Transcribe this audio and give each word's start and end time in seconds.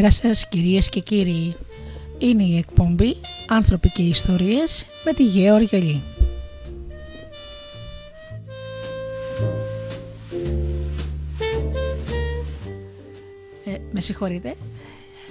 Καλησπέρα 0.00 0.32
σας 0.32 0.48
κυρίες 0.48 0.88
και 0.88 1.00
κύριοι. 1.00 1.56
Είναι 2.18 2.42
η 2.42 2.56
εκπομπή 2.56 3.16
«Άνθρωποι 3.48 3.90
και 3.90 4.02
Ιστορίες» 4.02 4.86
με 5.04 5.12
τη 5.12 5.24
Γεώργια 5.24 5.78
Λύ. 5.78 6.02
Ε, 13.64 13.76
με 13.92 14.00
συγχωρείτε. 14.00 14.54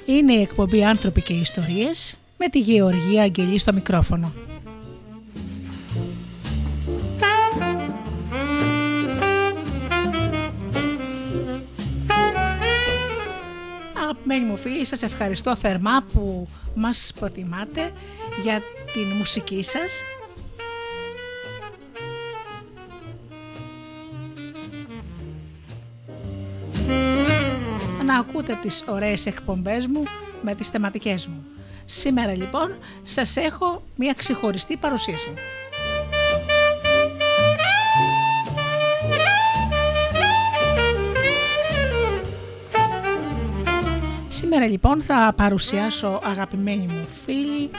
Είναι 0.05 0.33
η 0.33 0.41
εκπομπή 0.41 0.83
«Άνθρωποι 0.83 1.21
και 1.21 1.33
Ιστορίες» 1.33 2.17
με 2.37 2.47
τη 2.47 2.59
Γεωργία 2.59 3.23
Αγγελή 3.23 3.59
στο 3.59 3.73
μικρόφωνο. 3.73 4.31
Αγαπημένοι 14.79 14.85
μου 14.85 14.85
φίλοι, 14.85 14.85
σας 14.85 15.03
ευχαριστώ 15.03 15.55
θερμά 15.55 16.03
που 16.13 16.47
μας 16.75 17.11
προτιμάτε 17.19 17.91
για 18.43 18.61
την 18.93 19.17
μουσική 19.17 19.63
σας. 19.63 20.01
Να 28.05 28.17
ακούτε 28.17 28.59
τις 28.61 28.83
ωραίες 28.87 29.25
εκπομπές 29.25 29.87
μου 29.87 30.03
με 30.41 30.55
τις 30.55 30.67
θεματικές 30.67 31.27
μου. 31.27 31.43
Σήμερα 31.85 32.35
λοιπόν 32.35 32.75
σας 33.03 33.35
έχω 33.35 33.83
μια 33.95 34.13
ξεχωριστή 34.13 34.77
παρουσίαση. 34.77 35.33
Σήμερα 44.51 44.67
λοιπόν 44.67 45.01
θα 45.01 45.33
παρουσιάσω 45.35 46.19
αγαπημένοι 46.23 46.85
μου 46.85 47.07
φίλοι 47.25 47.69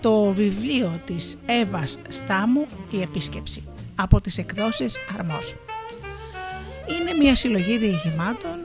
το 0.00 0.32
βιβλίο 0.32 1.00
της 1.06 1.38
Εύας 1.46 1.98
Στάμου 2.08 2.66
«Η 2.90 3.02
Επίσκεψη» 3.02 3.62
από 3.94 4.20
τις 4.20 4.38
εκδόσεις 4.38 4.96
Αρμός. 5.18 5.54
Είναι 6.88 7.18
μια 7.22 7.36
συλλογή 7.36 7.78
διηγημάτων 7.78 8.62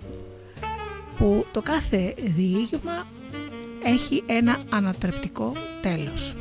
που 1.17 1.45
το 1.51 1.61
κάθε 1.61 2.13
διήγημα 2.17 3.07
έχει 3.83 4.23
ένα 4.25 4.57
ανατρεπτικό 4.69 5.53
τέλος. 5.81 6.35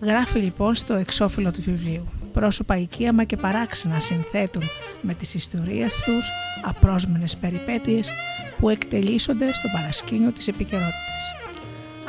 Γράφει 0.00 0.38
λοιπόν 0.38 0.74
στο 0.74 0.94
εξώφυλλο 0.94 1.52
του 1.52 1.62
βιβλίου 1.62 2.08
πρόσωπα 2.38 2.76
οικίαμα 2.76 3.24
και 3.24 3.36
παράξενα 3.36 4.00
συνθέτουν 4.00 4.62
με 5.02 5.14
τις 5.14 5.34
ιστορίες 5.34 6.02
τους 6.04 6.30
απρόσμενες 6.62 7.36
περιπέτειες 7.36 8.12
που 8.58 8.68
εκτελήσονται 8.68 9.54
στο 9.54 9.68
παρασκήνιο 9.72 10.32
της 10.32 10.48
επικαιρότητας. 10.48 11.34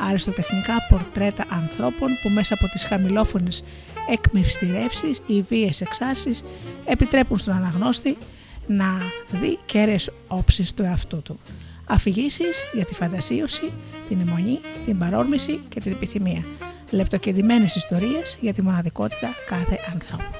Αριστοτεχνικά 0.08 0.74
πορτρέτα 0.88 1.44
ανθρώπων 1.48 2.08
που 2.22 2.28
μέσα 2.28 2.54
από 2.54 2.68
τις 2.68 2.84
χαμηλόφωνες 2.84 3.64
εκμυστηρεύσεις 4.10 5.22
ή 5.26 5.42
βίες 5.48 5.80
εξάρσεις 5.80 6.42
επιτρέπουν 6.84 7.38
στον 7.38 7.54
αναγνώστη 7.54 8.16
να 8.66 8.88
δει 9.40 9.58
κέρες 9.66 10.10
όψεις 10.28 10.74
του 10.74 10.82
εαυτού 10.82 11.22
του. 11.22 11.38
Αφηγήσεις 11.90 12.62
για 12.72 12.84
τη 12.84 12.94
φαντασίωση, 12.94 13.72
την 14.08 14.20
αιμονή, 14.20 14.60
την 14.84 14.98
παρόρμηση 14.98 15.60
και 15.68 15.80
την 15.80 15.92
επιθυμία. 15.92 16.44
Λεπτοκεντημένες 16.90 17.74
ιστορίες 17.74 18.38
για 18.40 18.54
τη 18.54 18.62
μοναδικότητα 18.62 19.28
κάθε 19.46 19.78
ανθρώπου. 19.92 20.38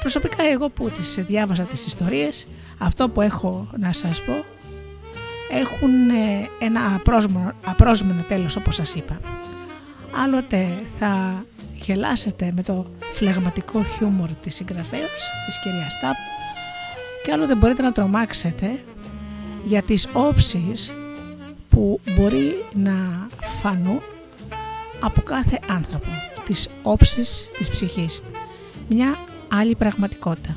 Προσωπικά 0.00 0.42
εγώ 0.52 0.68
που 0.68 0.88
τις 0.90 1.18
διάβασα 1.26 1.62
τις 1.62 1.86
ιστορίες, 1.86 2.46
αυτό 2.78 3.08
που 3.08 3.20
έχω 3.20 3.68
να 3.78 3.92
σας 3.92 4.22
πω 4.22 4.44
έχουν 5.50 6.10
ε, 6.10 6.48
ένα 6.64 6.94
απρόσμενο, 6.94 7.52
απρόσμενο 7.64 8.22
τέλος 8.28 8.56
όπως 8.56 8.74
σας 8.74 8.94
είπα. 8.94 9.20
Άλλοτε 10.22 10.68
θα 10.98 11.44
γελάσετε 11.74 12.52
με 12.54 12.62
το 12.62 12.86
φλεγματικό 13.12 13.84
χιούμορ 13.84 14.28
της 14.42 14.54
συγγραφέως, 14.54 15.30
της 15.46 15.60
κυρίας 15.62 16.00
Τάπ 16.00 16.16
και 17.24 17.32
άλλοτε 17.32 17.54
μπορείτε 17.54 17.82
να 17.82 17.92
τρομάξετε 17.92 18.80
για 19.66 19.82
τις 19.82 20.08
όψεις 20.12 20.92
που 21.68 22.00
μπορεί 22.16 22.64
να 22.74 23.26
φανούν 23.62 24.00
από 25.00 25.20
κάθε 25.20 25.60
άνθρωπο, 25.68 26.06
τις 26.44 26.68
όψεις 26.82 27.50
της 27.58 27.68
ψυχής. 27.68 28.22
Μια 28.88 29.16
άλλη 29.48 29.74
πραγματικότητα. 29.74 30.56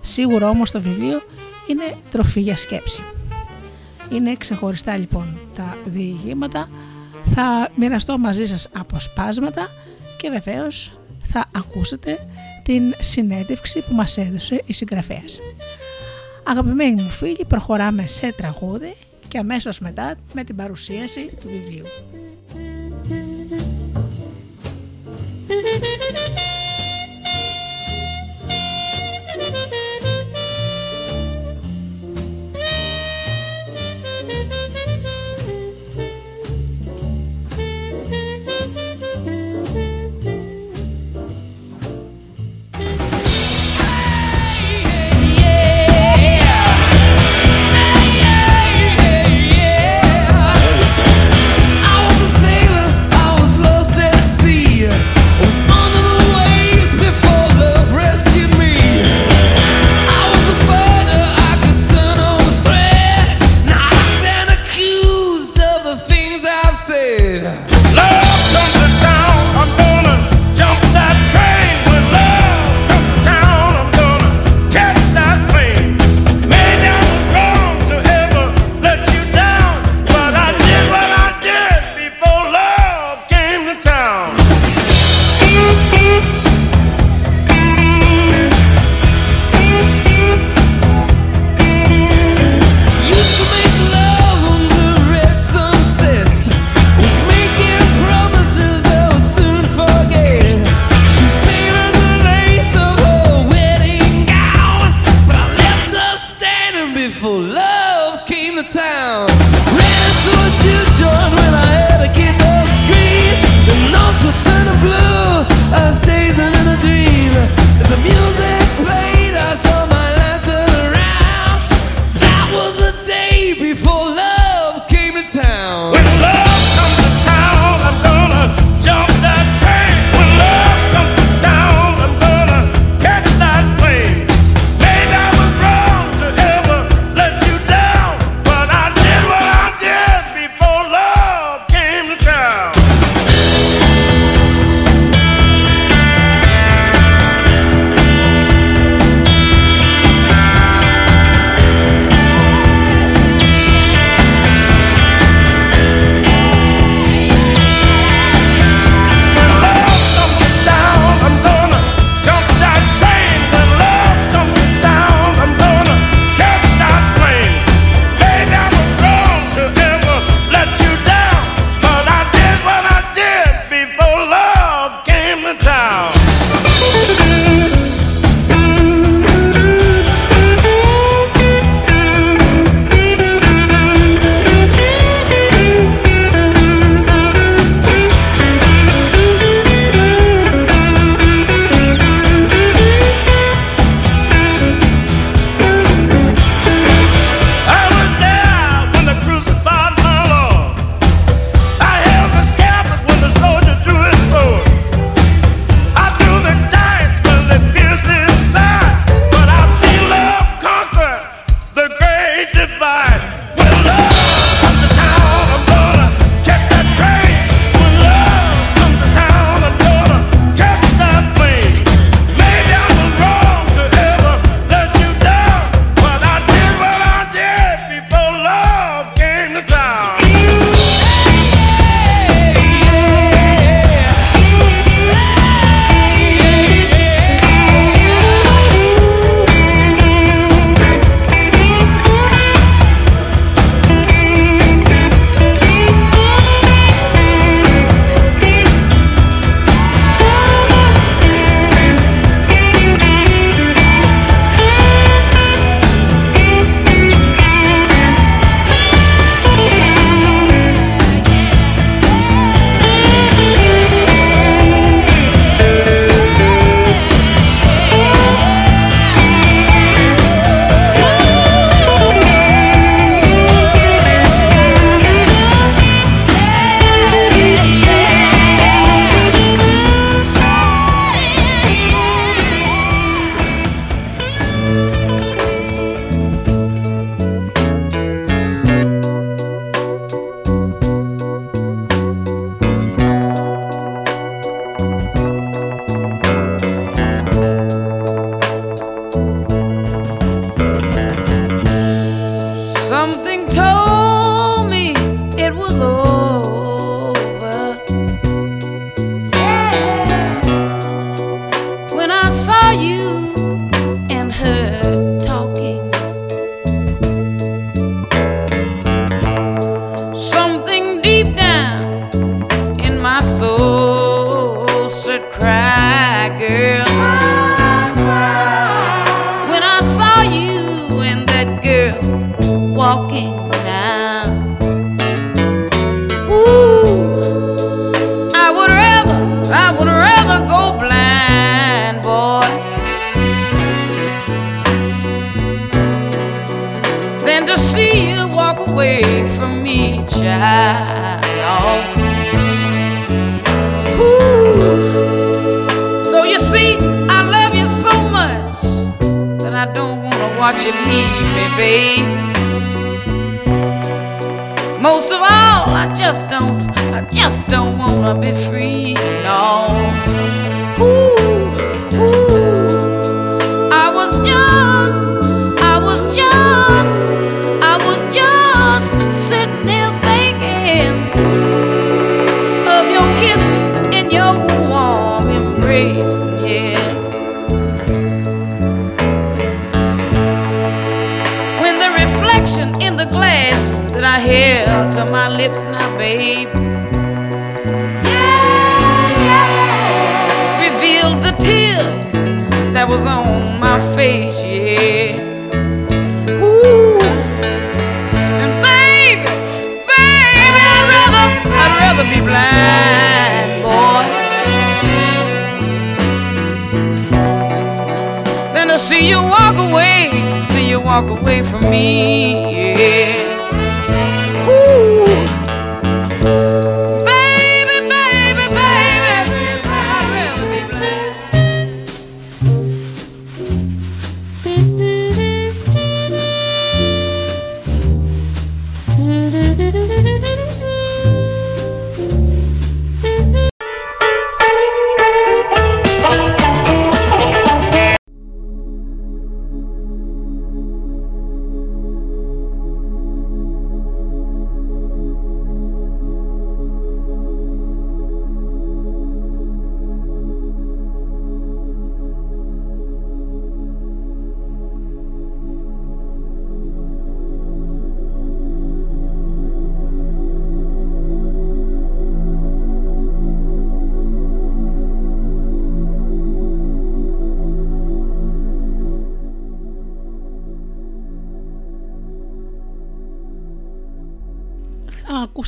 Σίγουρα 0.00 0.48
όμως 0.48 0.70
το 0.70 0.80
βιβλίο 0.80 1.22
είναι 1.66 1.96
τροφή 2.10 2.40
για 2.40 2.56
σκέψη. 2.56 3.00
Είναι 4.10 4.36
ξεχωριστά 4.36 4.98
λοιπόν 4.98 5.38
τα 5.54 5.76
διηγήματα, 5.84 6.68
θα 7.34 7.70
μοιραστώ 7.74 8.18
μαζί 8.18 8.46
σας 8.46 8.68
αποσπάσματα 8.78 9.68
και 10.16 10.30
βεβαίως 10.30 10.98
θα 11.32 11.44
ακούσετε 11.56 12.18
την 12.62 12.94
συνέντευξη 13.00 13.84
που 13.88 13.94
μας 13.94 14.18
έδωσε 14.18 14.62
η 14.66 14.72
συγγραφέας. 14.72 15.38
Αγαπημένοι 16.46 17.02
μου 17.02 17.08
φίλοι, 17.08 17.44
προχωράμε 17.48 18.06
σε 18.06 18.32
τραγούδι 18.32 18.94
και 19.28 19.38
αμέσως 19.38 19.78
μετά 19.78 20.16
με 20.32 20.44
την 20.44 20.56
παρουσίαση 20.56 21.30
του 21.40 21.48
βιβλίου. 21.48 21.84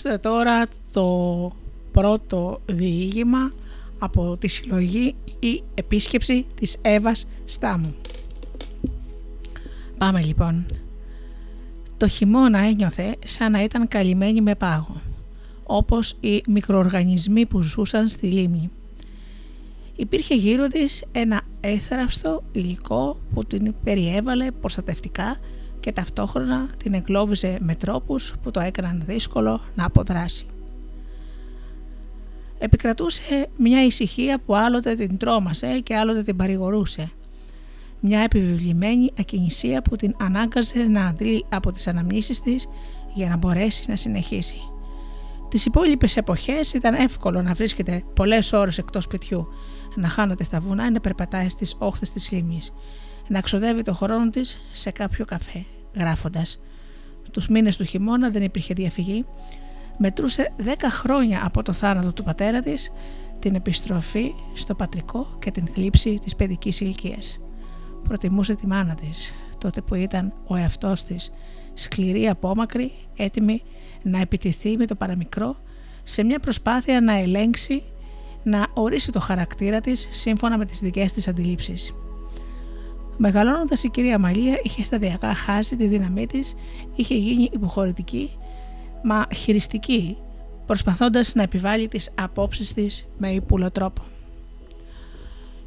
Θα 0.06 0.14
ακούσετε 0.14 0.28
τώρα 0.38 0.66
το 0.92 1.52
πρώτο 1.92 2.60
διήγημα 2.66 3.52
από 3.98 4.36
τη 4.38 4.48
συλλογή 4.48 5.14
«Η 5.38 5.62
επίσκεψη 5.75 6.46
της 6.54 6.76
Εύας 6.82 7.26
Στάμου». 7.44 7.94
Πάμε 9.98 10.22
λοιπόν. 10.22 10.66
Το 11.96 12.08
χειμώνα 12.08 12.58
ένιωθε 12.58 13.16
σαν 13.25 13.52
να 13.52 13.62
ήταν 13.62 13.88
καλυμμένη 13.88 14.40
με 14.40 14.54
πάγο, 14.54 15.00
όπως 15.64 16.16
οι 16.20 16.42
μικροοργανισμοί 16.48 17.46
που 17.46 17.62
ζούσαν 17.62 18.08
στη 18.08 18.26
λίμνη. 18.26 18.70
Υπήρχε 19.96 20.34
γύρω 20.34 20.66
της 20.66 21.04
ένα 21.12 21.40
έθραυστο 21.60 22.42
υλικό 22.52 23.16
που 23.34 23.44
την 23.44 23.75
περιέβαλε 23.84 24.50
προστατευτικά 24.50 25.36
και 25.87 25.93
ταυτόχρονα 25.93 26.69
την 26.76 26.95
εγκλώβιζε 26.95 27.57
με 27.61 27.75
τρόπους 27.75 28.35
που 28.43 28.50
το 28.50 28.61
έκαναν 28.61 29.02
δύσκολο 29.07 29.61
να 29.75 29.85
αποδράσει. 29.85 30.47
Επικρατούσε 32.59 33.49
μια 33.57 33.85
ησυχία 33.85 34.38
που 34.38 34.57
άλλοτε 34.57 34.95
την 34.95 35.16
τρόμασε 35.16 35.81
και 35.81 35.97
άλλοτε 35.97 36.23
την 36.23 36.37
παρηγορούσε. 36.37 37.11
Μια 38.00 38.21
επιβεβλημένη 38.21 39.12
ακινησία 39.19 39.83
που 39.83 39.97
την 39.97 40.14
ανάγκαζε 40.21 40.78
να 40.78 41.07
αντλεί 41.07 41.45
από 41.49 41.71
τις 41.71 41.87
αναμνήσεις 41.87 42.40
της 42.40 42.69
για 43.14 43.28
να 43.28 43.37
μπορέσει 43.37 43.85
να 43.88 43.97
συνεχίσει. 43.97 44.59
Τις 45.49 45.66
υπόλοιπες 45.66 46.16
εποχές 46.16 46.73
ήταν 46.73 46.95
εύκολο 46.95 47.43
να 47.43 47.55
βρίσκεται 47.55 48.02
πολλές 48.14 48.52
ώρες 48.52 48.78
εκτός 48.78 49.05
σπιτιού, 49.05 49.47
να 49.95 50.09
χάνεται 50.09 50.45
στα 50.45 50.61
βουνά 50.61 50.87
ή 50.87 50.90
να 50.90 51.00
περπατάει 51.00 51.49
στις 51.49 51.76
όχθες 51.78 52.11
της 52.11 52.31
λίμνης, 52.31 52.73
να 53.28 53.40
ξοδεύει 53.40 53.83
το 53.83 53.95
χρόνο 53.95 54.31
της 54.31 54.61
σε 54.73 54.90
κάποιο 54.90 55.25
καφέ, 55.25 55.64
γράφοντας. 55.96 56.60
Τους 57.30 57.48
μήνες 57.48 57.76
του 57.76 57.84
χειμώνα 57.84 58.30
δεν 58.30 58.42
υπήρχε 58.42 58.74
διαφυγή, 58.74 59.24
μετρούσε 59.98 60.52
10 60.64 60.90
χρόνια 60.90 61.40
από 61.44 61.62
το 61.62 61.72
θάνατο 61.72 62.12
του 62.12 62.22
πατέρα 62.22 62.60
της, 62.60 62.90
την 63.38 63.54
επιστροφή 63.54 64.34
στο 64.54 64.74
πατρικό 64.74 65.36
και 65.38 65.50
την 65.50 65.66
θλίψη 65.66 66.18
της 66.24 66.36
παιδικής 66.36 66.80
ηλικίας. 66.80 67.40
Προτιμούσε 68.02 68.54
τη 68.54 68.66
μάνα 68.66 68.94
της, 68.94 69.34
τότε 69.58 69.80
που 69.80 69.94
ήταν 69.94 70.32
ο 70.46 70.56
εαυτός 70.56 71.04
της, 71.04 71.32
σκληρή 71.74 72.28
απόμακρη, 72.28 72.92
έτοιμη 73.16 73.62
να 74.02 74.20
επιτηθεί 74.20 74.76
με 74.76 74.86
το 74.86 74.94
παραμικρό, 74.94 75.56
σε 76.02 76.24
μια 76.24 76.38
προσπάθεια 76.38 77.00
να 77.00 77.12
ελέγξει, 77.12 77.82
να 78.42 78.66
ορίσει 78.74 79.12
το 79.12 79.20
χαρακτήρα 79.20 79.80
της 79.80 80.08
σύμφωνα 80.10 80.58
με 80.58 80.64
τις 80.64 80.80
δικές 80.80 81.12
της 81.12 81.28
αντιλήψεις. 81.28 81.94
Μεγαλώνοντας 83.16 83.82
η 83.82 83.88
κυρία 83.88 84.18
Μαλία 84.18 84.61
είχε 84.62 84.85
σταδιακά 84.85 85.35
χάσει 85.35 85.76
τη 85.76 85.87
δύναμή 85.87 86.26
της, 86.26 86.54
είχε 86.94 87.14
γίνει 87.14 87.49
υποχωρητική, 87.52 88.30
μα 89.02 89.26
χειριστική, 89.35 90.16
προσπαθώντας 90.66 91.35
να 91.35 91.42
επιβάλλει 91.42 91.88
τις 91.88 92.11
απόψεις 92.14 92.73
της 92.73 93.06
με 93.18 93.28
ύπουλο 93.28 93.70
τρόπο. 93.70 94.02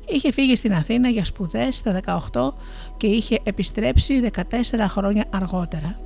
Είχε 0.07 0.31
φύγει 0.31 0.55
στην 0.55 0.73
Αθήνα 0.73 1.09
για 1.09 1.25
σπουδές 1.25 1.75
στα 1.75 2.01
18 2.31 2.53
και 2.97 3.07
είχε 3.07 3.39
επιστρέψει 3.43 4.31
14 4.33 4.43
χρόνια 4.87 5.25
αργότερα. 5.29 5.99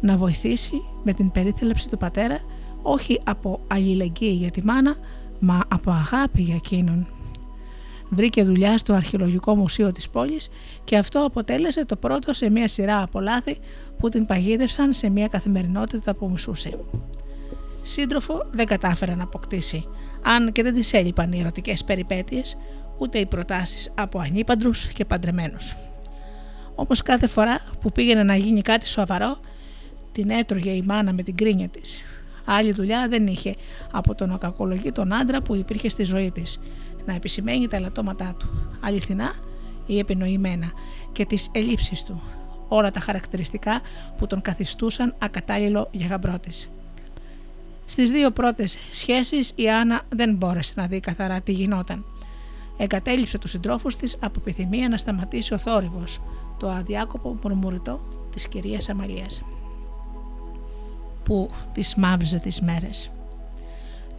Να 0.00 0.16
βοηθήσει 0.16 0.82
με 1.02 1.12
την 1.12 1.30
περίθαλψη 1.30 1.88
του 1.88 1.96
πατέρα 1.96 2.38
όχι 2.82 3.20
από 3.24 3.60
αλληλεγγύη 3.66 4.36
για 4.40 4.50
τη 4.50 4.64
μάνα, 4.64 4.96
μα 5.38 5.60
από 5.68 5.90
αγάπη 5.90 6.42
για 6.42 6.54
εκείνον. 6.54 7.13
Βρήκε 8.14 8.44
δουλειά 8.44 8.78
στο 8.78 8.92
Αρχαιολογικό 8.92 9.56
Μουσείο 9.56 9.92
της 9.92 10.08
πόλης 10.08 10.50
και 10.84 10.96
αυτό 10.96 11.24
αποτέλεσε 11.24 11.84
το 11.84 11.96
πρώτο 11.96 12.32
σε 12.32 12.50
μια 12.50 12.68
σειρά 12.68 13.02
από 13.02 13.20
λάθη 13.20 13.58
που 13.98 14.08
την 14.08 14.26
παγίδευσαν 14.26 14.92
σε 14.92 15.08
μια 15.08 15.28
καθημερινότητα 15.28 16.14
που 16.14 16.30
μισούσε. 16.30 16.78
Σύντροφο 17.82 18.46
δεν 18.50 18.66
κατάφερε 18.66 19.14
να 19.14 19.22
αποκτήσει, 19.22 19.88
αν 20.22 20.52
και 20.52 20.62
δεν 20.62 20.74
της 20.74 20.92
έλειπαν 20.92 21.32
οι 21.32 21.40
ερωτικές 21.40 21.84
περιπέτειες, 21.84 22.56
ούτε 22.98 23.18
οι 23.18 23.26
προτάσεις 23.26 23.92
από 23.96 24.18
ανήπαντρους 24.18 24.86
και 24.86 25.04
παντρεμένους. 25.04 25.76
Όμως 26.74 27.02
κάθε 27.02 27.26
φορά 27.26 27.60
που 27.80 27.92
πήγαινε 27.92 28.22
να 28.22 28.36
γίνει 28.36 28.62
κάτι 28.62 28.86
σοβαρό, 28.86 29.38
την 30.12 30.30
έτρωγε 30.30 30.70
η 30.70 30.82
μάνα 30.86 31.12
με 31.12 31.22
την 31.22 31.36
κρίνια 31.36 31.68
της. 31.68 32.02
Άλλη 32.44 32.72
δουλειά 32.72 33.08
δεν 33.08 33.26
είχε 33.26 33.54
από 33.92 34.14
τον 34.14 34.28
να 34.28 34.38
κακολογεί 34.38 34.92
τον 34.92 35.12
άντρα 35.12 35.42
που 35.42 35.54
υπήρχε 35.54 35.88
στη 35.88 36.04
ζωή 36.04 36.30
της, 36.30 36.60
να 37.06 37.14
επισημαίνει 37.14 37.68
τα 37.68 37.76
ελαττώματά 37.76 38.34
του, 38.38 38.50
αληθινά 38.80 39.32
ή 39.86 39.98
επινοημένα, 39.98 40.72
και 41.12 41.24
τις 41.24 41.48
ελλείψεις 41.52 42.02
του, 42.02 42.22
όλα 42.68 42.90
τα 42.90 43.00
χαρακτηριστικά 43.00 43.80
που 44.18 44.26
τον 44.26 44.40
καθιστούσαν 44.40 45.14
ακατάλληλο 45.18 45.88
για 45.90 46.06
γαμπρότης. 46.06 46.70
Στις 47.86 48.10
δύο 48.10 48.30
πρώτες 48.30 48.78
σχέσεις 48.92 49.52
η 49.54 49.70
Άννα 49.70 50.02
δεν 50.08 50.34
μπόρεσε 50.34 50.72
να 50.76 50.86
δει 50.86 51.00
καθαρά 51.00 51.40
τι 51.40 51.52
γινόταν. 51.52 52.04
Εγκατέλειψε 52.76 53.38
τους 53.38 53.50
συντρόφους 53.50 53.96
της 53.96 54.16
από 54.20 54.40
επιθυμία 54.40 54.88
να 54.88 54.96
σταματήσει 54.96 55.54
ο 55.54 55.58
θόρυβος, 55.58 56.20
το 56.58 56.70
αδιάκοπο 56.70 57.38
μουρμουριτό 57.42 58.00
της 58.32 58.48
κυρίας 58.48 58.88
Αμαλίας 58.88 59.42
που 61.24 61.50
τις 61.72 61.94
μάβιζε 61.94 62.38
τις 62.38 62.60
μέρες. 62.60 63.10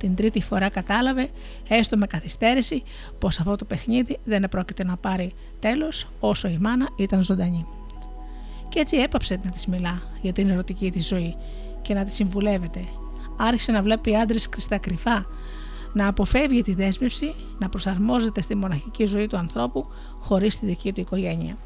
Την 0.06 0.16
τρίτη 0.16 0.42
φορά 0.42 0.70
κατάλαβε, 0.70 1.30
έστω 1.68 1.98
με 1.98 2.08
καθυστέρηση, 2.08 2.84
πως 3.20 3.40
αυτό 3.40 3.56
το 3.56 3.66
παιχνίδι 3.66 4.20
δεν 4.24 4.44
επρόκειται 4.44 4.84
να 4.84 4.98
πάρει 4.98 5.34
τέλος 5.60 6.08
όσο 6.20 6.48
η 6.48 6.58
μάνα 6.62 6.88
ήταν 6.96 7.24
ζωντανή. 7.24 7.66
Και 8.70 8.80
έτσι 8.80 8.98
έπαψε 8.98 9.40
να 9.44 9.52
της 9.52 9.66
μιλά 9.66 10.02
για 10.22 10.34
την 10.34 10.50
ερωτική 10.50 10.92
της 10.92 11.08
ζωή 11.08 11.36
και 11.82 11.94
να 11.94 12.04
της 12.04 12.16
συμβουλεύεται. 12.16 12.80
Άρχισε 13.38 13.72
να 13.72 13.82
βλέπει 13.82 14.16
άντρες 14.16 14.50
κρυστά 14.50 14.78
κρυφά, 14.78 15.26
να 15.94 16.08
αποφεύγει 16.08 16.62
τη 16.62 16.74
δέσμευση, 16.74 17.34
να 17.58 17.70
προσαρμόζεται 17.70 18.42
στη 18.42 18.56
μοναχική 18.56 19.06
ζωή 19.06 19.28
του 19.28 19.38
ανθρώπου 19.38 19.86
χωρίς 20.20 20.60
τη 20.60 20.66
δική 20.66 20.94
του 20.94 21.00
οικογένεια. 21.00 21.58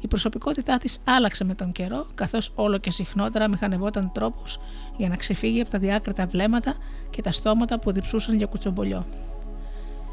Η 0.00 0.06
προσωπικότητά 0.08 0.78
της 0.78 0.98
άλλαξε 1.04 1.44
με 1.44 1.54
τον 1.54 1.72
καιρό, 1.72 2.06
καθώς 2.14 2.52
όλο 2.54 2.78
και 2.78 2.90
συχνότερα 2.90 3.48
μηχανευόταν 3.48 4.12
τρόπους 4.12 4.58
για 4.96 5.08
να 5.08 5.16
ξεφύγει 5.16 5.60
από 5.60 5.70
τα 5.70 5.78
διάκριτα 5.78 6.26
βλέμματα 6.26 6.74
και 7.10 7.22
τα 7.22 7.32
στόματα 7.32 7.78
που 7.78 7.92
διψούσαν 7.92 8.36
για 8.36 8.46
κουτσομπολιό. 8.46 9.06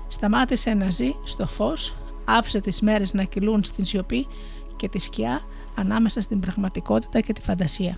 Σταμάτησε 0.08 0.74
να 0.74 0.90
ζει 0.90 1.12
στο 1.24 1.48
φως, 1.48 1.96
άφησε 2.26 2.60
τις 2.60 2.82
μέρες 2.82 3.14
να 3.14 3.24
κυλούν 3.24 3.64
στην 3.64 3.86
σιωπή 3.86 4.28
και 4.76 4.90
τη 4.90 5.00
σκιά 5.00 5.42
ανάμεσα 5.76 6.22
στην 6.22 6.40
πραγματικότητα 6.40 7.20
και 7.20 7.34
τη 7.34 7.42
φαντασία. 7.42 7.98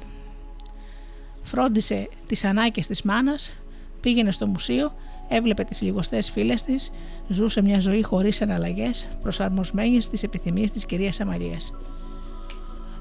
Φρόντισε 1.42 2.10
τις 2.28 2.44
ανάγκες 2.44 2.88
της 2.88 3.02
μάνας, 3.02 3.56
πήγαινε 4.02 4.32
στο 4.32 4.48
μουσείο, 4.48 4.94
έβλεπε 5.30 5.64
τις 5.64 5.82
λιγοστές 5.82 6.32
φίλε 6.32 6.54
της, 6.54 6.92
ζούσε 7.28 7.62
μια 7.62 7.80
ζωή 7.80 8.04
χωρίς 8.04 8.42
εναλλαγές, 8.42 9.08
προσαρμοσμένη 9.22 10.02
στις 10.02 10.24
επιθυμίες 10.24 10.72
της 10.72 10.86
κυρίας 10.86 11.20
Αμαλίας. 11.20 11.74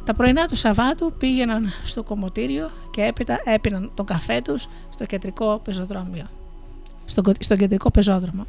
Τα 0.04 0.14
πρωινά 0.14 0.46
του 0.46 0.56
Σαββάτου 0.56 1.12
πήγαιναν 1.18 1.68
στο 1.84 2.02
κομμωτήριο 2.02 2.70
και 2.90 3.02
έπειτα 3.02 3.40
έπιναν 3.44 3.90
τον 3.94 4.06
καφέ 4.06 4.40
τους 4.40 4.68
στο 4.88 5.06
κεντρικό 5.06 5.60
πεζοδρόμιο. 5.64 6.24
Στο, 7.04 7.22
στο 7.38 7.56
κεντρικό 7.56 7.90
πεζόδρομο. 7.90 8.46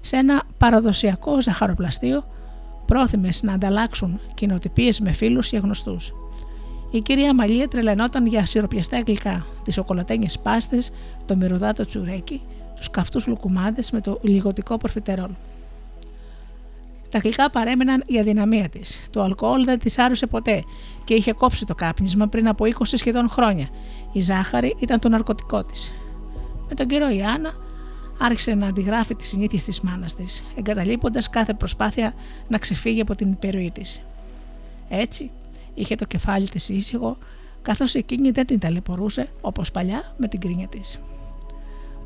Σε 0.00 0.16
ένα 0.16 0.42
παραδοσιακό 0.58 1.40
ζαχαροπλαστείο, 1.40 2.24
πρόθυμες 2.86 3.42
να 3.42 3.52
ανταλλάξουν 3.52 4.20
κοινοτυπίες 4.34 5.00
με 5.00 5.12
φίλους 5.12 5.48
και 5.48 5.58
γνωστούς. 5.58 6.12
Η 6.90 7.00
κυρία 7.00 7.34
Μαλία 7.34 7.68
τρελαινόταν 7.68 8.26
για 8.26 8.46
σιροπιαστά 8.46 9.02
γλυκά, 9.06 9.46
τις 9.64 9.74
σοκολατένιες 9.74 10.38
πάστες, 10.38 10.92
το 11.26 11.36
μυρωδάτο 11.36 11.84
τσουρέκι, 11.84 12.42
τους 12.76 12.90
καυτούς 12.90 13.26
λουκουμάδες 13.26 13.90
με 13.90 14.00
το 14.00 14.18
λιγοτικό 14.22 14.76
προφιτερόλ. 14.76 15.30
Τα 17.10 17.18
γλυκά 17.18 17.50
παρέμεναν 17.50 18.02
η 18.06 18.18
αδυναμία 18.18 18.68
της. 18.68 19.06
Το 19.10 19.22
αλκοόλ 19.22 19.64
δεν 19.64 19.78
της 19.78 19.98
άρεσε 19.98 20.26
ποτέ 20.26 20.62
και 21.04 21.14
είχε 21.14 21.32
κόψει 21.32 21.64
το 21.64 21.74
κάπνισμα 21.74 22.26
πριν 22.26 22.48
από 22.48 22.64
20 22.64 22.70
σχεδόν 22.84 23.28
χρόνια. 23.28 23.68
Η 24.12 24.20
ζάχαρη 24.20 24.76
ήταν 24.78 24.98
το 24.98 25.08
ναρκωτικό 25.08 25.64
της. 25.64 25.94
Με 26.68 26.74
τον 26.74 26.86
καιρό 26.86 27.10
η 27.10 27.22
Άννα 27.22 27.52
άρχισε 28.18 28.54
να 28.54 28.66
αντιγράφει 28.66 29.14
τις 29.14 29.28
συνήθειες 29.28 29.64
της 29.64 29.80
μάνας 29.80 30.14
της, 30.14 30.44
εγκαταλείποντας 30.54 31.30
κάθε 31.30 31.54
προσπάθεια 31.54 32.14
να 32.48 32.58
ξεφύγει 32.58 33.00
από 33.00 33.14
την 33.14 33.30
υπερροή 33.30 33.70
της. 33.70 34.00
Έτσι, 34.88 35.30
είχε 35.74 35.94
το 35.94 36.04
κεφάλι 36.04 36.48
της 36.48 36.68
ήσυχο, 36.68 37.16
καθώς 37.62 37.94
εκείνη 37.94 38.30
δεν 38.30 38.46
την 38.46 38.58
ταλαιπωρούσε 38.58 39.28
όπως 39.40 39.70
παλιά 39.70 40.14
με 40.16 40.28
την 40.28 40.40
κρίνια 40.40 40.66
της. 40.66 41.00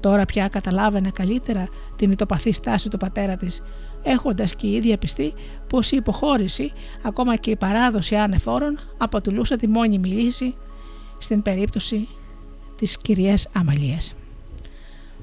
Τώρα 0.01 0.25
πια 0.25 0.49
καταλάβαινε 0.49 1.11
καλύτερα 1.11 1.69
την 1.97 2.11
ητοπαθής 2.11 2.57
στάση 2.57 2.89
του 2.89 2.97
πατέρα 2.97 3.37
της, 3.37 3.63
έχοντας 4.03 4.55
και 4.55 4.67
η 4.67 4.75
ίδια 4.75 4.99
πιστεί 4.99 5.35
πως 5.69 5.91
η 5.91 5.97
υποχώρηση, 5.97 6.73
ακόμα 7.03 7.37
και 7.37 7.51
η 7.51 7.57
παράδοση 7.57 8.17
άνεφόρων, 8.17 8.79
αποτελούσε 8.99 9.57
τη 9.57 9.69
μόνιμη 9.69 10.09
λύση 10.09 10.55
στην 11.19 11.43
περίπτωση 11.43 12.09
της 12.77 12.97
κυρίας 12.97 13.49
Αμαλίας. 13.55 14.15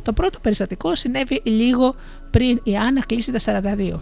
Το 0.02 0.14
πρώτο 0.14 0.40
περιστατικό 0.40 0.96
συνέβη 0.96 1.42
λίγο 1.44 1.96
πριν 2.32 2.60
η 2.64 2.78
Άννα 2.78 3.06
κλείσει 3.06 3.32
τα 3.32 3.40
42. 3.40 4.00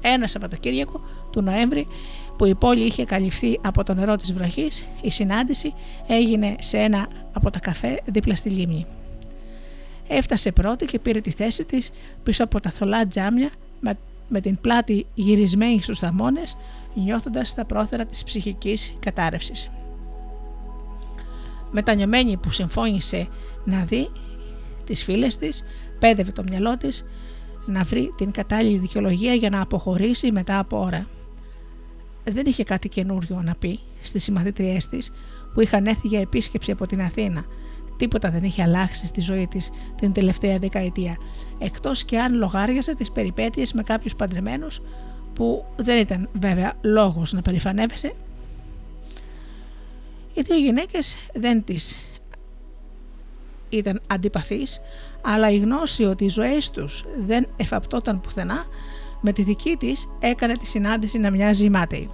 Ένα 0.00 0.28
Σαββατοκύριακο 0.28 1.00
του 1.32 1.42
Νοέμβρη 1.42 1.86
που 2.36 2.44
η 2.44 2.54
πόλη 2.54 2.84
είχε 2.84 3.04
καλυφθεί 3.04 3.60
από 3.62 3.84
το 3.84 3.94
νερό 3.94 4.16
της 4.16 4.32
βροχής, 4.32 4.86
η 5.00 5.10
συνάντηση 5.10 5.72
έγινε 6.06 6.54
σε 6.58 6.78
ένα 6.78 7.08
από 7.32 7.50
τα 7.50 7.58
καφέ 7.58 8.00
δίπλα 8.04 8.36
στη 8.36 8.48
λίμνη. 8.48 8.86
Έφτασε 10.12 10.52
πρώτη 10.52 10.84
και 10.84 10.98
πήρε 10.98 11.20
τη 11.20 11.30
θέση 11.30 11.64
της 11.64 11.90
πίσω 12.22 12.44
από 12.44 12.60
τα 12.60 12.70
θολά 12.70 13.06
τζάμια 13.06 13.50
με, 14.28 14.40
την 14.40 14.60
πλάτη 14.60 15.06
γυρισμένη 15.14 15.82
στους 15.82 15.98
θαμώνες 15.98 16.56
νιώθοντας 16.94 17.54
τα 17.54 17.64
πρόθερα 17.64 18.04
της 18.04 18.24
ψυχικής 18.24 18.94
κατάρρευσης. 18.98 19.70
Μετανιωμένη 21.70 22.36
που 22.36 22.50
συμφώνησε 22.50 23.28
να 23.64 23.84
δει 23.84 24.10
τις 24.84 25.04
φίλες 25.04 25.36
της, 25.36 25.64
πέδευε 25.98 26.32
το 26.32 26.42
μυαλό 26.42 26.76
της 26.76 27.04
να 27.66 27.82
βρει 27.82 28.10
την 28.16 28.30
κατάλληλη 28.30 28.78
δικαιολογία 28.78 29.34
για 29.34 29.50
να 29.50 29.60
αποχωρήσει 29.60 30.32
μετά 30.32 30.58
από 30.58 30.80
ώρα. 30.80 31.06
Δεν 32.24 32.46
είχε 32.46 32.64
κάτι 32.64 32.88
καινούριο 32.88 33.40
να 33.42 33.54
πει 33.54 33.78
στις 34.00 34.22
συμμαθήτριές 34.22 34.88
της 34.88 35.12
που 35.54 35.60
είχαν 35.60 35.86
έρθει 35.86 36.08
για 36.08 36.20
επίσκεψη 36.20 36.70
από 36.70 36.86
την 36.86 37.00
Αθήνα 37.00 37.44
Τίποτα 38.00 38.30
δεν 38.30 38.44
είχε 38.44 38.62
αλλάξει 38.62 39.06
στη 39.06 39.20
ζωή 39.20 39.46
της 39.46 39.70
την 39.96 40.12
τελευταία 40.12 40.58
δεκαετία, 40.58 41.16
εκτός 41.58 42.04
και 42.04 42.18
αν 42.18 42.34
λογάριαζε 42.34 42.94
τις 42.94 43.10
περιπέτειες 43.10 43.72
με 43.72 43.82
κάποιους 43.82 44.16
παντρεμένους 44.16 44.80
που 45.34 45.64
δεν 45.76 45.98
ήταν 45.98 46.28
βέβαια 46.32 46.72
λόγος 46.80 47.32
να 47.32 47.42
περηφανεύεσαι. 47.42 48.14
Οι 50.34 50.40
δύο 50.40 50.56
γυναίκες 50.56 51.16
δεν 51.34 51.64
τις 51.64 52.04
ήταν 53.68 54.00
αντιπαθείς, 54.06 54.80
αλλά 55.22 55.50
η 55.50 55.56
γνώση 55.56 56.04
ότι 56.04 56.24
οι 56.24 56.28
ζωές 56.28 56.70
τους 56.70 57.04
δεν 57.24 57.46
εφαπτόταν 57.56 58.20
πουθενά, 58.20 58.64
με 59.20 59.32
τη 59.32 59.42
δική 59.42 59.76
της 59.76 60.08
έκανε 60.20 60.52
τη 60.52 60.66
συνάντηση 60.66 61.18
να 61.18 61.30
μοιάζει 61.30 61.70
μάταιη. 61.70 62.10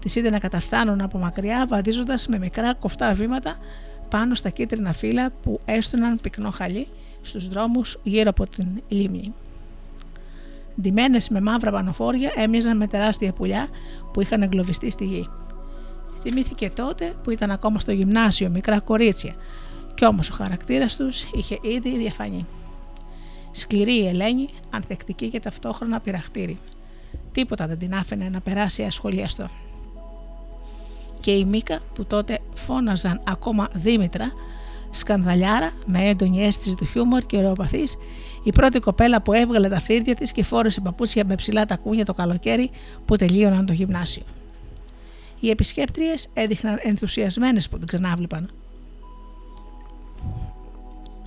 Τις 0.00 0.16
είδε 0.16 0.30
να 0.30 0.38
καταφθάνουν 0.38 1.00
από 1.00 1.18
μακριά 1.18 1.66
βαδίζοντας 1.68 2.26
με 2.26 2.38
μικρά 2.38 2.74
κοφτά 2.74 3.14
βήματα 3.14 3.58
πάνω 4.10 4.34
στα 4.34 4.50
κίτρινα 4.50 4.92
φύλλα 4.92 5.32
που 5.42 5.60
έστωναν 5.64 6.20
πυκνό 6.20 6.50
χαλί 6.50 6.86
στους 7.22 7.48
δρόμους 7.48 7.98
γύρω 8.02 8.30
από 8.30 8.48
την 8.48 8.66
λίμνη. 8.88 9.32
Ντυμένες 10.80 11.28
με 11.28 11.40
μαύρα 11.40 11.70
πανοφόρια 11.70 12.32
έμοιαζαν 12.36 12.76
με 12.76 12.86
τεράστια 12.86 13.32
πουλιά 13.32 13.68
που 14.12 14.20
είχαν 14.20 14.42
εγκλωβιστεί 14.42 14.90
στη 14.90 15.04
γη. 15.04 15.28
Θυμήθηκε 16.22 16.70
τότε 16.70 17.14
που 17.22 17.30
ήταν 17.30 17.50
ακόμα 17.50 17.80
στο 17.80 17.92
γυμνάσιο 17.92 18.48
μικρά 18.48 18.80
κορίτσια 18.80 19.34
κι 19.94 20.04
όμως 20.04 20.30
ο 20.30 20.34
χαρακτήρας 20.34 20.96
τους 20.96 21.22
είχε 21.32 21.58
ήδη 21.62 21.98
διαφανεί. 21.98 22.46
Σκληρή 23.52 24.02
η 24.02 24.06
Ελένη, 24.06 24.48
ανθεκτική 24.70 25.28
και 25.28 25.40
ταυτόχρονα 25.40 26.00
πειραχτήρη. 26.00 26.58
Τίποτα 27.32 27.66
δεν 27.66 27.78
την 27.78 27.94
άφηνε 27.94 28.28
να 28.28 28.40
περάσει 28.40 28.82
ασχολιαστό 28.82 29.48
και 31.28 31.34
η 31.34 31.44
Μίκα 31.44 31.80
που 31.94 32.04
τότε 32.04 32.38
φώναζαν 32.54 33.20
ακόμα 33.24 33.68
Δήμητρα, 33.72 34.32
σκανδαλιάρα 34.90 35.72
με 35.86 36.08
έντονη 36.08 36.44
αίσθηση 36.44 36.74
του 36.74 36.84
χιούμορ 36.86 37.22
και 37.22 37.40
ρεοπαθή, 37.40 37.82
η 38.42 38.52
πρώτη 38.52 38.80
κοπέλα 38.80 39.22
που 39.22 39.32
έβγαλε 39.32 39.68
τα 39.68 39.80
φίδια 39.80 40.14
της 40.14 40.32
και 40.32 40.44
φόρεσε 40.44 40.80
παπούτσια 40.80 41.24
με 41.24 41.34
ψηλά 41.34 41.66
τακούνια 41.66 42.04
το 42.04 42.14
καλοκαίρι 42.14 42.70
που 43.04 43.16
τελείωναν 43.16 43.66
το 43.66 43.72
γυμνάσιο. 43.72 44.22
Οι 45.40 45.50
επισκέπτριες 45.50 46.28
έδειχναν 46.34 46.78
ενθουσιασμένες 46.82 47.68
που 47.68 47.78
την 47.78 47.86
ξανάβλεπαν. 47.86 48.50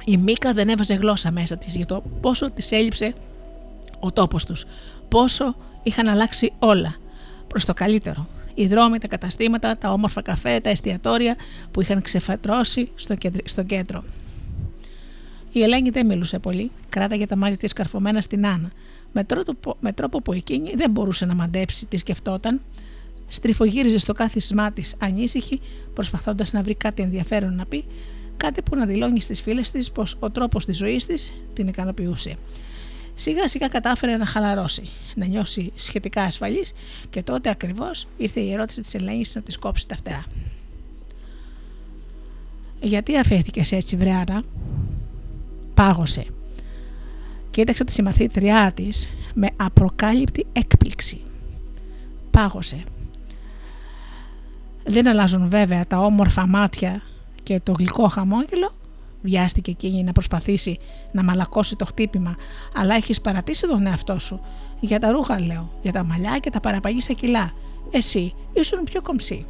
Η 0.05 0.17
Μίκα 0.17 0.53
δεν 0.53 0.69
έβαζε 0.69 0.93
γλώσσα 0.93 1.31
μέσα 1.31 1.57
της 1.57 1.75
για 1.75 1.85
το 1.85 2.03
πόσο 2.21 2.51
της 2.51 2.71
έλειψε 2.71 3.13
ο 3.99 4.11
τόπος 4.11 4.45
τους, 4.45 4.65
πόσο 5.09 5.55
είχαν 5.83 6.07
αλλάξει 6.07 6.51
όλα 6.59 6.95
προς 7.47 7.65
το 7.65 7.73
καλύτερο 7.73 8.27
οι 8.53 8.67
δρόμοι, 8.67 8.97
τα 8.97 9.07
καταστήματα, 9.07 9.77
τα 9.77 9.91
όμορφα 9.91 10.21
καφέ, 10.21 10.59
τα 10.59 10.69
εστιατόρια 10.69 11.35
που 11.71 11.81
είχαν 11.81 12.01
ξεφατρώσει 12.01 12.91
στο 13.43 13.63
κέντρο. 13.63 14.03
Η 15.51 15.63
Ελένη 15.63 15.89
δεν 15.89 16.05
μιλούσε 16.05 16.39
πολύ, 16.39 16.71
κράταγε 16.89 17.25
τα 17.25 17.35
μάτια 17.35 17.57
της 17.57 17.73
καρφωμένα 17.73 18.21
στην 18.21 18.45
Άννα, 18.45 18.71
με 19.13 19.23
τρόπο, 19.23 19.77
με 19.79 19.93
τρόπο 19.93 20.21
που 20.21 20.33
εκείνη 20.33 20.73
δεν 20.75 20.91
μπορούσε 20.91 21.25
να 21.25 21.35
μαντέψει 21.35 21.85
τι 21.85 21.97
σκεφτόταν. 21.97 22.61
Στριφογύριζε 23.27 23.97
στο 23.97 24.13
κάθισμά 24.13 24.71
της 24.71 24.95
ανήσυχη, 24.99 25.61
προσπαθώντας 25.93 26.51
να 26.53 26.61
βρει 26.61 26.75
κάτι 26.75 27.01
ενδιαφέρον 27.01 27.55
να 27.55 27.65
πει, 27.65 27.85
κάτι 28.37 28.61
που 28.61 28.75
να 28.75 28.85
δηλώνει 28.85 29.21
στις 29.21 29.41
φίλες 29.41 29.71
της 29.71 29.91
πως 29.91 30.17
ο 30.19 30.29
τρόπος 30.29 30.65
της 30.65 30.77
ζωής 30.77 31.05
της 31.05 31.33
την 31.53 31.67
ικανοποιούσε. 31.67 32.35
Σιγά 33.15 33.47
σιγά 33.47 33.67
κατάφερε 33.67 34.17
να 34.17 34.25
χαλαρώσει, 34.25 34.89
να 35.15 35.25
νιώσει 35.25 35.71
σχετικά 35.75 36.21
ασφαλής 36.21 36.73
και 37.09 37.23
τότε 37.23 37.49
ακριβώς 37.49 38.07
ήρθε 38.17 38.39
η 38.39 38.53
ερώτηση 38.53 38.81
της 38.81 38.93
Ελένης 38.93 39.35
να 39.35 39.41
της 39.41 39.57
κόψει 39.57 39.87
τα 39.87 39.95
φτερά. 39.95 40.25
Γιατί 42.81 43.17
αφέθηκες 43.17 43.71
έτσι 43.71 43.95
βρεάνα, 43.95 44.43
πάγωσε. 45.73 46.25
Κοίταξε 47.51 47.83
τη 47.83 47.91
συμμαθήτριά 47.91 48.71
της 48.75 49.09
με 49.33 49.47
απροκάλυπτη 49.55 50.45
έκπληξη. 50.51 51.21
Πάγωσε. 52.31 52.83
Δεν 54.83 55.07
αλλάζουν 55.07 55.49
βέβαια 55.49 55.87
τα 55.87 55.99
όμορφα 55.99 56.47
μάτια 56.47 57.01
και 57.43 57.59
το 57.59 57.71
γλυκό 57.71 58.07
χαμόγελο. 58.07 58.73
Βιάστηκε 59.21 59.71
εκείνη 59.71 60.03
να 60.03 60.11
προσπαθήσει 60.11 60.79
να 61.11 61.23
μαλακώσει 61.23 61.75
το 61.75 61.85
χτύπημα, 61.85 62.35
αλλά 62.75 62.95
έχεις 62.95 63.21
παρατήσει 63.21 63.67
τον 63.67 63.85
εαυτό 63.85 64.19
σου. 64.19 64.41
Για 64.79 64.99
τα 64.99 65.11
ρούχα, 65.11 65.39
λέω, 65.39 65.69
για 65.81 65.91
τα 65.91 66.05
μαλλιά 66.05 66.37
και 66.37 66.49
τα 66.49 66.59
παραπαγίσα 66.59 67.13
κιλά. 67.13 67.53
Εσύ 67.91 68.33
ήσουν 68.53 68.83
πιο 68.83 69.01
κομψή. 69.01 69.45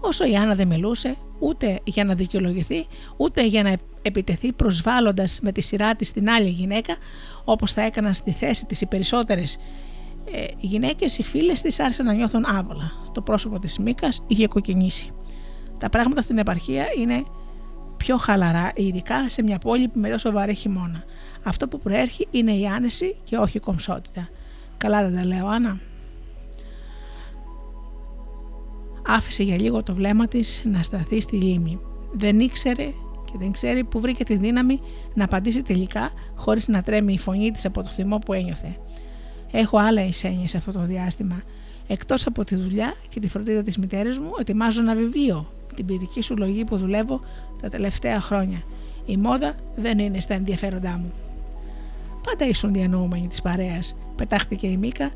Όσο 0.00 0.26
η 0.26 0.36
Άννα 0.36 0.54
δεν 0.54 0.66
μιλούσε, 0.66 1.16
ούτε 1.38 1.80
για 1.84 2.04
να 2.04 2.14
δικαιολογηθεί, 2.14 2.86
ούτε 3.16 3.46
για 3.46 3.62
να 3.62 3.76
επιτεθεί 4.02 4.52
προσβάλλοντας 4.52 5.40
με 5.42 5.52
τη 5.52 5.60
σειρά 5.60 5.94
της 5.94 6.12
την 6.12 6.30
άλλη 6.30 6.48
γυναίκα, 6.48 6.96
όπως 7.44 7.72
θα 7.72 7.82
έκαναν 7.82 8.14
στη 8.14 8.32
θέση 8.32 8.66
της 8.66 8.80
οι 8.80 8.86
περισσότερες 8.86 9.58
ε, 10.32 10.44
γυναίκες, 10.60 11.18
οι 11.18 11.22
φίλες 11.22 11.60
της 11.60 11.80
άρχισαν 11.80 12.06
να 12.06 12.12
νιώθουν 12.12 12.44
άβολα. 12.46 12.92
Το 13.12 13.22
πρόσωπο 13.22 13.58
της 13.58 13.78
Μίκας 13.78 14.22
είχε 14.26 14.46
κοκκινήσει. 14.46 15.10
Τα 15.78 15.88
πράγματα 15.88 16.20
στην 16.22 16.38
επαρχία 16.38 16.86
είναι 16.98 17.24
πιο 17.96 18.16
χαλαρά, 18.16 18.72
ειδικά 18.74 19.28
σε 19.28 19.42
μια 19.42 19.58
πόλη 19.58 19.88
που 19.88 19.98
με 19.98 20.10
τόσο 20.10 20.30
βαρύ 20.30 20.54
χειμώνα. 20.54 21.04
Αυτό 21.42 21.68
που 21.68 21.78
προέρχει 21.78 22.28
είναι 22.30 22.52
η 22.52 22.66
άνεση 22.66 23.16
και 23.24 23.36
όχι 23.36 23.56
η 23.56 23.60
κομψότητα. 23.60 24.28
Καλά 24.78 25.08
δεν 25.08 25.14
τα 25.14 25.24
λέω, 25.24 25.46
Άννα. 25.46 25.80
Άφησε 29.06 29.42
για 29.42 29.56
λίγο 29.60 29.82
το 29.82 29.94
βλέμμα 29.94 30.26
της 30.26 30.62
να 30.64 30.82
σταθεί 30.82 31.20
στη 31.20 31.36
λίμνη. 31.36 31.80
Δεν 32.12 32.40
ήξερε 32.40 32.92
και 33.24 33.38
δεν 33.38 33.52
ξέρει 33.52 33.84
που 33.84 34.00
βρήκε 34.00 34.24
τη 34.24 34.36
δύναμη 34.36 34.78
να 35.14 35.24
απαντήσει 35.24 35.62
τελικά 35.62 36.10
χωρίς 36.36 36.68
να 36.68 36.82
τρέμει 36.82 37.12
η 37.12 37.18
φωνή 37.18 37.50
της 37.50 37.64
από 37.64 37.82
το 37.82 37.88
θυμό 37.88 38.18
που 38.18 38.32
ένιωθε. 38.32 38.76
Έχω 39.50 39.78
άλλα 39.78 40.04
εισένια 40.04 40.48
σε 40.48 40.56
αυτό 40.56 40.72
το 40.72 40.80
διάστημα. 40.80 41.42
Εκτός 41.86 42.26
από 42.26 42.44
τη 42.44 42.56
δουλειά 42.56 42.94
και 43.08 43.20
τη 43.20 43.28
φροντίδα 43.28 43.62
της 43.62 43.78
μητέρας 43.78 44.18
μου, 44.18 44.30
ετοιμάζω 44.40 44.80
ένα 44.80 44.94
βιβλίο, 44.94 45.52
την 45.74 45.86
ποιητική 45.86 46.20
σου 46.20 46.36
λογή 46.36 46.64
που 46.64 46.76
δουλεύω 46.76 47.20
τα 47.62 47.68
τελευταία 47.68 48.20
χρόνια. 48.20 48.62
Η 49.06 49.16
μόδα 49.16 49.54
δεν 49.76 49.98
είναι 49.98 50.20
στα 50.20 50.34
ενδιαφέροντά 50.34 50.90
μου. 50.90 51.12
Πάντα 52.22 52.46
ήσουν 52.46 52.72
διανοούμενη 52.72 53.28
της 53.28 53.42
παρέας, 53.42 53.96
πετάχτηκε 54.16 54.66
η 54.66 54.76
Μίκα 54.76 55.10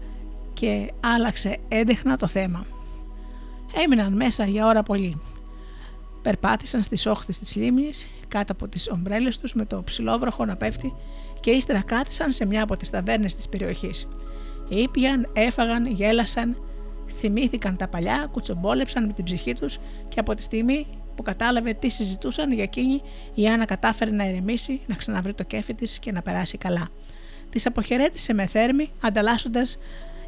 και 0.53 0.93
άλλαξε 1.01 1.59
έντεχνα 1.69 2.17
το 2.17 2.27
θέμα. 2.27 2.67
Έμειναν 3.85 4.13
μέσα 4.13 4.45
για 4.45 4.67
ώρα 4.67 4.83
πολύ. 4.83 5.21
Περπάτησαν 6.23 6.83
στις 6.83 7.07
όχθες 7.07 7.39
της 7.39 7.57
λίμνης, 7.57 8.09
κάτω 8.29 8.53
από 8.53 8.69
τις 8.69 8.89
ομπρέλες 8.89 9.39
τους 9.39 9.55
με 9.55 9.65
το 9.65 9.83
ψηλόβροχο 9.83 10.45
να 10.45 10.57
πέφτει 10.57 10.95
και 11.41 11.51
ύστερα 11.51 11.83
κάθισαν 11.83 12.33
σε 12.33 12.45
μια 12.47 12.63
από 12.63 12.77
τις 12.77 12.91
ταβέρνες 12.91 13.35
της 13.35 13.49
περιοχής. 13.49 14.09
Ήπιαν, 14.69 15.31
έφαγαν, 15.33 15.87
γέλασαν, 15.87 16.57
θυμήθηκαν 17.23 17.77
τα 17.77 17.89
παλιά, 17.89 18.29
κουτσομπόλεψαν 18.31 19.07
με 19.07 19.13
την 19.13 19.25
ψυχή 19.25 19.55
τους 19.55 19.79
και 20.09 20.21
από 20.21 20.35
τη 20.35 20.43
στιγμή 20.43 20.87
που 21.17 21.23
κατάλαβε 21.23 21.73
τι 21.73 21.89
συζητούσαν 21.89 22.53
για 22.53 22.63
εκείνη, 22.63 23.01
η 23.35 23.49
Άννα 23.49 23.65
κατάφερε 23.65 24.11
να 24.11 24.29
ηρεμήσει, 24.29 24.81
να 24.87 24.95
ξαναβρει 24.95 25.35
το 25.35 25.43
κέφι 25.43 25.75
της 25.75 25.99
και 25.99 26.13
να 26.13 26.23
περάσει 26.23 26.59
καλά. 26.59 26.89
Τη 27.51 27.63
αποχαιρέτησε 27.65 28.35
με 28.35 28.47
θέρμη, 28.47 28.91
ανταλλάσσοντας 29.01 29.79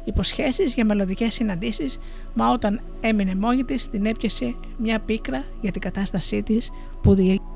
υποσχέσεις 0.03 0.73
για 0.73 0.85
μελλοντικές 0.85 1.33
συναντήσεις, 1.33 1.99
μα 2.33 2.51
όταν 2.51 2.81
έμεινε 3.01 3.35
μόνη 3.35 3.63
της, 3.63 3.89
την 3.89 4.05
έπιασε 4.05 4.55
μια 4.77 4.99
πίκρα 4.99 5.45
για 5.61 5.71
την 5.71 5.81
κατάστασή 5.81 6.43
της 6.43 6.71
που 7.01 7.13
διήρκησε. 7.13 7.54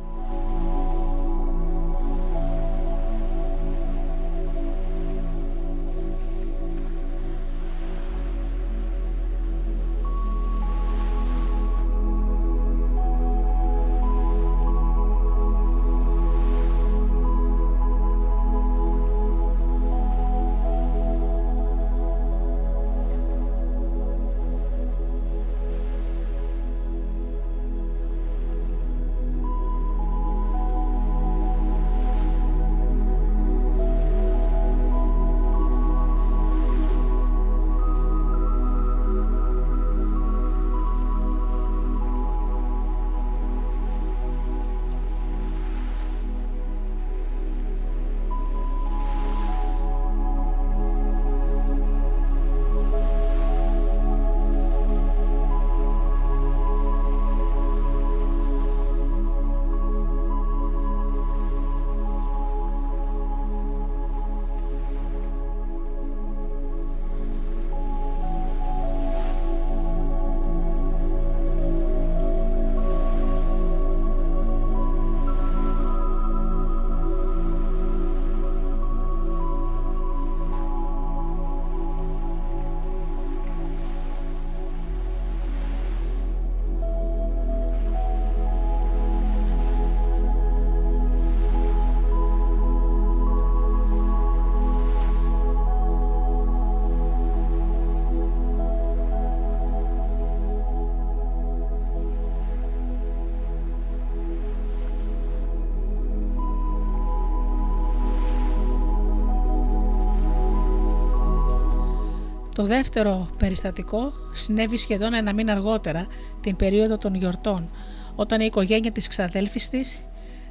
Το 112.60 112.66
δεύτερο 112.66 113.30
περιστατικό 113.38 114.14
συνέβη 114.32 114.78
σχεδόν 114.78 115.14
ένα 115.14 115.34
μήνα 115.34 115.52
αργότερα, 115.52 116.08
την 116.42 116.56
περίοδο 116.56 116.98
των 116.98 117.16
γιορτών, 117.16 117.70
όταν 118.16 118.42
η 118.42 118.46
οικογένεια 118.46 118.92
της 118.92 119.08
ξαδέλφης 119.08 119.70
της 119.70 120.06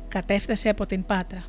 κατέφτασε 0.08 0.68
από 0.68 0.86
την 0.86 1.06
Πάτρα. 1.06 1.44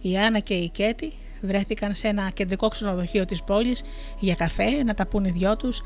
Η 0.00 0.18
Άννα 0.18 0.38
και 0.38 0.54
η 0.54 0.68
Κέτη 0.68 1.12
βρέθηκαν 1.40 1.94
σε 1.94 2.08
ένα 2.08 2.30
κεντρικό 2.30 2.68
ξενοδοχείο 2.68 3.24
της 3.24 3.42
πόλης 3.42 3.82
για 4.18 4.34
καφέ, 4.34 4.82
να 4.82 4.94
τα 4.94 5.06
πούνε 5.06 5.28
οι 5.28 5.32
δυο 5.32 5.56
τους, 5.56 5.82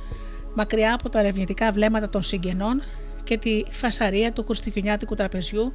μακριά 0.54 0.94
από 0.94 1.08
τα 1.08 1.18
ερευνητικά 1.18 1.72
βλέμματα 1.72 2.08
των 2.08 2.22
συγγενών 2.22 2.82
και 3.24 3.38
τη 3.38 3.62
φασαρία 3.70 4.32
του 4.32 4.44
χριστουγεννιάτικου 4.44 5.14
τραπεζιού 5.14 5.72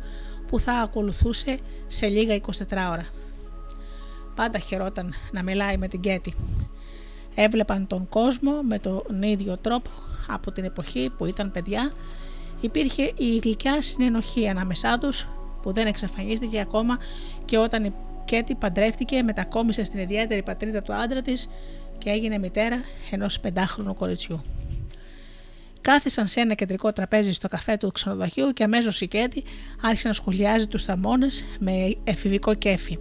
που 0.48 0.60
θα 0.60 0.74
ακολουθούσε 0.74 1.60
σε 1.88 2.08
λίγα 2.08 2.36
24 2.36 2.42
ώρα. 2.92 3.06
Πάντα 4.36 4.60
χαιρόταν 4.60 5.14
να 5.32 5.44
μιλάει 5.44 5.78
με 5.78 5.88
την 5.88 6.00
Κέτη 6.00 6.34
έβλεπαν 7.36 7.88
τον 7.88 8.10
κόσμο 8.10 8.62
με 8.62 8.80
τον 8.80 9.22
ίδιο 9.22 9.58
τρόπο 9.58 9.90
από 10.28 10.52
την 10.52 10.64
εποχή 10.64 11.12
που 11.18 11.26
ήταν 11.26 11.52
παιδιά. 11.52 11.94
Υπήρχε 12.62 13.12
η 13.18 13.38
γλυκιά 13.38 13.82
συνενοχή 13.82 14.48
ανάμεσά 14.50 14.98
τους 14.98 15.28
που 15.62 15.72
δεν 15.72 15.88
εξαφανίστηκε 15.88 16.60
ακόμα 16.60 16.98
και 17.46 17.58
όταν 17.58 17.84
η 17.84 17.94
Κέτη 18.26 18.56
παντρεύτηκε 18.56 19.24
μετακόμισε 19.24 19.84
στην 19.84 20.00
ιδιαίτερη 20.00 20.44
πατρίδα 20.44 20.82
του 20.82 20.94
άντρα 20.94 21.22
της 21.22 21.50
και 21.98 22.10
έγινε 22.10 22.38
μητέρα 22.38 22.82
ενός 23.12 23.40
πεντάχρονου 23.40 23.96
κοριτσιού. 23.96 24.42
Κάθισαν 25.82 26.28
σε 26.28 26.40
ένα 26.40 26.54
κεντρικό 26.54 26.94
τραπέζι 26.94 27.32
στο 27.32 27.48
καφέ 27.48 27.78
του 27.78 27.92
ξενοδοχείου 27.92 28.54
και 28.54 28.64
αμέσως 28.64 29.02
η 29.02 29.08
Κέντι 29.08 29.44
άρχισε 29.82 30.08
να 30.08 30.14
σχολιάζει 30.14 30.68
τους 30.68 30.84
θαμώνες 30.84 31.46
με 31.60 31.96
εφηβικό 32.04 32.54
κέφι. 32.54 32.98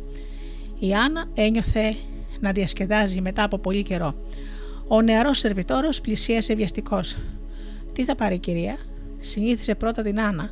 Η 0.79 0.94
Άννα 0.94 1.25
ένιωθε 1.35 1.97
να 2.40 2.53
διασκεδάζει 2.53 3.20
μετά 3.20 3.44
από 3.44 3.59
πολύ 3.59 3.83
καιρό. 3.83 4.14
Ο 4.88 5.03
νεαρός 5.03 5.38
σερβιτόρος 5.38 6.01
πλησίασε 6.01 6.55
βιαστικός. 6.55 7.16
Τι 7.92 8.05
θα 8.05 8.14
πάρει, 8.14 8.38
κυρία, 8.38 8.77
συνήθισε 9.18 9.75
πρώτα 9.75 10.03
την 10.03 10.20
Άννα, 10.20 10.51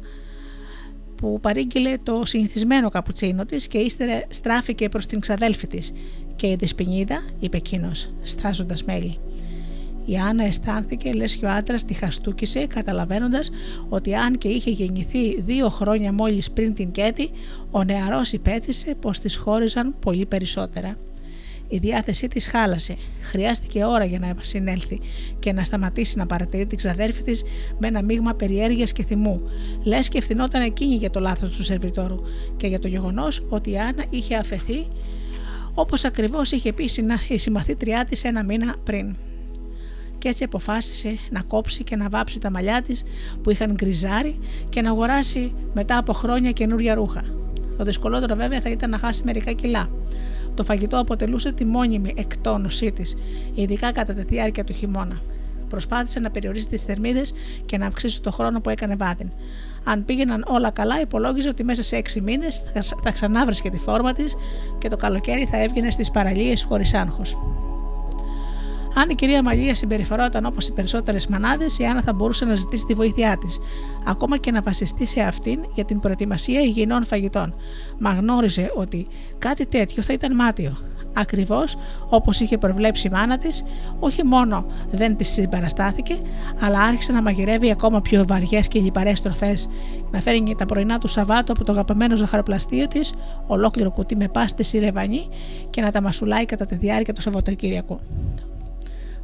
που 1.16 1.40
παρήγγειλε 1.40 1.98
το 2.02 2.24
συνηθισμένο 2.24 2.88
καπουτσίνο 2.88 3.44
της 3.44 3.66
και 3.66 3.78
ύστερα 3.78 4.22
στράφηκε 4.28 4.88
προς 4.88 5.06
την 5.06 5.20
ξαδέλφη 5.20 5.66
της. 5.66 5.92
Και 6.36 6.46
η 6.46 6.56
δεσπινίδα, 6.56 7.22
είπε 7.38 7.56
εκείνος, 7.56 8.10
στάζοντας 8.22 8.84
μέλη. 8.84 9.18
Η 10.04 10.16
Άννα 10.16 10.44
αισθάνθηκε 10.44 11.12
λες 11.12 11.36
και 11.36 11.44
ο 11.44 11.50
άντρας 11.50 11.84
τη 11.84 11.94
χαστούκησε, 11.94 12.66
καταλαβαίνοντας 12.66 13.50
ότι 13.88 14.14
αν 14.14 14.38
και 14.38 14.48
είχε 14.48 14.70
γεννηθεί 14.70 15.40
δύο 15.40 15.68
χρόνια 15.68 16.12
μόλις 16.12 16.50
πριν 16.50 16.74
την 16.74 16.90
Κέτη, 16.90 17.30
ο 17.70 17.84
νεαρός 17.84 18.32
υπέθυσε 18.32 18.94
πως 19.00 19.20
τη 19.20 19.36
χώριζαν 19.36 19.94
πολύ 20.00 20.26
περισσότερα. 20.26 20.96
Η 21.72 21.78
διάθεσή 21.78 22.28
της 22.28 22.46
χάλασε. 22.46 22.96
Χρειάστηκε 23.20 23.84
ώρα 23.84 24.04
για 24.04 24.18
να 24.18 24.34
συνέλθει 24.40 25.00
και 25.38 25.52
να 25.52 25.64
σταματήσει 25.64 26.18
να 26.18 26.26
παρατηρεί 26.26 26.66
την 26.66 26.78
ξαδέρφη 26.78 27.22
της 27.22 27.42
με 27.78 27.86
ένα 27.88 28.02
μείγμα 28.02 28.34
περιέργειας 28.34 28.92
και 28.92 29.04
θυμού. 29.04 29.42
Λες 29.84 30.08
και 30.08 30.18
ευθυνόταν 30.18 30.62
εκείνη 30.62 30.94
για 30.94 31.10
το 31.10 31.20
λάθος 31.20 31.50
του 31.50 31.62
σερβιτόρου 31.62 32.22
και 32.56 32.66
για 32.66 32.78
το 32.78 32.88
γεγονός 32.88 33.46
ότι 33.48 33.70
η 33.70 33.78
Άννα 33.78 34.04
είχε 34.10 34.36
αφαιθεί 34.36 34.86
όπως 35.74 36.04
ακριβώς 36.04 36.50
είχε 36.52 36.72
πει 36.72 36.88
η 37.28 37.38
συμμαθήτριά 37.38 38.04
της 38.04 38.24
ένα 38.24 38.44
μήνα 38.44 38.76
πριν 38.84 39.16
και 40.18 40.28
έτσι 40.28 40.44
αποφάσισε 40.44 41.16
να 41.30 41.42
κόψει 41.42 41.84
και 41.84 41.96
να 41.96 42.08
βάψει 42.08 42.40
τα 42.40 42.50
μαλλιά 42.50 42.82
της 42.82 43.04
που 43.42 43.50
είχαν 43.50 43.74
γκριζάρει 43.74 44.38
και 44.68 44.80
να 44.80 44.90
αγοράσει 44.90 45.52
μετά 45.72 45.96
από 45.96 46.12
χρόνια 46.12 46.50
καινούρια 46.50 46.94
ρούχα. 46.94 47.22
Το 47.76 47.84
δυσκολότερο 47.84 48.34
βέβαια 48.34 48.60
θα 48.60 48.70
ήταν 48.70 48.90
να 48.90 48.98
χάσει 48.98 49.22
μερικά 49.24 49.52
κιλά. 49.52 49.88
Το 50.54 50.64
φαγητό 50.64 50.98
αποτελούσε 50.98 51.52
τη 51.52 51.64
μόνιμη 51.64 52.14
εκτόνωσή 52.16 52.92
της, 52.92 53.16
ειδικά 53.54 53.92
κατά 53.92 54.12
τη 54.12 54.22
διάρκεια 54.22 54.64
του 54.64 54.72
χειμώνα. 54.72 55.20
Προσπάθησε 55.68 56.20
να 56.20 56.30
περιορίσει 56.30 56.68
τις 56.68 56.82
θερμίδες 56.82 57.32
και 57.66 57.78
να 57.78 57.86
αυξήσει 57.86 58.22
το 58.22 58.32
χρόνο 58.32 58.60
που 58.60 58.70
έκανε 58.70 58.96
βάδιν. 58.96 59.30
Αν 59.84 60.04
πήγαιναν 60.04 60.44
όλα 60.48 60.70
καλά, 60.70 61.00
υπολόγιζε 61.00 61.48
ότι 61.48 61.64
μέσα 61.64 61.82
σε 61.82 61.96
έξι 61.96 62.20
μήνες 62.20 62.62
θα 63.02 63.12
ξανάβρισκε 63.12 63.70
τη 63.70 63.78
φόρμα 63.78 64.12
της 64.12 64.34
και 64.78 64.88
το 64.88 64.96
καλοκαίρι 64.96 65.46
θα 65.50 65.62
έβγαινε 65.62 65.90
στις 65.90 66.10
παραλίες 66.10 66.62
χωρίς 66.62 66.94
άγχος. 66.94 67.36
Αν 68.94 69.10
η 69.10 69.14
κυρία 69.14 69.42
Μαλία 69.42 69.74
συμπεριφερόταν 69.74 70.46
όπως 70.46 70.68
οι 70.68 70.72
περισσότερες 70.72 71.26
μανάδες, 71.26 71.78
η 71.78 71.84
Άννα 71.84 72.02
θα 72.02 72.12
μπορούσε 72.12 72.44
να 72.44 72.54
ζητήσει 72.54 72.86
τη 72.86 72.94
βοήθειά 72.94 73.36
της, 73.36 73.58
ακόμα 74.06 74.36
και 74.38 74.50
να 74.50 74.62
βασιστεί 74.62 75.06
σε 75.06 75.20
αυτήν 75.20 75.64
για 75.74 75.84
την 75.84 76.00
προετοιμασία 76.00 76.60
υγιεινών 76.60 77.04
φαγητών. 77.04 77.54
Μα 77.98 78.10
γνώριζε 78.10 78.72
ότι 78.74 79.06
κάτι 79.38 79.66
τέτοιο 79.66 80.02
θα 80.02 80.12
ήταν 80.12 80.34
μάτιο. 80.34 80.76
Ακριβώς 81.14 81.76
όπως 82.08 82.40
είχε 82.40 82.58
προβλέψει 82.58 83.06
η 83.06 83.10
μάνα 83.10 83.38
της, 83.38 83.64
όχι 83.98 84.24
μόνο 84.24 84.66
δεν 84.90 85.16
της 85.16 85.28
συμπαραστάθηκε, 85.28 86.18
αλλά 86.60 86.80
άρχισε 86.80 87.12
να 87.12 87.22
μαγειρεύει 87.22 87.70
ακόμα 87.70 88.00
πιο 88.00 88.24
βαριές 88.26 88.68
και 88.68 88.80
λιπαρές 88.80 89.20
τροφές, 89.20 89.68
να 90.10 90.20
φέρνει 90.20 90.54
τα 90.54 90.66
πρωινά 90.66 90.98
του 90.98 91.08
Σαββάτου 91.08 91.52
από 91.52 91.64
το 91.64 91.72
αγαπημένο 91.72 92.16
ζαχαροπλαστείο 92.16 92.86
της, 92.86 93.12
ολόκληρο 93.46 93.90
κουτί 93.90 94.16
με 94.16 94.28
πάστη 94.28 94.76
ή 94.76 94.78
ρεβανί 94.78 95.28
και 95.70 95.80
να 95.80 95.90
τα 95.90 96.02
μασουλάει 96.02 96.44
κατά 96.44 96.66
τη 96.66 96.74
διάρκεια 96.74 97.14
του 97.14 97.20
Σαββατοκύριακου. 97.20 98.00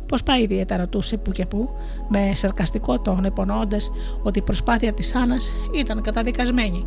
Πώ 0.09 0.17
πάει 0.25 0.43
η 0.43 0.47
δίαιτα, 0.47 0.77
ρωτούσε 0.77 1.17
που 1.17 1.33
και 1.33 1.47
που, 1.47 1.71
με 2.09 2.33
σαρκαστικό 2.35 3.01
τόνο, 3.01 3.27
υπονοώντα 3.27 3.77
ότι 4.23 4.39
η 4.39 4.43
προσπάθεια 4.43 4.93
της 4.93 5.15
Άννας 5.15 5.53
ήταν 5.75 6.03
καταδικασμένη. 6.03 6.87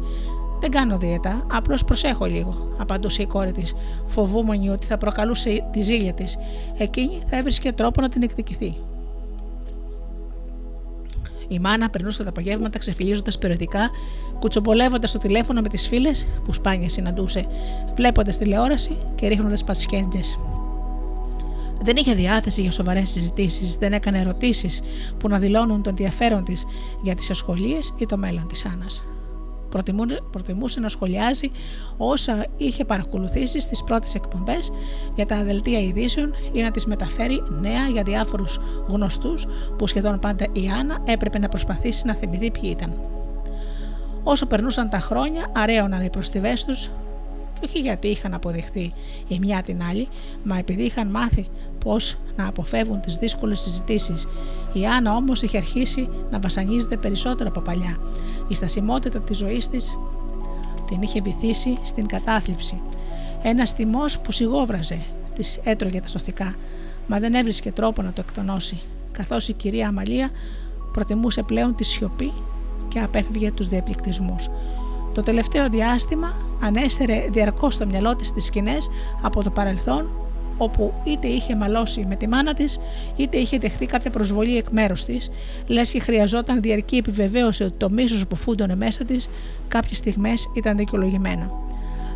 Δεν 0.60 0.72
κάνω 0.72 0.98
δίαιτα, 0.98 1.46
απλώς 1.52 1.86
προσέχω 1.86 2.26
λίγο, 2.26 2.56
απαντούσε 2.78 3.22
η 3.22 3.26
κόρη 3.26 3.52
της, 3.52 3.76
φοβούμενη 4.06 4.70
ότι 4.70 4.86
θα 4.86 4.98
προκαλούσε 4.98 5.68
τη 5.72 5.82
ζήλια 5.82 6.14
της. 6.14 6.38
Εκείνη 6.78 7.22
θα 7.30 7.38
έβρισκε 7.38 7.72
τρόπο 7.72 8.02
να 8.02 8.10
την 8.10 8.24
εκδικηθεί. 8.24 8.76
Η 11.48 11.60
μάνα 11.60 11.90
περνούσε 11.90 12.24
τα 12.24 12.30
απογεύματα 12.30 12.80
ξεφυλίζοντας 12.80 13.38
περιοδικά, 13.38 13.90
κουτσομπολεύοντας 14.40 15.12
το 15.12 15.20
τηλέφωνο 15.20 15.62
με 15.62 15.68
τις 15.68 15.88
φίλες 15.88 16.28
που 16.46 16.54
σπάνια 16.54 16.90
συναντούσε, 16.90 17.46
βλέποντας 17.96 18.38
τηλεόραση 18.38 18.98
και 19.16 19.28
ρίχνοντας 19.28 19.64
πασχέντζες. 19.64 20.38
Δεν 21.84 21.96
είχε 21.96 22.13
διάθεση 22.13 22.62
για 22.62 22.72
σοβαρές 22.72 23.10
συζητήσεις, 23.10 23.76
δεν 23.76 23.94
έκανε 23.94 24.20
ερωτήσεις 24.20 24.82
που 25.17 25.28
να 25.28 25.39
δηλώνουν 25.39 25.82
το 25.82 25.89
ενδιαφέρον 25.89 26.44
της 26.44 26.65
για 27.02 27.15
τις 27.15 27.30
ασχολίες 27.30 27.94
ή 27.98 28.06
το 28.06 28.17
μέλλον 28.17 28.48
της 28.48 28.65
Άννας. 28.65 29.04
Προτιμούσε 30.32 30.80
να 30.80 30.89
σχολιάζει 30.89 31.52
όσα 31.98 32.46
είχε 32.58 32.86
παρακολουθήσει 32.86 33.60
στις 33.60 33.84
πρώτες 33.84 34.15
εκπομπές 34.15 34.72
για 35.15 35.26
τα 35.26 35.44
δελτία 35.44 35.80
ειδήσεων 35.80 36.34
ή 36.52 36.62
να 36.62 36.72
τις 36.72 36.86
μεταφέρει 36.86 37.44
νέα 37.62 37.88
για 37.88 38.04
διάφορους 38.04 38.60
γνωστούς 38.88 39.48
που 39.78 39.88
σχεδόν 39.88 40.20
πάντα 40.20 40.46
η 40.52 40.70
Άννα 40.80 41.02
έπρεπε 41.06 41.39
να 41.39 41.50
προσπαθήσει 41.50 42.06
να 42.06 42.13
θυμηθεί 42.13 42.52
ποιοι 42.52 42.76
ήταν. 42.78 42.94
Όσο 44.24 44.46
περνούσαν 44.46 44.89
τα 44.89 45.00
χρόνια, 45.00 45.52
αρέωναν 45.54 46.02
οι 46.02 46.10
προστιβές 46.10 46.65
τους 46.65 46.89
όχι 47.63 47.80
γιατί 47.80 48.08
είχαν 48.08 48.34
αποδεχθεί 48.34 48.94
η 49.28 49.39
μια 49.39 49.62
την 49.62 49.82
άλλη, 49.84 50.08
μα 50.44 50.58
επειδή 50.58 50.84
είχαν 50.84 51.08
μάθει 51.08 51.48
πώς 51.84 52.17
να 52.36 52.48
αποφεύγουν 52.48 53.02
τις 53.02 53.15
δύσκολες 53.15 53.60
συζητήσεις. 53.60 54.28
Η 54.74 54.86
Άννα 54.86 55.15
όμως 55.15 55.41
είχε 55.41 55.58
αρχίσει 55.58 56.10
να 56.32 56.39
βασανίζεται 56.39 56.98
περισσότερο 56.98 57.50
από 57.50 57.60
παλιά. 57.60 57.98
Η 58.48 58.56
στασιμότητα 58.56 59.20
της 59.20 59.38
ζωής 59.38 59.67
της 59.67 59.98
την 60.88 61.02
είχε 61.02 61.22
βυθίσει 61.22 61.78
στην 61.84 62.08
κατάθλιψη. 62.08 62.82
Ένας 63.41 63.72
θυμός 63.72 64.20
που 64.20 64.32
σιγόβραζε, 64.32 65.02
της 65.36 65.60
έτρωγε 65.63 66.00
τα 66.00 66.08
σωθικά, 66.08 66.56
μα 67.08 67.20
δεν 67.20 67.34
έβρισκε 67.34 67.72
τρόπο 67.72 68.02
να 68.02 68.13
το 68.13 68.24
εκτονώσει, 68.28 68.82
καθώς 69.12 69.48
η 69.48 69.54
κυρία 69.54 69.88
Αμαλία 69.88 70.30
προτιμούσε 70.91 71.44
πλέον 71.44 71.76
τη 71.76 71.84
σιωπή 71.84 72.32
και 72.88 73.00
απέφευγε 73.00 73.52
τους 73.52 73.67
διαπληκτισμούς. 73.67 74.50
Το 75.13 75.22
τελευταίο 75.22 75.70
διάστημα 75.70 76.34
ανέστερε 76.62 77.28
διαρκώς 77.32 77.74
στο 77.74 77.86
μυαλό 77.86 78.15
της 78.15 78.34
τι 78.34 78.41
σκηνές 78.41 78.89
από 79.22 79.44
το 79.44 79.50
παρελθόν 79.50 80.10
όπου 80.62 80.93
είτε 81.04 81.28
είχε 81.28 81.56
μαλώσει 81.56 82.06
με 82.10 82.15
τη 82.15 82.28
μάνα 82.28 82.54
της, 82.54 82.80
είτε 83.15 83.38
είχε 83.38 83.58
δεχθεί 83.58 83.86
κάποια 83.86 84.10
προσβολή 84.10 84.58
εκ 84.58 84.69
μέρους 84.69 85.04
της, 85.04 85.30
λες 85.67 85.91
και 85.91 86.00
χρειαζόταν 86.00 86.62
διαρκή 86.62 86.95
επιβεβαίωση 86.95 87.63
ότι 87.63 87.74
το 87.78 87.89
μίσος 87.89 88.28
που 88.28 88.36
φούντωνε 88.36 88.76
μέσα 88.76 89.04
της 89.04 89.30
κάποιες 89.67 89.97
στιγμές 89.97 90.52
ήταν 90.56 90.78
δικαιολογημένο. 90.78 91.60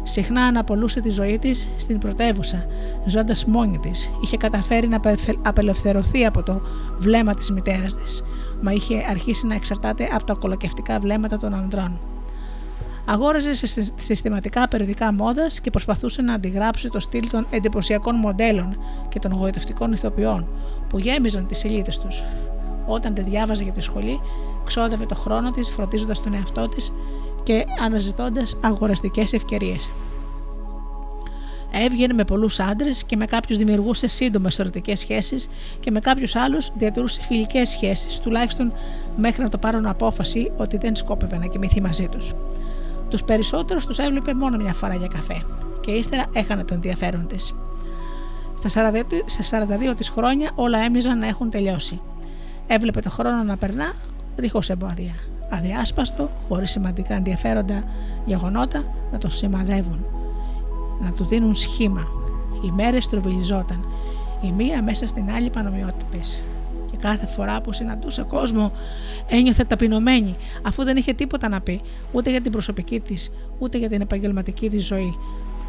Συχνά 0.03 0.41
αναπολούσε 0.41 0.99
τη 0.99 1.10
ζωή 1.10 1.39
της 1.39 1.69
στην 1.77 1.97
πρωτεύουσα, 1.97 2.65
ζώντας 3.05 3.45
μόνη 3.45 3.79
της. 3.79 4.10
Είχε 4.23 4.38
καταφέρει 4.38 4.88
να 4.88 4.99
απελευθερωθεί 5.41 6.25
από 6.25 6.43
το 6.43 6.62
βλέμμα 6.97 7.34
της 7.34 7.51
μητέρας 7.51 7.95
της, 7.95 8.23
μα 8.62 8.71
είχε 8.71 9.05
αρχίσει 9.10 9.47
να 9.47 9.55
εξαρτάται 9.55 10.10
από 10.13 10.23
τα 10.23 10.34
κολοκευτικά 10.34 10.99
βλέμματα 10.99 11.38
των 11.38 11.53
ανδρών. 11.53 12.14
Αγόραζε 13.06 13.54
συστηματικά 13.98 14.68
περιοδικά 14.68 15.13
μόδας 15.13 15.60
και 15.60 15.70
προσπαθούσε 15.70 16.22
να 16.22 16.34
αντιγράψει 16.34 16.89
το 16.89 17.00
στυλ 17.00 17.30
των 17.30 17.48
εντυπωσιακών 17.50 18.15
μοντέλων 18.15 18.78
και 19.10 19.20
των 19.20 19.32
γοητευτικών 19.32 19.91
ηθοποιών 19.91 20.48
που 20.89 21.00
γέμιζαν 21.00 21.48
τις 21.48 21.58
σελίδες 21.58 22.00
τους. 22.00 22.24
Όταν 22.88 23.13
τη 23.13 23.22
διάβαζε 23.22 23.63
για 23.63 23.72
τη 23.72 23.82
σχολή, 23.82 24.20
ξόδευε 24.65 25.06
το 25.06 25.15
χρόνο 25.15 25.52
της 25.52 25.70
φροντίζοντας 25.70 26.24
τον 26.24 26.34
εαυτό 26.34 26.70
της 26.70 26.91
και 27.44 27.63
αναζητώντας 27.82 28.58
αγοραστικές 28.62 29.34
ευκαιρίες. 29.34 29.91
Έβγαινε 31.72 32.13
με 32.13 32.24
πολλούς 32.24 32.60
άντρες 32.60 33.04
και 33.04 33.15
με 33.15 33.26
κάποιους 33.26 33.58
δημιουργούσε 33.58 34.08
σύντομες 34.08 34.60
ερωτικές 34.60 35.00
σχέσεις 35.00 35.50
και 35.80 35.91
με 35.91 36.00
κάποιους 36.00 36.36
άλλους 36.36 36.72
διατηρούσε 36.78 37.22
φιλικές 37.22 37.70
σχέσεις, 37.70 38.20
τουλάχιστον 38.20 38.74
μέχρι 39.18 39.44
να 39.44 39.50
το 39.50 39.58
πάρουν 39.58 39.86
απόφαση 39.86 40.52
ότι 40.58 40.78
δεν 40.78 40.96
σκόπευε 40.96 41.38
να 41.38 41.46
κοιμηθεί 41.46 41.82
μαζί 41.82 42.08
τους. 42.08 42.34
Τους 43.15 43.23
περισσότερους 43.23 43.86
τους 43.86 43.97
έβλεπε 43.97 44.34
μόνο 44.34 44.58
μια 44.58 44.73
φορά 44.73 44.95
για 44.95 45.08
καφέ 45.08 45.43
και 45.82 45.91
ύστερα 45.91 46.25
έχανε 46.34 46.63
τον 46.63 46.75
ενδιαφέρον 46.75 47.28
της. 47.28 47.56
Στα 48.65 49.67
42 49.91 49.95
της 49.95 50.10
χρόνια 50.10 50.51
όλα 50.56 50.78
έμοιζαν 50.80 51.19
να 51.19 51.28
έχουν 51.28 51.49
τελειώσει. 51.49 52.01
Έβλεπε 52.67 52.99
το 52.99 53.10
χρόνο 53.10 53.43
να 53.43 53.58
περνά 53.58 53.93
δίχω 54.36 54.60
εμπόδια. 54.67 55.13
Αδιάσπαστο, 55.49 56.30
χωρίς 56.47 56.71
σημαντικά 56.71 57.13
ενδιαφέροντα 57.13 57.84
γεγονότα 58.25 58.84
να 59.12 59.17
τον 59.17 59.30
σημαδεύουν, 59.30 60.06
να 60.99 61.12
του 61.12 61.25
δίνουν 61.25 61.56
σχήμα. 61.56 62.08
Οι 62.65 62.71
μέρες 62.71 63.08
τροβιλιζόταν, 63.08 63.86
η 64.41 64.51
μία 64.51 64.84
μέσα 64.84 65.08
στην 65.08 65.30
άλλη 65.30 65.49
πανομοιότυπες 65.49 66.41
και 66.43 66.55
κάθε 67.06 67.26
φορά 67.26 67.62
που 67.62 67.74
συναντούσε 67.74 68.22
κόσμο 68.22 68.72
ένιωθε 69.30 69.63
ταπεινωμένη 69.63 70.36
αφού 70.62 70.84
δεν 70.84 70.98
είχε 70.98 71.13
τίποτα 71.13 71.50
να 71.50 71.62
πει 71.62 71.82
ούτε 72.12 72.30
για 72.30 72.41
την 72.41 72.52
προσωπική 72.52 73.00
της 73.00 73.32
ούτε 73.60 73.78
για 73.78 73.89
την 73.89 74.02
επαγγελματική 74.02 74.70
της 74.70 74.86
ζωή 74.86 75.18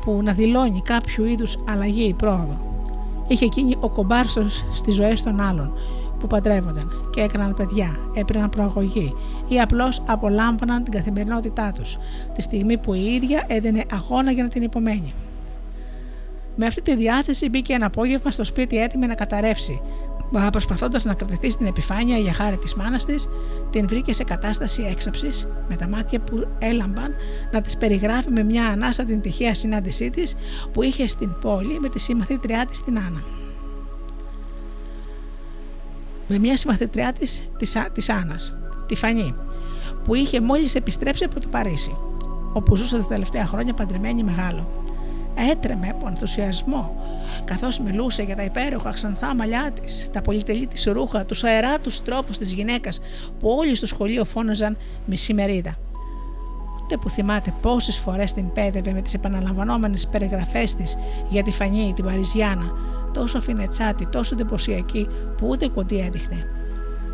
που 0.00 0.20
να 0.22 0.32
δηλώνει 0.32 0.82
κάποιο 0.84 1.24
είδους 1.24 1.58
αλλαγή 1.68 2.04
ή 2.08 2.14
πρόοδο. 2.14 2.84
Είχε 3.28 3.44
εκείνη 3.44 3.76
ο 3.80 3.88
κομπάρσος 3.88 4.64
στις 4.74 4.94
ζωές 4.94 5.22
των 5.22 5.40
άλλων 5.40 5.78
που 6.20 6.26
παντρεύονταν 6.26 6.90
και 7.10 7.20
έκαναν 7.20 7.54
παιδιά, 7.54 7.98
έπαιρναν 8.14 8.48
προαγωγή 8.48 9.14
ή 9.48 9.60
απλώς 9.60 10.02
απολάμβαναν 10.06 10.82
την 10.82 10.92
καθημερινότητά 10.92 11.72
τους, 11.72 11.98
τη 12.34 12.42
στιγμή 12.42 12.78
που 12.78 12.94
η 12.94 13.14
ίδια 13.14 13.44
έδινε 13.46 13.84
αγώνα 13.92 14.30
για 14.30 14.42
να 14.42 14.48
την 14.48 14.62
υπομένει. 14.62 15.14
Με 16.58 16.66
αυτή 16.66 16.82
τη 16.82 16.96
διάθεση 16.96 17.48
μπήκε 17.48 17.72
ένα 17.72 17.86
απόγευμα 17.86 18.30
στο 18.30 18.44
σπίτι 18.44 18.76
έτοιμη 18.76 19.06
να 19.06 19.14
καταρρεύσει, 19.14 19.80
Μα 20.15 20.15
προσπαθώντας 20.52 21.04
να 21.04 21.14
κρατηθεί 21.14 21.50
στην 21.50 21.66
επιφάνεια 21.66 22.16
για 22.16 22.32
χάρη 22.32 22.56
της 22.58 22.74
μάνας 22.74 23.04
της, 23.04 23.28
την 23.70 23.88
βρήκε 23.88 24.12
σε 24.12 24.24
κατάσταση 24.24 24.82
έξαψης, 24.82 25.48
με 25.68 25.76
τα 25.76 25.88
μάτια 25.88 26.20
που 26.20 26.48
έλαμπαν 26.58 27.14
να 27.52 27.60
της 27.60 27.76
περιγράφει 27.76 28.30
με 28.30 28.42
μια 28.42 28.66
ανάσα 28.66 29.04
την 29.04 29.20
τυχαία 29.20 29.54
συνάντησή 29.54 30.10
της 30.10 30.36
που 30.72 30.82
είχε 30.82 31.06
στην 31.06 31.34
πόλη 31.40 31.80
με 31.80 31.88
τη 31.88 31.98
συμμαθήτριά 31.98 32.66
της 32.66 32.84
την 32.84 32.98
Άννα. 32.98 33.22
Με 36.28 36.38
μια 36.38 36.56
συμμαθήτριά 36.56 37.12
της 37.12 37.50
της 37.92 38.08
Άννας, 38.08 38.56
τη 38.86 38.94
Φανή, 38.94 39.34
που 40.04 40.14
είχε 40.14 40.40
μόλις 40.40 40.74
επιστρέψει 40.74 41.24
από 41.24 41.40
το 41.40 41.48
Παρίσι, 41.48 41.96
όπου 42.52 42.76
ζούσε 42.76 42.96
τα 42.96 43.04
τελευταία 43.04 43.46
χρόνια 43.46 43.74
παντρεμένη 43.74 44.22
μεγάλο 44.22 44.84
έτρεμε 45.50 45.88
από 45.88 46.08
ενθουσιασμό 46.08 46.96
καθώς 47.44 47.80
μιλούσε 47.80 48.22
για 48.22 48.36
τα 48.36 48.42
υπέροχα 48.42 48.90
ξανθά 48.90 49.34
μαλλιά 49.34 49.72
της, 49.82 50.10
τα 50.12 50.20
πολυτελή 50.22 50.66
της 50.66 50.84
ρούχα, 50.84 51.24
τους 51.24 51.44
αεράτους 51.44 52.02
τρόπους 52.02 52.38
της 52.38 52.52
γυναίκας 52.52 53.00
που 53.38 53.48
όλοι 53.48 53.74
στο 53.74 53.86
σχολείο 53.86 54.24
φώναζαν 54.24 54.76
μισή 55.06 55.34
μερίδα. 55.34 55.76
Ούτε 56.82 56.96
που 56.96 57.10
θυμάται 57.10 57.54
πόσες 57.60 57.98
φορές 57.98 58.32
την 58.32 58.52
πέδευε 58.52 58.92
με 58.92 59.00
τις 59.02 59.14
επαναλαμβανόμενες 59.14 60.06
περιγραφές 60.06 60.74
της 60.74 60.96
για 61.28 61.42
τη 61.42 61.50
φανή, 61.50 61.92
την 61.94 62.04
Παριζιάνα, 62.04 62.72
τόσο 63.12 63.40
φινετσάτη, 63.40 64.06
τόσο 64.06 64.34
εντυπωσιακή 64.34 65.08
που 65.36 65.48
ούτε 65.48 65.68
κοντή 65.68 66.00
έδειχνε. 66.00 66.46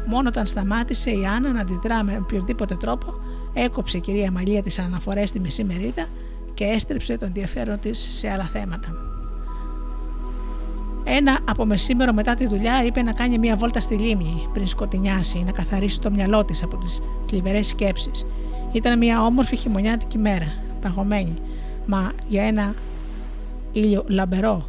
Μόνο 0.06 0.28
όταν 0.28 0.46
σταμάτησε 0.46 1.10
η 1.10 1.26
Άννα 1.26 1.52
να 1.52 1.60
αντιδρά 1.60 2.02
με 2.02 2.18
οποιοδήποτε 2.22 2.76
τρόπο, 2.76 3.14
έκοψε 3.52 3.96
η 3.96 4.00
κυρία 4.00 4.30
Μαλία 4.30 4.62
τις 4.62 4.78
αναφορές 4.78 5.28
στη 5.28 5.40
μισή 5.40 5.64
μερίδα 5.64 6.06
και 6.54 6.64
έστριψε 6.64 7.16
τον 7.16 7.28
ενδιαφέρον 7.28 7.78
της 7.78 8.10
σε 8.12 8.30
άλλα 8.30 8.44
θέματα. 8.44 9.01
Ένα 11.04 11.38
από 11.48 11.64
μεσήμερο 11.64 12.12
μετά 12.12 12.34
τη 12.34 12.46
δουλειά 12.46 12.84
είπε 12.84 13.02
να 13.02 13.12
κάνει 13.12 13.38
μια 13.38 13.56
βόλτα 13.56 13.80
στη 13.80 13.94
λίμνη 13.94 14.48
πριν 14.52 14.66
σκοτεινιάσει, 14.66 15.42
να 15.44 15.52
καθαρίσει 15.52 16.00
το 16.00 16.10
μυαλό 16.10 16.44
της 16.44 16.62
από 16.62 16.76
τις 16.76 17.02
θλιβερές 17.26 17.68
σκέψεις. 17.68 18.26
Ήταν 18.72 18.98
μια 18.98 19.24
όμορφη 19.24 19.56
χειμωνιάτικη 19.56 20.18
μέρα, 20.18 20.54
παγωμένη, 20.80 21.34
μα 21.86 22.12
για 22.28 22.42
ένα 22.42 22.74
ήλιο 23.72 24.04
λαμπερό, 24.08 24.66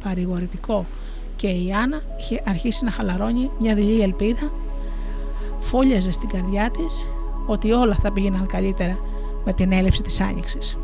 παρηγορητικό 0.00 0.86
και 1.36 1.46
η 1.46 1.72
Άννα 1.72 2.02
είχε 2.20 2.42
αρχίσει 2.46 2.84
να 2.84 2.90
χαλαρώνει 2.90 3.50
μια 3.58 3.74
δειλή 3.74 4.00
ελπίδα, 4.00 4.52
φόλιαζε 5.60 6.10
στην 6.10 6.28
καρδιά 6.28 6.70
της 6.70 7.10
ότι 7.46 7.72
όλα 7.72 7.94
θα 8.02 8.12
πήγαιναν 8.12 8.46
καλύτερα 8.46 8.98
με 9.44 9.52
την 9.52 9.72
έλευση 9.72 10.02
της 10.02 10.20
άνοιξης. 10.20 10.78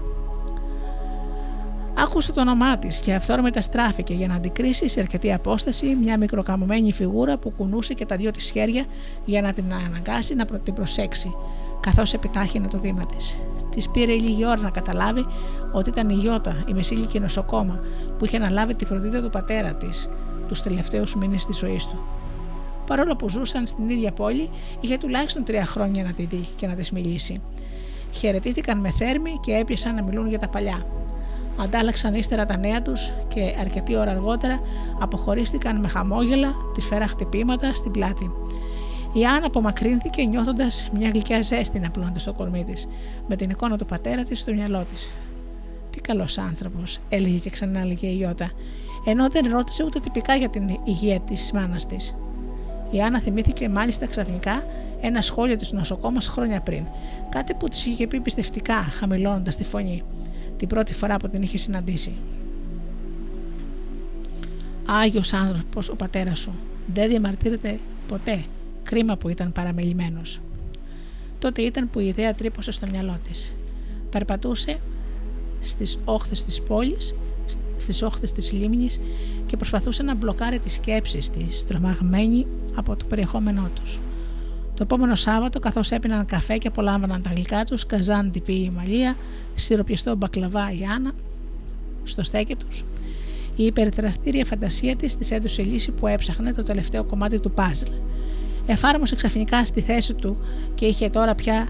Άκουσε 1.99 2.33
το 2.33 2.41
όνομά 2.41 2.79
της 2.79 3.01
και 3.01 3.15
αυθόρμητα 3.15 3.61
στράφηκε 3.61 4.15
για 4.15 4.27
να 4.27 4.35
αντικρίσει 4.35 4.89
σε 4.89 5.01
αρκετή 5.01 5.33
απόσταση 5.33 5.95
μια 5.95 6.19
μικροκαμωμένη 6.19 6.93
φιγούρα 6.93 7.37
που 7.37 7.51
κουνούσε 7.51 7.95
και 7.95 8.07
τα 8.07 8.17
δυο 8.17 8.31
της 8.31 8.51
χέρια 8.51 8.85
για 9.25 9.43
να 9.43 9.53
την 9.53 9.65
αναγκάσει 9.73 10.35
να 10.35 10.45
την 10.45 10.75
προσέξει, 10.75 11.35
καθώς 11.81 12.13
επιτάχυνε 12.13 12.69
το 12.69 12.79
βήμα 12.79 13.07
της. 13.07 13.39
Της 13.71 13.91
πήρε 13.91 14.13
λίγη 14.13 14.47
ώρα 14.47 14.61
να 14.61 14.71
καταλάβει 14.71 15.27
ότι 15.73 15.89
ήταν 15.89 16.09
η 16.09 16.15
Γιώτα, 16.15 16.65
η 16.69 16.73
μεσήλικη 16.73 17.21
νοσοκόμα, 17.21 17.81
που 18.19 18.25
είχε 18.25 18.37
αναλάβει 18.37 18.75
τη 18.75 18.85
φροντίδα 18.85 19.23
του 19.23 19.31
πατέρα 19.31 19.75
της 19.75 20.09
τους 20.49 20.63
τελευταίους 20.63 21.17
μήνες 21.17 21.47
της 21.47 21.57
ζωής 21.57 21.87
του. 21.87 21.99
Παρόλο 22.87 23.17
που 23.17 23.29
ζούσαν 23.29 23.67
στην 23.67 23.89
ίδια 23.89 24.13
πόλη, 24.13 24.51
είχε 24.81 24.97
τουλάχιστον 24.97 25.45
τρία 25.45 25.67
χρόνια 25.67 26.05
να 26.05 26.13
τη 26.13 26.25
δει 26.25 26.49
και 26.57 26.67
να 26.67 26.75
της 26.75 26.91
μιλήσει 26.91 27.41
χαιρετήθηκαν 28.11 28.79
με 28.79 28.91
θέρμη 28.91 29.39
και 29.41 29.53
έπιασαν 29.53 29.95
να 29.95 30.03
μιλούν 30.03 30.29
για 30.29 30.39
τα 30.39 30.49
παλιά. 30.49 30.87
Αντάλλαξαν 31.59 32.15
ύστερα 32.15 32.45
τα 32.45 32.57
νέα 32.57 32.83
τους 32.83 33.13
και 33.29 33.55
αρκετή 33.61 33.97
ώρα 33.97 34.11
αργότερα 34.11 34.61
αποχωρίστηκαν 35.01 35.81
με 35.81 35.89
χαμόγελα, 35.89 36.53
τη 36.75 36.81
φέρα 36.81 37.07
χτυπήματα 37.07 37.75
στην 37.75 37.91
πλάτη. 37.91 38.31
Η 39.13 39.25
Άννα 39.27 39.47
απομακρύνθηκε 39.47 40.23
νιώθοντας 40.23 40.89
μια 40.97 41.09
γλυκιά 41.09 41.43
ζέστη 41.43 41.79
να 41.79 41.91
πλώνεται 41.91 42.19
στο 42.19 42.33
κορμί 42.33 42.65
της, 42.65 42.89
με 43.29 43.37
την 43.37 43.51
εικόνα 43.51 43.79
του 43.79 43.87
πατέρα 43.87 44.23
της 44.23 44.41
στο 44.41 44.53
μυαλό 44.53 44.85
της. 44.85 45.13
Τι 45.91 46.01
καλός 46.01 46.39
άνθρωπος, 46.39 46.99
έλεγε 47.09 47.39
και 47.39 47.51
ξανά 47.51 47.81
έλεγε 47.81 48.07
η 48.07 48.19
Ιώτα, 48.21 48.51
ενώ 49.05 49.29
δεν 49.29 49.49
ρώτησε 49.53 49.85
ούτε 49.85 49.99
τυπικά 49.99 50.35
για 50.35 50.49
την 50.49 50.79
υγεία 50.85 51.21
της 51.21 51.53
μάνας 51.53 51.87
της. 51.87 52.15
Η 52.91 53.03
Άννα 53.03 53.21
θυμήθηκε 53.21 53.69
μάλιστα 53.69 54.07
ξαφνικά 54.07 54.65
ένα 55.01 55.23
σχόλιο 55.23 55.57
της 55.57 55.73
νοσοκόμας 55.73 56.29
χρόνια 56.29 56.61
πριν. 56.61 56.87
Κάτι 57.29 57.55
που 57.55 57.69
της 57.69 57.87
είχε 57.87 58.07
πει 58.07 58.21
πιστευτικά, 58.21 58.75
χαμηλώνοντας 58.75 59.57
τη 59.57 59.65
φωνή, 59.65 60.03
την 60.57 60.69
πρώτη 60.69 60.95
φορά 60.95 61.17
που 61.17 61.29
την 61.29 61.43
είχε 61.43 61.59
συναντήσει. 61.59 62.15
Άγιος 64.87 65.33
άνθρωπος 65.33 65.89
ο 65.89 65.97
πατέρας 65.97 66.39
σου. 66.39 66.53
Δεν 66.95 67.09
διαμαρτύρεται 67.09 67.79
ποτέ. 68.09 68.45
Κρίμα 68.83 69.17
που 69.17 69.29
ήταν 69.29 69.53
παραμελημένος. 69.53 70.41
Τότε 71.39 71.63
ήταν 71.63 71.91
που 71.91 72.01
η 72.01 72.07
ιδέα 72.07 72.35
τρύπωσε 72.35 72.71
στο 72.71 72.87
μυαλό 72.91 73.19
της. 73.29 73.57
Περπατούσε 74.11 74.79
στις 75.61 75.99
όχθες 76.05 76.45
της 76.45 76.63
πόλης, 76.63 77.15
στις 77.77 78.03
όχθες 78.03 78.33
της 78.33 78.53
λίμνης 78.53 79.01
και 79.47 79.57
προσπαθούσε 79.57 80.03
να 80.03 80.15
μπλοκάρει 80.15 80.59
τις 80.59 80.73
σκέψεις 80.73 81.31
της, 81.31 81.65
τρομαγμένη 81.65 82.47
από 82.75 82.97
το 82.97 83.05
περιεχόμενό 83.05 83.71
τους. 83.75 84.01
Το 84.77 84.83
επόμενο 84.83 85.15
Σάββατο, 85.15 85.59
καθώς 85.59 85.91
έπιναν 85.91 86.27
καφέ 86.27 86.57
και 86.57 86.69
απολάμβαναν 86.69 87.23
τα 87.23 87.31
γλυκά 87.35 87.65
τους, 87.65 87.87
καζάν 87.87 88.31
τυπή 88.31 88.55
η 88.55 88.71
Μαλία, 88.71 89.17
σιροπιαστό 89.55 90.17
μπακλαβά 90.17 90.73
η 90.73 90.85
Άννα, 90.95 91.13
στο 92.05 92.23
στέκι 92.25 92.57
τους, 92.57 92.85
η 93.57 93.65
υπερτεραστήρια 93.65 94.45
φαντασία 94.45 94.97
της 94.97 95.17
της 95.17 95.31
έδωσε 95.31 95.63
λύση 95.63 95.91
που 95.91 96.07
έψαχνε 96.07 96.53
το 96.53 96.63
τελευταίο 96.63 97.05
κομμάτι 97.05 97.39
του 97.39 97.51
παζλ. 97.51 97.87
Εφάρμοσε 98.67 99.15
ξαφνικά 99.15 99.65
στη 99.65 99.81
θέση 99.81 100.15
του 100.15 100.37
και 100.75 100.87
είχε 100.87 101.09
τώρα 101.09 101.35
πια 101.35 101.69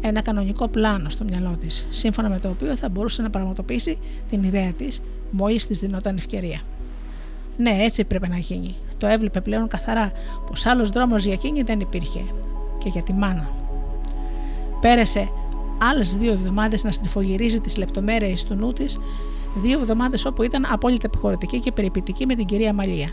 ένα 0.00 0.20
κανονικό 0.20 0.68
πλάνο 0.68 1.10
στο 1.10 1.24
μυαλό 1.24 1.56
της, 1.60 1.86
σύμφωνα 1.90 2.28
με 2.28 2.38
το 2.38 2.48
οποίο 2.48 2.76
θα 2.76 2.88
μπορούσε 2.88 3.22
να 3.22 3.30
πραγματοποιήσει 3.30 3.98
την 4.28 4.42
ιδέα 4.42 4.72
της 4.72 5.00
μόλις 5.30 5.66
της 5.66 5.78
δινόταν 5.78 6.16
ευκαιρία. 6.16 6.60
Ναι, 7.56 7.76
έτσι 7.80 8.04
πρέπει 8.04 8.28
να 8.28 8.38
γίνει. 8.38 8.74
Το 8.98 9.06
έβλεπε 9.06 9.40
πλέον 9.40 9.68
καθαρά 9.68 10.10
πως 10.46 10.66
άλλος 10.66 10.90
δρόμος 10.90 11.24
για 11.24 11.32
εκείνη 11.32 11.62
δεν 11.62 11.80
υπήρχε. 11.80 12.20
Και 12.78 12.88
για 12.88 13.02
τη 13.02 13.12
μάνα. 13.12 13.50
Πέρασε 14.80 15.28
άλλες 15.78 16.16
δύο 16.16 16.32
εβδομάδες 16.32 16.84
να 16.84 16.92
στριφογυρίζει 16.92 17.60
τις 17.60 17.76
λεπτομέρειες 17.76 18.44
του 18.44 18.54
νου 18.54 18.72
της, 18.72 18.98
δύο 19.56 19.78
εβδομάδες 19.80 20.24
όπου 20.24 20.42
ήταν 20.42 20.66
απόλυτα 20.70 21.06
επιχωρητική 21.06 21.58
και 21.60 21.72
περιπητική 21.72 22.26
με 22.26 22.34
την 22.34 22.46
κυρία 22.46 22.72
Μαλία. 22.72 23.08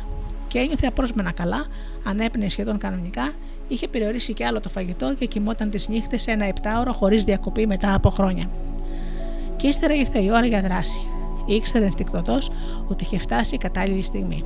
Και 0.48 0.60
ένιωθε 0.60 0.88
απρόσμενα 0.88 1.32
καλά, 1.32 1.65
ανέπνεε 2.04 2.50
σχεδόν 2.50 2.78
κανονικά, 2.78 3.32
είχε 3.67 3.88
περιορίσει 3.88 4.34
κι 4.34 4.43
άλλο 4.43 4.60
το 4.60 4.69
φαγητό 4.69 5.13
και 5.13 5.26
κοιμόταν 5.26 5.69
τις 5.69 5.88
νύχτες 5.88 6.21
σε 6.24 6.32
ένα 6.32 6.45
επτάωρο 6.45 6.93
χωρίς 6.93 7.24
διακοπή 7.24 7.67
μετά 7.67 7.93
από 7.93 8.10
χρόνια. 8.10 8.45
Και 9.56 9.67
ύστερα 9.67 9.93
ήρθε 9.93 10.19
η 10.19 10.32
ώρα 10.32 10.45
για 10.45 10.62
δράση. 10.62 11.08
Ήξερε 11.45 11.86
ενστικτοδό 11.86 12.38
ότι 12.88 13.04
είχε 13.04 13.17
φτάσει 13.17 13.56
η 13.56 13.58
κατάλληλη 13.58 14.02
στιγμή. 14.02 14.43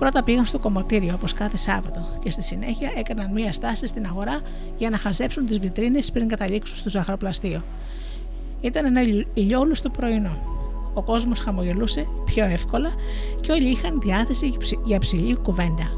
Πρώτα 0.00 0.22
πήγαν 0.22 0.44
στο 0.44 0.58
κομμωτήριο 0.58 1.14
όπως 1.14 1.32
κάθε 1.32 1.56
Σάββατο 1.56 2.00
και 2.22 2.30
στη 2.30 2.42
συνέχεια 2.42 2.92
έκαναν 2.96 3.32
μία 3.32 3.52
στάση 3.52 3.86
στην 3.86 4.06
αγορά 4.06 4.40
για 4.76 4.90
να 4.90 4.96
χαζέψουν 4.96 5.46
τις 5.46 5.58
βιτρίνες 5.58 6.10
πριν 6.12 6.28
καταλήξουν 6.28 6.76
στο 6.76 6.88
ζαχαροπλαστείο. 6.88 7.62
Ήταν 8.60 8.84
ένα 8.84 9.00
ηλιόλουστο 9.34 9.90
πρωινό. 9.90 10.40
Ο 10.94 11.02
κόσμος 11.02 11.40
χαμογελούσε 11.40 12.06
πιο 12.24 12.44
εύκολα 12.44 12.90
και 13.40 13.52
όλοι 13.52 13.70
είχαν 13.70 14.00
διάθεση 14.00 14.56
για 14.84 14.98
ψηλή 14.98 15.36
κουβέντα. 15.36 15.90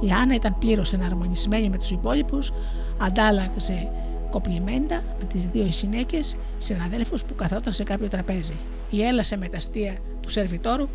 Η 0.00 0.10
Άννα 0.10 0.34
ήταν 0.34 0.58
πλήρως 0.58 0.92
εναρμονισμένη 0.92 1.68
με 1.68 1.78
τους 1.78 1.90
υπόλοιπους, 1.90 2.52
αντάλλαξε 2.98 3.88
κοπλιμέντα 4.30 5.02
με 5.18 5.24
τις 5.24 5.40
δύο 5.52 5.64
γυναίκε 5.64 6.20
συναδέλφους 6.58 7.24
που 7.24 7.34
καθόταν 7.34 7.72
σε 7.72 7.82
κάποιο 7.82 8.08
τραπέζι. 8.08 8.54
Η 8.90 9.02
έλασε 9.02 9.36
με 9.36 9.48
τα 9.48 9.56
αστεία 9.56 9.96
του 10.20 10.30
σερβιτόρου, 10.30 10.88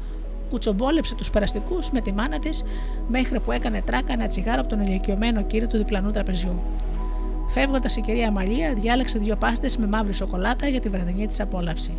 κουτσομπόλεψε 0.50 1.16
τους 1.16 1.30
περαστικούς 1.30 1.92
με 1.92 2.02
τη 2.02 2.14
μάνα 2.14 2.40
της, 2.40 2.64
μέχρι 3.08 3.40
που 3.40 3.52
έκανε 3.52 3.82
τράκα 3.82 4.14
ένα 4.14 4.28
τσιγάρο 4.28 4.60
από 4.60 4.70
τον 4.70 4.82
ηλικιωμένο 4.82 5.44
κύριο 5.44 5.68
του 5.68 5.78
διπλανού 5.78 6.12
τραπεζιού. 6.12 6.62
Φεύγοντας 7.50 7.96
η 7.96 8.02
κυρία 8.02 8.32
Μαλία, 8.32 8.74
διάλεξε 8.74 9.20
δύο 9.20 9.36
πάστες 9.36 9.78
με 9.78 9.88
μαύρη 9.88 10.14
σοκολάτα 10.14 10.68
για 10.68 10.80
τη 10.80 10.90
βραδινή 10.90 11.28
της 11.28 11.40
απόλαυση. 11.40 11.98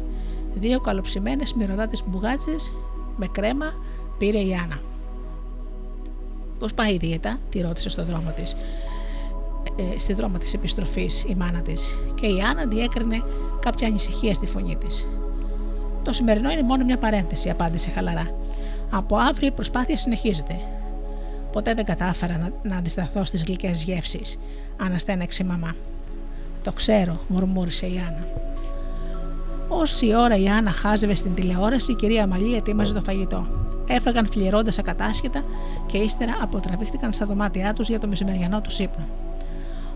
Δύο 0.55 0.81
καλοψημένες 0.81 1.55
μυρωδάτες 1.55 2.03
μπουγάτσες 2.07 2.73
με 3.17 3.27
κρέμα 3.33 3.73
πήρε 4.19 4.39
η 4.39 4.55
Άννα. 4.63 4.81
Πώς 6.59 6.75
πάει 6.75 6.95
η 6.95 6.97
δίαιτα, 6.97 7.39
τη 7.51 7.61
ρώτησε 7.61 7.89
στο 7.89 8.05
δρόμο 8.05 8.31
της 8.31 8.57
ε, 9.77 9.99
στη 9.99 10.13
δρόμο 10.13 10.39
της 10.39 10.55
επιστροφής 10.55 11.25
η 11.29 11.35
μάνα 11.35 11.63
της 11.63 11.99
και 12.15 12.27
η 12.27 12.41
Άννα 12.41 12.67
διέκρινε 12.67 13.23
κάποια 13.61 13.87
ανησυχία 13.89 14.35
στη 14.35 14.47
φωνή 14.47 14.77
της. 14.77 15.09
Το 16.03 16.13
σημερινό 16.13 16.51
είναι 16.51 16.63
μόνο 16.63 16.85
μια 16.85 16.99
παρένθεση, 16.99 17.51
απάντησε 17.51 17.91
χαλαρά. 17.91 18.31
Από 18.91 19.17
αύριο 19.17 19.49
η 19.49 19.53
προσπάθεια 19.53 19.99
συνεχίζεται. 19.99 20.57
Ποτέ 21.53 21.75
δεν 21.75 21.85
κατάφερα 21.85 22.39
να, 22.39 22.71
να 22.71 22.77
αντισταθώ 22.77 23.25
στις 23.25 23.45
γλυκές 23.45 23.83
γεύσεις, 23.83 24.39
αναστέναξε 24.77 25.43
η 25.43 25.47
μαμά. 25.47 25.75
Το 26.63 26.73
ξέρω, 26.73 27.21
μουρμούρισε 27.29 27.87
η 27.87 27.99
Άννα. 28.09 28.27
Όση 29.69 30.15
ώρα 30.15 30.37
η 30.37 30.49
Άννα 30.49 30.71
χάζευε 30.71 31.15
στην 31.15 31.35
τηλεόραση, 31.35 31.93
η 31.93 31.95
κυρία 31.95 32.27
Μαλή 32.27 32.57
ετοίμαζε 32.57 32.95
το 32.95 33.01
φαγητό. 33.01 33.47
Έφαγαν 33.89 34.27
φλιερώντα 34.27 34.73
ακατάσχετα 34.79 35.45
και 35.87 35.99
ύστερα 35.99 36.33
αποτραβήχτηκαν 36.43 37.13
στα 37.13 37.27
δωμάτια 37.27 37.73
τους 37.73 37.89
για 37.89 37.99
το 37.99 38.07
μεσημεριανό 38.09 38.61
του 38.61 38.71
ύπνο. 38.79 39.09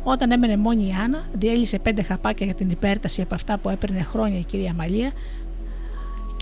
Όταν 0.03 0.31
έμενε 0.31 0.57
μόνη 0.57 0.85
η 0.85 0.93
Άννα, 1.05 1.25
διέλυσε 1.33 1.79
πέντε 1.79 2.03
χαπάκια 2.03 2.47
για 2.47 2.55
την 2.55 2.71
υπέρταση 2.71 3.23
από 3.23 3.35
αυτά 3.35 3.59
που 3.59 3.69
έπαιρνε 3.69 4.03
χρόνια 4.03 4.39
η 4.39 4.45
κυρία 4.45 4.75
Μαλία 4.75 5.13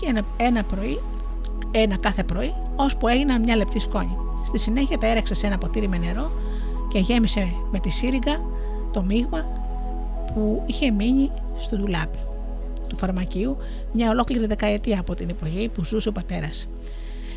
και 0.03 0.09
ένα, 0.09 0.21
ένα 0.37 0.63
πρωί, 0.63 1.01
ένα 1.71 1.97
κάθε 1.97 2.23
πρωί, 2.23 2.53
ώσπου 2.75 3.07
έγιναν 3.07 3.41
μια 3.41 3.55
λεπτή 3.55 3.79
σκόνη. 3.79 4.17
Στη 4.45 4.57
συνέχεια 4.59 4.97
τα 4.97 5.07
έρεξε 5.07 5.33
σε 5.33 5.47
ένα 5.47 5.57
ποτήρι 5.57 5.87
με 5.87 5.97
νερό 5.97 6.31
και 6.89 6.99
γέμισε 6.99 7.55
με 7.71 7.79
τη 7.79 7.89
σύριγγα 7.89 8.41
το 8.91 9.01
μείγμα 9.01 9.45
που 10.33 10.63
είχε 10.65 10.91
μείνει 10.91 11.31
στο 11.55 11.77
ντουλάπι 11.77 12.17
του 12.87 12.95
φαρμακείου 12.95 13.57
μια 13.91 14.09
ολόκληρη 14.09 14.45
δεκαετία 14.45 14.99
από 14.99 15.15
την 15.15 15.29
εποχή 15.29 15.69
που 15.73 15.83
ζούσε 15.83 16.09
ο 16.09 16.11
πατέρας. 16.11 16.67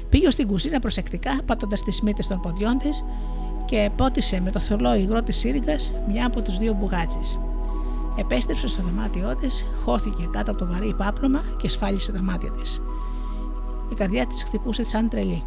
Πήγε 0.08 0.30
στην 0.30 0.46
κουζίνα 0.46 0.80
προσεκτικά, 0.80 1.40
πατώντα 1.46 1.76
τις 1.84 2.00
μύτες 2.00 2.26
των 2.26 2.40
ποδιών 2.40 2.78
της 2.78 3.04
και 3.64 3.90
πότισε 3.96 4.40
με 4.40 4.50
το 4.50 4.60
θολό 4.60 4.94
υγρό 4.94 5.22
της 5.22 5.36
σύριγγας 5.36 5.92
μια 6.08 6.26
από 6.26 6.42
τους 6.42 6.58
δύο 6.58 6.72
μπουγάτσες. 6.72 7.38
Επέστρεψε 8.16 8.66
στο 8.66 8.82
δωμάτιό 8.82 9.36
της, 9.36 9.66
χώθηκε 9.84 10.28
κάτω 10.30 10.50
από 10.50 10.60
το 10.60 10.72
βαρύ 10.72 10.94
πάπλωμα 10.94 11.42
και 11.56 11.68
σφάλισε 11.68 12.12
τα 12.12 12.22
μάτια 12.22 12.50
της. 12.50 12.82
Η 13.90 13.94
καρδιά 13.94 14.26
της 14.26 14.42
χτυπούσε 14.42 14.82
σαν 14.82 15.08
τρελή. 15.08 15.44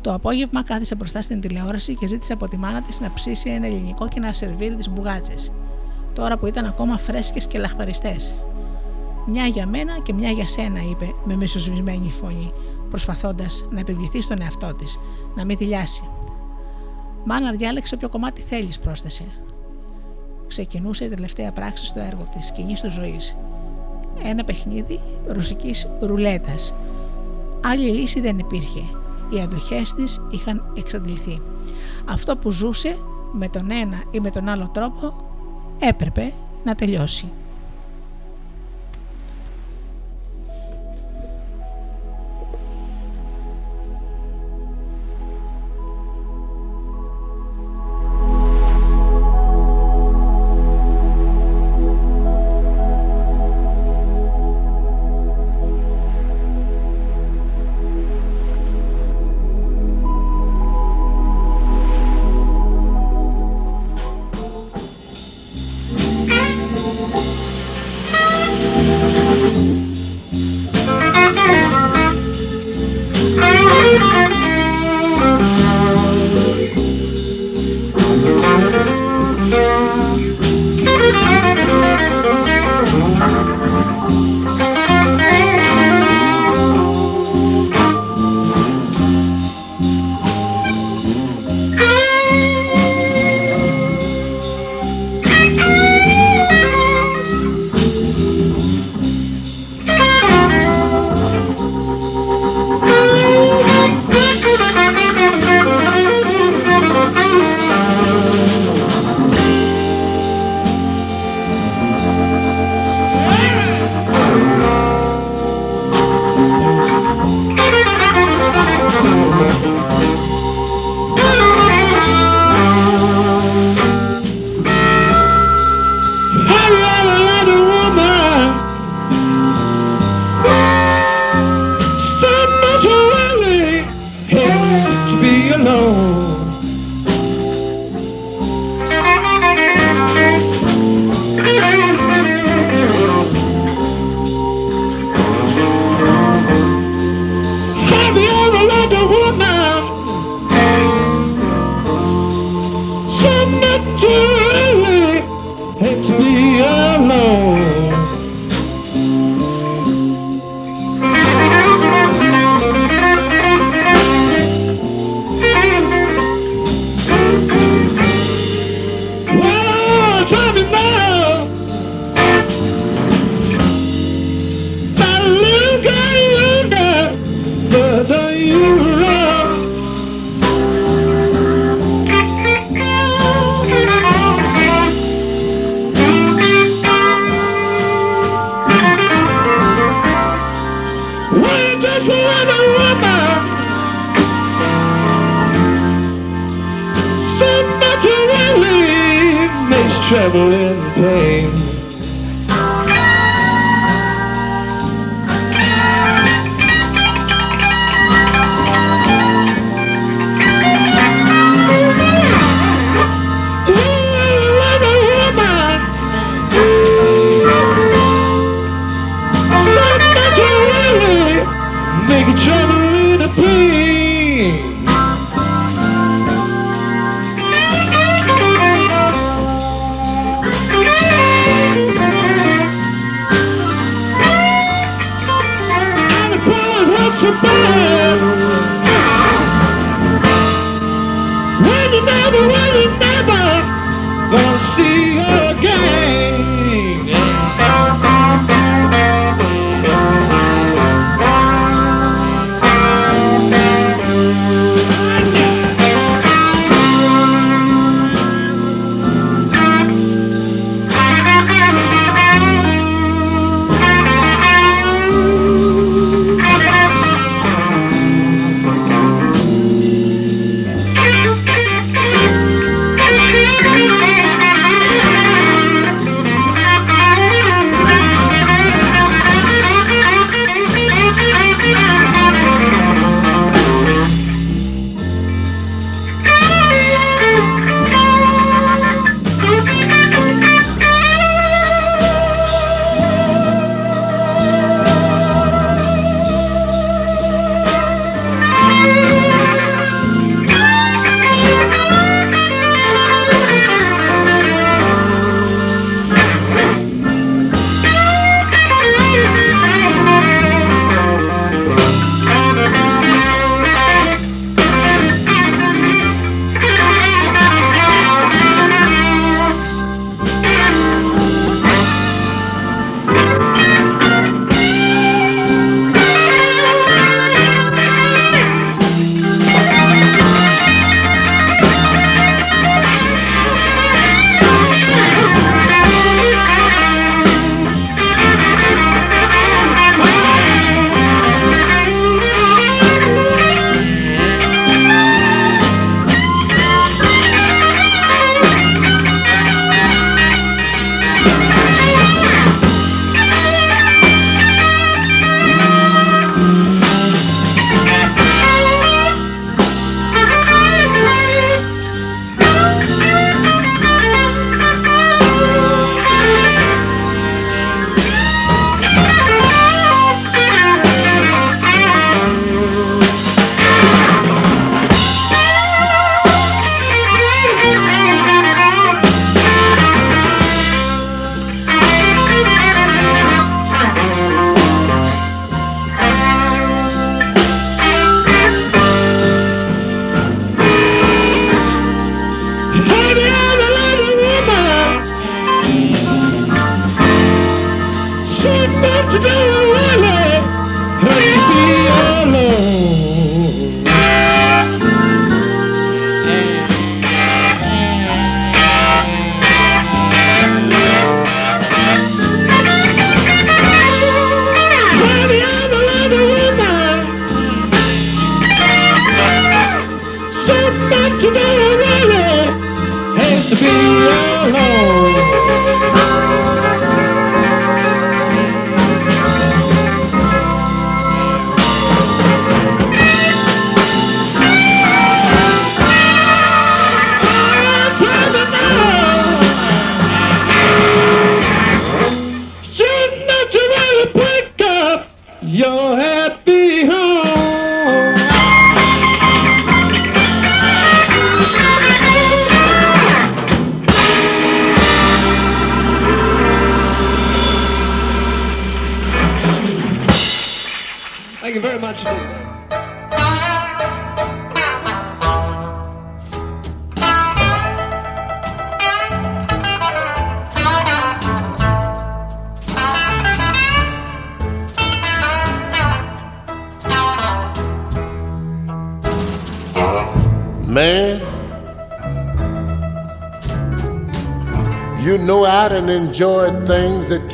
Το 0.00 0.12
απόγευμα 0.12 0.62
κάθισε 0.62 0.94
μπροστά 0.94 1.22
στην 1.22 1.40
τηλεόραση 1.40 1.94
και 1.94 2.06
ζήτησε 2.06 2.32
από 2.32 2.48
τη 2.48 2.56
μάνα 2.56 2.82
της 2.82 3.00
να 3.00 3.12
ψήσει 3.12 3.50
ένα 3.50 3.66
ελληνικό 3.66 4.08
και 4.08 4.20
να 4.20 4.32
σερβίρει 4.32 4.74
τις 4.74 4.90
μπουγάτσες, 4.90 5.52
τώρα 6.12 6.38
που 6.38 6.46
ήταν 6.46 6.64
ακόμα 6.64 6.98
φρέσκες 6.98 7.46
και 7.46 7.58
λαχταριστές. 7.58 8.34
Μια 9.26 9.46
για 9.46 9.66
μένα 9.66 10.00
και 10.02 10.12
μια 10.12 10.30
για 10.30 10.46
σένα, 10.46 10.80
είπε 10.90 11.14
με 11.24 11.36
μισοσβησμένη 11.36 12.12
φωνή, 12.12 12.52
προσπαθώντας 12.90 13.66
να 13.70 13.80
επιβληθεί 13.80 14.22
στον 14.22 14.42
εαυτό 14.42 14.74
της, 14.74 14.98
να 15.34 15.44
μην 15.44 15.56
τηλιάσει. 15.56 16.02
Μάνα 17.24 17.50
διάλεξε 17.50 17.94
όποιο 17.94 18.08
κομμάτι 18.08 18.40
θέλεις, 18.40 18.78
πρόσθεσε. 18.78 19.24
Ξεκινούσε 20.48 21.04
η 21.04 21.08
τελευταία 21.08 21.52
πράξη 21.52 21.86
στο 21.86 22.00
έργο 22.00 22.28
της 22.32 22.46
σκηνή 22.46 22.74
του 22.82 22.90
ζωής. 22.90 23.36
Ένα 24.22 24.44
παιχνίδι 24.44 25.00
ρουσική 25.26 25.74
ρουλέτας. 26.00 26.74
Άλλη 27.64 27.90
λύση 27.90 28.20
δεν 28.20 28.38
υπήρχε. 28.38 28.80
Οι 29.30 29.40
αντοχές 29.40 29.94
της 29.94 30.20
είχαν 30.30 30.72
εξαντληθεί. 30.76 31.42
Αυτό 32.08 32.36
που 32.36 32.50
ζούσε 32.50 32.98
με 33.32 33.48
τον 33.48 33.70
ένα 33.70 34.02
ή 34.10 34.20
με 34.20 34.30
τον 34.30 34.48
άλλο 34.48 34.70
τρόπο 34.74 35.14
έπρεπε 35.78 36.32
να 36.64 36.74
τελειώσει. 36.74 37.28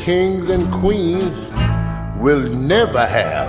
Kings 0.05 0.51
and 0.51 0.71
queens 0.71 1.51
will 2.19 2.47
never 2.53 3.07
have. 3.07 3.49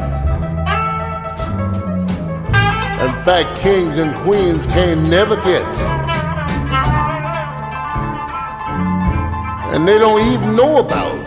In 3.05 3.13
fact, 3.25 3.59
kings 3.59 3.97
and 3.97 4.15
queens 4.15 4.65
can 4.65 5.09
never 5.09 5.35
get. 5.35 5.65
And 9.73 9.85
they 9.85 9.97
don't 9.99 10.21
even 10.31 10.55
know 10.55 10.79
about. 10.79 11.19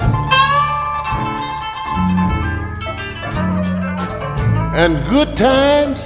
And 4.77 5.07
good 5.11 5.37
times 5.37 5.98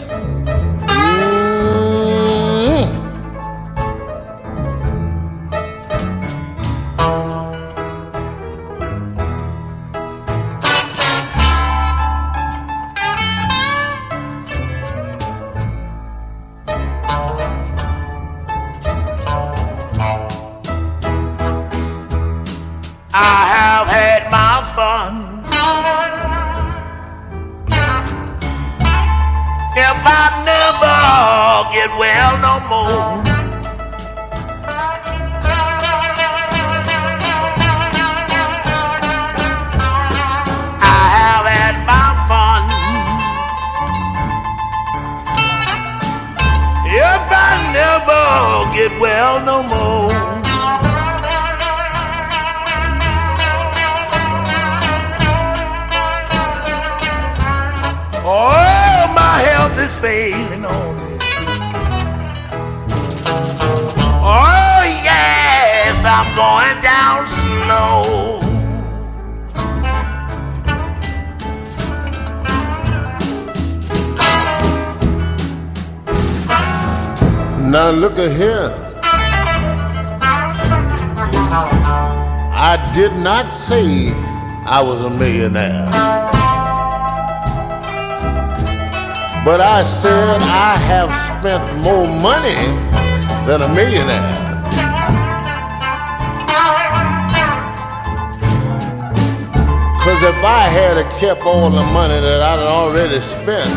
spent 91.43 91.83
more 91.83 92.07
money 92.07 92.55
than 93.49 93.63
a 93.63 93.69
millionaire. 93.75 94.33
Cause 100.05 100.23
if 100.23 100.39
I 100.45 100.69
had 100.71 101.11
kept 101.19 101.43
all 101.43 101.69
the 101.69 101.83
money 101.83 102.21
that 102.21 102.43
I'd 102.43 102.61
already 102.61 103.19
spent, 103.19 103.69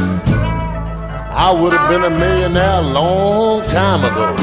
I 1.34 1.52
would 1.60 1.74
have 1.74 1.90
been 1.90 2.04
a 2.04 2.16
millionaire 2.16 2.82
a 2.82 2.82
long 2.82 3.64
time 3.64 4.04
ago. 4.04 4.36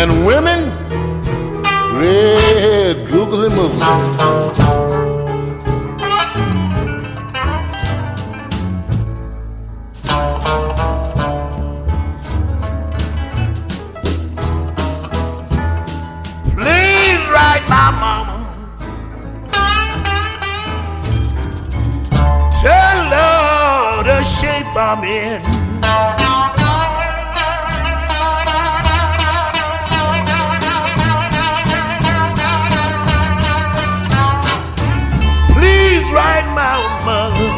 and 0.00 0.26
women, 0.26 0.68
red 1.98 3.08
googly 3.08 3.48
moogly. 3.48 4.79
coming. 24.90 25.40
Please 35.54 36.06
write 36.10 36.48
my 36.60 36.76
mother. 37.06 37.54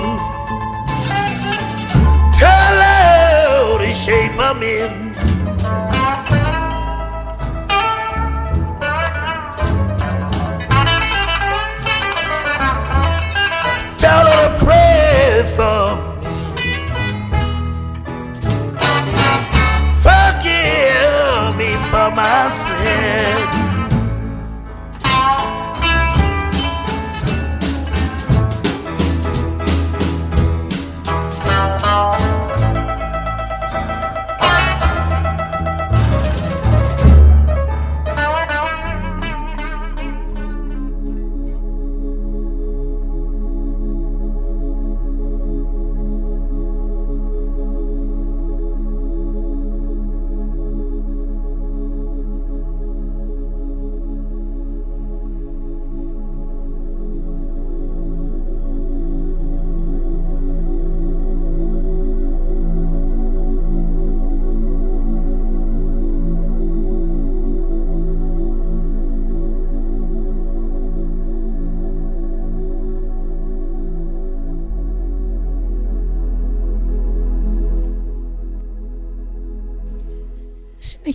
Tell 2.38 2.76
her 2.84 3.78
the 3.78 3.92
shape 3.92 4.38
I'm 4.38 4.62
in. 4.62 4.92
Tell 13.96 14.26
her 14.26 14.58
to 14.58 14.64
pray 14.64 15.42
for 15.56 15.91
myself 22.14 23.61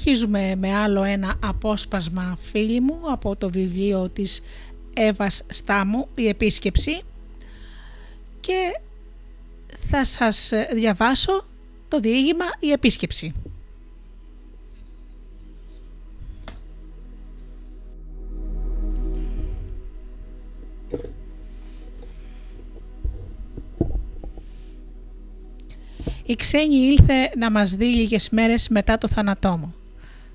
Συνεχίζουμε 0.08 0.56
με 0.56 0.76
άλλο 0.76 1.04
ένα 1.04 1.36
απόσπασμα 1.44 2.38
φίλη 2.42 2.82
μου 2.82 3.00
από 3.08 3.36
το 3.36 3.50
βιβλίο 3.50 4.10
της 4.10 4.42
Εύας 4.94 5.44
Στάμου 5.50 6.08
«Η 6.16 6.28
Επίσκεψη» 6.28 7.02
και 8.40 8.80
θα 9.90 10.04
σας 10.04 10.52
διαβάσω 10.74 11.46
το 11.88 12.00
διήγημα 12.00 12.46
«Η 12.60 12.72
Επίσκεψη». 12.72 13.34
Η 26.26 26.36
ξένη 26.36 26.76
ήλθε 26.76 27.32
να 27.38 27.52
μας 27.52 27.76
δει 27.76 27.86
λίγες 27.86 28.30
μέρες 28.30 28.68
μετά 28.70 28.98
το 28.98 29.08
θάνατό 29.08 29.58
μου. 29.58 29.77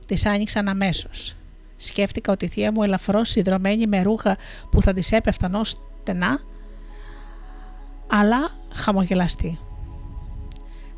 Τη 0.06 0.22
άνοιξαν 0.24 0.68
αμέσω. 0.68 1.08
Σκέφτηκα 1.76 2.32
ότι 2.32 2.44
η 2.44 2.48
θεία 2.48 2.72
μου 2.72 2.82
ελαφρώς 2.82 3.28
συνδρομένη 3.28 3.86
με 3.86 4.02
ρούχα 4.02 4.36
που 4.70 4.82
θα 4.82 4.92
της 4.92 5.12
έπεφταν 5.12 5.54
ως 5.54 5.76
στενά, 6.00 6.40
αλλά 8.06 8.50
χαμογελαστή. 8.72 9.58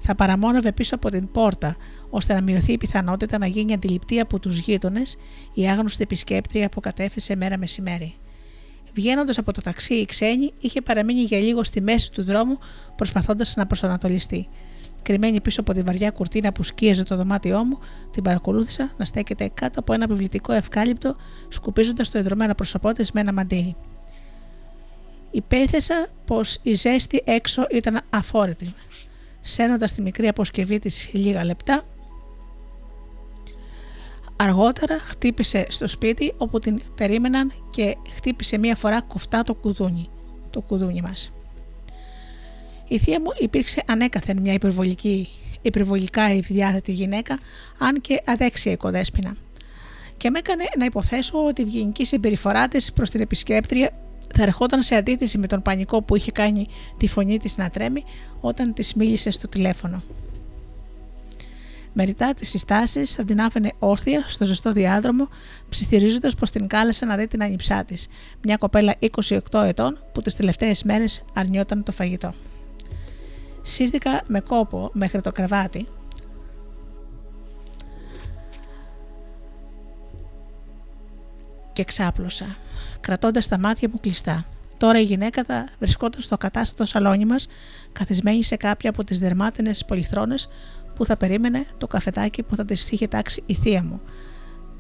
Θα 0.06 0.14
παραμόνευε 0.14 0.72
πίσω 0.72 0.94
από 0.94 1.10
την 1.10 1.30
πόρτα, 1.30 1.76
ώστε 2.10 2.34
να 2.34 2.40
μειωθεί 2.40 2.72
η 2.72 2.78
πιθανότητα 2.78 3.38
να 3.38 3.46
γίνει 3.46 3.72
αντιληπτή 3.72 4.20
από 4.20 4.38
τους 4.40 4.58
γείτονες 4.58 5.16
η 5.54 5.68
άγνωστη 5.68 6.02
επισκέπτρια 6.02 6.68
που 6.68 6.80
κατέφθασε 6.80 7.36
μέρα 7.36 7.58
μεσημέρι. 7.58 8.14
Βγαίνοντας 8.94 9.38
από 9.38 9.52
το 9.52 9.60
ταξί, 9.60 9.94
η 9.94 10.06
ξένη 10.06 10.52
είχε 10.60 10.80
παραμείνει 10.80 11.20
για 11.20 11.38
λίγο 11.38 11.64
στη 11.64 11.80
μέση 11.80 12.12
του 12.12 12.24
δρόμου, 12.24 12.58
προσπαθώντας 12.96 13.56
να 13.56 13.66
προσανατολιστεί. 13.66 14.48
Κρυμμένη 15.04 15.40
πίσω 15.40 15.60
από 15.60 15.72
τη 15.72 15.82
βαριά 15.82 16.10
κουρτίνα 16.10 16.52
που 16.52 16.62
σκίαζε 16.62 17.02
το 17.02 17.16
δωμάτιό 17.16 17.64
μου, 17.64 17.78
την 18.10 18.22
παρακολούθησα 18.22 18.92
να 18.96 19.04
στέκεται 19.04 19.50
κάτω 19.54 19.80
από 19.80 19.92
ένα 19.92 20.06
βιβλιτικό 20.06 20.52
ευκάλυπτο, 20.52 21.16
σκουπίζοντας 21.48 22.10
το 22.10 22.18
ιδρωμένο 22.18 22.54
πρόσωπό 22.54 22.92
της 22.92 23.12
με 23.12 23.20
ένα 23.20 23.32
μαντίλι. 23.32 23.76
Υπέθεσα 25.30 26.06
πως 26.24 26.58
η 26.62 26.74
ζέστη 26.74 27.22
έξω 27.24 27.66
ήταν 27.70 28.00
αφόρητη. 28.10 28.74
Σένοντα 29.40 29.86
τη 29.86 30.02
μικρή 30.02 30.28
αποσκευή 30.28 30.78
της 30.78 31.10
λίγα 31.12 31.44
λεπτά, 31.44 31.82
αργότερα 34.36 34.98
χτύπησε 34.98 35.66
στο 35.68 35.88
σπίτι 35.88 36.34
όπου 36.36 36.58
την 36.58 36.82
περίμεναν 36.94 37.52
και 37.70 37.96
χτύπησε 38.14 38.58
μία 38.58 38.76
φορά 38.76 39.00
κοφτά 39.00 39.42
το 39.42 39.54
κουδούνι, 39.54 40.08
το 40.50 40.60
κουδούνι 40.60 41.00
μας. 41.00 41.32
Η 42.88 42.98
θεία 42.98 43.20
μου 43.20 43.30
υπήρξε 43.38 43.82
ανέκαθεν 43.86 44.38
μια 44.38 44.52
υπερβολική, 44.52 45.28
υπερβολικά 45.62 46.22
ευδιάθετη 46.22 46.92
γυναίκα, 46.92 47.38
αν 47.78 48.00
και 48.00 48.22
αδέξια 48.24 48.72
οικοδέσποινα. 48.72 49.36
Και 50.16 50.30
με 50.30 50.38
έκανε 50.38 50.64
να 50.78 50.84
υποθέσω 50.84 51.44
ότι 51.46 51.60
η 51.60 51.64
ευγενική 51.64 52.04
συμπεριφορά 52.04 52.68
της 52.68 52.92
προς 52.92 53.10
την 53.10 53.20
επισκέπτρια 53.20 53.90
θα 54.34 54.42
ερχόταν 54.42 54.82
σε 54.82 54.94
αντίθεση 54.94 55.38
με 55.38 55.46
τον 55.46 55.62
πανικό 55.62 56.02
που 56.02 56.16
είχε 56.16 56.30
κάνει 56.30 56.66
τη 56.96 57.06
φωνή 57.06 57.38
της 57.38 57.56
να 57.56 57.70
τρέμει 57.70 58.04
όταν 58.40 58.72
της 58.72 58.94
μίλησε 58.94 59.30
στο 59.30 59.48
τηλέφωνο. 59.48 60.02
Μεριτά 61.92 62.34
τι 62.34 62.46
συστάσεις 62.46 63.12
θα 63.14 63.24
την 63.24 63.40
άφηνε 63.40 63.72
όρθια 63.78 64.24
στο 64.26 64.44
ζεστό 64.44 64.72
διάδρομο, 64.72 65.28
ψιθυρίζοντας 65.68 66.34
πω 66.34 66.50
την 66.50 66.66
κάλεσε 66.66 67.04
να 67.04 67.16
δει 67.16 67.26
την 67.26 67.42
ανιψά 67.42 67.84
της, 67.84 68.08
μια 68.42 68.56
κοπέλα 68.56 68.94
28 69.00 69.38
ετών 69.64 69.98
που 70.12 70.22
τις 70.22 70.34
τελευταίες 70.34 70.82
μέρες 70.82 71.24
αρνιόταν 71.34 71.82
το 71.82 71.92
φαγητό. 71.92 72.34
Σύρθηκα 73.66 74.22
με 74.26 74.40
κόπο 74.40 74.90
μέχρι 74.92 75.20
το 75.20 75.32
κρεβάτι 75.32 75.88
και 81.72 81.84
ξάπλωσα, 81.84 82.56
κρατώντας 83.00 83.48
τα 83.48 83.58
μάτια 83.58 83.88
μου 83.92 84.00
κλειστά. 84.00 84.44
Τώρα 84.76 85.00
η 85.00 85.02
γυναίκα 85.02 85.44
θα 85.44 85.68
βρισκόταν 85.78 86.22
στο 86.22 86.36
κατάστατο 86.36 86.86
σαλόνι 86.86 87.24
μας, 87.24 87.46
καθισμένη 87.92 88.44
σε 88.44 88.56
κάποια 88.56 88.90
από 88.90 89.04
τις 89.04 89.18
δερμάτινες 89.18 89.84
πολυθρόνες 89.84 90.48
που 90.94 91.04
θα 91.04 91.16
περίμενε 91.16 91.66
το 91.78 91.86
καφετάκι 91.86 92.42
που 92.42 92.56
θα 92.56 92.64
της 92.64 92.90
είχε 92.90 93.08
τάξει 93.08 93.42
η 93.46 93.54
θεία 93.54 93.82
μου. 93.82 94.00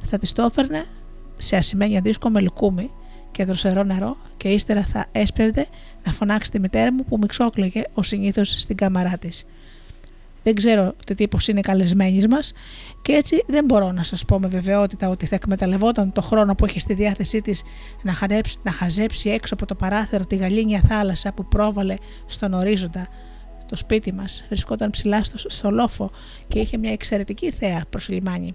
Θα 0.02 0.18
της 0.18 0.32
το 0.32 0.42
έφερνε 0.42 0.84
σε 1.36 1.56
ασημένια 1.56 2.00
δίσκο 2.00 2.30
με 2.30 2.40
λουκούμι 2.40 2.90
και 3.30 3.44
δροσερό 3.44 3.82
νερό 3.82 4.16
και 4.36 4.48
ύστερα 4.48 4.82
θα 4.82 5.06
έσπευδε 5.12 5.66
να 6.04 6.12
φωνάξει 6.12 6.50
τη 6.50 6.60
μητέρα 6.60 6.92
μου 6.92 7.04
που 7.04 7.18
μιξόκλαιγε 7.20 7.82
ο 7.94 8.02
συνήθως 8.02 8.50
στην 8.50 8.76
κάμαρά 8.76 9.18
της. 9.18 9.46
Δεν 10.44 10.54
ξέρω 10.54 10.94
τι 11.06 11.14
τύπος 11.14 11.48
είναι 11.48 11.60
καλεσμένης 11.60 12.26
μας 12.26 12.52
και 13.02 13.12
έτσι 13.12 13.44
δεν 13.46 13.64
μπορώ 13.64 13.92
να 13.92 14.02
σας 14.02 14.24
πω 14.24 14.38
με 14.38 14.48
βεβαιότητα 14.48 15.08
ότι 15.08 15.26
θα 15.26 15.34
εκμεταλλευόταν 15.34 16.12
το 16.12 16.22
χρόνο 16.22 16.54
που 16.54 16.66
είχε 16.66 16.80
στη 16.80 16.94
διάθεσή 16.94 17.40
της 17.40 17.62
να, 18.02 18.16
να 18.62 18.72
χαζέψει 18.72 19.30
έξω 19.30 19.54
από 19.54 19.66
το 19.66 19.74
παράθυρο 19.74 20.26
τη 20.26 20.36
γαλήνια 20.36 20.80
θάλασσα 20.88 21.32
που 21.32 21.44
πρόβαλε 21.44 21.96
στον 22.26 22.54
ορίζοντα. 22.54 23.08
Το 23.68 23.76
σπίτι 23.76 24.12
μας 24.12 24.44
βρισκόταν 24.48 24.90
ψηλά 24.90 25.24
στο, 25.24 25.50
στο 25.50 25.70
λόφο 25.70 26.10
και 26.48 26.58
είχε 26.58 26.76
μια 26.76 26.92
εξαιρετική 26.92 27.50
θέα 27.50 27.84
προ 27.90 28.00
λιμάνι. 28.08 28.54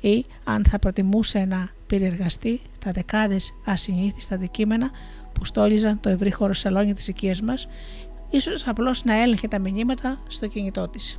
Ή 0.00 0.24
αν 0.44 0.64
θα 0.70 0.78
προτιμούσε 0.78 1.44
να 1.44 1.68
περιεργαστεί 1.86 2.60
τα 2.78 2.90
δεκάδες 2.90 3.54
ασυνήθιστα 3.64 4.34
αντικείμενα 4.34 4.90
που 5.38 5.44
στόλιζαν 5.44 6.00
το 6.00 6.08
ευρύ 6.08 6.32
χώρο 6.32 6.52
σαλόνια 6.52 6.94
της 6.94 7.08
οικίας 7.08 7.40
μας, 7.40 7.68
ίσως 8.30 8.66
απλώς 8.66 9.04
να 9.04 9.22
έλεγχε 9.22 9.48
τα 9.48 9.58
μηνύματα 9.58 10.20
στο 10.28 10.46
κινητό 10.46 10.88
της. 10.88 11.18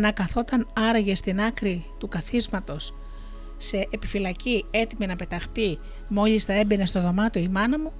Να 0.00 0.12
καθόταν 0.12 0.68
άραγε 0.72 1.14
στην 1.14 1.40
άκρη 1.40 1.84
του 1.98 2.08
καθίσματος 2.08 2.94
σε 3.56 3.88
επιφυλακή 3.90 4.64
έτοιμη 4.70 5.06
να 5.06 5.16
πεταχτεί 5.16 5.78
μόλις 6.08 6.44
θα 6.44 6.52
έμπαινε 6.52 6.86
στο 6.86 7.00
δωμάτιο 7.00 7.42
η 7.42 7.48
μάνα 7.48 7.78
μου 7.78 7.92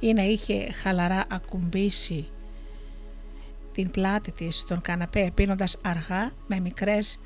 ή 0.00 0.12
να 0.12 0.22
είχε 0.22 0.72
χαλαρά 0.72 1.24
ακουμπήσει 1.30 2.28
την 3.72 3.90
πλάτη 3.90 4.32
της 4.32 4.58
στον 4.58 4.80
καναπέ 4.80 5.30
πίνοντας 5.34 5.78
αργά 5.84 6.32
με 6.46 6.60
μικρές 6.60 7.20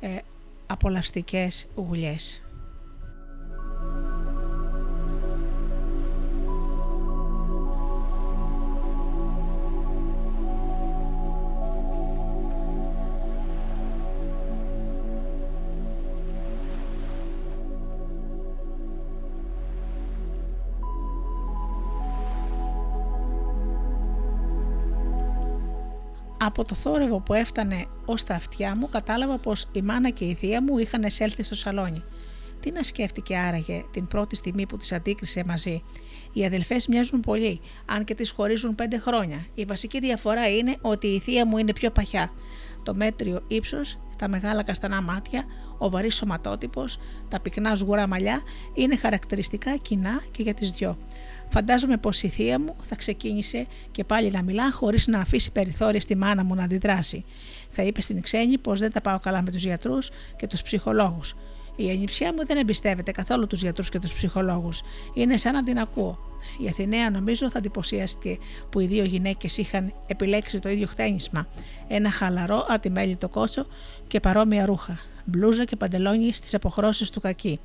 ε, 0.00 0.16
απολαυστικές 0.66 1.68
γουλιές. 1.74 2.42
Από 26.42 26.64
το 26.64 26.74
θόρυβο 26.74 27.20
που 27.20 27.34
έφτανε 27.34 27.84
ως 28.04 28.22
τα 28.24 28.34
αυτιά 28.34 28.76
μου, 28.76 28.88
κατάλαβα 28.88 29.38
πως 29.38 29.68
η 29.72 29.82
μάνα 29.82 30.10
και 30.10 30.24
η 30.24 30.34
θεία 30.34 30.62
μου 30.62 30.78
είχαν 30.78 31.02
εισέλθει 31.02 31.42
στο 31.42 31.54
σαλόνι. 31.54 32.02
Τι 32.60 32.70
να 32.70 32.82
σκέφτηκε 32.82 33.36
άραγε 33.36 33.84
την 33.90 34.06
πρώτη 34.06 34.36
στιγμή 34.36 34.66
που 34.66 34.76
τις 34.76 34.92
αντίκρισε 34.92 35.44
μαζί. 35.46 35.82
Οι 36.32 36.44
αδελφές 36.44 36.86
μοιάζουν 36.86 37.20
πολύ, 37.20 37.60
αν 37.86 38.04
και 38.04 38.14
τις 38.14 38.30
χωρίζουν 38.30 38.74
πέντε 38.74 38.98
χρόνια. 38.98 39.46
Η 39.54 39.64
βασική 39.64 39.98
διαφορά 39.98 40.48
είναι 40.56 40.76
ότι 40.80 41.06
η 41.06 41.18
θεία 41.18 41.46
μου 41.46 41.58
είναι 41.58 41.72
πιο 41.72 41.90
παχιά. 41.90 42.32
Το 42.82 42.94
μέτριο 42.94 43.40
ύψος, 43.48 43.98
τα 44.16 44.28
μεγάλα 44.28 44.62
καστανά 44.62 45.02
μάτια, 45.02 45.44
ο 45.78 45.90
βαρύς 45.90 46.14
σωματότυπος, 46.14 46.98
τα 47.28 47.40
πυκνά 47.40 47.74
σγουρά 47.74 48.06
μαλλιά 48.06 48.40
είναι 48.74 48.96
χαρακτηριστικά 48.96 49.76
κοινά 49.76 50.22
και 50.30 50.42
για 50.42 50.54
τις 50.54 50.70
δυο. 50.70 50.98
Φαντάζομαι 51.48 51.96
πως 51.96 52.22
η 52.22 52.28
θεία 52.28 52.60
μου 52.60 52.76
θα 52.82 52.96
ξεκίνησε 52.96 53.66
και 53.90 54.04
πάλι 54.04 54.30
να 54.30 54.42
μιλά 54.42 54.72
χωρίς 54.72 55.06
να 55.06 55.20
αφήσει 55.20 55.52
περιθώρια 55.52 56.00
στη 56.00 56.16
μάνα 56.16 56.44
μου 56.44 56.54
να 56.54 56.62
αντιδράσει. 56.62 57.24
Θα 57.68 57.82
είπε 57.82 58.00
στην 58.00 58.22
ξένη 58.22 58.58
πως 58.58 58.78
δεν 58.78 58.92
τα 58.92 59.00
πάω 59.00 59.18
καλά 59.18 59.42
με 59.42 59.50
τους 59.50 59.64
γιατρούς 59.64 60.10
και 60.36 60.46
τους 60.46 60.62
ψυχολόγους. 60.62 61.34
Η 61.80 61.90
ανιψιά 61.90 62.32
μου 62.32 62.46
δεν 62.46 62.56
εμπιστεύεται 62.56 63.12
καθόλου 63.12 63.46
τους 63.46 63.62
γιατρούς 63.62 63.88
και 63.88 63.98
τους 63.98 64.12
ψυχολόγους. 64.12 64.82
Είναι 65.14 65.36
σαν 65.36 65.52
να 65.52 65.62
την 65.62 65.78
ακούω. 65.78 66.18
Η 66.58 66.68
Αθηναία 66.68 67.10
νομίζω 67.10 67.50
θα 67.50 67.58
εντυπωσιαστεί 67.58 68.38
που 68.70 68.80
οι 68.80 68.86
δύο 68.86 69.04
γυναίκες 69.04 69.56
είχαν 69.56 69.92
επιλέξει 70.06 70.58
το 70.58 70.68
ίδιο 70.68 70.86
χτένισμα. 70.86 71.46
Ένα 71.88 72.10
χαλαρό, 72.10 72.66
ατιμέλιτο 72.68 73.28
κόσο 73.28 73.66
και 74.06 74.20
παρόμοια 74.20 74.66
ρούχα. 74.66 74.98
Μπλούζα 75.24 75.64
και 75.64 75.76
παντελόνι 75.76 76.32
στις 76.32 76.54
αποχρώσεις 76.54 77.10
του 77.10 77.20
κακή. 77.20 77.60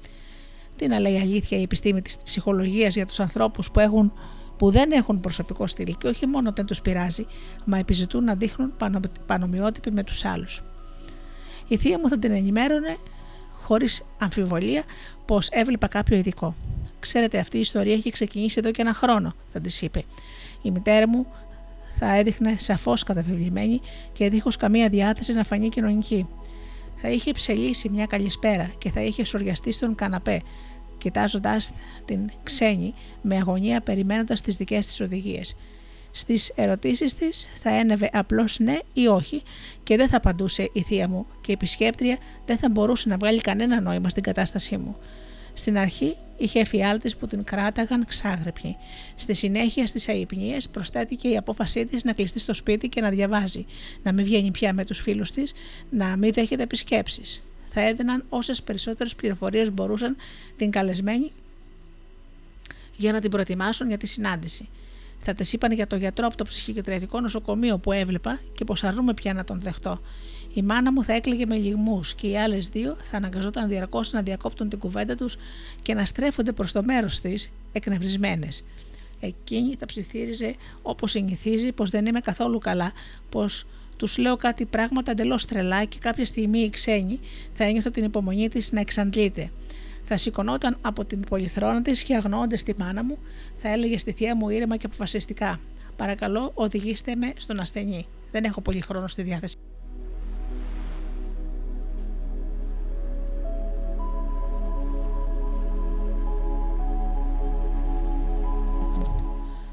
Τι 0.76 0.88
να 0.88 0.99
λέει 0.99 1.20
αλήθεια 1.20 1.57
η 1.57 1.61
επιστήμη 1.61 2.01
της 2.01 2.18
ψυχολογίας 2.18 2.95
για 2.95 3.05
τους 3.05 3.20
ανθρώπους 3.20 3.72
που, 3.72 4.11
που 4.57 4.72
δεν 4.72 4.91
έχουν 4.91 5.20
προσωπικό 5.20 5.68
στυλ 5.68 5.95
και 5.97 6.07
όχι 6.07 6.26
μόνο 6.26 6.51
δεν 6.55 6.66
τους 6.66 6.82
πειράζει, 6.82 7.26
μα 7.66 7.78
επιζητούν 7.78 8.24
να 8.24 8.36
δείχνουν 8.36 8.74
πανομοιότυποι 9.26 9.91
με 9.91 10.03
τους 10.03 10.26
άλλους. 10.26 10.61
Η 11.68 11.78
θεία 11.78 11.99
μου 11.99 12.09
θα 12.09 12.20
την 12.20 12.32
ενημέρωνε 12.32 12.97
χωρίς 13.66 14.05
αμφιβολία 14.18 14.84
πως 15.26 15.49
έβλεπα 15.49 15.88
κάποιο 15.88 16.18
ειδικό. 16.18 16.55
Ξέρετε, 16.99 17.39
αυτή 17.39 17.57
η 17.57 17.59
ιστορία 17.59 17.93
έχει 17.93 18.09
ξεκινήσει 18.09 18.55
εδώ 18.59 18.72
και 18.72 18.82
ένα 18.82 18.93
χρόνο, 18.93 19.36
θα 19.51 19.59
της 19.59 19.82
είπε. 19.82 20.03
Η 20.61 20.72
μητέρα 20.72 21.07
μου 21.07 21.26
θα 21.99 22.16
έδειχνε 22.16 22.55
σαφώς 22.59 23.03
καταφευγημένη 23.03 23.82
και 24.13 24.30
δίχως 24.30 24.57
καμία 24.57 24.89
διάθεση 24.89 25.34
να 25.34 25.43
φανεί 25.43 25.70
κοινωνική. 25.70 26.28
Θα 26.95 27.09
είχε 27.09 27.32
ψελίσει 27.32 27.89
μια 27.89 28.05
καλησπέρα 28.05 28.72
και 28.78 28.91
θα 28.91 29.01
είχε 29.01 29.26
σοριαστεί 29.26 29.72
στον 29.72 29.95
καναπέ, 29.95 30.41
κοιτάζοντα 30.97 31.57
την 32.05 32.30
ξένη 32.43 32.93
με 33.22 33.36
αγωνία 33.36 33.82
περιμένοντας 33.82 34.41
τις 34.41 34.55
δικές 34.55 34.86
της 34.86 35.01
οδηγίες. 35.01 35.57
Στις 36.18 36.51
ερωτήσεις 36.55 37.13
της 37.13 37.49
θα 37.61 37.70
ένευε 37.70 38.09
απλώς 38.13 38.59
ναι 38.59 38.78
ή 38.93 39.07
όχι 39.07 39.41
και 39.84 39.97
δεν 39.97 40.07
θα 40.07 40.18
απαντούσε 40.18 40.70
η 40.74 40.82
θεία 40.82 41.07
μου 41.09 41.28
και 41.41 41.51
η 41.51 41.53
επισκέπτρια 41.53 42.18
δεν 42.45 42.57
θα 42.57 42.70
μπορούσε 42.70 43.09
να 43.09 43.18
βγάλει 43.18 43.41
κανένα 43.41 43.82
νόημα 43.82 44.09
στην 44.09 44.24
κατάστασή 44.24 44.78
μου. 44.78 44.97
Στην 45.53 45.78
αρχή 45.78 46.16
είχε 46.38 46.59
εφιάλτε 46.59 47.09
που 47.20 47.28
την 47.28 47.43
κράταγαν 47.43 48.05
ξάγρεπη. 48.05 48.76
Στη 49.16 49.34
συνέχεια 49.34 49.88
στις 49.88 50.09
αϊπνίες 50.09 50.70
προσθέτηκε 50.70 51.28
η 51.28 51.38
απόφασή 51.38 51.86
της 51.86 52.03
να 52.03 52.13
κλειστεί 52.13 52.39
στο 52.39 52.53
σπίτι 52.53 52.89
και 52.89 53.01
να 53.01 53.09
διαβάζει, 53.09 53.66
να 54.03 54.11
μην 54.11 54.26
βγαίνει 54.26 54.51
πια 54.51 54.74
με 54.74 54.86
τους 54.86 54.99
φίλους 54.99 55.32
της, 55.32 55.53
να 55.89 56.18
μην 56.18 56.34
δέχεται 56.34 56.63
επισκέψεις. 56.63 57.43
Θα 57.66 57.82
έδιναν 57.82 58.26
όσες 58.30 58.63
περισσότερες 58.63 59.16
πληροφορίες 59.16 59.72
μπορούσαν 59.74 60.16
την 60.57 60.72
καλεσμένη 60.72 61.32
για 62.95 63.11
να 63.11 63.20
την 63.20 63.32
προετοιμάσουν 63.32 63.88
για 63.88 63.97
τη 63.97 64.07
συνάντηση. 64.07 64.70
Θα 65.28 65.34
τη 65.34 65.49
είπαν 65.53 65.71
για 65.71 65.88
το 65.88 65.95
γιατρό 65.95 66.28
από 66.28 66.38
το 66.38 66.43
ψυχικατριατικό 66.43 67.19
νοσοκομείο 67.19 67.78
που 67.78 67.91
έβλεπα 67.91 68.39
και 68.53 68.63
πως 68.63 68.84
αρνούμε 68.84 69.13
πια 69.13 69.34
να 69.34 69.43
τον 69.43 69.61
δεχτώ. 69.61 69.99
Η 70.53 70.61
μάνα 70.61 70.91
μου 70.91 71.03
θα 71.03 71.13
έκλαιγε 71.13 71.45
με 71.45 71.55
λιγμούς 71.55 72.13
και 72.13 72.28
οι 72.28 72.38
άλλες 72.38 72.69
δύο 72.69 72.97
θα 73.11 73.17
αναγκαζόταν 73.17 73.67
διαρκώς 73.67 74.11
να 74.11 74.21
διακόπτουν 74.21 74.69
την 74.69 74.80
κουβέντα 74.80 75.15
τους 75.15 75.38
και 75.82 75.93
να 75.93 76.05
στρέφονται 76.05 76.51
προς 76.51 76.71
το 76.71 76.84
μέρος 76.84 77.21
της, 77.21 77.51
εκνευρισμένες. 77.71 78.63
Εκείνη 79.19 79.76
θα 79.80 79.86
ψιθύριζε 79.86 80.55
όπως 80.82 81.11
συνηθίζει 81.11 81.71
πως 81.71 81.89
δεν 81.89 82.05
είμαι 82.05 82.19
καθόλου 82.19 82.59
καλά, 82.59 82.91
πως 83.30 83.65
τους 83.97 84.17
λέω 84.17 84.36
κάτι 84.36 84.65
πράγματα 84.65 85.11
εντελώς 85.11 85.45
τρελά 85.45 85.84
και 85.84 85.97
κάποια 85.99 86.26
στιγμή 86.26 86.59
η 86.59 86.69
ξένη 86.69 87.19
θα 87.53 87.63
ένιωθω 87.63 87.91
την 87.91 88.03
υπομονή 88.03 88.49
της 88.49 88.71
να 88.71 88.80
εξαντλείται. 88.80 89.51
Θα 90.05 90.17
σηκωνόταν 90.17 90.77
από 90.81 91.05
την 91.05 91.19
πολυθρόνα 91.19 91.81
της 91.81 92.03
και 92.03 92.15
αγνοώντα 92.15 92.55
τη 92.65 92.73
μάνα 92.77 93.03
μου, 93.03 93.17
θα 93.61 93.69
έλεγε 93.69 93.97
στη 93.97 94.11
θεία 94.11 94.35
μου 94.35 94.49
ήρεμα 94.49 94.77
και 94.77 94.85
αποφασιστικά: 94.85 95.59
Παρακαλώ, 95.95 96.51
οδηγήστε 96.53 97.15
με 97.15 97.33
στον 97.37 97.59
ασθενή. 97.59 98.05
Δεν 98.31 98.43
έχω 98.43 98.61
πολύ 98.61 98.81
χρόνο 98.81 99.07
στη 99.07 99.21
διάθεση. 99.21 99.55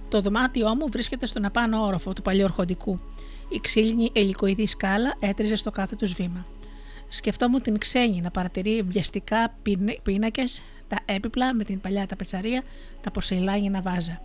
Το 0.09 0.21
δωμάτιό 0.21 0.75
μου 0.75 0.89
βρίσκεται 0.89 1.27
στον 1.27 1.45
απάνω 1.45 1.85
όροφο 1.87 2.13
του 2.13 2.23
παλιορχοντικού. 2.23 3.01
Η 3.49 3.61
ξύλινη 3.61 4.11
ελικοειδή 4.13 4.67
σκάλα 4.67 5.17
έτριζε 5.21 5.55
στο 5.55 5.71
κάθε 5.71 5.97
του 5.97 6.07
βήμα. 6.07 6.47
Σκεφτόμουν 7.15 7.63
την 7.63 7.79
ξένη 7.79 8.21
να 8.21 8.31
παρατηρεί 8.31 8.83
βιαστικά 8.83 9.55
πίνακες, 10.03 10.63
τα 10.89 10.99
έπιπλα 11.05 11.55
με 11.55 11.65
την 11.65 11.81
παλιά 11.81 12.07
ταπετσαρία, 12.07 12.63
τα 13.01 13.11
πορσελάνινα 13.11 13.81
βάζα. 13.81 14.21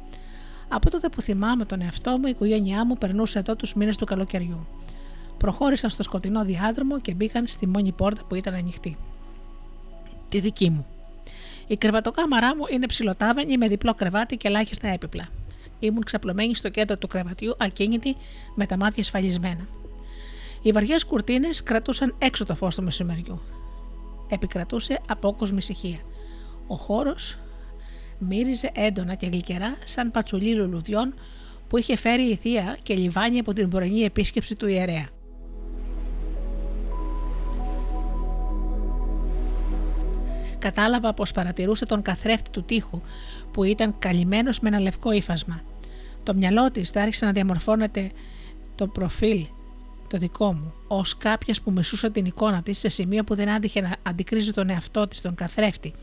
Από 0.67 0.89
τότε 0.89 1.09
που 1.09 1.21
θυμάμαι 1.21 1.65
τον 1.65 1.81
εαυτό 1.81 2.17
μου, 2.17 2.27
η 2.27 2.29
οικογένειά 2.29 2.85
μου 2.85 2.97
περνούσε 2.97 3.39
εδώ 3.39 3.55
τους 3.55 3.73
μήνες 3.73 3.97
του 3.97 4.05
καλοκαιριού. 4.05 4.67
Προχώρησαν 5.38 5.89
στο 5.89 6.03
σκοτεινό 6.03 6.43
διάδρομο 6.43 6.99
και 6.99 7.13
μπήκαν 7.13 7.47
στη 7.47 7.67
μόνη 7.67 7.91
πόρτα 7.91 8.23
που 8.23 8.35
ήταν 8.35 8.53
ανοιχτή. 8.53 8.97
Τη 10.29 10.39
δική 10.39 10.69
μου. 10.69 10.85
Η 11.67 11.77
κρεβατοκάμαρά 11.77 12.55
μου 12.55 12.63
είναι 12.71 12.85
ψηλοτάβανη 12.85 13.57
με 13.57 13.67
διπλό 13.67 13.93
κρεβάτι 13.93 14.38
και 14.38 14.47
ελάχιστα 14.47 14.88
έπιπλα. 14.88 15.27
Ήμουν 15.79 16.03
ξαπλωμένη 16.03 16.55
στο 16.55 16.69
κέντρο 16.69 16.97
του 16.97 17.07
κρεβατιού, 17.07 17.55
ακίνητη, 17.59 18.15
με 18.55 18.65
τα 18.65 18.77
μάτια 18.77 19.03
σφαλισμένα. 19.03 19.67
Οι 20.61 20.71
βαριές 20.71 21.05
κουρτίνες 21.05 21.63
κρατούσαν 21.63 22.15
έξω 22.17 22.45
το 22.45 22.55
φως 22.55 22.75
του 22.75 22.83
μεσημεριού. 22.83 23.41
Επικρατούσε 24.29 25.01
απόκοσμη 25.07 25.57
ησυχία. 25.57 25.99
Ο 26.67 26.75
χώρος 26.75 27.37
μύριζε 28.17 28.71
έντονα 28.73 29.15
και 29.15 29.27
γλυκερά 29.27 29.77
σαν 29.85 30.11
πατσουλί 30.11 30.53
λουλουδιών 30.53 31.13
που 31.69 31.77
είχε 31.77 31.95
φέρει 31.95 32.23
η 32.23 32.35
θεία 32.35 32.77
και 32.83 32.95
λιβάνι 32.95 33.39
από 33.39 33.53
την 33.53 33.69
πρωινή 33.69 34.01
επίσκεψη 34.01 34.55
του 34.55 34.67
ιερέα. 34.67 35.07
Κατάλαβα 40.59 41.13
πως 41.13 41.31
παρατηρούσε 41.31 41.85
τον 41.85 42.01
καθρέφτη 42.01 42.49
του 42.49 42.63
τείχου 42.63 43.01
που 43.51 43.63
ήταν 43.63 43.95
καλυμμένος 43.99 44.59
με 44.59 44.67
ένα 44.67 44.79
λευκό 44.79 45.11
ύφασμα. 45.11 45.61
Το 46.23 46.33
μυαλό 46.33 46.71
της 46.71 46.95
άρχισε 46.95 47.25
να 47.25 47.31
διαμορφώνεται 47.31 48.11
το 48.75 48.87
προφίλ 48.87 49.45
το 50.07 50.17
δικό 50.17 50.53
μου, 50.53 50.73
ως 50.87 51.17
κάποιας 51.17 51.61
που 51.61 51.71
μεσούσε 51.71 52.09
την 52.09 52.25
εικόνα 52.25 52.63
της 52.63 52.79
σε 52.79 52.89
σημείο 52.89 53.23
που 53.23 53.35
δεν 53.35 53.49
άντυχε 53.49 53.81
να 53.81 53.95
αντικρίζει 54.03 54.51
τον 54.51 54.69
εαυτό 54.69 55.07
της, 55.07 55.21
τον 55.21 55.35
καθρέφτη, 55.35 55.93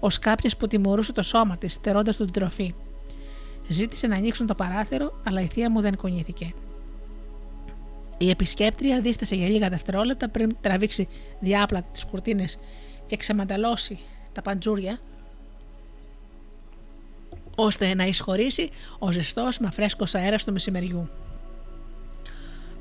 ως 0.00 0.18
κάποιας 0.18 0.56
που 0.56 0.66
τιμωρούσε 0.66 1.12
το 1.12 1.22
σώμα 1.22 1.58
της, 1.58 1.72
στερώντας 1.72 2.16
του 2.16 2.24
την 2.24 2.32
τροφή. 2.32 2.74
Ζήτησε 3.68 4.06
να 4.06 4.16
ανοίξουν 4.16 4.46
το 4.46 4.54
παράθυρο, 4.54 5.20
αλλά 5.24 5.40
η 5.40 5.46
θεία 5.46 5.70
μου 5.70 5.80
δεν 5.80 5.96
κουνήθηκε. 5.96 6.54
Η 8.18 8.30
επισκέπτρια 8.30 9.00
δίστασε 9.00 9.34
για 9.34 9.48
λίγα 9.48 9.68
δευτερόλεπτα 9.68 10.28
πριν 10.28 10.56
τραβήξει 10.60 11.08
διάπλατα 11.40 11.88
τις 11.88 12.04
κουρτίνες 12.04 12.58
και 13.06 13.16
ξεμανταλώσει 13.16 13.98
τα 14.32 14.42
παντζούρια, 14.42 14.98
ώστε 17.56 17.94
να 17.94 18.04
εισχωρήσει 18.04 18.70
ο 18.98 19.12
ζεστός 19.12 19.58
μα 19.58 19.70
φρέσκος 19.70 20.14
αέρας 20.14 20.44
του 20.44 20.52
μεσημεριού. 20.52 21.08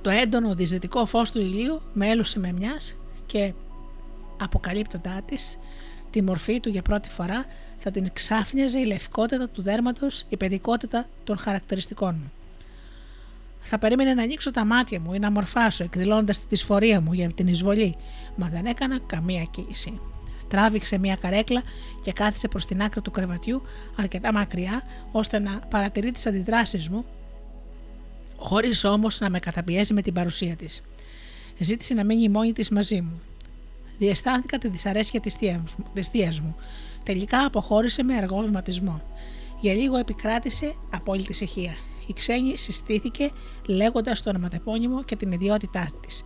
Το 0.06 0.12
έντονο 0.12 0.54
δυσδυτικό 0.54 1.06
φως 1.06 1.32
του 1.32 1.40
ηλίου 1.40 1.82
με 1.94 2.08
έλουσε 2.08 2.40
με 2.40 2.52
μιας 2.52 2.98
και 3.26 3.54
αποκαλύπτοντά 4.42 5.22
της 5.26 5.58
τη 6.10 6.22
μορφή 6.22 6.60
του 6.60 6.70
για 6.70 6.82
πρώτη 6.82 7.10
φορά 7.10 7.46
θα 7.80 7.92
την 7.92 8.10
ξάφνιαζε 8.14 8.80
η 8.80 8.86
λευκότητα 8.86 9.50
του 9.50 9.62
δέρματος, 9.62 10.26
η 10.30 10.38
παιδικότητα 10.38 11.08
των 11.24 11.38
χαρακτηριστικών 11.38 12.16
μου. 12.16 12.32
Θα 13.62 13.78
περίμενε 13.80 14.14
να 14.14 14.24
ανοίξω 14.24 14.52
τα 14.52 14.66
μάτια 14.66 15.00
μου 15.00 15.14
ή 15.14 15.20
να 15.20 15.32
μορφάσω, 15.32 15.84
εκδηλώνοντα 15.84 16.34
τη 16.34 16.44
δυσφορία 16.50 17.02
μου 17.02 17.14
για 17.14 17.30
την 17.34 17.48
εισβολή, 17.48 17.96
μα 18.36 18.48
δεν 18.48 18.66
έκανα 18.66 19.00
καμία 19.00 19.44
κοίηση. 19.44 20.00
Τράβηξε 20.48 20.98
μια 20.98 21.16
καρέκλα 21.16 21.62
και 22.04 22.12
κάθισε 22.12 22.48
προς 22.48 22.66
την 22.66 22.82
άκρη 22.82 23.02
του 23.02 23.12
κρεβατιού 23.12 23.62
αρκετά 23.96 24.34
μακριά, 24.34 24.84
ώστε 25.12 25.40
να 25.40 25.60
παρατηρεί 25.60 26.12
τις 26.12 26.26
αντιδράσεις 26.26 26.90
μου 26.90 27.06
χωρίς 28.38 28.84
όμως 28.84 29.20
να 29.20 29.30
με 29.30 29.40
καταπιέζει 29.40 29.94
με 29.94 30.02
την 30.02 30.14
παρουσία 30.14 30.56
της. 30.56 30.82
Ζήτησε 31.60 31.94
να 31.94 32.04
μείνει 32.04 32.30
μόνη 32.30 32.54
της 32.54 32.70
μαζί 32.70 33.02
μου. 33.02 33.22
Διαισθάνθηκα 33.98 34.58
τη 34.58 34.68
δυσαρέσκεια 34.68 35.20
της 35.20 35.36
θεία 36.10 36.38
μου. 36.42 36.56
Τελικά 37.04 37.46
αποχώρησε 37.46 38.04
με 38.04 38.16
αργό 38.16 38.38
βηματισμό. 38.42 39.02
Για 39.60 39.74
λίγο 39.74 39.98
επικράτησε 39.98 40.76
απόλυτη 40.94 41.32
ησυχία. 41.32 41.76
Η 42.08 42.14
ξένη 42.14 42.58
συστήθηκε 42.58 43.32
λέγοντας 43.68 44.22
το 44.22 44.30
ονοματεπώνυμο 44.30 45.04
και 45.04 45.16
την 45.16 45.32
ιδιότητά 45.32 45.88
της. 46.08 46.24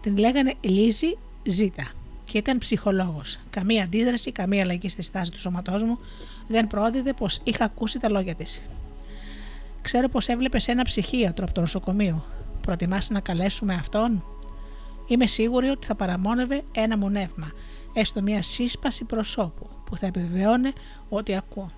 Την 0.00 0.16
λέγανε 0.16 0.54
Λίζη 0.60 1.18
Ζήτα 1.42 1.90
και 2.24 2.38
ήταν 2.38 2.58
ψυχολόγος. 2.58 3.38
Καμία 3.50 3.84
αντίδραση, 3.84 4.32
καμία 4.32 4.62
αλλαγή 4.62 4.88
στη 4.88 5.02
στάση 5.02 5.30
του 5.30 5.38
σώματός 5.38 5.82
μου 5.82 5.98
δεν 6.48 6.66
πρόδιδε 6.66 7.12
πως 7.12 7.40
είχα 7.44 7.64
ακούσει 7.64 7.98
τα 7.98 8.08
λόγια 8.08 8.34
της. 8.34 8.62
Ξέρω 9.86 10.08
πως 10.08 10.28
έβλεπες 10.28 10.68
ένα 10.68 10.82
ψυχίατρο 10.82 11.44
από 11.44 11.54
το 11.54 11.60
νοσοκομείο. 11.60 12.24
Προτιμάς 12.60 13.10
να 13.10 13.20
καλέσουμε 13.20 13.74
αυτόν; 13.74 14.24
Είμαι 15.08 15.26
σίγουρη 15.26 15.68
ότι 15.68 15.86
θα 15.86 15.94
παραμόνευε 15.94 16.62
ένα 16.72 16.96
μου 16.96 17.08
νεύμα, 17.08 17.52
έστω 17.94 18.22
μια 18.22 18.42
σύσπαση 18.42 19.04
προσώπου 19.04 19.68
που 19.84 19.96
θα 19.96 20.06
επιβεβαιώνε 20.06 20.72
ότι 21.08 21.36
ακούω. 21.36 21.70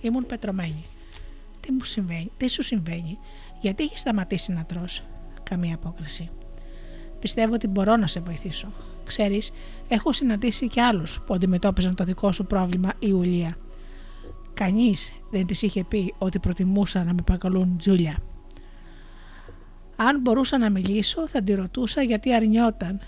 Ήμουν 0.00 0.26
πετρωμένη. 0.26 0.84
Τι 1.60 1.72
μου 1.72 1.84
συμβαίνει, 1.84 2.30
τι 2.36 2.48
σου 2.48 2.62
συμβαίνει, 2.62 3.18
γιατί 3.60 3.82
έχεις 3.82 4.00
σταματήσει 4.00 4.52
να 4.52 4.64
τρως; 4.64 5.02
Καμία 5.42 5.74
απόκριση. 5.74 6.30
Πιστεύω 7.20 7.54
ότι 7.54 7.66
μπορώ 7.66 7.96
να 7.96 8.06
σε 8.06 8.20
βοηθήσω. 8.20 8.72
Ξέρεις, 9.04 9.52
έχω 9.88 10.12
συναντήσει 10.12 10.68
και 10.68 10.82
άλλους 10.82 11.20
που 11.26 11.34
αντιμετώπιζαν 11.34 11.94
το 11.94 12.04
δικό 12.04 12.32
σου 12.32 12.46
πρόβλημα 12.46 12.92
η 12.98 13.12
Ουλία. 14.54 14.66
Κανείς 14.72 15.12
δεν 15.30 15.46
της 15.46 15.62
είχε 15.62 15.84
πει 15.84 16.14
ότι 16.18 16.38
προτιμούσα 16.38 17.04
να 17.04 17.14
με 17.14 17.22
πακαλούν 17.22 17.78
Τζούλια. 17.78 18.16
Αν 19.96 20.20
μπορούσα 20.20 20.58
να 20.58 20.70
μιλήσω, 20.70 21.28
θα 21.28 21.42
τη 21.42 21.54
ρωτούσα 21.54 22.02
γιατί 22.02 22.34
αρνιόταν 22.34 23.00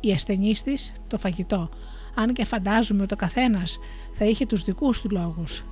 η 0.00 0.12
ασθενής 0.12 0.62
της 0.62 0.92
το 1.08 1.18
φαγητό, 1.18 1.70
αν 2.14 2.32
και 2.32 2.44
φαντάζομαι 2.44 3.02
ότι 3.02 3.14
ο 3.14 3.16
καθένας 3.16 3.78
θα 4.18 4.24
είχε 4.24 4.46
τους 4.46 4.64
δικούς 4.64 5.00
του 5.00 5.08
λόγους. 5.10 5.64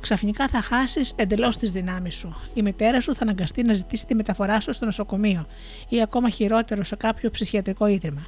Ξαφνικά 0.00 0.48
θα 0.48 0.62
χάσεις 0.62 1.12
εντελώς 1.16 1.56
τις 1.56 1.70
δυνάμεις 1.70 2.14
σου. 2.14 2.36
Η 2.54 2.62
μητέρα 2.62 3.00
σου 3.00 3.14
θα 3.14 3.22
αναγκαστεί 3.22 3.62
να 3.62 3.72
ζητήσει 3.72 4.06
τη 4.06 4.14
μεταφορά 4.14 4.60
σου 4.60 4.72
στο 4.72 4.84
νοσοκομείο 4.84 5.46
ή 5.88 6.02
ακόμα 6.02 6.28
χειρότερο 6.28 6.84
σε 6.84 6.96
κάποιο 6.96 7.30
ψυχιατρικό 7.30 7.86
ίδρυμα. 7.86 8.26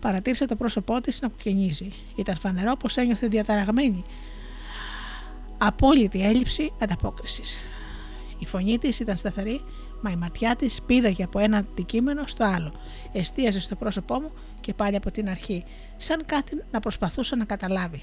Παρατήρησε 0.00 0.46
το 0.46 0.56
πρόσωπό 0.56 1.00
της 1.00 1.20
να 1.20 1.28
κουκκινίζει. 1.28 1.92
Ήταν 2.16 2.36
φανερό 2.36 2.76
πως 2.76 2.96
ένιωθε 2.96 3.26
διαταραγμένη. 3.26 4.04
Απόλυτη 5.58 6.22
έλλειψη 6.22 6.72
ανταπόκρισης. 6.78 7.56
Η 8.38 8.46
φωνή 8.46 8.78
της 8.78 9.00
ήταν 9.00 9.16
σταθερή, 9.16 9.60
μα 10.02 10.10
η 10.10 10.16
ματιά 10.16 10.56
της 10.56 10.82
πήδαγε 10.82 11.24
από 11.24 11.38
ένα 11.38 11.56
αντικείμενο 11.56 12.26
στο 12.26 12.44
άλλο. 12.44 12.72
Εστίαζε 13.12 13.60
στο 13.60 13.76
πρόσωπό 13.76 14.20
μου 14.20 14.30
και 14.60 14.74
πάλι 14.74 14.96
από 14.96 15.10
την 15.10 15.28
αρχή, 15.28 15.64
σαν 15.96 16.22
κάτι 16.26 16.62
να 16.70 16.80
προσπαθούσε 16.80 17.36
να 17.36 17.44
καταλάβει. 17.44 18.02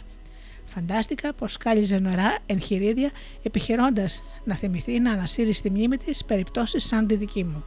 Φαντάστηκα 0.66 1.34
πως 1.34 1.58
κάλυζε 1.58 2.00
νωρά 2.00 2.38
εγχειρίδια, 2.46 3.12
επιχειρώντας 3.44 4.24
να 4.44 4.56
θυμηθεί 4.56 5.00
να 5.00 5.12
ανασύρει 5.12 5.54
στη 5.54 5.70
μνήμη 5.70 5.98
της 5.98 6.26
περιπτώσεις 6.26 6.86
σαν 6.86 7.08
τη 7.08 7.16
δική 7.16 7.44
μου. 7.44 7.64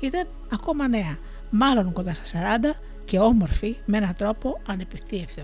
Ήταν 0.00 0.28
ακόμα 0.52 0.88
νέα, 0.88 1.18
μάλλον 1.50 1.92
κοντά 1.92 2.14
στα 2.14 2.24
40 2.24 2.74
και 3.04 3.18
όμορφη 3.18 3.76
με 3.84 3.96
έναν 3.96 4.14
τρόπο 4.14 4.60
ανεπιθύευτο. 4.66 5.42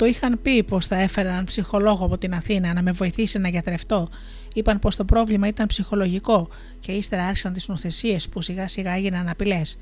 Το 0.00 0.06
είχαν 0.06 0.42
πει 0.42 0.62
πως 0.62 0.86
θα 0.86 1.00
έφεραν 1.00 1.44
ψυχολόγο 1.44 2.04
από 2.04 2.18
την 2.18 2.34
Αθήνα 2.34 2.72
να 2.72 2.82
με 2.82 2.92
βοηθήσει 2.92 3.38
να 3.38 3.48
γιατρευτώ. 3.48 4.08
Είπαν 4.54 4.78
πως 4.78 4.96
το 4.96 5.04
πρόβλημα 5.04 5.46
ήταν 5.46 5.66
ψυχολογικό 5.66 6.48
και 6.80 6.92
ύστερα 6.92 7.24
άρχισαν 7.24 7.52
τις 7.52 7.68
νοθεσίες 7.68 8.28
που 8.28 8.42
σιγά 8.42 8.68
σιγά 8.68 8.92
έγιναν 8.92 9.28
απειλές. 9.28 9.78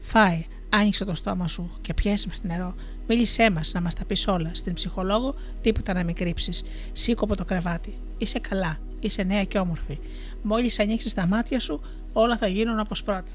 Φάε, 0.00 0.44
άνοιξε 0.68 1.04
το 1.04 1.14
στόμα 1.14 1.48
σου 1.48 1.70
και 1.80 1.94
πιέσαι 1.94 2.28
νερό. 2.42 2.74
Μίλησέ 3.06 3.50
μας 3.50 3.72
να 3.72 3.80
μας 3.80 3.94
τα 3.94 4.04
πεις 4.04 4.26
όλα. 4.26 4.50
Στην 4.54 4.74
ψυχολόγο 4.74 5.34
τίποτα 5.62 5.92
να 5.92 6.04
μην 6.04 6.14
κρύψεις. 6.14 6.64
Σήκω 6.92 7.24
από 7.24 7.36
το 7.36 7.44
κρεβάτι. 7.44 7.94
Είσαι 8.18 8.38
καλά. 8.38 8.78
Είσαι 9.00 9.22
νέα 9.22 9.44
και 9.44 9.58
όμορφη. 9.58 9.98
Μόλις 10.42 10.78
ανοίξεις 10.78 11.14
τα 11.14 11.26
μάτια 11.26 11.60
σου, 11.60 11.80
όλα 12.12 12.36
θα 12.36 12.46
γίνουν 12.46 12.78
όπως 12.78 13.02
πρώτα. 13.02 13.30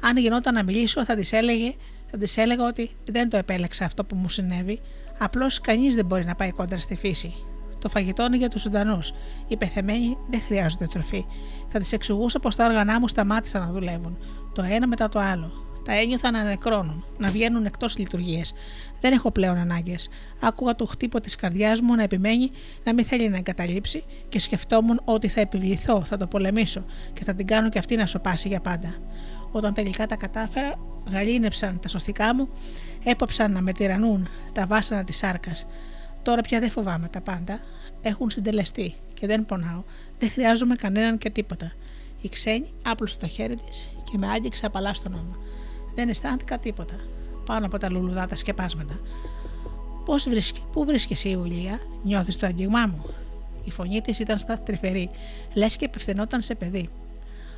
Αν 0.00 0.16
γινόταν 0.16 0.54
να 0.54 0.62
μιλήσω, 0.62 1.04
θα 1.04 1.14
της 1.14 1.32
έλεγε 1.32 1.74
θα 2.10 2.18
της 2.18 2.36
έλεγα 2.36 2.66
ότι 2.66 2.90
δεν 3.04 3.28
το 3.28 3.36
επέλεξα 3.36 3.84
αυτό 3.84 4.04
που 4.04 4.16
μου 4.16 4.28
συνέβη, 4.28 4.80
απλώς 5.18 5.60
κανείς 5.60 5.94
δεν 5.94 6.06
μπορεί 6.06 6.24
να 6.24 6.34
πάει 6.34 6.50
κόντρα 6.50 6.78
στη 6.78 6.96
φύση. 6.96 7.34
Το 7.78 7.88
φαγητό 7.88 8.24
είναι 8.24 8.36
για 8.36 8.48
τους 8.48 8.62
ζωντανούς. 8.62 9.12
Οι 9.48 9.56
πεθεμένοι 9.56 10.16
δεν 10.30 10.40
χρειάζονται 10.40 10.86
τροφή. 10.86 11.24
Θα 11.68 11.78
της 11.78 11.92
εξηγούσα 11.92 12.40
πως 12.40 12.56
τα 12.56 12.64
όργανα 12.64 13.00
μου 13.00 13.08
σταμάτησαν 13.08 13.60
να 13.60 13.72
δουλεύουν, 13.72 14.18
το 14.54 14.62
ένα 14.62 14.86
μετά 14.86 15.08
το 15.08 15.18
άλλο. 15.18 15.52
Τα 15.84 15.92
ένιωθα 15.92 16.30
να 16.30 16.42
νεκρώνουν, 16.42 17.04
να 17.18 17.28
βγαίνουν 17.28 17.64
εκτός 17.64 17.98
λειτουργίε. 17.98 18.42
Δεν 19.00 19.12
έχω 19.12 19.30
πλέον 19.30 19.56
ανάγκες. 19.56 20.08
Άκουγα 20.40 20.74
το 20.74 20.86
χτύπο 20.86 21.20
της 21.20 21.36
καρδιάς 21.36 21.80
μου 21.80 21.94
να 21.94 22.02
επιμένει 22.02 22.50
να 22.84 22.94
μην 22.94 23.04
θέλει 23.04 23.28
να 23.28 23.36
εγκαταλείψει 23.36 24.04
και 24.28 24.40
σκεφτόμουν 24.40 25.00
ότι 25.04 25.28
θα 25.28 25.40
επιβληθώ, 25.40 26.04
θα 26.04 26.16
το 26.16 26.26
πολεμήσω 26.26 26.84
και 27.12 27.24
θα 27.24 27.34
την 27.34 27.46
κάνω 27.46 27.68
και 27.68 27.78
αυτή 27.78 27.96
να 27.96 28.06
σοπάσει 28.06 28.48
για 28.48 28.60
πάντα. 28.60 28.94
Όταν 29.52 29.74
τελικά 29.74 30.06
τα 30.06 30.16
κατάφερα, 30.16 30.78
γαλήνεψαν 31.10 31.80
τα 31.80 31.88
σωθικά 31.88 32.34
μου, 32.34 32.48
έπαψαν 33.04 33.52
να 33.52 33.60
με 33.60 33.72
τυραννούν 33.72 34.28
τα 34.52 34.66
βάσανα 34.66 35.04
της 35.04 35.16
σάρκας. 35.16 35.66
Τώρα 36.22 36.40
πια 36.40 36.60
δεν 36.60 36.70
φοβάμαι 36.70 37.08
τα 37.08 37.20
πάντα. 37.20 37.60
Έχουν 38.02 38.30
συντελεστεί 38.30 38.94
και 39.14 39.26
δεν 39.26 39.46
πονάω. 39.46 39.82
Δεν 40.18 40.30
χρειάζομαι 40.30 40.74
κανέναν 40.74 41.18
και 41.18 41.30
τίποτα. 41.30 41.72
Η 42.20 42.28
ξένη 42.28 42.72
άπλωσε 42.82 43.18
το 43.18 43.26
χέρι 43.26 43.56
της 43.56 43.90
και 44.10 44.18
με 44.18 44.28
άγγιξε 44.28 44.66
απαλά 44.66 44.94
στον 44.94 45.14
ώμο. 45.14 45.36
Δεν 45.94 46.08
αισθάνθηκα 46.08 46.58
τίποτα. 46.58 46.94
Πάνω 47.46 47.66
από 47.66 47.78
τα 47.78 47.90
λουλουδά 47.90 48.26
τα 48.26 48.34
σκεπάσματα. 48.34 49.00
Πώς 50.04 50.28
βρίσκει, 50.28 50.62
πού 50.72 50.84
βρίσκεσαι, 50.84 51.28
Ιουλία, 51.28 51.80
νιώθεις 52.02 52.36
το 52.36 52.46
άγγιγμά 52.46 52.86
μου. 52.86 53.04
Η 53.64 53.70
φωνή 53.70 54.00
της 54.00 54.18
ήταν 54.18 54.38
στα 54.38 54.58
τρυφερή, 54.58 55.10
λες 55.54 55.76
και 55.76 55.84
απευθυνόταν 55.84 56.42
σε 56.42 56.54
παιδί. 56.54 56.88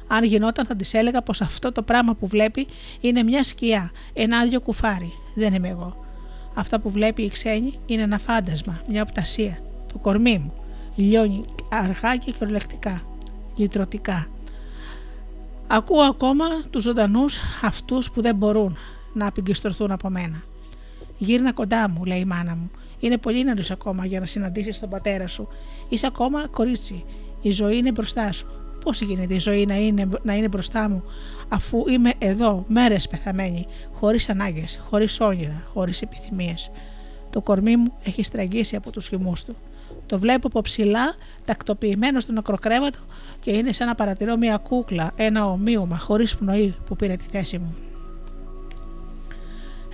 Αν 0.06 0.24
γινόταν, 0.24 0.66
θα 0.66 0.76
της 0.76 0.94
έλεγα 0.94 1.22
πως 1.22 1.40
αυτό 1.40 1.72
το 1.72 1.82
πράγμα 1.82 2.14
που 2.14 2.26
βλέπει 2.26 2.66
είναι 3.00 3.22
μια 3.22 3.42
σκιά, 3.42 3.92
ένα 4.12 4.38
άδειο 4.38 4.60
κουφάρι. 4.60 5.12
Δεν 5.34 5.54
είμαι 5.54 5.68
εγώ. 5.68 6.04
Αυτά 6.54 6.80
που 6.80 6.90
βλέπει 6.90 7.22
η 7.22 7.28
ξένη 7.28 7.78
είναι 7.86 8.02
ένα 8.02 8.18
φάντασμα, 8.18 8.82
μια 8.88 9.02
οπτασία. 9.02 9.58
Το 9.92 9.98
κορμί 9.98 10.38
μου. 10.38 10.52
Λιώνει 10.94 11.44
αργά 11.68 12.16
και 12.16 12.30
κυριολεκτικά. 12.30 13.02
Λυτρωτικά. 13.56 14.26
Ακούω 15.66 16.02
ακόμα 16.02 16.46
τους 16.70 16.82
ζωντανούς 16.82 17.40
αυτούς 17.62 18.10
που 18.10 18.22
δεν 18.22 18.36
μπορούν 18.36 18.76
να 19.12 19.26
απεγκιστρωθούν 19.26 19.90
από 19.90 20.08
μένα. 20.08 20.42
Γύρνα 21.18 21.52
κοντά 21.52 21.88
μου, 21.88 22.04
λέει 22.04 22.18
η 22.20 22.24
μάνα 22.24 22.54
μου. 22.54 22.70
Είναι 23.00 23.18
πολύ 23.18 23.44
νωρίς 23.44 23.70
ακόμα 23.70 24.06
για 24.06 24.20
να 24.20 24.26
συναντήσεις 24.26 24.80
τον 24.80 24.90
πατέρα 24.90 25.26
σου. 25.26 25.48
Είσαι 25.88 26.06
ακόμα 26.06 26.46
κορίτσι. 26.46 27.04
Η 27.42 27.50
ζωή 27.50 27.76
είναι 27.76 27.90
μπροστά 27.92 28.32
σου. 28.32 28.46
Πώς 28.84 29.00
γίνεται 29.00 29.34
η 29.34 29.38
ζωή 29.38 29.66
να 29.66 29.74
είναι, 29.74 30.08
να 30.22 30.34
είναι 30.34 30.48
μπροστά 30.48 30.88
μου 30.88 31.02
αφού 31.48 31.84
είμαι 31.88 32.12
εδώ 32.18 32.64
μέρες 32.68 33.08
πεθαμένη, 33.08 33.66
χωρίς 33.92 34.28
ανάγκες, 34.28 34.80
χωρίς 34.88 35.20
όνειρα, 35.20 35.62
χωρίς 35.72 36.02
επιθυμίες. 36.02 36.70
Το 37.30 37.40
κορμί 37.40 37.76
μου 37.76 37.92
έχει 38.02 38.22
στραγγίσει 38.22 38.76
από 38.76 38.90
τους 38.90 39.08
χυμούς 39.08 39.44
του. 39.44 39.56
Το 40.06 40.18
βλέπω 40.18 40.46
από 40.46 40.60
ψηλά, 40.60 41.14
τακτοποιημένο 41.44 42.20
στον 42.20 42.38
ακροκρέβατο 42.38 42.98
και 43.40 43.50
είναι 43.50 43.72
σαν 43.72 43.86
να 43.86 43.94
παρατηρώ 43.94 44.36
μια 44.36 44.56
κούκλα, 44.56 45.12
ένα 45.16 45.46
ομοίωμα 45.46 45.98
χωρίς 45.98 46.36
πνοή 46.36 46.74
που 46.86 46.96
πήρε 46.96 47.16
τη 47.16 47.24
θέση 47.30 47.58
μου. 47.58 47.76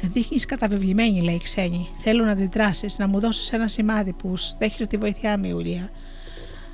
Δείχνεις 0.02 0.44
καταβεβλημένη, 0.44 1.22
λέει 1.22 1.34
η 1.34 1.40
ξένη. 1.42 1.88
Θέλω 2.02 2.24
να 2.24 2.30
αντιδράσεις, 2.30 2.98
να 2.98 3.06
μου 3.06 3.20
δώσεις 3.20 3.52
ένα 3.52 3.68
σημάδι 3.68 4.12
που 4.12 4.34
δέχεσαι 4.58 4.86
τη 4.86 4.96
βοήθειά 4.96 5.38
μου, 5.38 5.44
Ιουλία. 5.44 5.90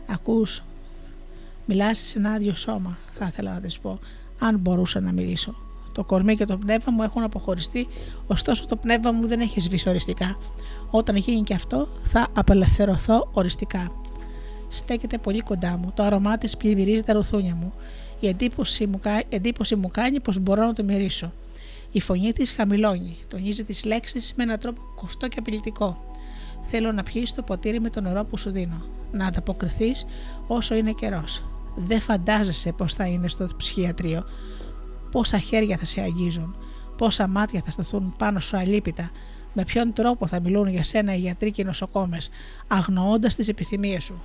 Ακούς, 0.06 0.64
μιλάς 1.66 1.98
σε 1.98 2.18
ένα 2.18 2.30
άδειο 2.30 2.56
σώμα, 2.56 2.98
θα 3.18 3.26
ήθελα 3.26 3.52
να 3.52 3.60
της 3.60 3.78
πω, 3.78 3.98
αν 4.38 4.58
μπορούσα 4.58 5.00
να 5.00 5.12
μιλήσω. 5.12 5.54
Το 5.92 6.04
κορμί 6.04 6.36
και 6.36 6.44
το 6.44 6.56
πνεύμα 6.56 6.92
μου 6.92 7.02
έχουν 7.02 7.22
αποχωριστεί, 7.22 7.86
ωστόσο 8.26 8.66
το 8.66 8.76
πνεύμα 8.76 9.12
μου 9.12 9.26
δεν 9.26 9.40
έχει 9.40 9.60
σβήσει 9.60 9.88
οριστικά. 9.88 10.38
Όταν 10.90 11.16
γίνει 11.16 11.42
και 11.42 11.54
αυτό, 11.54 11.88
θα 12.02 12.28
απελευθερωθώ 12.32 13.28
οριστικά. 13.32 13.92
Στέκεται 14.68 15.18
πολύ 15.18 15.40
κοντά 15.40 15.76
μου, 15.76 15.92
το 15.94 16.02
αρωμά 16.02 16.38
της 16.38 16.56
πλημμυρίζει 16.56 17.02
τα 17.02 17.12
ρουθούνια 17.12 17.54
μου. 17.54 17.72
Η 18.20 18.28
εντύπωση 18.28 18.86
μου, 18.86 19.00
εντύπωση 19.28 19.76
μου 19.76 19.88
κάνει 19.88 20.20
πως 20.20 20.38
μπορώ 20.38 20.66
να 20.66 20.74
το 20.74 20.84
μυρίσω. 20.84 21.32
Η 21.92 22.00
φωνή 22.00 22.32
της 22.32 22.52
χαμηλώνει, 22.52 23.16
τονίζει 23.28 23.64
τις 23.64 23.84
λέξεις 23.84 24.34
με 24.36 24.42
έναν 24.42 24.58
τρόπο 24.58 24.80
κοφτό 24.96 25.28
και 25.28 25.38
απειλητικό. 25.38 26.04
Θέλω 26.62 26.92
να 26.92 27.02
πιεις 27.02 27.34
το 27.34 27.42
ποτήρι 27.42 27.80
με 27.80 27.90
το 27.90 28.00
νερό 28.00 28.24
που 28.24 28.36
σου 28.36 28.50
δίνω. 28.50 28.82
Να 29.12 29.26
ανταποκριθείς 29.26 30.06
όσο 30.46 30.74
είναι 30.74 30.92
καιρός. 30.92 31.42
Δεν 31.74 32.00
φαντάζεσαι 32.00 32.72
πώς 32.72 32.94
θα 32.94 33.06
είναι 33.06 33.28
στο 33.28 33.48
ψυχιατρίο. 33.56 34.24
Πόσα 35.10 35.38
χέρια 35.38 35.76
θα 35.76 35.84
σε 35.84 36.00
αγγίζουν. 36.00 36.56
Πόσα 36.98 37.26
μάτια 37.26 37.62
θα 37.64 37.70
σταθούν 37.70 38.14
πάνω 38.18 38.40
σου 38.40 38.56
αλίπητα. 38.56 39.10
Με 39.52 39.64
ποιον 39.64 39.92
τρόπο 39.92 40.26
θα 40.26 40.40
μιλούν 40.40 40.68
για 40.68 40.82
σένα 40.82 41.14
οι 41.14 41.18
γιατροί 41.18 41.50
και 41.50 41.62
οι 41.62 41.64
νοσοκόμες, 41.64 42.30
αγνοώντας 42.66 43.34
τις 43.34 43.48
επιθυμίες 43.48 44.04
σου. 44.04 44.22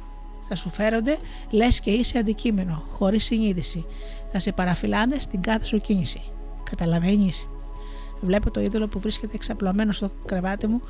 Θα 0.48 0.56
σου 0.56 0.70
φέρονται 0.70 1.18
λες 1.50 1.80
και 1.80 1.92
είσαι 1.92 2.18
αντικείμενο, 2.18 2.84
χωρίς 2.90 3.26
συνείδηση. 3.26 3.86
Θα 4.32 4.40
σε 4.40 4.52
παραφυλάνε 4.52 5.20
στην 5.20 5.42
κάθε 5.42 5.66
σου 5.66 5.82
κίνηση. 5.82 6.22
Καταλαβαίνεις; 6.64 7.48
Βλέπω 8.22 8.52
το 8.52 8.62
είδωλο 8.62 8.88
που 8.88 9.00
βρίσκεται 9.00 9.36
εξαπλωμένο 9.36 9.92
στο 9.92 10.12
κρεβάτι 10.26 10.68
μου 10.68 10.82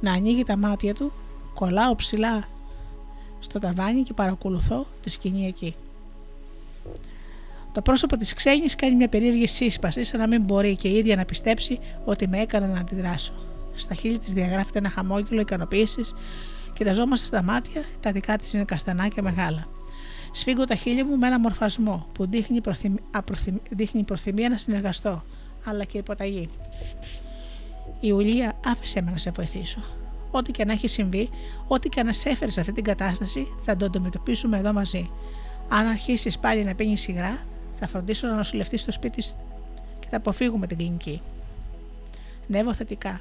να 0.00 0.12
ανοίγει 0.12 0.42
τα 0.42 0.56
μάτια 0.56 0.94
του, 0.94 1.12
κολλάω 1.54 1.94
ψηλά 1.94 2.44
στο 3.38 3.58
ταβάνι 3.58 4.02
και 4.02 4.12
παρακολουθώ 4.12 4.86
τη 5.00 5.10
σκηνή 5.10 5.46
εκεί. 5.46 5.74
Το 7.72 7.82
πρόσωπο 7.82 8.16
της 8.16 8.34
ξένης 8.34 8.74
κάνει 8.74 8.94
μια 8.94 9.08
περίεργη 9.08 9.46
σύσπαση, 9.46 10.04
σαν 10.04 10.20
να 10.20 10.26
μην 10.26 10.42
μπορεί 10.42 10.76
και 10.76 10.88
η 10.88 10.96
ίδια 10.96 11.16
να 11.16 11.24
πιστέψει 11.24 11.78
ότι 12.04 12.28
με 12.28 12.40
έκανε 12.40 12.66
να 12.66 12.80
αντιδράσω. 12.80 13.32
Στα 13.74 13.94
χείλη 13.94 14.18
της 14.18 14.32
διαγράφεται 14.32 14.78
ένα 14.78 14.90
χαμόγελο 14.90 15.40
ικανοποίησης, 15.40 16.14
κοιταζόμαστε 16.74 17.26
στα 17.26 17.42
μάτια, 17.42 17.84
τα 18.00 18.12
δικά 18.12 18.36
της 18.36 18.52
είναι 18.52 18.64
καστανά 18.64 19.08
και 19.08 19.22
μεγάλα. 19.22 19.66
Σφίγγω 20.32 20.64
τα 20.64 20.74
χείλη 20.74 21.04
μου 21.04 21.16
με 21.16 21.26
ένα 21.26 21.38
μορφασμό 21.38 22.06
που 22.12 22.26
δείχνει, 22.26 22.60
δείχνει 23.70 24.04
προθυμία 24.04 24.48
να 24.48 24.56
συνεργαστώ, 24.56 25.24
αλλά 25.64 25.84
και 25.84 25.98
υποταγή. 25.98 26.48
Ιουλία, 28.00 28.56
άφησε 28.66 29.02
με 29.02 29.10
να 29.10 29.16
σε 29.16 29.30
βοηθήσω. 29.30 29.80
Ό,τι 30.30 30.50
και 30.50 30.64
να 30.64 30.72
έχει 30.72 30.88
συμβεί, 30.88 31.28
ό,τι 31.68 31.88
και 31.88 32.02
να 32.02 32.12
σε 32.12 32.28
έφερε 32.28 32.50
σε 32.50 32.60
αυτή 32.60 32.72
την 32.72 32.84
κατάσταση, 32.84 33.46
θα 33.64 33.76
το 33.76 33.84
αντιμετωπίσουμε 33.84 34.58
εδώ 34.58 34.72
μαζί. 34.72 35.10
Αν 35.68 35.86
αρχίσεις 35.86 36.38
πάλι 36.38 36.64
να 36.64 36.74
πίνεις 36.74 37.00
σιγρά, 37.00 37.38
θα 37.78 37.88
φροντίσω 37.88 38.26
να 38.26 38.34
νοσηλευτεί 38.34 38.76
στο 38.76 38.92
σπίτι 38.92 39.22
και 39.98 40.06
θα 40.10 40.16
αποφύγουμε 40.16 40.66
την 40.66 40.76
κλινική. 40.76 41.20
Νεύω 42.46 42.74
θετικά. 42.74 43.20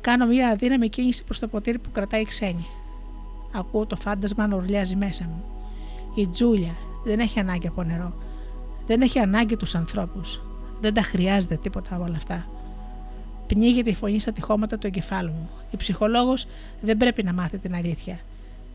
Κάνω 0.00 0.26
μια 0.26 0.48
αδύναμη 0.48 0.88
κίνηση 0.88 1.24
προς 1.24 1.38
το 1.38 1.48
ποτήρι 1.48 1.78
που 1.78 1.90
κρατάει 1.90 2.20
η 2.20 2.24
ξένη. 2.24 2.66
Ακούω 3.52 3.86
το 3.86 3.96
φάντασμα 3.96 4.46
να 4.46 4.56
ουρλιάζει 4.56 4.96
μέσα 4.96 5.24
μου. 5.24 5.44
Η 6.14 6.26
Τζούλια 6.28 6.76
δεν 7.04 7.18
έχει 7.18 7.38
ανάγκη 7.38 7.66
από 7.66 7.82
νερό. 7.82 8.14
Δεν 8.86 9.00
έχει 9.00 9.18
ανάγκη 9.18 9.56
τους 9.56 9.74
ανθρώπους. 9.74 10.42
Δεν 10.80 10.94
τα 10.94 11.02
χρειάζεται 11.02 11.56
τίποτα 11.56 11.94
από 11.94 12.04
όλα 12.04 12.16
αυτά. 12.16 12.46
Πνίγεται 13.46 13.90
η 13.90 13.94
φωνή 13.94 14.18
στα 14.18 14.32
τυχώματα 14.32 14.78
του 14.78 14.86
εγκεφάλου 14.86 15.32
μου. 15.32 15.50
Η 15.70 15.76
ψυχολόγος 15.76 16.46
δεν 16.80 16.96
πρέπει 16.96 17.22
να 17.22 17.32
μάθει 17.32 17.58
την 17.58 17.74
αλήθεια. 17.74 18.20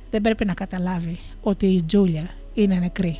Δεν 0.10 0.22
πρέπει 0.22 0.46
να 0.46 0.54
καταλάβει 0.54 1.20
ότι 1.42 1.66
η 1.66 1.84
Τζούλια 1.84 2.30
είναι 2.54 2.76
νεκρή. 2.76 3.20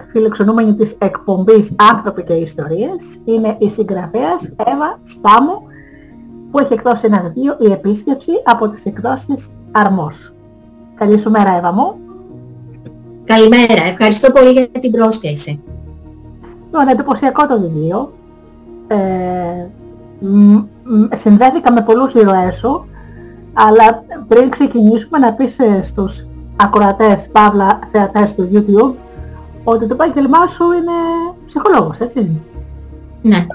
φιλοξενούμενοι 0.11 0.75
της 0.75 0.95
εκπομπής 0.99 1.75
«Άνθρωποι 1.91 2.23
και 2.23 2.33
Ιστορίες» 2.33 3.19
είναι 3.25 3.55
η 3.59 3.69
συγγραφέας 3.69 4.53
Εύα 4.55 4.99
Στάμου 5.03 5.61
που 6.51 6.59
έχει 6.59 6.73
εκδώσει 6.73 7.05
ένα 7.05 7.21
βιβλίο 7.21 7.57
«Η 7.59 7.71
Επίσκεψη» 7.71 8.31
από 8.43 8.69
τις 8.69 8.85
εκδόσεις 8.85 9.57
Αρμός. 9.71 10.33
Καλή 10.95 11.19
σου 11.19 11.31
μέρα 11.31 11.57
Εύα 11.57 11.73
μου. 11.73 11.95
Καλημέρα, 13.23 13.83
ευχαριστώ 13.87 14.31
πολύ 14.31 14.51
για 14.51 14.67
την 14.79 14.91
πρόσκληση. 14.91 15.63
Λοιπόν, 16.63 16.87
εντυπωσιακό 16.87 17.47
το 17.47 17.59
βιβλίο. 17.59 18.13
Ε, 18.87 19.67
συνδέθηκα 21.15 21.71
με 21.71 21.81
πολλούς 21.81 22.13
ηρωές 22.13 22.55
σου, 22.55 22.85
αλλά 23.53 24.03
πριν 24.27 24.49
ξεκινήσουμε 24.49 25.17
να 25.17 25.33
πεις 25.33 25.59
ε, 25.59 25.81
στους 25.81 26.27
ακροατές, 26.55 27.29
παύλα, 27.31 27.79
θεατές 27.91 28.35
του 28.35 28.49
YouTube, 28.53 28.93
ότι 29.63 29.87
το 29.87 29.93
επάγγελμά 29.93 30.47
σου 30.47 30.63
είναι 30.63 30.97
ψυχολόγος, 31.45 31.99
έτσι. 31.99 32.41
Ναι. 33.21 33.45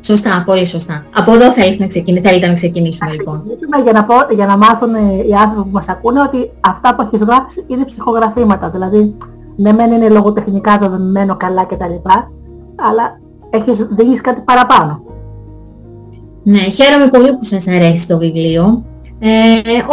Σωστά, 0.00 0.42
πολύ 0.46 0.66
σωστά. 0.66 1.04
Από 1.14 1.32
εδώ 1.32 1.50
θέλεις 1.50 1.78
να 1.78 1.86
ξεκινήσουμε, 1.86 2.28
θέλετε 2.28 2.46
να 2.46 2.54
ξεκινήσουμε 2.54 3.10
λοιπόν. 3.10 3.42
Για 3.82 3.92
να, 3.92 4.04
πω, 4.04 4.14
για 4.34 4.46
να 4.46 4.56
μάθουν 4.56 4.94
οι 5.28 5.34
άνθρωποι 5.34 5.62
που 5.62 5.74
μας 5.74 5.88
ακούνε 5.88 6.20
ότι 6.20 6.50
αυτά 6.60 6.94
που 6.94 7.02
έχεις 7.02 7.22
γράψει 7.22 7.64
είναι 7.66 7.84
ψυχογραφήματα. 7.84 8.70
Δηλαδή, 8.70 9.16
ναι 9.56 9.72
μεν 9.72 9.92
είναι 9.92 10.08
λογοτεχνικά 10.08 10.78
δεδομένο 10.78 11.36
καλά 11.36 11.64
κτλ. 11.64 11.94
Αλλά 12.88 13.20
έχεις 13.50 13.86
δει 13.90 14.20
κάτι 14.20 14.40
παραπάνω. 14.40 15.02
Ναι, 16.42 16.58
χαίρομαι 16.58 17.08
πολύ 17.10 17.32
που 17.32 17.44
σας 17.44 17.68
αρέσει 17.68 18.08
το 18.08 18.18
βιβλίο. 18.18 18.84
Ε, 19.18 19.28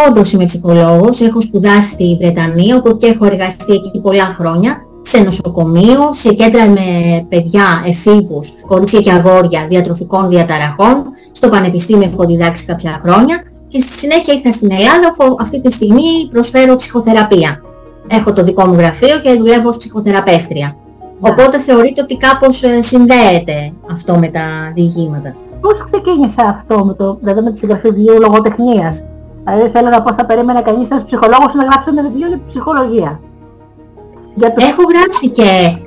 όντως 0.09 0.31
είμαι 0.31 0.45
ψυχολόγος, 0.45 1.21
έχω 1.21 1.41
σπουδάσει 1.41 1.89
στη 1.89 2.17
Βρετανία, 2.21 2.75
όπου 2.75 2.97
και 2.97 3.07
έχω 3.07 3.25
εργαστεί 3.25 3.73
εκεί 3.73 4.01
πολλά 4.01 4.23
χρόνια, 4.23 4.86
σε 5.07 5.19
νοσοκομείο, 5.19 6.09
σε 6.11 6.33
κέντρα 6.33 6.67
με 6.67 6.81
παιδιά, 7.29 7.83
εφήβους, 7.85 8.53
κορίτσια 8.67 9.01
και 9.01 9.11
αγόρια 9.11 9.65
διατροφικών 9.69 10.29
διαταραχών, 10.29 11.03
στο 11.31 11.49
Πανεπιστήμιο 11.49 12.09
έχω 12.13 12.25
διδάξει 12.25 12.65
κάποια 12.65 12.99
χρόνια 13.03 13.43
και 13.67 13.79
στη 13.79 13.99
συνέχεια 13.99 14.33
ήρθα 14.33 14.51
στην 14.51 14.71
Ελλάδα, 14.71 15.15
όπου 15.17 15.37
αυτή 15.39 15.61
τη 15.61 15.71
στιγμή 15.71 16.29
προσφέρω 16.31 16.75
ψυχοθεραπεία. 16.75 17.61
Έχω 18.07 18.33
το 18.33 18.43
δικό 18.43 18.65
μου 18.65 18.73
γραφείο 18.73 19.19
και 19.23 19.37
δουλεύω 19.37 19.69
ως 19.69 19.77
ψυχοθεραπεύτρια. 19.77 20.75
Ναι. 21.19 21.29
Οπότε 21.29 21.59
θεωρείται 21.59 22.01
ότι 22.01 22.17
κάπως 22.17 22.63
ε, 22.63 22.81
συνδέεται 22.81 23.73
αυτό 23.91 24.17
με 24.17 24.27
τα 24.27 24.71
διηγήματα. 24.75 25.35
Πώς 25.61 25.83
ξεκίνησε 25.83 26.41
αυτό 26.49 26.85
με, 26.85 26.93
το, 26.93 27.17
δηλαδή 27.21 27.41
με 27.41 27.51
τη 27.51 27.59
συγγραφή 27.59 27.89
βιβλίου 27.89 28.19
λογοτεχνίας. 28.19 29.03
Δηλαδή 29.43 29.69
θέλω 29.69 29.89
να 29.89 30.01
πω 30.01 30.13
θα 30.13 30.25
περίμενε 30.25 30.61
κανείς 30.61 30.91
ένας 30.91 31.03
ψυχολόγος 31.03 31.53
να 31.53 31.63
γράψει 31.63 31.89
ένα 31.89 32.01
βιβλίο 32.01 32.27
για 32.27 32.37
την 32.37 32.45
ψυχολογία. 32.47 33.19
Για 34.37 34.53
το... 34.53 34.65
Έχω 34.65 34.83
γράψει 34.93 35.29
και 35.29 35.77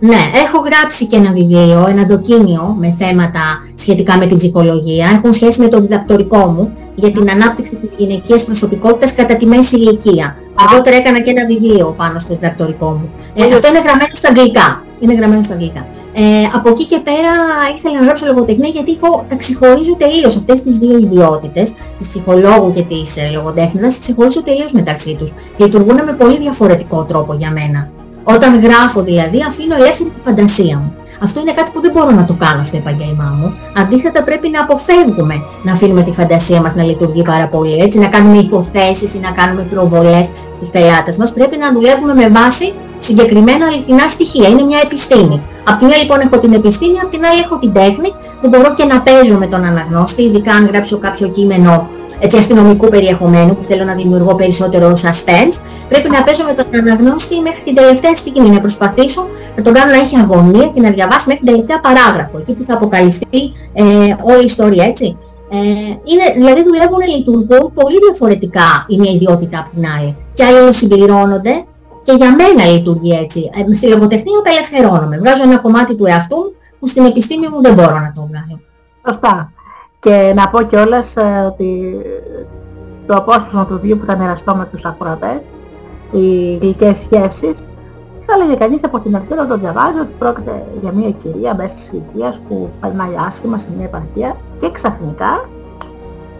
ναι, 0.00 0.22
έχω 0.44 0.58
γράψει 0.58 1.06
και 1.06 1.16
ένα 1.16 1.32
βιβλίο, 1.32 1.86
ένα 1.88 2.04
δοκίμιο 2.04 2.76
με 2.78 2.94
θέματα 2.98 3.40
σχετικά 3.74 4.16
με 4.18 4.26
την 4.26 4.36
ψυχολογία. 4.36 5.06
Έχουν 5.14 5.32
σχέση 5.32 5.60
με 5.60 5.68
το 5.68 5.80
διδακτορικό 5.80 6.38
μου 6.38 6.76
για 6.94 7.12
την 7.12 7.30
ανάπτυξη 7.30 7.76
της 7.76 7.94
γυναικείας 7.96 8.44
προσωπικότητας 8.44 9.14
κατά 9.14 9.36
τη 9.36 9.46
μέση 9.46 9.76
ηλικία. 9.76 10.36
Αργότερα 10.54 10.96
έκανα 10.96 11.20
και 11.20 11.30
ένα 11.30 11.46
βιβλίο 11.46 11.94
πάνω 11.96 12.18
στο 12.18 12.34
διδακτορικό 12.34 12.90
μου. 12.90 13.10
Ε, 13.34 13.54
αυτό 13.54 13.68
είναι 13.68 13.80
γραμμένο 13.80 14.10
στα 14.12 14.28
αγγλικά. 14.28 14.84
Είναι 15.00 15.14
γραμμένο 15.14 15.42
στα 15.42 15.52
αγγλικά. 15.52 15.86
Ε, 16.14 16.22
από 16.54 16.68
εκεί 16.68 16.84
και 16.84 17.00
πέρα 17.04 17.32
ήθελα 17.76 17.98
να 17.98 18.04
γράψω 18.04 18.26
λογοτεχνία 18.26 18.68
γιατί 18.68 18.98
εγώ 19.02 19.24
τα 19.28 19.34
ξεχωρίζω 19.36 19.96
τελείως 19.96 20.36
αυτές 20.36 20.62
τις 20.62 20.78
δύο 20.78 20.98
ιδιότητες, 20.98 21.72
της 21.98 22.08
ψυχολόγου 22.08 22.72
και 22.72 22.82
της 22.82 23.16
ε, 23.16 23.30
λογοτέχνης, 23.34 23.98
ξεχωρίζω 23.98 24.42
τελείως 24.42 24.72
μεταξύ 24.72 25.16
τους. 25.18 25.32
Λειτουργούν 25.56 26.04
με 26.04 26.12
πολύ 26.12 26.38
διαφορετικό 26.38 27.04
τρόπο 27.04 27.34
για 27.34 27.50
μένα. 27.50 27.90
Όταν 28.24 28.60
γράφω 28.60 29.02
δηλαδή 29.02 29.44
αφήνω 29.48 29.74
ελεύθερη 29.74 30.08
τη 30.10 30.20
φαντασία 30.24 30.78
μου. 30.78 30.92
Αυτό 31.22 31.40
είναι 31.40 31.52
κάτι 31.52 31.70
που 31.70 31.80
δεν 31.80 31.90
μπορώ 31.94 32.10
να 32.10 32.24
το 32.24 32.34
κάνω 32.44 32.64
στο 32.64 32.76
επαγγέλμά 32.76 33.36
μου. 33.38 33.54
Αντίθετα 33.76 34.22
πρέπει 34.22 34.48
να 34.48 34.60
αποφεύγουμε 34.60 35.42
να 35.62 35.72
αφήνουμε 35.72 36.02
τη 36.02 36.12
φαντασία 36.12 36.60
μας 36.60 36.74
να 36.74 36.82
λειτουργεί 36.82 37.22
πάρα 37.22 37.46
πολύ, 37.48 37.78
έτσι, 37.78 37.98
να 37.98 38.06
κάνουμε 38.06 38.38
υποθέσεις 38.38 39.14
ή 39.14 39.18
να 39.18 39.30
κάνουμε 39.30 39.62
προβολές 39.62 40.30
στους 40.56 40.68
πελάτες 40.68 41.16
μας. 41.16 41.32
Πρέπει 41.32 41.56
να 41.56 41.72
δουλεύουμε 41.72 42.14
με 42.14 42.28
βάση 42.28 42.72
συγκεκριμένα 42.98 43.66
αληθινά 43.66 44.08
στοιχεία. 44.08 44.48
Είναι 44.48 44.62
μια 44.62 44.80
επιστήμη. 44.82 45.42
Απ' 45.68 45.78
την 45.78 45.86
μια 45.86 45.96
λοιπόν 45.96 46.20
έχω 46.20 46.38
την 46.38 46.52
επιστήμη, 46.52 46.98
απ' 47.02 47.10
την 47.10 47.24
άλλη 47.24 47.40
έχω 47.40 47.58
την 47.58 47.72
τέχνη 47.72 48.08
που 48.40 48.48
μπορώ 48.48 48.74
και 48.74 48.84
να 48.84 49.00
παίζω 49.00 49.34
με 49.34 49.46
τον 49.46 49.64
αναγνώστη, 49.64 50.22
ειδικά 50.22 50.52
αν 50.52 50.66
γράψω 50.66 50.98
κάποιο 50.98 51.28
κείμενο 51.28 51.88
έτσι, 52.24 52.36
αστυνομικού 52.36 52.88
περιεχομένου 52.88 53.56
που 53.56 53.64
θέλω 53.64 53.84
να 53.84 53.94
δημιουργώ 53.94 54.34
περισσότερο 54.34 54.92
suspense, 55.02 55.56
πρέπει 55.88 56.08
να 56.10 56.22
παίζω 56.22 56.44
με 56.44 56.52
τον 56.52 56.66
αναγνώστη 56.80 57.40
μέχρι 57.40 57.62
την 57.64 57.74
τελευταία 57.74 58.14
στιγμή, 58.14 58.48
να 58.48 58.60
προσπαθήσω 58.60 59.26
να 59.56 59.62
τον 59.62 59.72
κάνω 59.72 59.90
να 59.90 59.98
έχει 59.98 60.16
αγωνία 60.16 60.66
και 60.74 60.80
να 60.80 60.90
διαβάσει 60.90 61.24
μέχρι 61.28 61.42
την 61.44 61.52
τελευταία 61.52 61.80
παράγραφο, 61.80 62.38
εκεί 62.38 62.52
που 62.52 62.64
θα 62.64 62.74
αποκαλυφθεί 62.74 63.40
ε, 63.72 63.82
όλη 64.22 64.42
η 64.42 64.44
ιστορία, 64.44 64.84
έτσι. 64.84 65.16
Ε, 65.50 65.56
είναι, 66.10 66.26
δηλαδή 66.36 66.62
δουλεύουν, 66.62 67.00
λειτουργούν 67.16 67.72
πολύ 67.74 67.98
διαφορετικά 68.06 68.68
η 68.88 68.98
μία 68.98 69.12
ιδιότητα 69.12 69.58
από 69.58 69.70
την 69.74 69.84
άλλη. 69.98 70.16
Και 70.34 70.44
άλλοι 70.44 70.74
συμπληρώνονται 70.74 71.64
και 72.02 72.12
για 72.12 72.30
μένα 72.40 72.64
λειτουργεί 72.72 73.12
έτσι. 73.22 73.50
Ε, 73.70 73.74
στη 73.74 73.86
λογοτεχνία 73.86 74.38
απελευθερώνομαι. 74.38 75.18
Βγάζω 75.18 75.42
ένα 75.42 75.58
κομμάτι 75.58 75.94
του 75.94 76.06
εαυτού 76.06 76.54
που 76.78 76.86
στην 76.86 77.04
επιστήμη 77.04 77.48
μου 77.48 77.62
δεν 77.62 77.74
μπορώ 77.74 77.98
να 78.06 78.12
το 78.14 78.28
βγάλω. 78.30 78.60
Σωστά. 79.06 79.52
Και 80.02 80.32
να 80.36 80.48
πω 80.48 80.62
κιόλας 80.62 81.16
ε, 81.16 81.44
ότι 81.46 82.00
το 83.06 83.14
απόσπασμα 83.14 83.66
του 83.66 83.78
βίου 83.82 83.98
που 83.98 84.04
θα 84.04 84.16
μοιραστώ 84.16 84.54
με 84.54 84.64
τους 84.64 84.84
ακροατές, 84.84 85.50
οι 86.10 86.56
γλυκές 86.56 86.98
σκέψεις, 86.98 87.64
θα 88.20 88.34
έλεγε 88.34 88.54
κανείς 88.54 88.84
από 88.84 88.98
την 88.98 89.16
αρχή 89.16 89.32
όταν 89.32 89.48
το 89.48 89.58
διαβάζει 89.58 89.98
ότι 89.98 90.14
πρόκειται 90.18 90.64
για 90.80 90.92
μια 90.92 91.10
κυρία 91.10 91.54
μέσα 91.54 91.74
της 91.74 91.92
ηλικίας 91.92 92.40
που 92.48 92.70
περνάει 92.80 93.14
άσχημα 93.28 93.58
σε 93.58 93.68
μια 93.76 93.84
επαρχία 93.84 94.36
και 94.60 94.70
ξαφνικά 94.70 95.48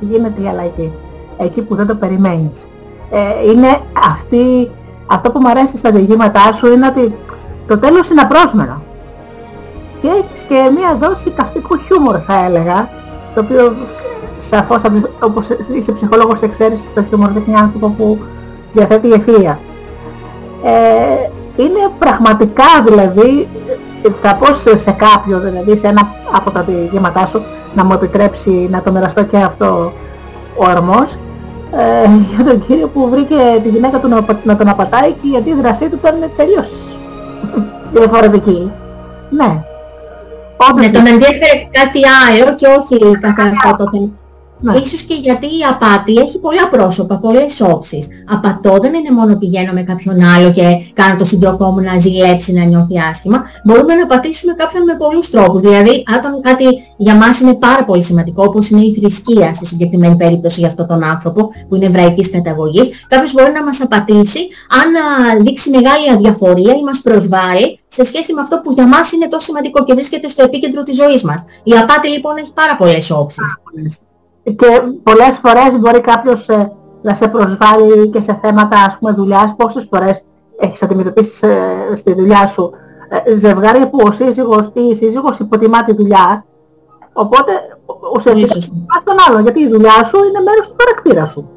γίνεται 0.00 0.42
η 0.42 0.48
αλλαγή. 0.48 0.92
Εκεί 1.36 1.62
που 1.62 1.74
δεν 1.74 1.86
το 1.86 1.94
περιμένεις. 1.94 2.66
Ε, 3.10 3.50
είναι 3.50 3.78
αυτή 4.10 4.70
αυτό 5.06 5.30
που 5.30 5.40
μου 5.40 5.48
αρέσει 5.48 5.76
στα 5.76 5.90
διηγήματά 5.90 6.52
σου 6.52 6.66
είναι 6.66 6.86
ότι 6.86 7.14
το 7.66 7.78
τέλος 7.78 8.10
είναι 8.10 8.20
απρόσμενο. 8.20 8.82
Και 10.00 10.08
έχεις 10.08 10.40
και 10.40 10.70
μία 10.76 10.96
δόση 11.00 11.30
καυτικού 11.30 11.78
χιούμορ 11.78 12.18
θα 12.26 12.44
έλεγα, 12.44 12.88
το 13.34 13.40
οποίο 13.40 13.74
σαφώς 14.38 14.82
όπως 15.20 15.48
είσαι 15.74 15.92
ψυχολόγος 15.92 16.40
ξέρεις 16.50 16.88
το 16.94 17.04
χιούμορ 17.08 17.30
δεν 17.30 17.42
είναι 17.46 17.58
άνθρωπο 17.58 17.88
που 17.88 18.18
διαθέτει 18.72 19.12
ευθεία. 19.12 19.58
Ε, 20.64 21.30
είναι 21.56 21.90
πραγματικά 21.98 22.64
δηλαδή, 22.84 23.48
θα 24.22 24.34
πω 24.34 24.54
σε 24.76 24.90
κάποιο 24.90 25.40
δηλαδή, 25.40 25.76
σε 25.76 25.86
ένα 25.86 26.14
από 26.32 26.50
τα 26.50 26.62
διηγήματά 26.62 27.26
σου, 27.26 27.42
να 27.74 27.84
μου 27.84 27.92
επιτρέψει 27.92 28.68
να 28.70 28.82
το 28.82 28.92
μοιραστώ 28.92 29.22
και 29.22 29.36
αυτό 29.36 29.92
ο 30.56 30.64
αρμός, 30.64 31.18
ε, 31.72 32.08
για 32.34 32.44
τον 32.44 32.66
κύριο 32.66 32.88
που 32.88 33.08
βρήκε 33.10 33.60
τη 33.62 33.68
γυναίκα 33.68 34.00
του 34.00 34.08
να, 34.08 34.24
να 34.44 34.56
τον 34.56 34.68
απατάει 34.68 35.12
και 35.12 35.28
η 35.28 35.36
αντίδρασή 35.36 35.88
του 35.88 35.98
ήταν 36.00 36.30
τελείως 36.36 36.70
διαφορετική. 37.92 38.72
Ναι. 39.30 39.64
Όντως, 40.56 40.86
ναι, 40.86 40.90
τον 40.90 41.06
ενδιαφέρει 41.06 41.68
κάτι 41.70 42.00
άλλο 42.06 42.54
και 42.54 42.66
όχι 42.66 43.18
καθ' 43.20 43.38
αυτό 43.38 43.76
το 43.76 43.90
θέμα. 43.90 44.21
Ναι. 44.62 44.78
Ίσως 44.78 45.02
και 45.02 45.14
γιατί 45.14 45.46
η 45.46 45.60
απάτη 45.70 46.14
έχει 46.14 46.38
πολλά 46.38 46.68
πρόσωπα, 46.68 47.16
πολλές 47.18 47.60
όψεις. 47.60 48.06
Απατώ 48.28 48.76
δεν 48.80 48.94
είναι 48.94 49.10
μόνο 49.10 49.36
πηγαίνω 49.36 49.72
με 49.72 49.82
κάποιον 49.82 50.22
άλλο 50.22 50.50
και 50.50 50.62
κάνω 50.92 51.16
το 51.18 51.24
σύντροφό 51.24 51.70
μου 51.70 51.80
να 51.80 51.98
ζηλέψει, 51.98 52.52
να 52.52 52.64
νιώθει 52.64 52.98
άσχημα. 53.10 53.42
Μπορούμε 53.64 53.94
να 53.94 54.06
πατήσουμε 54.06 54.52
κάποιον 54.52 54.82
με 54.82 54.94
πολλούς 54.94 55.30
τρόπους. 55.30 55.60
Δηλαδή, 55.60 56.04
όταν 56.18 56.40
κάτι 56.40 56.64
για 56.96 57.14
μας 57.14 57.40
είναι 57.40 57.54
πάρα 57.54 57.84
πολύ 57.84 58.04
σημαντικό, 58.04 58.44
όπως 58.46 58.70
είναι 58.70 58.80
η 58.80 58.94
θρησκεία 58.94 59.54
στη 59.54 59.66
συγκεκριμένη 59.66 60.16
περίπτωση 60.16 60.60
για 60.60 60.68
αυτόν 60.68 60.86
τον 60.86 61.04
άνθρωπο 61.04 61.50
που 61.68 61.74
είναι 61.76 61.86
εβραϊκής 61.86 62.30
καταγωγής, 62.30 62.88
κάποιος 63.08 63.32
μπορεί 63.32 63.52
να 63.52 63.64
μας 63.64 63.80
απατήσει 63.80 64.40
αν 64.80 64.88
δείξει 65.44 65.70
μεγάλη 65.70 66.10
αδιαφορία 66.14 66.74
ή 66.74 66.82
μας 66.82 67.00
προσβάλλει 67.00 67.78
σε 67.88 68.04
σχέση 68.04 68.34
με 68.34 68.40
αυτό 68.40 68.60
που 68.64 68.72
για 68.72 68.86
μας 68.86 69.12
είναι 69.12 69.28
τόσο 69.28 69.46
σημαντικό 69.46 69.84
και 69.84 69.94
βρίσκεται 69.94 70.28
στο 70.28 70.42
επίκεντρο 70.42 70.82
της 70.82 70.96
ζωής 70.96 71.22
μας. 71.22 71.44
Η 71.62 71.72
απάτη 71.72 72.08
λοιπόν 72.08 72.36
έχει 72.36 72.52
πάρα 72.52 72.76
πολλές 72.76 73.10
όψεις 73.10 73.44
και 74.42 74.82
πολλές 75.02 75.38
φορές 75.38 75.78
μπορεί 75.78 76.00
κάποιος 76.00 76.48
ε, 76.48 76.72
να 77.02 77.14
σε 77.14 77.28
προσβάλλει 77.28 78.08
και 78.10 78.20
σε 78.20 78.38
θέματα 78.42 78.76
ας 78.86 78.98
πούμε 78.98 79.12
δουλειάς. 79.12 79.54
Πόσες 79.56 79.86
φορές 79.90 80.24
έχεις 80.58 80.82
αντιμετωπίσεις 80.82 81.42
ε, 81.42 81.56
στη 81.94 82.14
δουλειά 82.14 82.46
σου 82.46 82.70
ε, 83.24 83.34
ζευγάρια 83.34 83.88
που 83.88 83.98
ο 84.06 84.10
σύζυγος 84.10 84.70
ή 84.72 84.80
η 84.80 84.94
σύζυγος 84.94 85.38
υποτιμά 85.38 85.84
τη 85.84 85.94
δουλειά, 85.94 86.44
οπότε 87.12 87.52
ουσιαστικά 88.14 88.54
πας 88.86 89.04
τον 89.04 89.16
άλλο, 89.28 89.40
γιατί 89.40 89.60
η 89.60 89.68
δουλειά 89.68 90.04
σου 90.04 90.16
είναι 90.16 90.40
μέρος 90.40 90.68
του 90.68 90.74
χαρακτήρα 90.78 91.26
σου. 91.26 91.48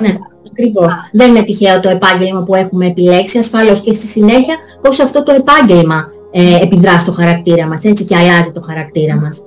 Ναι, 0.00 0.18
ακριβώς. 0.50 0.94
Δεν 1.12 1.30
είναι 1.30 1.44
τυχαίο 1.44 1.80
το 1.80 1.88
επάγγελμα 1.88 2.42
που 2.42 2.54
έχουμε 2.54 2.86
επιλέξει, 2.86 3.38
ασφαλώς 3.38 3.80
και 3.80 3.92
στη 3.92 4.06
συνέχεια 4.06 4.54
πώς 4.80 5.00
αυτό 5.00 5.22
το 5.22 5.32
επάγγελμα 5.32 6.08
ε, 6.30 6.62
επιδρά 6.62 6.98
στο 6.98 7.12
χαρακτήρα 7.12 7.66
μας, 7.66 7.84
έτσι 7.84 8.04
και 8.04 8.16
αλλάζει 8.16 8.52
το 8.52 8.60
χαρακτήρα 8.60 9.16
μας 9.16 9.44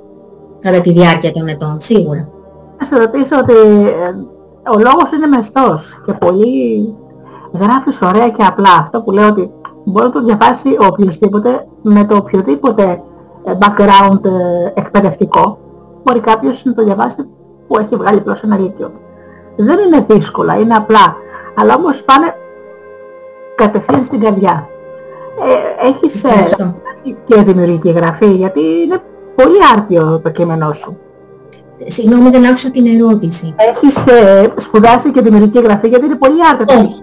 κατά 0.61 0.81
τη 0.81 0.91
διάρκεια 0.91 1.31
των 1.31 1.47
ετών, 1.47 1.79
σίγουρα. 1.79 2.29
Να 2.79 2.85
σε 2.85 2.97
ρωτήσω 2.97 3.37
ότι 3.37 3.53
ε, 3.87 4.09
ο 4.75 4.79
λόγος 4.79 5.11
είναι 5.11 5.27
μεστός 5.27 6.01
και 6.05 6.13
πολύ 6.13 6.95
γράφεις 7.53 8.01
ωραία 8.01 8.29
και 8.29 8.43
απλά. 8.43 8.69
Αυτό 8.79 9.01
που 9.01 9.11
λέω 9.11 9.27
ότι 9.27 9.51
μπορεί 9.83 10.05
να 10.05 10.11
το 10.11 10.23
διαβάσει 10.23 10.69
ο 10.69 10.85
οποιοδήποτε 10.85 11.67
με 11.81 12.05
το 12.05 12.15
οποιοδήποτε 12.15 13.01
ε, 13.43 13.57
background 13.59 14.25
ε, 14.25 14.71
εκπαιδευτικό. 14.73 15.59
Μπορεί 16.03 16.19
κάποιος 16.19 16.65
να 16.65 16.73
το 16.73 16.83
διαβάσει 16.83 17.27
που 17.67 17.77
έχει 17.79 17.95
βγάλει 17.95 18.21
πλώς 18.21 18.43
ένα 18.43 18.57
λύκειο. 18.57 18.91
Δεν 19.55 19.79
είναι 19.79 20.05
δύσκολα, 20.07 20.59
είναι 20.59 20.75
απλά. 20.75 21.15
Αλλά 21.55 21.75
όμως 21.75 22.03
πάνε 22.03 22.35
κατευθείαν 23.55 24.03
στην 24.03 24.19
καρδιά. 24.19 24.67
Ε, 25.81 25.87
έχεις 25.87 26.23
ε, 26.23 26.47
και 27.23 27.41
δημιουργική 27.41 27.89
γραφή, 27.89 28.31
γιατί 28.31 28.61
είναι 28.61 29.01
πολύ 29.35 29.57
άρτιο 29.75 30.19
το 30.23 30.29
κείμενό 30.29 30.71
σου. 30.73 30.97
Συγγνώμη, 31.85 32.29
δεν 32.29 32.45
άκουσα 32.45 32.71
την 32.71 32.85
ερώτηση. 32.85 33.55
Έχεις 33.73 34.05
ε, 34.05 34.53
σπουδάσει 34.57 35.11
και 35.11 35.21
δημιουργική 35.21 35.59
γραφή, 35.59 35.87
γιατί 35.87 36.05
είναι 36.05 36.15
πολύ 36.15 36.37
άρτιο. 36.51 36.79
Όχι. 36.79 37.01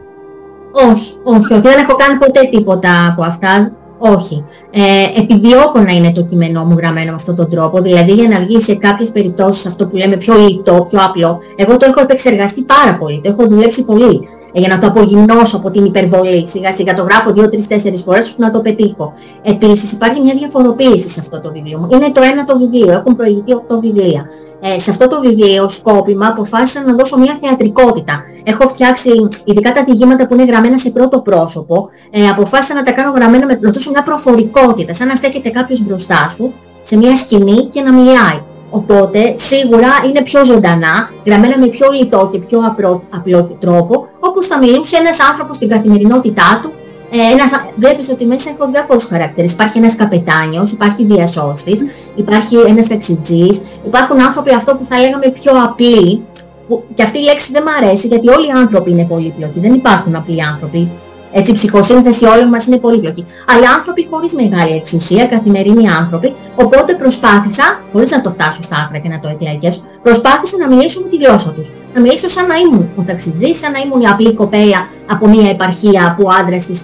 Όχι, 0.77 1.17
όχι, 1.25 1.53
όχι. 1.53 1.61
Δεν 1.61 1.79
έχω 1.79 1.97
κάνει 1.97 2.19
ποτέ 2.19 2.49
τίποτα 2.51 2.91
από 3.11 3.23
αυτά. 3.23 3.73
Όχι. 3.99 4.45
Ε, 4.71 5.21
επιδιώκω 5.21 5.81
να 5.81 5.93
είναι 5.93 6.13
το 6.13 6.23
κείμενό 6.23 6.65
μου 6.65 6.77
γραμμένο 6.79 7.11
με 7.11 7.17
αυτόν 7.17 7.35
τον 7.37 7.51
τρόπο, 7.51 7.81
δηλαδή 7.81 8.13
για 8.13 8.29
να 8.29 8.39
βγει 8.41 8.61
σε 8.61 8.75
κάποιες 8.75 9.11
περιπτώσεις 9.11 9.67
αυτό 9.67 9.87
που 9.87 9.97
λέμε 9.97 10.17
πιο 10.17 10.35
λιτό, 10.35 10.87
πιο 10.91 10.99
απλό. 11.03 11.39
Εγώ 11.57 11.77
το 11.77 11.87
έχω 11.89 12.01
επεξεργαστεί 12.01 12.63
πάρα 12.63 12.97
πολύ, 12.99 13.21
το 13.25 13.35
έχω 13.39 13.49
δουλέψει 13.49 13.85
πολύ 13.85 14.29
ε, 14.53 14.61
για 14.61 14.69
να 14.69 14.79
το 14.79 14.87
απογυμνώσω 14.87 15.57
από 15.57 15.71
την 15.71 15.85
υπερβολή. 15.85 16.49
Σιγά 16.49 16.73
σιγά 16.73 16.95
το 16.95 17.03
γράφω 17.03 17.31
2, 17.37 17.39
3, 17.39 17.43
4 17.43 17.93
φορές 18.05 18.27
ώστε 18.27 18.43
να 18.43 18.51
το 18.51 18.61
πετύχω. 18.61 19.13
Επίσης 19.43 19.93
υπάρχει 19.93 20.21
μια 20.21 20.35
διαφοροποίηση 20.35 21.09
σε 21.09 21.21
αυτό 21.21 21.41
το 21.41 21.53
βιβλίο 21.53 21.79
μου. 21.79 21.89
Είναι 21.91 22.11
το 22.13 22.21
ένα 22.33 22.45
το 22.45 22.59
βιβλίο, 22.59 22.93
έχουν 22.93 23.17
προηγηθεί 23.17 23.53
8 23.69 23.79
βιβλία. 23.81 24.27
Ε, 24.66 24.78
σε 24.78 24.91
αυτό 24.91 25.09
το 25.09 25.20
βιβλίο, 25.20 25.69
σκόπιμα, 25.69 26.27
αποφάσισα 26.27 26.82
να 26.85 26.95
δώσω 26.95 27.19
μια 27.19 27.39
θεατρικότητα. 27.41 28.23
Έχω 28.45 28.69
φτιάξει, 28.69 29.11
ειδικά 29.45 29.73
τα 29.73 29.85
διηγήματα 29.85 30.27
που 30.27 30.35
είναι 30.35 30.45
γραμμένα 30.45 30.78
σε 30.78 30.91
πρώτο 30.91 31.20
πρόσωπο, 31.20 31.89
ε, 32.11 32.28
αποφάσισα 32.28 32.74
να 32.74 32.82
τα 32.82 32.93
κάνω 32.93 33.11
γραμμένα 33.11 33.47
με 33.47 33.59
να 33.61 33.70
δώσω 33.70 33.91
μια 33.91 34.03
προφορικότητα, 34.03 34.95
σαν 34.95 35.07
να 35.07 35.15
στέκεται 35.15 35.51
κάποιος 35.51 35.81
μπροστά 35.82 36.32
σου, 36.36 36.55
σε 36.82 36.97
μια 36.97 37.16
σκηνή 37.16 37.65
και 37.65 37.81
να 37.81 37.93
μιλάει. 37.93 38.43
Οπότε 38.70 39.35
σίγουρα 39.36 39.89
είναι 40.07 40.23
πιο 40.23 40.45
ζωντανά, 40.45 41.11
γραμμένα 41.27 41.59
με 41.59 41.66
πιο 41.66 41.91
λιτό 41.91 42.28
και 42.32 42.39
πιο 42.39 42.61
απλό, 42.66 43.03
απλό 43.11 43.57
τρόπο, 43.61 44.07
όπως 44.20 44.47
θα 44.47 44.59
μιλούσε 44.59 44.97
ένας 44.97 45.20
άνθρωπος 45.20 45.57
στην 45.57 45.69
καθημερινότητά 45.69 46.61
του. 46.62 46.73
Ε, 47.16 47.32
ένας, 47.32 47.51
βλέπεις 47.77 48.09
ότι 48.09 48.27
μέσα 48.27 48.51
έχω 48.51 48.70
διάφορους 48.70 49.05
χαρακτήρες. 49.05 49.53
Υπάρχει 49.53 49.78
ένας 49.78 49.97
καπετάνιος, 49.97 50.73
υπάρχει 50.73 51.05
διασώστης, 51.05 51.85
υπάρχει 52.15 52.57
ένας 52.57 52.86
ταξιτζής, 52.86 53.62
υπάρχουν 53.86 54.23
άνθρωποι 54.23 54.55
αυτό 54.55 54.77
που 54.77 54.85
θα 54.85 54.99
λέγαμε 54.99 55.28
πιο 55.28 55.53
απλοί, 55.65 56.24
που, 56.69 56.85
και 56.95 57.03
αυτή 57.03 57.19
η 57.19 57.23
λέξη 57.23 57.53
δεν 57.53 57.62
μου 57.66 57.86
αρέσει 57.86 58.07
γιατί 58.07 58.28
όλοι 58.28 58.47
οι 58.47 58.51
άνθρωποι 58.51 58.91
είναι 58.91 59.05
πολύπλοκοι, 59.05 59.61
δεν 59.61 59.74
υπάρχουν 59.74 60.15
απλοί 60.15 60.43
άνθρωποι. 60.43 60.91
Έτσι, 61.36 61.51
η 61.51 61.55
ψυχοσύνθεση 61.55 62.24
όλων 62.24 62.48
μας 62.48 62.66
είναι 62.66 62.78
πολύπλοκη. 62.78 63.27
Αλλά 63.52 63.70
άνθρωποι 63.77 64.09
χωρίς 64.11 64.32
μεγάλη 64.35 64.74
εξουσία, 64.77 65.27
καθημερινοί 65.27 65.89
άνθρωποι, 65.89 66.35
οπότε 66.56 66.94
προσπάθησα, 66.94 67.65
χωρίς 67.93 68.11
να 68.11 68.20
το 68.20 68.31
φτάσω 68.31 68.62
στα 68.62 68.77
άκρα 68.85 68.98
και 68.98 69.09
να 69.09 69.20
το 69.20 69.28
εκλέγγεσω, 69.28 69.81
προσπάθησα 70.02 70.56
να 70.59 70.69
μιλήσω 70.69 71.01
με 71.01 71.09
τη 71.09 71.16
γλώσσα 71.16 71.51
τους. 71.51 71.73
Να 71.94 72.01
μιλήσω 72.01 72.28
σαν 72.28 72.47
να 72.47 72.56
ήμουν 72.56 72.89
ο 72.97 73.02
ταξιτζής, 73.02 73.59
σαν 73.59 73.73
να 73.73 73.78
ήμουν 73.78 74.01
η 74.01 74.06
απλή 74.06 74.35
κοπέλα 74.35 74.89
από 75.11 75.28
μια 75.28 75.51
επαρχία 75.51 76.15
που 76.16 76.24
ο 76.27 76.31
άντρας 76.40 76.66
της 76.66 76.82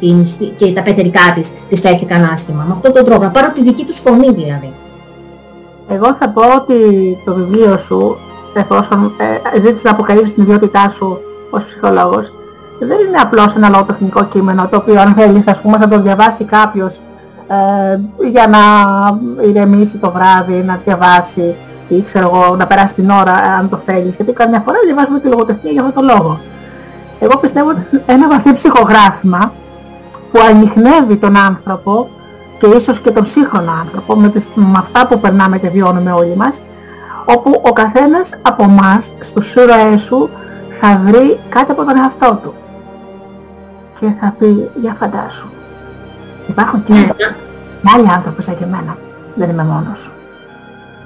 και 0.56 0.72
τα 0.72 0.82
πετερικά 0.82 1.32
της 1.34 1.52
της 1.68 1.80
φέρθηκαν 1.80 2.24
άσχημα. 2.32 2.64
Με 2.68 2.72
αυτόν 2.74 2.92
τον 2.92 3.04
τρόπο, 3.04 3.22
να 3.22 3.30
πάρω 3.30 3.52
τη 3.52 3.62
δική 3.62 3.84
τους 3.84 3.98
φωνή 3.98 4.32
δηλαδή. 4.32 4.72
Εγώ 5.88 6.14
θα 6.14 6.28
πω 6.28 6.42
ότι 6.56 6.76
το 7.24 7.34
βιβλίο 7.34 7.78
σου, 7.78 8.16
εφόσον 8.54 9.12
ε, 9.54 9.60
ζήτησε 9.60 9.86
να 9.86 9.92
αποκαλύψεις 9.94 10.34
την 10.34 10.42
ιδιότητά 10.42 10.88
σου 10.88 11.18
ως 11.50 11.64
ψυχολόγος, 11.64 12.32
δεν 12.86 12.98
είναι 13.08 13.16
απλώς 13.16 13.54
ένα 13.54 13.68
λογοτεχνικό 13.68 14.24
κείμενο 14.24 14.68
το 14.68 14.76
οποίο 14.76 15.00
αν 15.00 15.14
θέλεις 15.14 15.46
ας 15.46 15.60
πούμε 15.60 15.78
θα 15.78 15.88
το 15.88 16.00
διαβάσει 16.00 16.44
κάποιος 16.44 17.00
ε, 17.48 18.00
για 18.30 18.46
να 18.46 18.58
ηρεμήσει 19.44 19.98
το 19.98 20.10
βράδυ, 20.10 20.62
να 20.62 20.80
διαβάσει 20.84 21.56
ή 21.88 22.02
ξέρω 22.02 22.30
εγώ 22.34 22.56
να 22.56 22.66
περάσει 22.66 22.94
την 22.94 23.10
ώρα 23.10 23.32
αν 23.32 23.68
το 23.68 23.76
θέλεις 23.76 24.16
γιατί 24.16 24.32
καμιά 24.32 24.60
φορά 24.60 24.76
διαβάζουμε 24.84 25.20
τη 25.20 25.28
λογοτεχνία 25.28 25.72
για 25.72 25.82
αυτόν 25.82 26.06
τον 26.06 26.16
λόγο. 26.16 26.40
Εγώ 27.18 27.38
πιστεύω 27.38 27.68
ότι 27.68 28.02
ένα 28.06 28.28
βαθύ 28.28 28.52
ψυχογράφημα 28.52 29.52
που 30.32 30.40
ανοιχνεύει 30.50 31.16
τον 31.16 31.36
άνθρωπο 31.36 32.08
και 32.58 32.66
ίσως 32.66 33.00
και 33.00 33.10
τον 33.10 33.24
σύγχρονο 33.24 33.72
άνθρωπο 33.80 34.16
με, 34.16 34.28
τις, 34.28 34.50
με 34.54 34.78
αυτά 34.78 35.06
που 35.06 35.20
περνάμε 35.20 35.58
και 35.58 35.68
βιώνουμε 35.68 36.12
όλοι 36.12 36.36
μας 36.36 36.62
όπου 37.24 37.62
ο 37.64 37.72
καθένας 37.72 38.38
από 38.42 38.62
εμάς 38.62 39.14
στους 39.20 39.54
ήρωές 39.54 40.02
σου 40.02 40.30
θα 40.68 41.00
βρει 41.04 41.40
κάτι 41.48 41.70
από 41.70 41.84
τον 41.84 41.96
εαυτό 41.96 42.38
του 42.42 42.54
και 44.00 44.06
θα 44.20 44.34
πει 44.38 44.70
για 44.80 44.94
φαντάσου. 44.94 45.48
Υπάρχουν 46.48 46.82
και, 46.82 46.92
ναι. 46.92 47.08
άλλοι 47.96 48.08
άνθρωποι 48.08 48.42
σαν 48.42 48.58
και 48.58 48.64
εμένα. 48.64 48.96
Δεν 49.34 49.50
είμαι 49.50 49.64
μόνος. 49.64 50.10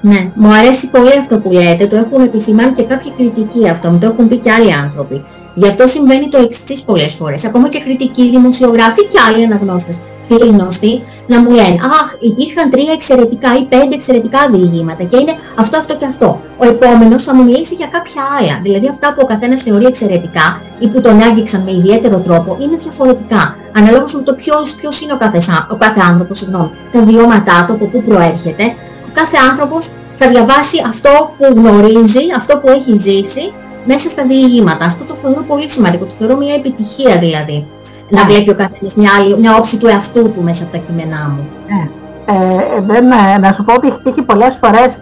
Ναι, 0.01 0.31
μου 0.35 0.53
αρέσει 0.53 0.89
πολύ 0.89 1.17
αυτό 1.19 1.39
που 1.39 1.51
λέτε. 1.51 1.87
Το 1.87 1.95
έχουν 1.95 2.21
επισημάνει 2.21 2.71
και 2.71 2.83
κάποια 2.83 3.11
κριτική 3.17 3.69
αυτό. 3.69 3.89
Μου 3.91 3.99
το 3.99 4.05
έχουν 4.07 4.27
πει 4.27 4.37
και 4.37 4.51
άλλοι 4.51 4.73
άνθρωποι. 4.73 5.23
Γι' 5.53 5.67
αυτό 5.67 5.87
συμβαίνει 5.87 6.29
το 6.29 6.37
εξής 6.37 6.81
πολλές 6.81 7.13
φορές. 7.13 7.45
Ακόμα 7.45 7.69
και 7.69 7.79
κριτικοί, 7.79 8.29
δημοσιογράφοι 8.29 9.07
και 9.07 9.19
άλλοι 9.27 9.43
αναγνώστες 9.43 9.99
φίλοι 10.27 10.47
γνωστοί 10.49 11.03
να 11.27 11.39
μου 11.39 11.49
λένε 11.49 11.77
«Αχ, 11.99 12.07
υπήρχαν 12.19 12.69
τρία 12.69 12.91
εξαιρετικά 12.93 13.49
ή 13.59 13.63
πέντε 13.63 13.95
εξαιρετικά 13.95 14.39
διηγήματα 14.51 15.03
και 15.03 15.17
είναι 15.17 15.33
αυτό, 15.55 15.77
αυτό 15.77 15.95
και 15.95 16.05
αυτό». 16.05 16.41
Ο 16.57 16.65
επόμενος 16.67 17.23
θα 17.23 17.35
μου 17.35 17.43
μιλήσει 17.43 17.73
για 17.75 17.87
κάποια 17.87 18.21
άλλα, 18.39 18.59
δηλαδή 18.63 18.87
αυτά 18.87 19.13
που 19.13 19.19
ο 19.23 19.25
καθένας 19.25 19.61
θεωρεί 19.61 19.85
εξαιρετικά 19.85 20.61
ή 20.79 20.87
που 20.87 21.01
τον 21.01 21.21
άγγιξαν 21.21 21.61
με 21.61 21.71
ιδιαίτερο 21.71 22.17
τρόπο 22.17 22.57
είναι 22.61 22.75
διαφορετικά. 22.75 23.57
Αναλόγως 23.77 24.13
με 24.13 24.21
το 24.21 24.33
ποιος, 24.33 24.75
ποιος 24.75 25.01
είναι 25.01 25.13
ο 25.13 25.17
κάθε, 25.17 25.37
ο 25.71 25.75
κάθε 25.75 26.01
άνθρωπος, 26.09 26.37
συγγνώμη, 26.37 26.71
τα 26.91 27.01
βιώματά 27.01 27.65
του, 27.67 27.73
από 27.73 27.85
πού 27.85 28.03
προέρχεται, 28.03 28.63
ο 29.07 29.11
κάθε 29.13 29.37
άνθρωπος 29.51 29.91
θα 30.15 30.29
διαβάσει 30.29 30.77
αυτό 30.87 31.33
που 31.37 31.45
γνωρίζει, 31.55 32.23
αυτό 32.35 32.57
που 32.57 32.69
έχει 32.69 32.97
ζήσει 32.97 33.53
μέσα 33.85 34.09
στα 34.09 34.23
διηγήματα. 34.23 34.85
Αυτό 34.85 35.03
το 35.03 35.15
θεωρώ 35.15 35.43
πολύ 35.47 35.71
σημαντικό, 35.71 36.05
το 36.05 36.15
θεωρώ 36.19 36.35
μια 36.37 36.53
επιτυχία 36.53 37.17
δηλαδή 37.17 37.65
να 38.09 38.25
βλέπει 38.25 38.49
ο 38.49 38.55
καθένας 38.55 38.95
μια, 38.95 39.11
άλλη, 39.19 39.37
μια 39.37 39.55
όψη 39.55 39.77
του 39.77 39.87
εαυτού 39.87 40.21
του 40.21 40.41
μέσα 40.43 40.63
από 40.63 40.71
τα 40.71 40.77
κείμενά 40.77 41.31
μου. 41.35 41.47
Ναι. 41.67 41.89
Ε, 42.25 42.81
δεν, 42.81 43.11
ε, 43.11 43.37
να 43.39 43.51
σου 43.51 43.63
πω 43.63 43.73
ότι 43.73 43.87
έχει 43.87 43.99
τύχει 44.03 44.21
πολλές 44.21 44.55
φορές, 44.55 45.01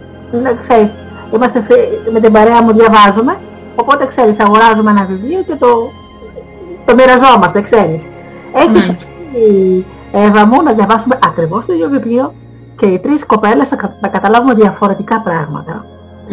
ξέρεις, 0.61 0.97
είμαστε 1.33 1.65
με 2.13 2.19
την 2.19 2.31
παρέα 2.31 2.63
μου 2.63 2.73
διαβάζουμε, 2.73 3.35
οπότε 3.75 4.05
ξέρεις, 4.05 4.39
αγοράζουμε 4.39 4.91
ένα 4.91 5.05
βιβλίο 5.05 5.41
και 5.47 5.55
το, 5.55 5.91
το 6.85 6.95
μοιραζόμαστε, 6.95 7.61
ξέρεις. 7.61 8.07
Έχει 8.53 8.69
τύχει, 8.69 9.85
Εύα 10.15 10.45
μου, 10.45 10.63
να 10.63 10.73
διαβάσουμε 10.73 11.17
ακριβώς 11.23 11.65
το 11.65 11.73
ίδιο 11.73 11.89
βιβλίο 11.89 12.33
και 12.75 12.85
οι 12.85 12.99
τρεις 12.99 13.25
κοπέλες 13.25 13.69
να 14.01 14.07
καταλάβουμε 14.07 14.53
διαφορετικά 14.53 15.21
πράγματα. 15.21 15.85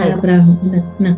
Άλλα 0.02 0.14
πράγματα, 0.20 0.59
ναι. 0.70 0.82
ναι. 0.97 1.16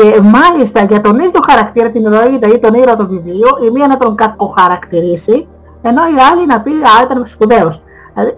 Και 0.00 0.20
μάλιστα 0.20 0.84
για 0.84 1.00
τον 1.00 1.18
ίδιο 1.18 1.40
χαρακτήρα, 1.48 1.90
την 1.90 2.04
ηρωίδα 2.04 2.48
ή 2.48 2.58
τον 2.58 2.74
ήρωα 2.74 2.96
του 2.96 3.06
βιβλίου, 3.06 3.48
η 3.66 3.70
μία 3.70 3.86
να 3.86 3.96
τον 3.96 4.14
κακοχαρακτηρίσει, 4.14 5.48
ενώ 5.82 6.02
η 6.02 6.18
άλλη 6.32 6.46
να 6.46 6.60
πει 6.60 6.70
«Α, 6.70 7.02
ήταν 7.04 7.26
σπουδαίος». 7.26 7.82
Δηλαδή, 8.14 8.36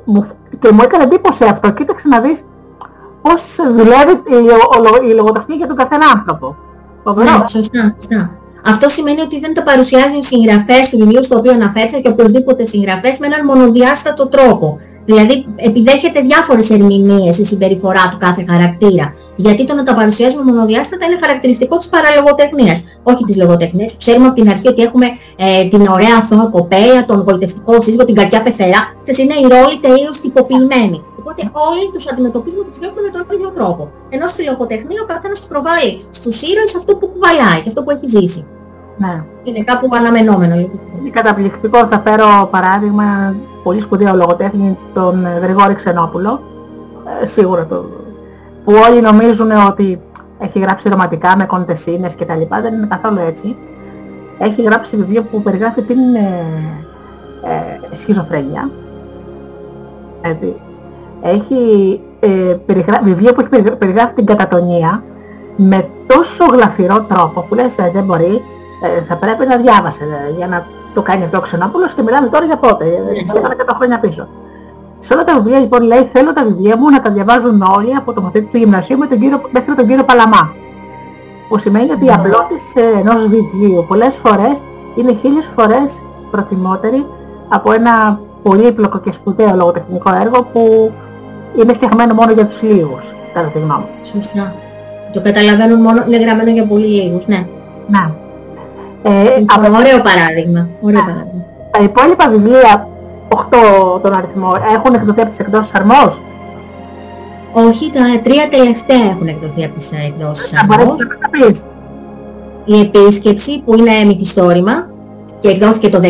και 0.59 0.73
μου 0.73 0.81
έκανε 0.83 1.05
εντύπωση 1.05 1.45
αυτό. 1.45 1.71
Κοίταξε 1.71 2.09
να 2.09 2.21
δεις 2.21 2.45
πώς 3.23 3.57
δουλεύει 3.71 4.13
η, 4.13 5.11
η 5.11 5.15
λογοτεχνία 5.15 5.57
για 5.57 5.67
τον 5.67 5.77
καθένα 5.77 6.07
άνθρωπο. 6.15 6.57
Ναι, 7.15 7.47
σωστά, 7.49 7.97
σωστά. 8.01 8.31
Αυτό 8.67 8.89
σημαίνει 8.89 9.21
ότι 9.21 9.41
δεν 9.41 9.55
τα 9.55 9.63
παρουσιάζει 9.63 10.17
ο 10.17 10.23
συγγραφέας 10.23 10.89
του 10.91 10.99
βιβλίου 10.99 11.25
στο 11.25 11.37
οποίο 11.39 11.53
αναφέρθηκε 11.53 12.01
και 12.01 12.09
οποιοδήποτε 12.09 12.65
συγγραφέας 12.65 13.19
με 13.19 13.27
έναν 13.27 13.45
μονοδιάστατο 13.45 14.29
τρόπο. 14.29 14.79
Δηλαδή 15.05 15.47
επιδέχεται 15.57 16.21
διάφορες 16.21 16.71
ερμηνείες 16.71 17.39
η 17.39 17.45
συμπεριφορά 17.45 18.09
του 18.11 18.17
κάθε 18.19 18.45
χαρακτήρα. 18.49 19.15
Γιατί 19.37 19.65
το 19.67 19.75
να 19.75 19.83
τα 19.83 19.95
παρουσιάζουμε 19.95 20.43
μονοδιάστατα 20.43 21.07
είναι 21.07 21.19
χαρακτηριστικό 21.21 21.77
της 21.77 21.89
παραλογοτεχνίας, 21.89 22.85
όχι 23.03 23.25
της 23.25 23.37
λογοτεχνίας. 23.37 23.97
Ξέρουμε 23.97 24.27
από 24.27 24.35
την 24.41 24.49
αρχή 24.51 24.69
ότι 24.69 24.83
έχουμε 24.83 25.07
ε, 25.37 25.65
την 25.69 25.81
ωραία 25.81 26.17
αθώα 26.21 26.47
κοπέλα, 26.57 27.05
τον 27.05 27.25
γοητευτικό 27.27 27.81
σύζυγο, 27.81 28.05
την 28.05 28.15
κακιά 28.15 28.43
πεθερά. 28.43 28.81
Σας 29.03 29.19
είναι 29.19 29.35
οι 29.41 29.47
ρόλοι 29.55 29.77
τελείως 29.81 30.21
τυποποιημένοι. 30.21 30.99
Οπότε 31.21 31.43
όλοι 31.71 31.85
τους 31.93 32.05
αντιμετωπίζουμε 32.11 32.63
και 32.63 32.71
τους 32.71 32.79
βλέπουμε 32.79 33.01
με 33.07 33.11
τον 33.17 33.37
ίδιο 33.37 33.51
τρόπο. 33.57 33.83
Ενώ 34.15 34.27
στη 34.33 34.43
λογοτεχνία 34.51 35.01
ο 35.05 35.07
καθένας 35.13 35.41
προβάλλει 35.51 35.93
στους 36.11 36.37
ήρωες 36.51 36.75
αυτό 36.81 36.93
που 36.99 37.07
κουβαλάει 37.13 37.61
και 37.63 37.69
αυτό 37.73 37.81
που 37.83 37.91
έχει 37.95 38.07
ζήσει. 38.17 38.43
Ναι. 39.03 39.15
Είναι 39.45 39.63
κάπου 39.71 39.89
αναμενόμενο. 39.99 40.55
Είναι 40.55 41.11
καταπληκτικό. 41.19 41.79
Θα 41.87 41.99
φέρω 42.05 42.49
παράδειγμα 42.51 43.37
πολύ 43.63 43.81
σπουδαίο 43.81 44.15
λογοτέχνη, 44.15 44.79
τον 44.95 45.27
Γρηγόρη 45.43 45.75
Ξενόπουλο, 45.75 46.41
ε, 47.23 47.25
σίγουρα 47.27 47.67
το, 47.67 47.85
που 48.65 48.73
όλοι 48.89 49.01
νομίζουν 49.01 49.51
ότι 49.51 50.01
έχει 50.39 50.59
γράψει 50.59 50.89
ρομαντικά 50.89 51.37
με 51.37 51.45
κοντεσίνες 51.45 52.15
και 52.15 52.25
τα 52.25 52.37
λοιπά, 52.37 52.61
δεν 52.61 52.75
είναι 52.75 52.87
καθόλου 52.87 53.19
έτσι. 53.19 53.57
Έχει 54.39 54.63
γράψει 54.63 54.97
βιβλίο 54.97 55.23
που 55.23 55.43
περιγράφει 55.43 55.83
την 55.83 56.15
ε, 56.15 56.45
ε, 57.91 57.97
σχιζοφρένεια. 57.97 58.71
Έτσι. 60.21 60.57
Έχει 61.23 62.01
ε, 62.21 62.57
βιβλίο 63.03 63.33
που 63.33 63.41
έχει 63.41 63.77
περιγράφει 63.77 64.15
την 64.15 64.27
κατατονία 64.27 65.03
με 65.57 65.89
τόσο 66.07 66.45
γλαφυρό 66.45 67.01
τρόπο 67.01 67.41
που 67.41 67.55
λες 67.55 67.79
ε, 67.79 67.91
δεν 67.95 68.05
μπορεί, 68.05 68.43
ε, 68.85 69.03
θα 69.03 69.17
πρέπει 69.17 69.47
να 69.47 69.57
διάβασε 69.57 70.05
για 70.37 70.47
να 70.47 70.67
το 70.95 71.03
κάνει 71.03 71.25
αυτό 71.25 71.37
ο 71.37 71.41
Ξενόπουλος 71.41 71.95
και 71.95 72.03
μιλάμε 72.03 72.29
τώρα 72.29 72.45
για 72.45 72.57
πότε, 72.57 72.85
σχεδόν 73.29 73.51
100 73.67 73.75
χρόνια 73.77 73.99
πίσω. 74.01 74.29
Σε 74.99 75.15
όλα 75.15 75.25
τα 75.25 75.35
βιβλία 75.35 75.59
λοιπόν 75.59 75.83
λέει 75.83 76.05
θέλω 76.05 76.33
τα 76.33 76.45
βιβλία 76.45 76.77
μου 76.77 76.91
να 76.91 77.01
τα 77.01 77.11
διαβάζουν 77.11 77.63
όλοι 77.77 77.95
από 77.95 78.13
το 78.13 78.23
μαθητή 78.23 78.45
του 78.45 78.57
γυμνασίου 78.57 78.99
με 78.99 79.07
τον 79.07 79.19
κύριο, 79.19 79.41
μέχρι 79.51 79.75
τον 79.75 79.87
κύριο 79.87 80.05
Παλαμά. 80.05 80.55
Που 81.49 81.59
σημαίνει 81.59 81.91
ότι 81.91 82.05
η 82.05 82.07
ναι. 82.07 82.13
απλότηση 82.13 82.81
ενός 82.99 83.27
βιβλίου 83.29 83.85
πολλές 83.89 84.17
φορές 84.17 84.63
είναι 84.95 85.15
χίλιες 85.15 85.47
φορές 85.47 86.03
προτιμότερη 86.31 87.07
από 87.49 87.73
ένα 87.73 88.21
πολύπλοκο 88.43 88.99
και 88.99 89.13
σπουδαίο 89.13 89.55
λογοτεχνικό 89.55 90.11
έργο 90.21 90.43
που 90.53 90.93
είναι 91.61 91.73
φτιαγμένο 91.73 92.15
μόνο 92.15 92.33
για 92.33 92.47
τους 92.47 92.63
λίγους, 92.63 93.13
κατά 93.33 93.47
τη 93.47 93.59
γνώμη 93.59 93.85
μου. 93.85 94.05
Σωστά. 94.05 94.55
Το 95.13 95.21
καταλαβαίνουν 95.23 95.81
μόνο, 95.81 96.05
είναι 96.07 96.17
γραμμένο 96.17 96.51
για 96.51 96.67
πολύ 96.67 96.87
λίγους, 96.87 97.27
ναι. 97.27 97.47
Ναι. 97.89 98.15
Ε, 99.03 99.11
από... 99.47 99.77
Ωραίο 99.77 100.01
παράδειγμα. 100.03 100.69
Ωραίο 100.81 101.01
ναι. 101.01 101.07
παράδειγμα. 101.11 101.45
Τα 101.71 101.83
υπόλοιπα 101.83 102.29
βιβλία 102.29 102.89
8 103.29 104.03
τον 104.03 104.13
αριθμό. 104.13 104.53
Έχουν 104.75 104.95
εκδοθεί 104.95 105.21
από 105.21 105.31
τις 105.31 105.39
εκδόσεις 105.39 105.75
Αρμός. 105.75 106.21
Όχι, 107.53 107.91
τα 107.91 108.21
τρία 108.23 108.49
τελευταία 108.49 109.05
έχουν 109.11 109.27
εκδοθεί 109.27 109.65
από 109.65 109.75
τις 109.79 109.91
εκδόσεις 110.07 110.53
Αρμός. 110.59 110.97
Η 112.65 112.81
επίσκεψη 112.81 113.63
που 113.65 113.75
είναι 113.79 114.05
μυθιστόρημα 114.07 114.91
και 115.39 115.49
εκδόθηκε 115.49 115.89
το 115.89 116.01
16, 116.03 116.09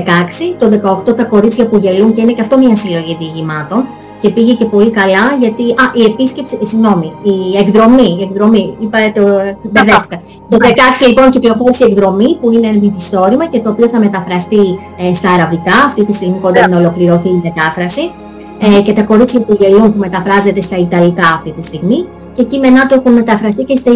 το 0.59 0.66
18 1.10 1.16
τα 1.16 1.24
κορίτσια 1.24 1.66
που 1.66 1.77
γελούν 1.77 2.12
και 2.12 2.20
είναι 2.20 2.32
και 2.32 2.40
αυτό 2.40 2.59
μια 2.59 2.77
συλλογή 2.77 3.16
διηγημάτων 3.19 3.85
και 4.22 4.28
πήγε 4.28 4.52
και 4.52 4.64
πολύ 4.64 4.90
καλά 4.90 5.24
γιατί, 5.40 5.62
α, 5.62 5.84
η 5.94 6.02
επίσκεψη, 6.04 6.58
ε, 6.62 6.64
συγγνώμη, 6.64 7.12
η 7.22 7.56
εκδρομή, 7.58 8.16
η 8.20 8.22
εκδρομή, 8.22 8.76
είπα 8.78 8.98
το, 9.14 9.22
μπερδεύτηκα. 9.70 10.22
Το 10.48 10.56
16 10.60 11.06
λοιπόν 11.08 11.30
κυκλοφόρησε 11.30 11.84
η 11.86 11.90
εκδρομή 11.90 12.36
που 12.40 12.52
είναι 12.52 12.78
μυθιστόρημα 12.82 13.46
και 13.46 13.60
το 13.60 13.70
οποίο 13.70 13.88
θα 13.88 13.98
μεταφραστεί 13.98 14.78
ε, 14.96 15.14
στα 15.14 15.30
αραβικά, 15.30 15.76
αυτή 15.86 16.04
τη 16.04 16.12
στιγμή 16.12 16.38
κοντά 16.38 16.68
να 16.68 16.76
ολοκληρωθεί 16.76 17.28
η 17.28 17.40
μετάφραση. 17.42 18.12
Ε, 18.58 18.80
και 18.80 18.92
τα 18.92 19.02
κορίτσια 19.02 19.40
που 19.40 19.56
γελούν 19.60 19.92
που 19.92 19.98
μεταφράζεται 19.98 20.60
στα 20.60 20.76
Ιταλικά 20.76 21.26
αυτή 21.26 21.50
τη 21.50 21.62
στιγμή 21.62 22.06
και 22.32 22.42
κείμενά 22.42 22.86
του 22.86 22.94
έχουν 22.94 23.12
μεταφραστεί 23.12 23.62
και 23.64 23.76
στα 23.76 23.90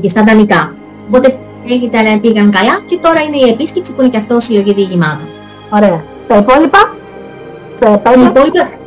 και 0.00 0.08
στα 0.08 0.24
Δανικά. 0.24 0.74
Οπότε 1.08 1.38
ήταν, 1.66 2.20
πήγαν 2.20 2.50
καλά 2.50 2.74
και 2.88 2.98
τώρα 3.02 3.20
είναι 3.20 3.36
η 3.36 3.50
επίσκεψη 3.50 3.94
που 3.94 4.00
είναι 4.00 4.10
και 4.10 4.18
αυτός 4.18 4.44
συλλογή 4.44 4.72
διηγημάτων. 4.72 5.26
Ωραία. 5.70 6.02
Τα 6.28 6.36
υπόλοιπα; 6.36 6.94
Τα 7.80 7.92
υπόλοιπα 7.92 8.79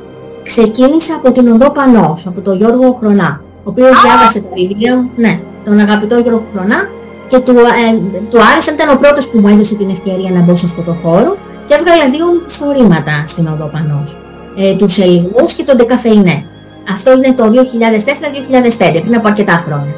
ξεκίνησα 0.43 1.15
από 1.15 1.31
την 1.31 1.47
Οδό 1.47 1.71
Πανός, 1.71 2.27
από 2.27 2.41
τον 2.41 2.57
Γιώργο 2.57 2.97
Χρονά, 2.99 3.41
ο 3.57 3.69
οποίος 3.69 4.01
διάβασε 4.01 4.39
το 4.41 4.47
βιβλίο, 4.55 5.09
ναι, 5.15 5.39
τον 5.65 5.79
αγαπητό 5.79 6.17
Γιώργο 6.17 6.43
Χρονά 6.53 6.89
και 7.27 7.39
του, 7.39 7.51
ε, 7.51 8.21
του 8.29 8.37
άρεσε, 8.51 8.71
ήταν 8.73 8.95
ο 8.95 8.99
πρώτος 8.99 9.27
που 9.27 9.39
μου 9.39 9.47
έδωσε 9.47 9.75
την 9.75 9.89
ευκαιρία 9.89 10.31
να 10.31 10.39
μπω 10.39 10.55
σε 10.55 10.65
αυτό 10.65 10.81
το 10.81 10.95
χώρο 11.03 11.37
και 11.67 11.73
έβγαλα 11.73 12.09
δύο 12.09 12.25
μυθιστορήματα 12.33 13.23
στην 13.27 13.47
Οδό 13.47 13.65
Πανός, 13.73 14.17
ε, 14.57 14.75
τους 14.75 14.97
Ελληνούς 14.99 15.53
και 15.53 15.63
τον 15.63 15.77
Δεκαφεϊνέ. 15.77 16.45
Αυτό 16.91 17.13
είναι 17.13 17.33
το 17.33 17.49
2004-2005, 17.49 19.01
πριν 19.01 19.15
από 19.15 19.27
αρκετά 19.27 19.63
χρόνια. 19.65 19.93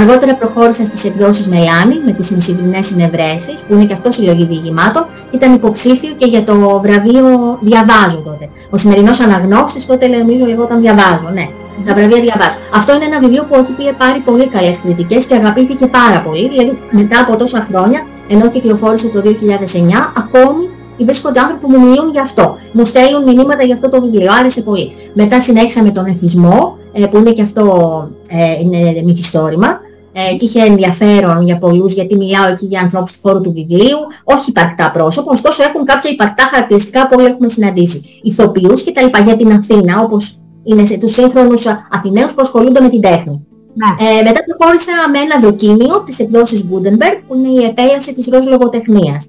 Αργότερα 0.00 0.34
προχώρησα 0.34 0.84
στις 0.84 1.04
εκδόσεις 1.04 1.48
Μελάνη 1.48 2.00
με 2.04 2.12
τις 2.12 2.30
μεσημβρινές 2.30 2.86
συνευρέσεις, 2.86 3.54
που 3.68 3.74
είναι 3.74 3.84
και 3.84 3.92
αυτό 3.92 4.10
συλλογή 4.10 4.44
διηγημάτων, 4.44 5.06
και 5.30 5.36
ήταν 5.36 5.54
υποψήφιο 5.54 6.12
και 6.16 6.26
για 6.26 6.44
το 6.44 6.80
βραβείο 6.84 7.58
Διαβάζω 7.60 8.18
τότε. 8.24 8.48
Ο 8.70 8.76
σημερινός 8.76 9.20
αναγνώστης 9.20 9.86
τότε 9.86 10.06
νομίζω 10.06 10.44
λεγόταν 10.44 10.80
Διαβάζω, 10.80 11.30
ναι. 11.32 11.48
Τα 11.86 11.94
βραβεία 11.94 12.20
διαβάζω. 12.20 12.56
Αυτό 12.74 12.94
είναι 12.94 13.04
ένα 13.04 13.18
βιβλίο 13.18 13.44
που 13.48 13.54
έχει 13.54 13.92
πάρει 13.98 14.18
πολύ 14.18 14.46
καλές 14.46 14.80
κριτικές 14.80 15.24
και 15.24 15.34
αγαπήθηκε 15.34 15.86
πάρα 15.86 16.20
πολύ. 16.20 16.48
Δηλαδή 16.48 16.78
μετά 16.90 17.20
από 17.20 17.36
τόσα 17.36 17.66
χρόνια, 17.70 18.06
ενώ 18.28 18.48
κυκλοφόρησε 18.48 19.08
το 19.08 19.20
2009, 19.20 20.12
ακόμη 20.16 20.68
βρίσκονται 21.04 21.40
άνθρωποι 21.40 21.66
που 21.66 21.70
μου 21.70 21.88
μιλούν 21.88 22.10
γι' 22.10 22.20
αυτό. 22.20 22.58
Μου 22.72 22.84
στέλνουν 22.84 23.22
μηνύματα 23.22 23.62
για 23.62 23.74
αυτό 23.74 23.88
το 23.88 24.00
βιβλίο. 24.00 24.32
Άρεσε 24.40 24.62
πολύ. 24.62 24.92
Μετά 25.12 25.40
συνέχισα 25.40 25.82
με 25.82 25.90
τον 25.90 26.06
εθισμό, 26.06 26.78
ε, 26.78 26.79
που 27.10 27.16
είναι 27.16 27.32
και 27.32 27.42
αυτό 27.42 27.64
ε, 28.28 28.60
είναι 28.60 29.02
μυθιστόρημα. 29.04 29.80
Ε, 30.12 30.34
και 30.36 30.44
είχε 30.44 30.62
ενδιαφέρον 30.62 31.44
για 31.44 31.58
πολλούς 31.58 31.92
γιατί 31.92 32.16
μιλάω 32.16 32.48
εκεί 32.48 32.66
για 32.66 32.80
ανθρώπους 32.80 33.12
του 33.12 33.18
χώρου 33.22 33.40
του 33.40 33.52
βιβλίου, 33.52 33.98
όχι 34.24 34.50
υπαρκτά 34.50 34.90
πρόσωπα, 34.90 35.32
ωστόσο 35.32 35.62
έχουν 35.62 35.84
κάποια 35.84 36.10
υπαρκτά 36.10 36.42
χαρακτηριστικά 36.42 37.08
που 37.08 37.14
όλοι 37.18 37.26
έχουμε 37.26 37.48
συναντήσει. 37.48 38.02
Ηθοποιούς 38.22 38.82
και 38.82 38.92
τα 38.92 39.02
λοιπά 39.02 39.18
για 39.20 39.36
την 39.36 39.52
Αθήνα, 39.52 40.00
όπως 40.00 40.38
είναι 40.64 40.84
σε 40.84 40.98
τους 40.98 41.12
σύγχρονους 41.12 41.66
Αθηναίους 41.90 42.34
που 42.34 42.42
ασχολούνται 42.42 42.80
με 42.80 42.88
την 42.88 43.00
τέχνη. 43.00 43.46
Ναι. 43.74 44.06
Ε, 44.06 44.22
μετά 44.22 44.40
προχώρησα 44.44 44.92
με 45.12 45.18
ένα 45.18 45.40
δοκίμιο 45.40 46.02
της 46.06 46.18
εκδόσης 46.18 46.64
Gutenberg, 46.70 47.20
που 47.28 47.34
είναι 47.34 47.60
η 47.60 47.64
επέλαση 47.64 48.14
της 48.14 48.28
ροζ 48.28 48.46
λογοτεχνίας 48.46 49.26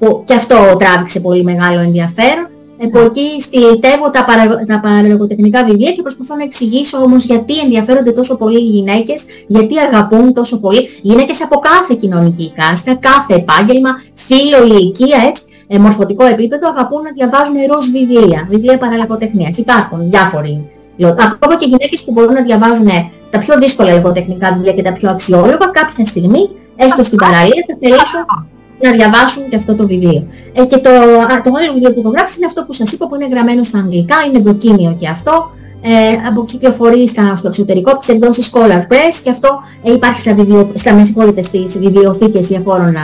που 0.00 0.22
και 0.26 0.34
αυτό 0.34 0.76
τράβηξε 0.78 1.20
πολύ 1.20 1.42
μεγάλο 1.42 1.80
ενδιαφέρον. 1.80 2.48
Από 2.84 3.00
εκεί 3.00 3.40
στυλιτεύω 3.40 4.10
τα, 4.10 4.24
παρα, 4.24 4.62
τα 4.66 4.80
παραλογοτεχνικά 4.80 5.64
βιβλία 5.64 5.92
και 5.92 6.02
προσπαθώ 6.02 6.34
να 6.36 6.42
εξηγήσω 6.42 6.98
όμως 6.98 7.24
γιατί 7.24 7.58
ενδιαφέρονται 7.58 8.12
τόσο 8.12 8.36
πολύ 8.36 8.58
οι 8.58 8.70
γυναίκες, 8.76 9.24
γιατί 9.46 9.78
αγαπούν 9.78 10.32
τόσο 10.32 10.60
πολύ 10.60 10.88
γυναίκες 11.02 11.42
από 11.42 11.58
κάθε 11.58 11.94
κοινωνική 11.94 12.52
κάστα, 12.56 12.94
κάθε 12.94 13.34
επάγγελμα, 13.34 13.90
φύλλο, 14.14 14.64
ηλικία, 14.64 15.18
έτσι, 15.28 15.42
ε, 15.66 15.78
μορφωτικό 15.78 16.24
επίπεδο, 16.24 16.68
αγαπούν 16.68 17.02
να 17.02 17.10
διαβάζουν 17.10 17.56
ροζ 17.72 17.86
βιβλία, 17.86 18.46
βιβλία 18.50 18.78
παραλογοτεχνίας. 18.78 19.56
Υπάρχουν 19.58 20.10
διάφοροι. 20.10 20.70
Ακόμα 21.02 21.56
και 21.56 21.66
γυναίκες 21.66 22.02
που 22.04 22.12
μπορούν 22.12 22.32
να 22.32 22.42
διαβάζουν 22.42 22.86
ε, 22.86 23.10
τα 23.30 23.38
πιο 23.38 23.58
δύσκολα 23.58 23.92
λογοτεχνικά 23.94 24.52
βιβλία 24.52 24.72
και 24.72 24.82
τα 24.82 24.92
πιο 24.92 25.10
αξιόλογα, 25.10 25.66
κάποια 25.72 26.04
στιγμή, 26.04 26.50
έστω 26.76 27.02
στην 27.02 27.18
παραλία, 27.18 27.64
θα 27.66 27.76
θελήσουν 27.80 28.24
να 28.86 28.92
διαβάσουν 28.92 29.48
και 29.48 29.56
αυτό 29.56 29.74
το 29.74 29.86
βιβλίο. 29.86 30.26
Ε, 30.52 30.64
και 30.64 30.76
το, 30.76 30.90
το 31.44 31.50
άλλο 31.58 31.72
βιβλίο 31.72 31.92
που 31.92 32.00
έχω 32.00 32.10
γράψει 32.10 32.34
είναι 32.36 32.46
αυτό 32.46 32.64
που 32.64 32.72
σας 32.72 32.92
είπα 32.92 33.08
που 33.08 33.14
είναι 33.14 33.28
γραμμένο 33.30 33.62
στα 33.62 33.78
αγγλικά, 33.78 34.16
είναι 34.26 34.38
δοκίμιο 34.38 34.96
και 34.98 35.08
αυτό. 35.08 35.50
Ε, 35.82 36.28
από 36.28 36.44
κυκλοφορεί 36.44 37.08
στα, 37.08 37.36
στο 37.36 37.48
εξωτερικό 37.48 37.96
της 37.98 38.08
εκδόσης 38.08 38.52
Scholar 38.52 38.80
Press 38.90 39.14
και 39.22 39.30
αυτό 39.30 39.48
ε, 39.82 39.92
υπάρχει 39.92 40.20
στα, 40.20 40.34
βιβλιο, 40.34 40.70
στα 40.74 41.04
στις 41.42 41.78
βιβλιοθήκες 41.78 42.46
διαφόρων 42.46 42.94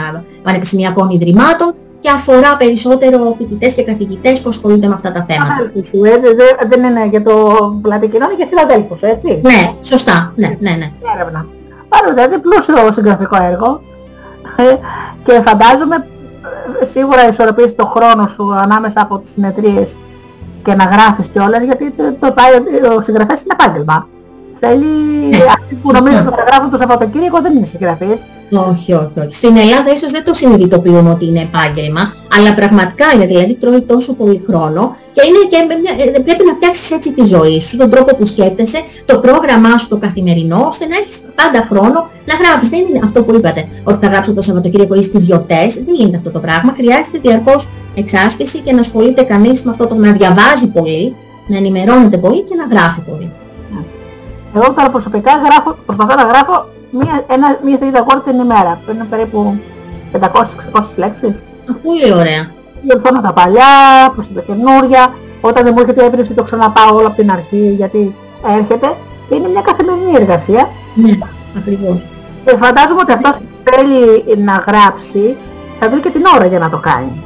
πανεπιστημιακών 0.43 1.09
ιδρυμάτων 1.09 1.73
και 1.99 2.09
αφορά 2.09 2.57
περισσότερο 2.57 3.35
φοιτητές 3.37 3.73
και 3.73 3.83
καθηγητές 3.83 4.41
που 4.41 4.49
ασχολούνται 4.49 4.87
με 4.87 4.93
αυτά 4.93 5.11
τα 5.11 5.25
θέματα. 5.29 5.71
σου, 5.83 6.03
ε, 6.03 6.19
δεν 6.69 6.83
είναι 6.83 7.07
για 7.09 7.23
το 7.23 7.33
πλατή 7.81 8.07
κοινό, 8.07 8.25
είναι 8.25 8.35
για 8.35 8.45
συναδέλφους, 8.45 9.01
έτσι. 9.01 9.39
Ναι, 9.43 9.73
σωστά, 9.81 10.33
ναι, 10.35 10.57
ναι, 10.59 10.71
ναι. 10.71 10.91
Έρευνα. 11.15 11.47
Άρα 11.89 12.13
δηλαδή 12.13 12.39
πλούσιο 12.39 12.91
συγγραφικό 12.91 13.37
έργο. 13.41 13.81
Ε, 14.57 14.77
και 15.23 15.41
φαντάζομαι 15.41 16.07
ε, 16.81 16.85
σίγουρα 16.85 17.27
ισορροπείς 17.27 17.75
το 17.75 17.85
χρόνο 17.85 18.27
σου 18.27 18.53
ανάμεσα 18.55 19.01
από 19.01 19.17
τις 19.17 19.31
συνεδρίες 19.31 19.97
και 20.63 20.73
να 20.73 20.83
γράφεις 20.83 21.27
κιόλας 21.27 21.63
γιατί 21.63 21.91
το, 21.91 22.03
το, 22.19 22.33
το, 22.33 22.93
ο 22.93 23.01
συγγραφέας 23.01 23.41
είναι 23.43 23.55
επάγγελμα. 23.59 24.07
Θέλει 24.59 25.35
αυτοί 25.57 25.75
που 25.75 25.91
νομίζω 25.91 26.17
ότι 26.17 26.29
θα 26.29 26.43
γράφουν 26.49 26.69
το 26.69 26.77
Σαββατοκύριακο 26.77 27.41
δεν 27.41 27.55
είναι 27.55 27.65
συγγραφείς. 27.65 28.25
Όχι, 28.51 28.93
όχι, 28.93 29.19
όχι. 29.19 29.33
Στην 29.33 29.57
Ελλάδα 29.57 29.91
ίσως 29.93 30.11
δεν 30.11 30.23
το 30.23 30.33
συνειδητοποιούμε 30.33 31.09
ότι 31.09 31.25
είναι 31.25 31.41
επάγγελμα, 31.41 32.13
αλλά 32.37 32.53
πραγματικά 32.53 33.05
είναι, 33.15 33.25
δηλαδή 33.25 33.53
τρώει 33.53 33.81
τόσο 33.81 34.13
πολύ 34.13 34.43
χρόνο 34.47 34.95
και, 35.13 35.21
είναι 35.27 35.41
και 35.49 35.57
ε, 36.15 36.19
πρέπει 36.19 36.43
να 36.45 36.53
φτιάξεις 36.53 36.91
έτσι 36.91 37.13
τη 37.13 37.25
ζωή 37.25 37.59
σου, 37.59 37.77
τον 37.77 37.89
τρόπο 37.89 38.15
που 38.15 38.25
σκέφτεσαι, 38.25 38.79
το 39.05 39.19
πρόγραμμά 39.19 39.77
σου 39.77 39.87
το 39.87 39.97
καθημερινό, 39.97 40.65
ώστε 40.67 40.85
να 40.85 40.95
έχεις 40.97 41.21
πάντα 41.35 41.65
χρόνο 41.69 42.09
να 42.25 42.33
γράφεις. 42.41 42.69
Δεν 42.69 42.79
είναι 42.79 42.99
αυτό 43.03 43.23
που 43.23 43.35
είπατε, 43.35 43.67
ότι 43.83 44.05
θα 44.05 44.11
γράψω 44.11 44.33
το 44.33 44.41
Σαββατοκύριακο 44.41 44.95
ή 44.95 45.01
στις 45.01 45.23
γιορτές, 45.23 45.73
δεν 45.73 45.93
γίνεται 45.93 46.17
αυτό 46.17 46.31
το 46.31 46.39
πράγμα. 46.39 46.73
Χρειάζεται 46.77 47.17
διαρκώς 47.21 47.69
εξάσκηση 47.95 48.59
και 48.59 48.73
να 48.73 48.79
ασχολείται 48.79 49.23
κανείς 49.23 49.63
με 49.63 49.71
αυτό 49.71 49.87
το 49.87 49.95
να 49.95 50.11
διαβάζει 50.11 50.71
πολύ, 50.71 51.15
να 51.47 51.57
ενημερώνεται 51.57 52.17
πολύ 52.17 52.41
και 52.41 52.55
να 52.55 52.75
γράφει 52.75 53.01
πολύ. 53.01 53.31
Εγώ 54.55 54.73
τώρα 54.73 54.89
προσωπικά 54.89 55.31
γράφω, 55.31 55.77
προσπαθώ 55.85 56.15
να 56.15 56.23
γράφω 56.23 56.67
μία, 56.91 57.25
ένα, 57.27 57.59
μία 57.63 57.77
σελίδα 57.77 58.05
Word 58.07 58.21
την 58.25 58.39
ημέρα, 58.39 58.81
που 58.85 58.91
είναι 58.91 59.03
περίπου 59.03 59.59
500-600 60.11 60.19
λέξεις. 60.95 61.43
Πολύ 61.83 62.13
ωραία. 62.13 62.51
Διορθώνω 62.83 63.21
τα 63.21 63.33
παλιά, 63.33 63.65
προς 64.15 64.33
τα 64.33 64.41
καινούρια, 64.41 65.15
όταν 65.41 65.63
δεν 65.63 65.73
μου 65.75 65.81
έρχεται 65.81 66.03
η 66.03 66.05
έμπνευση 66.05 66.33
το 66.33 66.43
ξαναπάω 66.43 66.95
όλο 66.95 67.07
από 67.07 67.15
την 67.15 67.31
αρχή 67.31 67.73
γιατί 67.77 68.15
έρχεται. 68.57 68.95
Είναι 69.29 69.47
μια 69.47 69.61
καθημερινή 69.61 70.11
εργασία. 70.15 70.69
Ναι, 70.95 71.11
ακριβώς. 71.57 72.07
Και 72.45 72.55
φαντάζομαι 72.57 73.01
ότι 73.01 73.11
αυτός 73.11 73.37
που 73.37 73.43
θέλει 73.63 74.23
να 74.43 74.63
γράψει 74.67 75.37
θα 75.79 75.89
βρει 75.89 75.99
και 75.99 76.09
την 76.09 76.23
ώρα 76.35 76.45
για 76.45 76.59
να 76.59 76.69
το 76.69 76.77
κάνει. 76.77 77.23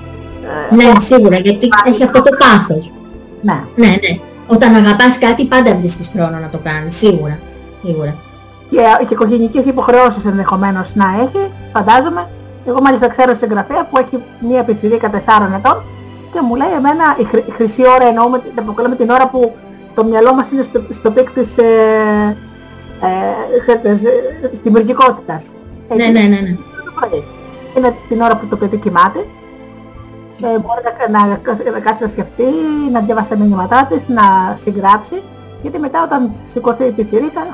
Ναι, 0.69 0.99
σίγουρα, 0.99 1.37
γιατί 1.37 1.69
έχει 1.85 2.03
αυτό 2.03 2.21
το 2.21 2.29
πάθος. 2.39 2.91
Ναι. 3.41 3.63
Ναι, 3.75 3.87
ναι. 3.87 4.19
Όταν 4.53 4.75
αγαπάς 4.75 5.17
κάτι 5.17 5.45
πάντα 5.45 5.75
βρίσκεις 5.75 6.09
χρόνο 6.13 6.37
να 6.37 6.49
το 6.51 6.59
κάνεις, 6.63 6.95
σίγουρα. 6.95 7.39
Σίγουρα. 7.83 8.15
Και, 8.69 8.77
και 9.07 9.13
οικογενειακές 9.13 9.65
υποχρεώσεις 9.65 10.25
ενδεχομένως 10.25 10.95
να 10.95 11.05
έχει, 11.21 11.51
φαντάζομαι. 11.73 12.29
Εγώ 12.65 12.81
μάλιστα 12.81 13.07
ξέρω 13.07 13.35
συγγραφέα 13.35 13.85
που 13.85 13.97
έχει 13.97 14.23
μία 14.49 14.63
πιτσιρίκα 14.63 15.09
4 15.09 15.15
ετών 15.57 15.83
και 16.33 16.41
μου 16.41 16.55
λέει 16.55 16.71
εμένα 16.77 17.05
η, 17.17 17.23
χρ, 17.23 17.37
η 17.37 17.51
χρυσή 17.51 17.81
ώρα 17.95 18.07
εννοούμε, 18.07 18.39
την 18.39 18.51
αποκαλούμε 18.55 18.95
την 18.95 19.09
ώρα 19.09 19.29
που 19.29 19.55
το 19.95 20.03
μυαλό 20.03 20.33
μας 20.33 20.51
είναι 20.51 20.61
στο, 20.63 20.81
στο 20.89 21.11
peak 21.11 21.29
της 21.29 21.57
ε, 21.57 22.37
ε, 23.01 23.59
ξέρετε, 23.59 23.89
ε, 23.89 24.47
δημιουργικότητας. 24.63 25.53
Ναι, 25.95 26.05
ναι, 26.05 26.19
ναι, 26.19 26.27
ναι. 26.27 26.55
το 26.85 26.91
πρωί. 26.95 27.23
Είναι 27.77 27.95
την 28.07 28.21
ώρα 28.21 28.37
που 28.37 28.45
το 28.45 28.55
παιδί 28.57 28.77
κοιμάται. 28.77 29.25
Ε, 30.43 30.59
μπορεί 30.59 30.81
να, 31.11 31.19
να, 31.19 31.27
να 31.71 31.79
κάτσει 31.79 32.03
να 32.03 32.09
σκεφτεί, 32.09 32.43
να 32.91 32.99
διαβάσει 32.99 33.29
τα 33.29 33.37
μηνύματά 33.37 33.87
της, 33.89 34.07
να 34.07 34.55
συγγράψει. 34.55 35.21
Γιατί 35.61 35.79
μετά 35.79 36.03
όταν 36.03 36.31
σηκωθεί 36.51 36.83
η 36.83 36.91
πιτσιρίκα 36.91 37.47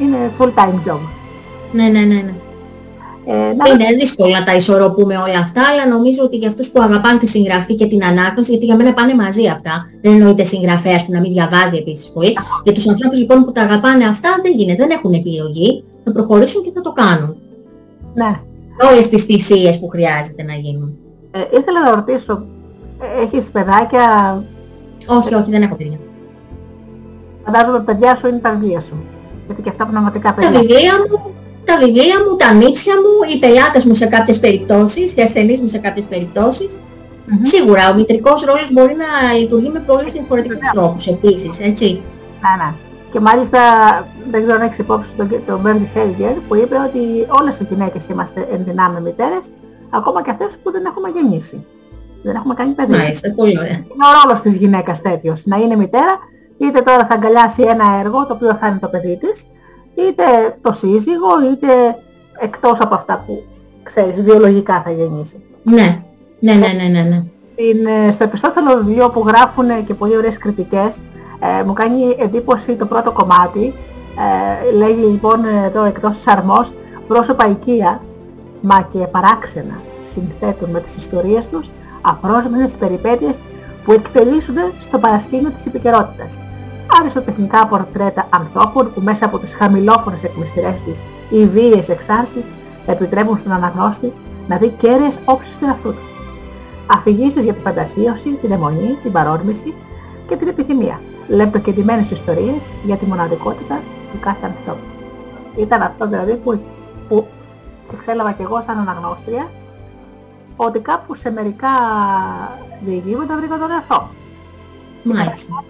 είναι 0.00 0.30
full 0.38 0.52
time 0.54 0.88
job. 0.88 1.00
Ναι, 1.72 1.84
ναι, 1.84 2.00
ναι, 2.00 2.14
ναι. 2.14 2.34
Ε, 3.24 3.32
να... 3.32 3.70
Είναι 3.70 3.96
δύσκολο 3.98 4.32
να 4.32 4.44
τα 4.44 4.54
ισορροπούμε 4.54 5.16
όλα 5.16 5.38
αυτά, 5.38 5.62
αλλά 5.72 5.88
νομίζω 5.96 6.22
ότι 6.22 6.36
για 6.36 6.48
αυτούς 6.48 6.68
που 6.70 6.82
αγαπάνε 6.82 7.18
τη 7.18 7.26
συγγραφή 7.26 7.74
και 7.74 7.86
την 7.86 8.04
ανάγνωση, 8.04 8.50
γιατί 8.50 8.64
για 8.64 8.76
μένα 8.76 8.92
πάνε 8.92 9.14
μαζί 9.14 9.46
αυτά, 9.46 9.90
δεν 10.02 10.12
εννοείται 10.12 10.44
συγγραφέας 10.44 11.04
που 11.04 11.12
να 11.12 11.20
μην 11.20 11.32
διαβάζει 11.32 11.76
επίσης 11.76 12.10
πολύ. 12.10 12.36
Για 12.64 12.72
τους 12.72 12.88
ανθρώπους 12.88 13.18
λοιπόν 13.18 13.44
που 13.44 13.52
τα 13.52 13.62
αγαπάνε 13.62 14.04
αυτά 14.04 14.28
δεν 14.42 14.52
γίνεται, 14.54 14.86
δεν 14.86 14.90
έχουν 14.90 15.12
επιλογή, 15.12 15.84
θα 16.04 16.12
προχωρήσουν 16.12 16.62
και 16.62 16.70
θα 16.74 16.80
το 16.80 16.92
κάνουν. 16.92 17.36
Ναι. 18.14 18.40
Όλες 18.90 19.08
τις 19.08 19.22
θυσίες 19.24 19.78
που 19.78 19.88
χρειάζεται 19.88 20.42
να 20.42 20.54
γίνουν. 20.54 20.98
Ε, 21.30 21.40
ήθελα 21.58 21.80
να 21.84 21.94
ρωτήσω, 21.94 22.44
ε, 23.00 23.22
έχεις 23.22 23.50
παιδάκια, 23.50 24.04
Όχι, 25.06 25.34
όχι, 25.34 25.50
δεν 25.50 25.62
έχω 25.62 25.74
παιδιά. 25.76 25.98
φαντάζομαι 27.44 27.80
παιδιά 27.80 28.16
σου 28.16 28.26
είναι 28.28 28.38
τα 28.38 28.50
βιβλία 28.50 28.80
σου. 28.80 29.04
Γιατί 29.46 29.62
και 29.62 29.68
αυτά 29.68 29.86
πραγματικά 29.86 30.28
Τα 30.28 30.34
παιδιά. 30.34 30.58
βιβλία 30.60 30.92
μου, 31.10 31.34
τα 31.64 31.76
βιβλία 31.78 32.14
μου, 32.28 32.36
τα 32.36 32.52
νύψια 32.52 32.94
μου, 32.94 33.32
οι 33.34 33.38
πελάτες 33.38 33.84
μου 33.84 33.94
σε 33.94 34.06
κάποιες 34.06 34.40
περιπτώσεις, 34.40 35.16
οι 35.16 35.20
ασθενείς 35.22 35.60
μου 35.60 35.68
σε 35.68 35.78
κάποιες 35.78 36.04
περιπτώσεις. 36.04 36.78
Μμμ. 37.26 37.38
Σίγουρα 37.42 37.90
ο 37.90 37.94
μητρικός 37.94 38.44
ρόλος 38.44 38.72
μπορεί 38.72 38.94
να 38.96 39.38
λειτουργεί 39.38 39.68
με 39.68 39.78
πολλούς 39.80 40.12
διαφορετικούς 40.12 40.58
Βεβαίως. 40.58 40.74
τρόπους 40.74 41.06
επίσης, 41.06 41.60
έτσι. 41.60 42.02
Ναι, 42.42 42.64
ναι. 42.64 42.74
Και 43.12 43.20
μάλιστα 43.20 43.58
δεν 44.30 44.42
ξέρω 44.42 44.56
αν 44.58 44.62
έχεις 44.66 44.78
υπόψη 44.78 45.10
τον, 45.16 45.28
τον 45.46 45.60
Μπέρντι 45.60 45.90
Χέιγκερ 45.94 46.32
που 46.32 46.54
είπε 46.56 46.76
ότι 46.88 47.00
όλες 47.40 47.58
οι 47.60 47.66
γυναίκες 47.70 48.06
είμαστε 48.08 48.48
ενδυνάμει 48.52 49.00
μητέρες, 49.00 49.52
ακόμα 49.90 50.22
και 50.22 50.30
αυτές 50.30 50.58
που 50.62 50.70
δεν 50.70 50.84
έχουμε 50.84 51.08
γεννήσει. 51.08 51.66
Δεν 52.22 52.34
έχουμε 52.34 52.54
κάνει 52.54 52.72
παιδί. 52.72 52.96
Μάλιστα, 52.96 53.32
πολύ 53.36 53.58
ωραία. 53.58 53.72
Είναι 53.72 54.04
ο 54.10 54.22
ρόλος 54.22 54.40
της 54.40 54.56
γυναίκας 54.56 55.02
τέτοιος, 55.02 55.46
να 55.46 55.56
είναι 55.56 55.76
μητέρα, 55.76 56.18
είτε 56.58 56.80
τώρα 56.80 57.06
θα 57.06 57.14
αγκαλιάσει 57.14 57.62
ένα 57.62 57.84
έργο 58.00 58.26
το 58.26 58.34
οποίο 58.34 58.54
θα 58.54 58.66
είναι 58.66 58.78
το 58.78 58.88
παιδί 58.88 59.18
της, 59.18 59.46
είτε 59.94 60.22
το 60.60 60.72
σύζυγο, 60.72 61.50
είτε 61.52 61.68
εκτός 62.38 62.80
από 62.80 62.94
αυτά 62.94 63.24
που 63.26 63.42
ξέρεις, 63.82 64.22
βιολογικά 64.22 64.82
θα 64.82 64.90
γεννήσει. 64.90 65.42
Ναι, 65.62 66.02
ναι, 66.40 66.54
ναι, 66.54 66.68
ναι, 66.76 66.88
ναι. 66.88 67.02
ναι. 67.08 67.24
Στην, 67.52 67.86
ε, 67.86 68.10
στο 68.10 68.24
επιστόθελο 68.24 68.76
βιβλίο 68.76 69.10
που 69.10 69.24
γράφουν 69.26 69.84
και 69.84 69.94
πολύ 69.94 70.16
ωραίες 70.16 70.38
κριτικές, 70.38 71.02
ε, 71.40 71.62
μου 71.64 71.72
κάνει 71.72 72.16
εντύπωση 72.18 72.74
το 72.74 72.86
πρώτο 72.86 73.12
κομμάτι. 73.12 73.74
Ε, 74.70 74.76
λέγει 74.76 75.04
λοιπόν 75.04 75.44
εδώ 75.64 75.84
εκτός 75.84 76.16
της 76.16 76.26
αρμός, 76.26 76.72
πρόσωπα 77.08 77.48
οικία, 77.50 78.00
μα 78.60 78.82
και 78.92 78.98
παράξενα 78.98 79.80
συνθέτουν 80.12 80.70
με 80.70 80.80
τις 80.80 80.96
ιστορίες 80.96 81.48
τους 81.48 81.70
απρόσμενες 82.00 82.72
περιπέτειες 82.72 83.40
που 83.84 83.92
εκτελήσονται 83.92 84.72
στο 84.78 84.98
παρασκήνιο 84.98 85.50
της 85.50 85.66
επικαιρότητας. 85.66 86.38
Αριστοτεχνικά 87.00 87.66
πορτρέτα 87.66 88.28
ανθρώπων 88.30 88.92
που 88.94 89.00
μέσα 89.00 89.24
από 89.24 89.38
τις 89.38 89.54
χαμηλόφωνες 89.54 90.24
εκμυστηρές 90.24 90.84
της 90.84 91.02
ή 91.30 91.46
βίαιες 91.46 91.88
εξάρσεις 91.88 92.48
επιτρέπουν 92.86 93.38
στον 93.38 93.52
αναγνώστη 93.52 94.12
να 94.48 94.56
δει 94.56 94.68
κέραιες 94.68 95.18
όψεις 95.24 95.58
του 95.58 95.64
εαυτού 95.64 95.88
του 95.88 96.10
αφηγήσεις 96.92 97.44
για 97.44 97.52
τη 97.52 97.60
φαντασίωση, 97.60 98.28
την 98.30 98.52
αιμονή, 98.52 98.98
την 99.02 99.12
παρόρμηση 99.12 99.74
και 100.28 100.36
την 100.36 100.48
επιθυμία. 100.48 101.00
Λεπτοκεντημένες 101.28 102.10
ιστορίες 102.10 102.70
για 102.84 102.96
τη 102.96 103.04
μοναδικότητα 103.04 103.80
του 104.12 104.18
κάθε 104.20 104.46
ανθρώπου. 104.46 104.86
Ήταν 105.56 105.82
αυτό 105.82 106.08
δηλαδή 106.08 106.34
που, 106.34 106.60
που 107.08 107.26
εξέλαβα 107.94 108.32
και 108.32 108.42
εγώ 108.42 108.62
σαν 108.62 108.78
αναγνώστρια 108.78 109.50
ότι 110.56 110.80
κάπου 110.80 111.14
σε 111.14 111.30
μερικά 111.30 111.68
διηγήματα 112.84 113.36
βρήκα 113.36 113.58
τον 113.58 113.70
εαυτό. 113.70 114.08
Μάλιστα. 115.04 115.64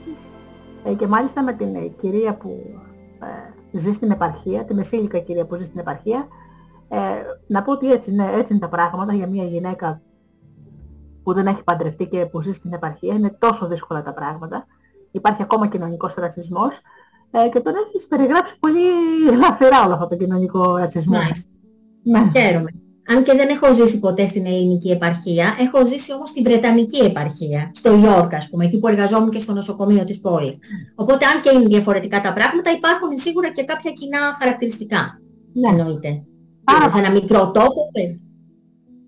Ε, 0.85 0.93
και 0.95 1.07
μάλιστα 1.07 1.43
με 1.43 1.53
την 1.53 1.75
ε, 1.75 1.87
κυρία 1.87 2.35
που 2.35 2.81
ε, 3.21 3.79
ζει 3.79 3.93
στην 3.93 4.11
επαρχία, 4.11 4.65
τη 4.65 4.75
μεσήλικα 4.75 5.19
κυρία 5.19 5.47
που 5.47 5.57
ζει 5.57 5.65
στην 5.65 5.81
επαρχία, 5.81 6.29
ε, 6.89 6.99
να 7.47 7.63
πω 7.63 7.73
ότι 7.73 7.93
έτσι, 7.93 8.11
είναι, 8.11 8.31
έτσι 8.33 8.53
είναι 8.53 8.61
τα 8.61 8.69
πράγματα 8.69 9.13
για 9.13 9.27
μια 9.27 9.45
γυναίκα 9.45 10.01
που 11.23 11.33
δεν 11.33 11.47
έχει 11.47 11.65
παντρευτεί 11.65 12.07
και 12.07 12.27
που 12.27 12.41
ζει 12.41 12.53
στην 12.53 12.73
επαρχία. 12.73 13.15
Είναι 13.15 13.37
τόσο 13.39 13.67
δύσκολα 13.67 14.03
τα 14.03 14.13
πράγματα. 14.13 14.67
Υπάρχει 15.11 15.43
ακόμα 15.43 15.67
κοινωνικός 15.67 16.15
ρατσισμός 16.15 16.81
ε, 17.31 17.49
και 17.49 17.61
τον 17.61 17.75
έχεις 17.87 18.07
περιγράψει 18.07 18.59
πολύ 18.59 18.89
ελαφρά 19.33 19.85
όλο 19.85 19.95
αυτό 19.95 20.07
το 20.07 20.17
κοινωνικό 20.17 20.77
ρατσισμό. 20.77 21.17
Μάλιστα. 21.17 21.49
Ναι. 22.03 22.31
Χαίρομαι. 22.37 22.71
Αν 23.09 23.23
και 23.23 23.33
δεν 23.33 23.49
έχω 23.49 23.75
ζήσει 23.75 23.99
ποτέ 23.99 24.27
στην 24.27 24.47
ελληνική 24.47 24.91
επαρχία, 24.91 25.57
έχω 25.61 25.87
ζήσει 25.87 26.13
όμως 26.15 26.29
στην 26.29 26.43
Βρετανική 26.45 26.99
επαρχία, 27.05 27.71
στο 27.75 27.95
Ιόρκ 27.95 28.35
ας 28.35 28.49
πούμε, 28.49 28.65
εκεί 28.65 28.79
που 28.79 28.89
εργαζόμουν 28.89 29.31
και 29.31 29.39
στο 29.39 29.53
νοσοκομείο 29.53 30.05
της 30.05 30.21
πόλης. 30.21 30.59
Οπότε 30.95 31.27
αν 31.27 31.41
και 31.43 31.51
είναι 31.55 31.67
διαφορετικά 31.67 32.21
τα 32.21 32.33
πράγματα, 32.33 32.71
υπάρχουν 32.71 33.19
σίγουρα 33.19 33.53
και 33.53 33.65
κάποια 33.65 33.91
κοινά 33.91 34.19
χαρακτηριστικά. 34.39 35.21
Ναι. 35.53 35.69
Εννοείται. 35.69 36.23
Πάρα 36.65 36.91
Σε 36.91 36.99
ένα 36.99 37.11
μικρό 37.11 37.51
τόπο, 37.51 37.81
ε, 37.93 38.15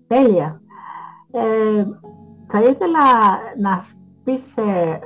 Τέλεια. 0.07 0.61
Ε, 1.31 1.83
θα 2.51 2.59
ήθελα 2.59 3.05
να 3.61 3.79
σ- 3.79 3.95
πεις 4.23 4.57
ε, 4.57 4.99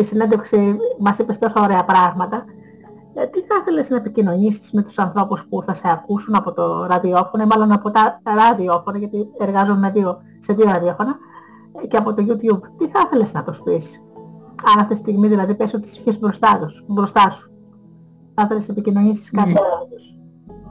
η 0.00 0.04
συνέντευξη 0.04 0.76
μας 0.98 1.18
είπες 1.18 1.38
τόσα 1.38 1.60
ωραία 1.62 1.84
πράγματα. 1.84 2.44
Ε, 3.18 3.26
τι 3.26 3.40
θα 3.40 3.54
ήθελες 3.60 3.90
να 3.90 3.96
επικοινωνήσεις 3.96 4.72
με 4.72 4.82
τους 4.82 4.98
ανθρώπους 4.98 5.46
που 5.48 5.62
θα 5.62 5.74
σε 5.74 5.90
ακούσουν 5.90 6.34
από 6.34 6.52
το 6.52 6.84
ραδιόφωνο, 6.86 7.42
ή 7.42 7.46
μάλλον 7.46 7.72
από 7.72 7.90
τα 7.90 8.20
ραδιόφωνα, 8.22 8.98
γιατί 8.98 9.28
εργάζομαι 9.38 9.78
με 9.78 9.90
δύο, 9.90 10.18
σε 10.38 10.52
δύο 10.52 10.64
ραδιόφωνα, 10.64 11.16
ε, 11.82 11.86
και 11.86 11.96
από 11.96 12.14
το 12.14 12.22
YouTube. 12.28 12.60
Τι 12.78 12.88
θα 12.88 13.00
ήθελες 13.06 13.32
να 13.32 13.42
τους 13.44 13.62
πεις, 13.62 14.04
αν 14.74 14.78
αυτή 14.80 14.94
τη 14.94 15.00
στιγμή 15.00 15.28
δηλαδή 15.28 15.54
πες 15.54 15.74
ότι 15.74 15.82
τις 15.82 15.98
είχες 15.98 16.18
μπροστά, 16.18 16.58
τους, 16.58 16.84
μπροστά 16.86 17.30
σου; 17.30 17.50
Θα 18.34 18.42
ήθελες 18.42 18.68
να 18.68 18.74
επικοινωνήσεις 18.74 19.30
κάτι 19.30 19.48
Ναι. 19.48 19.52
με 19.52 19.94
τους; 19.94 20.04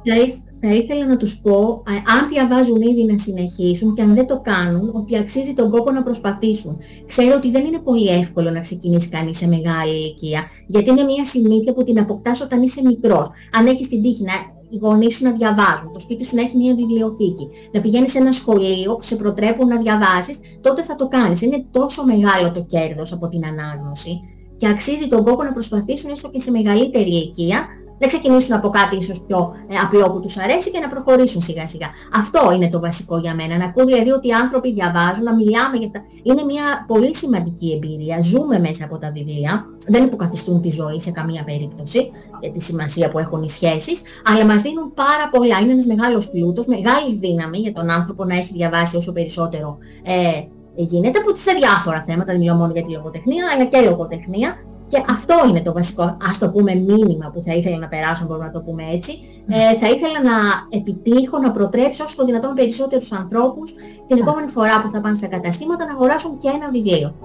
θα, 0.04 0.16
ήθ- 0.16 0.45
θα 0.68 0.74
ήθελα 0.74 1.06
να 1.06 1.18
τους 1.18 1.38
πω, 1.42 1.84
ε, 1.88 1.92
αν 1.92 2.30
διαβάζουν 2.30 2.82
ήδη 2.82 3.06
να 3.06 3.18
συνεχίσουν 3.18 3.94
και 3.94 4.02
αν 4.02 4.16
δεν 4.16 4.28
το 4.28 4.40
κάνουν, 4.44 4.92
ότι 4.94 5.18
αξίζει 5.18 5.54
τον 5.54 5.72
κόπο 5.72 5.92
να 5.92 6.04
προσπαθήσουν. 6.04 6.78
Ξέρω 7.08 7.34
ότι 7.36 7.52
δεν 7.52 7.66
είναι 7.66 7.80
πολύ 7.80 8.08
εύκολο 8.08 8.50
να 8.50 8.60
ξεκινήσει 8.60 9.10
κανείς 9.10 9.38
σε 9.38 9.48
μεγάλη 9.48 9.92
ηλικία, 9.92 10.44
γιατί 10.68 10.90
είναι 10.90 11.04
μια 11.04 11.26
συνήθεια 11.26 11.74
που 11.74 11.84
την 11.84 12.00
αποκτάς 12.00 12.42
όταν 12.42 12.62
είσαι 12.62 12.82
μικρός. 12.82 13.30
Αν 13.58 13.66
έχεις 13.66 13.88
την 13.88 14.02
τύχη 14.02 14.24
να 14.24 14.34
οι 14.70 14.78
γονείς 14.78 15.16
σου 15.16 15.24
να 15.24 15.32
διαβάζουν, 15.32 15.94
το 15.94 16.00
σπίτι 16.00 16.26
σου 16.26 16.36
να 16.36 16.42
έχει 16.42 16.58
μια 16.58 16.76
βιβλιοθήκη, 16.76 17.48
να 17.72 17.82
πηγαίνεις 17.82 18.12
σε 18.12 18.18
ένα 18.18 18.32
σχολείο 18.32 18.96
που 18.96 19.04
σε 19.04 19.16
προτρέπουν 19.16 19.68
να 19.68 19.78
διαβάσεις, 19.78 20.40
τότε 20.62 20.84
θα 20.84 20.96
το 20.96 21.08
κάνεις. 21.08 21.42
Είναι 21.42 21.66
τόσο 21.72 22.06
μεγάλο 22.06 22.52
το 22.52 22.62
κέρδος 22.64 23.12
από 23.12 23.28
την 23.28 23.46
ανάγνωση 23.46 24.20
και 24.58 24.68
αξίζει 24.68 25.08
τον 25.08 25.24
κόπο 25.24 25.44
να 25.44 25.54
προσπαθήσουν 25.54 26.12
έστω 26.12 26.30
και 26.30 26.40
σε 26.40 26.52
μεγαλύτερη 26.52 27.10
ηλικία 27.10 27.66
να 27.98 28.08
ξεκινήσουν 28.08 28.56
από 28.56 28.70
κάτι 28.70 28.96
ίσως 28.96 29.22
πιο 29.28 29.54
ε, 29.68 29.76
απλό 29.84 30.12
που 30.12 30.20
τους 30.20 30.38
αρέσει 30.38 30.72
και 30.72 30.80
να 30.80 30.90
προχωρήσουν 30.90 31.42
σιγά 31.42 31.68
σιγά. 31.68 31.88
Αυτό 32.16 32.52
είναι 32.54 32.70
το 32.70 32.80
βασικό 32.80 33.18
για 33.18 33.36
μένα. 33.36 33.58
Να 33.58 33.66
ακούω 33.66 33.86
δηλαδή 33.86 34.12
ότι 34.12 34.28
οι 34.28 34.32
άνθρωποι 34.32 34.74
διαβάζουν, 34.74 35.24
να 35.24 35.36
μιλάμε 35.36 35.78
για 35.78 35.90
τα... 35.92 36.00
Είναι 36.24 36.44
μια 36.44 36.86
πολύ 36.88 37.16
σημαντική 37.16 37.72
εμπειρία. 37.72 38.22
Ζούμε 38.22 38.60
μέσα 38.60 38.86
από 38.86 38.98
τα 38.98 39.12
βιβλία. 39.12 39.66
Δεν 39.88 40.04
υποκαθιστούν 40.04 40.62
τη 40.62 40.70
ζωή 40.70 41.00
σε 41.00 41.12
καμία 41.12 41.44
περίπτωση 41.44 42.12
για 42.42 42.52
τη 42.52 42.62
σημασία 42.62 43.10
που 43.10 43.20
έχουν 43.20 43.44
οι 43.44 43.50
σχέσεις, 43.50 44.02
αλλά 44.26 44.46
μας 44.46 44.62
δίνουν 44.62 44.94
πάρα 44.94 45.30
πολλά. 45.32 45.60
Είναι 45.60 45.72
ένας 45.72 45.86
μεγάλος 45.86 46.30
πλούτος, 46.30 46.66
μεγάλη 46.66 47.18
δύναμη 47.20 47.58
για 47.58 47.74
τον 47.74 47.90
άνθρωπο 47.90 48.26
να 48.26 48.36
έχει 48.36 48.54
διαβάσει 48.54 48.96
όσο 48.98 49.12
περισσότερο 49.12 49.78
ε, 50.04 50.44
γίνεται 50.76 51.20
από 51.20 51.36
σε 51.36 51.52
διάφορα 51.52 52.04
θέματα, 52.08 52.32
δεν 52.32 52.42
μιλώ 52.42 52.54
μόνο 52.56 52.72
για 52.72 52.84
τη 52.86 52.92
λογοτεχνία, 52.92 53.46
αλλά 53.54 53.66
και 53.66 53.82
λογοτεχνία. 53.82 54.56
Και 54.88 55.04
αυτό 55.10 55.36
είναι 55.50 55.62
το 55.62 55.74
βασικό, 55.74 56.18
ας 56.30 56.38
το 56.38 56.50
πούμε, 56.50 56.76
μήνυμα 56.76 57.32
που 57.34 57.42
θα 57.46 57.54
ήθελα 57.54 57.78
να 57.78 57.88
περάσω, 57.88 58.22
αν 58.22 58.28
μπορούμε 58.28 58.46
να 58.46 58.52
το 58.52 58.62
πούμε 58.62 58.84
έτσι. 58.92 59.12
Ε, 59.48 59.78
θα 59.78 59.88
ήθελα 59.88 60.20
να 60.24 60.38
επιτύχω, 60.70 61.38
να 61.38 61.52
προτρέψω 61.52 62.04
όσο 62.04 62.16
το 62.16 62.26
δυνατόν 62.26 62.54
περισσότερους 62.54 63.12
ανθρώπους 63.12 63.74
την 64.08 64.18
επόμενη 64.18 64.50
φορά 64.50 64.82
που 64.82 64.90
θα 64.90 65.02
πάνε 65.02 65.16
στα 65.16 65.28
καταστήματα 65.28 65.86
να 65.86 65.92
αγοράσουν 65.92 66.38
και 66.38 66.48
ένα 66.48 66.70
βιβλίο. 66.72 67.16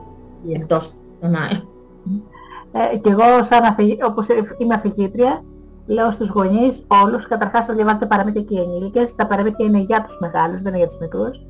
Εκτός 0.52 0.92
των 1.20 1.34
άλλων. 1.34 1.68
Ε, 2.72 2.96
και 2.96 3.10
εγώ 3.10 3.42
σαν 3.42 3.64
αφηγη... 3.64 3.98
όπως 4.02 4.26
είμαι 4.58 4.74
αφηγήτρια, 4.74 5.42
λέω 5.86 6.10
στους 6.10 6.28
γονείς 6.28 6.86
όλους, 7.04 7.28
καταρχάς 7.28 7.66
θα 7.66 7.74
διαβάζετε 7.74 8.06
παραμύθια 8.06 8.42
και 8.42 8.54
οι 8.54 8.60
ενήλικες, 8.60 9.14
τα 9.14 9.26
παραμύθια 9.26 9.66
είναι 9.66 9.78
για 9.78 10.02
τους 10.02 10.18
μεγάλους, 10.20 10.60
δεν 10.60 10.68
είναι 10.68 10.78
για 10.78 10.86
τους 10.86 10.98
μικρούς. 11.00 11.40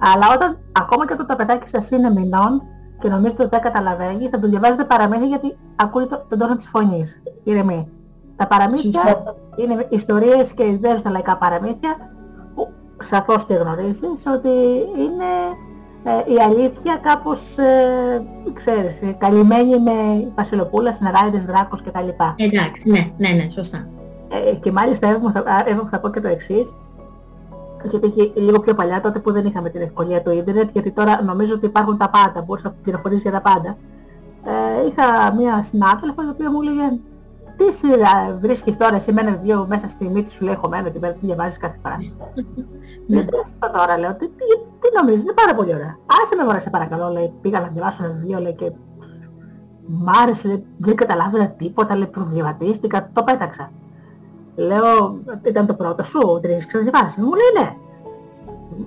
Αλλά 0.00 0.26
όταν, 0.34 0.58
ακόμα 0.72 1.06
και 1.06 1.12
όταν 1.12 1.26
το 1.26 1.36
παιδάκι 1.36 1.68
σας 1.68 1.90
είναι 1.90 2.10
μηνών, 2.10 2.62
και 3.00 3.08
νομίζετε 3.08 3.42
ότι 3.42 3.50
δεν 3.50 3.60
καταλαβαίνει, 3.60 4.28
θα 4.28 4.38
τον 4.38 4.50
διαβάζετε 4.50 4.84
παραμύθια 4.84 5.26
γιατί 5.26 5.56
ακούει 5.76 6.06
το, 6.06 6.24
τον 6.28 6.38
τόνο 6.38 6.54
της 6.54 6.68
φωνής. 6.68 7.22
Ηρεμή. 7.44 7.88
Τα 8.36 8.46
παραμύθια 8.46 9.34
είναι 9.56 9.86
ιστορίες 9.88 10.52
και 10.52 10.66
ιδέες 10.66 11.00
στα 11.00 11.10
λαϊκά 11.10 11.36
παραμύθια 11.36 11.96
που 12.54 12.68
σαφώς 12.98 13.46
τη 13.46 13.54
γνωρίζεις 13.54 14.22
ότι 14.36 14.48
είναι 14.96 15.30
ε, 16.04 16.32
η 16.32 16.36
αλήθεια 16.40 17.00
κάπως, 17.02 17.58
ε, 17.58 18.22
ξέρεις, 18.52 19.02
ε, 19.02 19.16
καλυμμένη 19.18 19.80
με 19.80 19.92
βασιλοπούλα, 20.34 20.92
συνεράιδες, 20.92 21.44
δράκος 21.44 21.82
κτλ. 21.82 22.08
Εντάξει, 22.36 22.90
ναι, 22.90 23.10
ναι, 23.16 23.28
ναι, 23.28 23.48
σωστά. 23.50 23.88
Ε, 24.48 24.54
και 24.54 24.72
μάλιστα 24.72 25.08
εγώ 25.08 25.30
θα, 25.30 25.42
θα 25.90 26.00
πω 26.00 26.10
και 26.10 26.20
το 26.20 26.28
εξής, 26.28 26.74
είχε 27.82 27.98
τύχει 27.98 28.32
λίγο 28.34 28.60
πιο 28.60 28.74
παλιά, 28.74 29.00
τότε 29.00 29.18
που 29.18 29.32
δεν 29.32 29.46
είχαμε 29.46 29.68
την 29.68 29.80
ευκολία 29.80 30.22
του 30.22 30.30
ίντερνετ, 30.30 30.70
γιατί 30.72 30.90
τώρα 30.90 31.22
νομίζω 31.22 31.54
ότι 31.54 31.66
υπάρχουν 31.66 31.96
τα 31.96 32.10
πάντα, 32.10 32.42
μπορείς 32.42 32.64
να 32.64 32.70
πληροφορήσεις 32.82 33.22
για 33.22 33.32
τα 33.32 33.40
πάντα. 33.40 33.76
Ε, 34.44 34.86
είχα 34.86 35.34
μία 35.34 35.62
συνάδελφος 35.62 36.24
η 36.24 36.28
οποία 36.28 36.50
μου 36.50 36.60
έλεγε 36.62 36.98
τι 37.56 37.72
σειρά 37.72 38.38
βρίσκεις 38.40 38.76
τώρα 38.76 38.94
εσύ 38.94 39.12
με 39.12 39.20
ένα 39.20 39.30
βιβλίο 39.30 39.66
μέσα 39.68 39.88
στη 39.88 40.08
μύτη 40.08 40.30
σου 40.30 40.44
λέει 40.44 40.54
χωμένο 40.54 40.90
την 40.90 41.00
πέρα 41.00 41.12
που 41.12 41.26
διαβάζεις 41.26 41.58
κάθε 41.58 41.78
φορά. 41.82 41.96
Δεν 43.06 43.28
αυτό 43.42 43.70
τώρα 43.78 43.98
λέω, 43.98 44.14
τι, 44.14 44.28
τι, 44.28 44.44
τι 44.80 44.88
νομίζεις, 45.00 45.22
είναι 45.22 45.32
πάρα 45.32 45.54
πολύ 45.54 45.74
ωραία. 45.74 45.98
Άσε 46.22 46.34
με 46.36 46.44
μωρέ 46.44 46.60
σε 46.60 46.70
παρακαλώ, 46.70 47.08
λέει, 47.08 47.32
πήγα 47.40 47.60
να 47.60 47.68
διαβάσω 47.68 48.04
ένα 48.04 48.12
βιβλίο 48.12 48.38
λέει, 48.38 48.54
και 48.54 48.72
μ' 49.86 50.08
άρεσε, 50.22 50.48
λέει, 50.48 50.64
δεν 50.78 50.94
καταλάβαινα 50.94 51.48
τίποτα, 51.48 51.96
λέει, 51.96 52.06
προδιαβατίστηκα, 52.06 53.10
το 53.12 53.22
πέταξα. 53.22 53.70
Λέω, 54.68 55.18
ήταν 55.46 55.66
το 55.66 55.74
πρώτο 55.74 56.04
σου, 56.04 56.38
δεν 56.42 56.50
έχεις 56.50 56.66
ξαναδιαβάσει. 56.66 57.20
Μου 57.20 57.32
λέει 57.40 57.64
ναι. 57.64 57.76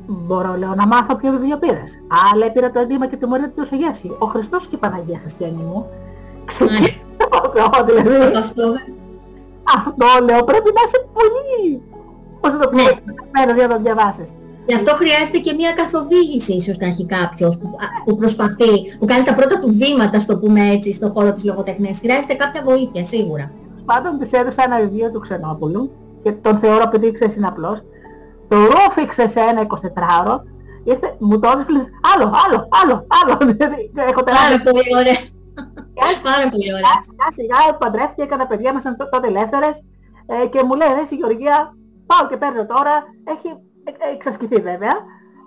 Μπορώ, 0.07 0.55
λέω, 0.57 0.73
να 0.75 0.87
μάθω 0.87 1.15
ποιο 1.15 1.31
βιβλίο 1.31 1.57
πήρες. 1.57 1.91
Α, 2.07 2.37
λέει, 2.37 2.51
πήρα 2.53 2.71
το 2.71 2.79
αντίμα 2.79 3.07
και 3.07 3.15
τη 3.15 3.25
μορία 3.25 3.49
του 3.55 3.75
γεύση. 3.75 4.15
Ο 4.19 4.25
Χριστός 4.25 4.67
και 4.67 4.75
η 4.75 4.77
Παναγία 4.77 5.17
Χριστιανή 5.19 5.63
μου. 5.63 5.89
Ξεκίνησε 6.45 7.01
αυτό, 7.31 7.85
δηλαδή. 7.85 8.37
Αυτό. 8.37 8.63
Αυτό, 9.77 10.05
λέω, 10.25 10.43
πρέπει 10.43 10.69
να 10.77 10.81
είσαι 10.85 11.07
πολύ... 11.13 11.81
Πώς 12.41 12.51
θα 12.51 12.57
το 12.57 12.69
πω, 12.69 12.75
ναι. 12.75 13.53
για 13.53 13.67
να 13.67 13.75
το 13.75 13.81
διαβάσεις. 13.81 14.33
Γι' 14.65 14.75
αυτό 14.75 14.93
χρειάζεται 14.93 15.37
και 15.37 15.53
μια 15.53 15.71
καθοδήγηση 15.71 16.53
ίσως 16.53 16.77
να 16.77 16.87
έχει 16.87 17.05
κάποιος 17.05 17.57
που, 17.57 17.69
που 18.05 18.15
προσπαθεί, 18.15 18.97
που 18.99 19.05
κάνει 19.05 19.23
τα 19.23 19.33
πρώτα 19.33 19.59
του 19.59 19.69
βήματα, 19.71 20.19
στο 20.19 20.37
πούμε 20.37 20.69
έτσι, 20.69 20.93
στον 20.93 21.11
χώρο 21.11 21.31
της 21.33 21.43
λογοτεχνίας. 21.43 21.99
Χρειάζεται 21.99 22.33
κάποια 22.33 22.61
βοήθεια, 22.65 23.03
σίγουρα 23.05 23.51
πάντων 23.85 24.17
της 24.17 24.31
έδωσα 24.31 24.63
ένα 24.63 24.79
βιβλίο 24.79 25.11
του 25.11 25.19
Ξενόπουλου 25.19 25.91
και 26.23 26.31
τον 26.31 26.57
θεωρώ 26.57 26.83
επειδή 26.83 27.11
ξέρεις 27.11 27.35
είναι 27.35 27.47
απλός. 27.47 27.83
Το 28.47 28.57
ρούφηξε 28.65 29.27
σε 29.27 29.39
ένα 29.39 29.61
24ωρο, 29.67 30.39
ήρθε, 30.83 31.15
μου 31.19 31.39
το 31.39 31.49
έδωσε 31.49 31.65
άλλο, 32.15 32.31
άλλο, 32.45 32.67
άλλο, 32.81 33.07
άλλο. 33.21 33.37
Δηλαδή, 33.51 33.91
έχω 33.95 34.23
τεράστια. 34.23 34.57
Πάρα 34.57 34.71
πολύ 34.71 34.95
ωραία. 34.95 35.19
Πάρα 36.23 36.49
πολύ 36.49 36.73
ωραία. 36.73 36.97
Σιγά 37.07 37.27
σιγά 37.37 37.77
παντρεύτηκε, 37.77 38.21
έκανα 38.21 38.47
παιδιά, 38.47 38.69
ήμασταν 38.69 38.95
τότε 39.11 39.27
ελεύθερες 39.27 39.83
ε, 40.25 40.47
και 40.47 40.63
μου 40.63 40.75
λέει, 40.75 40.87
εσύ 41.01 41.15
Γεωργία, 41.15 41.75
πάω 42.05 42.27
και 42.29 42.37
παίρνω 42.37 42.65
τώρα, 42.65 42.93
έχει 43.23 43.47
ε, 43.83 44.13
εξασκηθεί 44.13 44.61
βέβαια, 44.61 44.95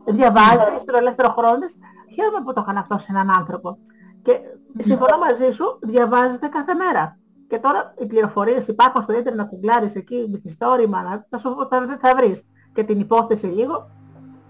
διαβάζει 0.04 0.72
ναι. 0.72 0.78
στον 0.78 0.94
ελεύθερο 0.94 1.28
χρόνο 1.28 1.58
της. 1.58 1.78
Χαίρομαι 2.14 2.40
που 2.44 2.52
το 2.52 2.60
έκανα 2.64 2.80
αυτό 2.80 2.98
σε 2.98 3.06
έναν 3.10 3.30
άνθρωπο. 3.30 3.78
Και 4.22 4.40
συμφωνώ 4.78 5.18
μαζί 5.18 5.50
σου, 5.50 5.78
διαβάζεται 5.82 6.46
κάθε 6.46 6.74
μέρα. 6.74 7.18
Και 7.48 7.58
τώρα 7.58 7.94
οι 7.98 8.06
πληροφορίες 8.06 8.66
υπάρχουν 8.66 9.02
στο 9.02 9.12
ίντερνετ 9.12 9.34
να 9.34 9.44
κουγκλάρεις 9.44 9.94
εκεί 9.94 10.26
μυθιστόρημα, 10.30 11.26
θα, 11.30 11.38
σου, 11.38 11.48
θα, 11.70 11.98
θα 12.00 12.14
βρεις 12.16 12.42
και 12.74 12.82
την 12.82 13.00
υπόθεση 13.00 13.46
λίγο, 13.46 13.90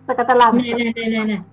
θα 0.07 0.15
καταλάβεις. 0.15 0.63
Ναι, 0.63 0.69
ναι, 0.69 0.83
ναι, 0.83 1.19
ναι. 1.19 1.33
ναι. 1.33 1.45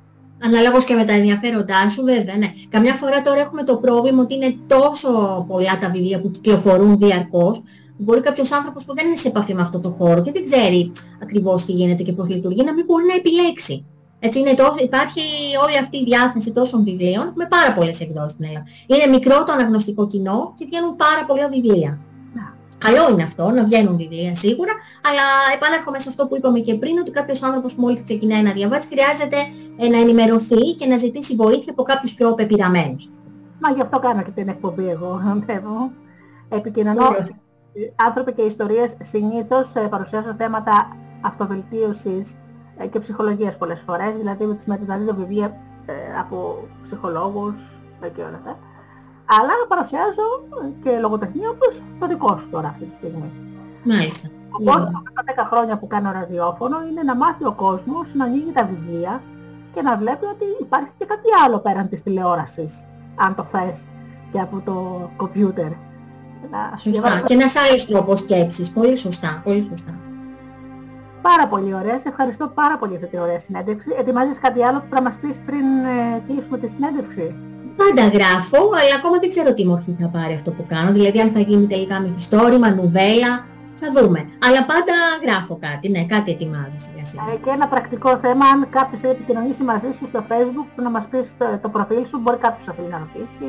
Αναλόγως 0.43 0.83
και 0.83 0.95
με 0.95 1.05
τα 1.05 1.13
ενδιαφέροντά 1.13 1.89
σου 1.89 2.03
βέβαια, 2.03 2.37
ναι. 2.37 2.53
Καμιά 2.69 2.93
φορά 2.93 3.21
τώρα 3.21 3.39
έχουμε 3.39 3.63
το 3.63 3.77
πρόβλημα 3.77 4.21
ότι 4.21 4.35
είναι 4.35 4.55
τόσο 4.67 5.45
πολλά 5.47 5.79
τα 5.81 5.89
βιβλία 5.89 6.21
που 6.21 6.31
κυκλοφορούν 6.31 6.97
διαρκώς, 6.97 7.63
μπορεί 7.97 8.21
κάποιος 8.21 8.51
άνθρωπος 8.51 8.85
που 8.85 8.93
δεν 8.95 9.07
είναι 9.07 9.15
σε 9.15 9.27
επαφή 9.27 9.53
με 9.53 9.61
αυτό 9.61 9.79
το 9.79 9.89
χώρο 9.89 10.21
και 10.21 10.31
δεν 10.31 10.43
ξέρει 10.43 10.91
ακριβώς 11.21 11.65
τι 11.65 11.71
γίνεται 11.71 12.03
και 12.03 12.13
πώς 12.13 12.27
λειτουργεί, 12.27 12.63
να 12.63 12.73
μην 12.73 12.85
μπορεί 12.85 13.05
να 13.05 13.13
επιλέξει. 13.13 13.85
Έτσι 14.25 14.39
είναι 14.39 14.53
τόσο, 14.53 14.79
υπάρχει 14.79 15.21
όλη 15.63 15.77
αυτή 15.77 15.97
η 15.97 16.03
διάθεση 16.03 16.51
τόσων 16.51 16.83
βιβλίων 16.83 17.33
με 17.35 17.45
πάρα 17.45 17.73
πολλές 17.73 17.99
εκδόσεις 18.01 18.31
στην 18.31 18.45
Ελλάδα. 18.45 18.65
Είναι 18.85 19.07
μικρό 19.17 19.43
το 19.43 19.51
αναγνωστικό 19.51 20.07
κοινό 20.07 20.53
και 20.57 20.65
βγαίνουν 20.65 20.95
πάρα 20.95 21.23
πολλά 21.27 21.47
βιβλία. 21.49 21.99
Καλό 22.77 23.09
είναι 23.11 23.23
αυτό, 23.23 23.49
να 23.49 23.63
βγαίνουν 23.63 23.97
βιβλία 23.97 24.35
σίγουρα, 24.35 24.71
αλλά 25.07 25.25
επανέρχομαι 25.55 25.99
σε 25.99 26.09
αυτό 26.09 26.27
που 26.27 26.35
είπαμε 26.35 26.59
και 26.59 26.75
πριν, 26.75 26.97
ότι 26.97 27.11
κάποιος 27.11 27.43
άνθρωπος 27.43 27.75
που 27.75 27.81
μόλις 27.81 28.03
ξεκινάει 28.03 28.41
να 28.41 28.51
διαβάσει 28.51 28.87
χρειάζεται 28.87 29.37
ε, 29.77 29.87
να 29.87 29.97
ενημερωθεί 29.99 30.63
και 30.77 30.85
να 30.85 30.97
ζητήσει 30.97 31.35
βοήθεια 31.35 31.71
από 31.71 31.83
κάποιους 31.83 32.13
πιο 32.13 32.33
πεπειραμένους. 32.33 33.09
Μα 33.59 33.71
γι' 33.75 33.81
αυτό 33.81 33.99
κάνω 33.99 34.23
και 34.23 34.31
την 34.31 34.47
εκπομπή 34.47 34.89
εγώ, 34.89 35.21
θέλω. 35.47 35.91
Επικοινωνώ. 36.49 37.15
Άνθρωποι 37.95 38.33
και 38.33 38.41
ιστορίες 38.41 38.95
συνήθως 38.99 39.73
ε, 39.73 39.79
παρουσιάζουν 39.79 40.35
θέματα 40.35 40.97
αυτοβελτίωσης 41.21 42.33
ε, 42.33 42.37
και 42.91 42.99
ψυχολογίας 42.99 43.57
πολλές 43.57 43.81
φορές, 43.81 44.17
δηλαδή 44.17 44.45
με 44.45 44.55
τους 44.55 44.65
μεταδίδω 44.65 45.13
βιβλία 45.13 45.57
ε, 45.85 45.93
από 46.19 46.67
ψυχολόγους 46.83 47.79
ε, 48.01 48.09
και 48.09 48.21
όλα 48.21 48.35
αυτά. 48.35 48.57
Αλλά 49.25 49.51
παρουσιάζω 49.67 50.27
και 50.83 50.99
λογοτεχνία 50.99 51.49
όπως 51.49 51.81
το 51.99 52.07
δικό 52.07 52.37
σου 52.37 52.49
τώρα 52.49 52.67
αυτή 52.67 52.85
τη 52.85 52.95
στιγμή. 52.95 53.31
Μάλιστα. 53.83 54.29
Ο 54.51 54.63
κόσμος 54.63 55.01
τα 55.13 55.43
10 55.43 55.47
χρόνια 55.51 55.77
που 55.77 55.87
κάνω 55.87 56.11
ραδιόφωνο 56.11 56.77
είναι 56.89 57.03
να 57.03 57.15
μάθει 57.15 57.45
ο 57.45 57.53
κόσμος 57.53 58.13
να 58.13 58.25
ανοίγει 58.25 58.51
τα 58.51 58.65
βιβλία 58.65 59.21
και 59.73 59.81
να 59.81 59.97
βλέπει 59.97 60.25
ότι 60.25 60.45
υπάρχει 60.59 60.91
και 60.97 61.05
κάτι 61.05 61.29
άλλο 61.45 61.59
πέραν 61.59 61.89
της 61.89 62.03
τηλεόρασης, 62.03 62.87
αν 63.15 63.35
το 63.35 63.43
θες, 63.43 63.85
και 64.31 64.39
από 64.39 64.61
το 64.65 65.09
κομπιούτερ. 65.15 65.71
Σωστά. 66.77 67.21
Και 67.25 67.33
ένας 67.33 67.55
άλλος 67.55 67.85
τρόπος 67.85 68.19
σκέψης. 68.19 68.69
Πολύ 68.71 68.95
σωστά. 68.95 69.41
Πολύ 69.43 69.63
σωστά. 69.63 69.91
Πάρα 71.27 71.47
πολύ 71.47 71.73
ωραία. 71.79 71.99
Σε 71.99 72.07
ευχαριστώ 72.09 72.45
πάρα 72.47 72.77
πολύ 72.77 72.91
για 72.91 72.99
αυτή 72.99 73.11
την 73.15 73.19
ωραία 73.25 73.39
συνέντευξη. 73.39 73.89
Ετοιμάζεις 73.99 74.39
κάτι 74.39 74.63
άλλο 74.63 74.79
που 74.79 74.95
θα 74.95 75.01
μας 75.01 75.15
πεις 75.21 75.37
πριν 75.45 75.65
ε, 75.95 76.21
κλείσουμε 76.27 76.57
τη 76.57 76.67
συνέντευξη; 76.67 77.35
Πάντα 77.81 78.03
γράφω, 78.07 78.57
αλλά 78.79 78.95
ακόμα 78.99 79.17
δεν 79.19 79.29
ξέρω 79.29 79.53
τι 79.53 79.65
μορφή 79.65 79.91
θα 80.01 80.07
πάρει 80.07 80.33
αυτό 80.33 80.51
που 80.51 80.65
κάνω. 80.67 80.91
Δηλαδή 80.91 81.19
αν 81.19 81.31
θα 81.31 81.39
γίνει 81.39 81.67
τελικά 81.67 81.99
μυθιστόρημα, 81.99 82.69
νουβέλα, 82.69 83.45
θα 83.83 83.89
δούμε. 83.95 84.19
Αλλά 84.45 84.61
πάντα 84.71 84.95
γράφω 85.23 85.57
κάτι, 85.61 85.89
ναι, 85.89 86.05
κάτι 86.05 86.31
ετοιμάζω 86.31 86.77
σιγά 86.85 87.05
σιγά. 87.05 87.23
Ε, 87.33 87.35
και 87.43 87.49
ένα 87.49 87.67
πρακτικό 87.67 88.17
θέμα, 88.17 88.45
αν 88.45 88.69
κάποιος 88.69 89.01
θέλει 89.01 89.13
επικοινωνήσει 89.13 89.63
μαζί 89.63 89.91
σου 89.91 90.05
στο 90.05 90.21
facebook, 90.29 90.69
να 90.75 90.89
μας 90.89 91.05
πεις 91.11 91.37
το, 91.37 91.45
το 91.61 91.69
προφίλ 91.69 92.05
σου, 92.07 92.19
μπορεί 92.19 92.37
κάποιος 92.37 92.65
να 92.67 92.73
θέλει 92.73 92.89
να 92.95 92.99
ρωτήσει 93.03 93.45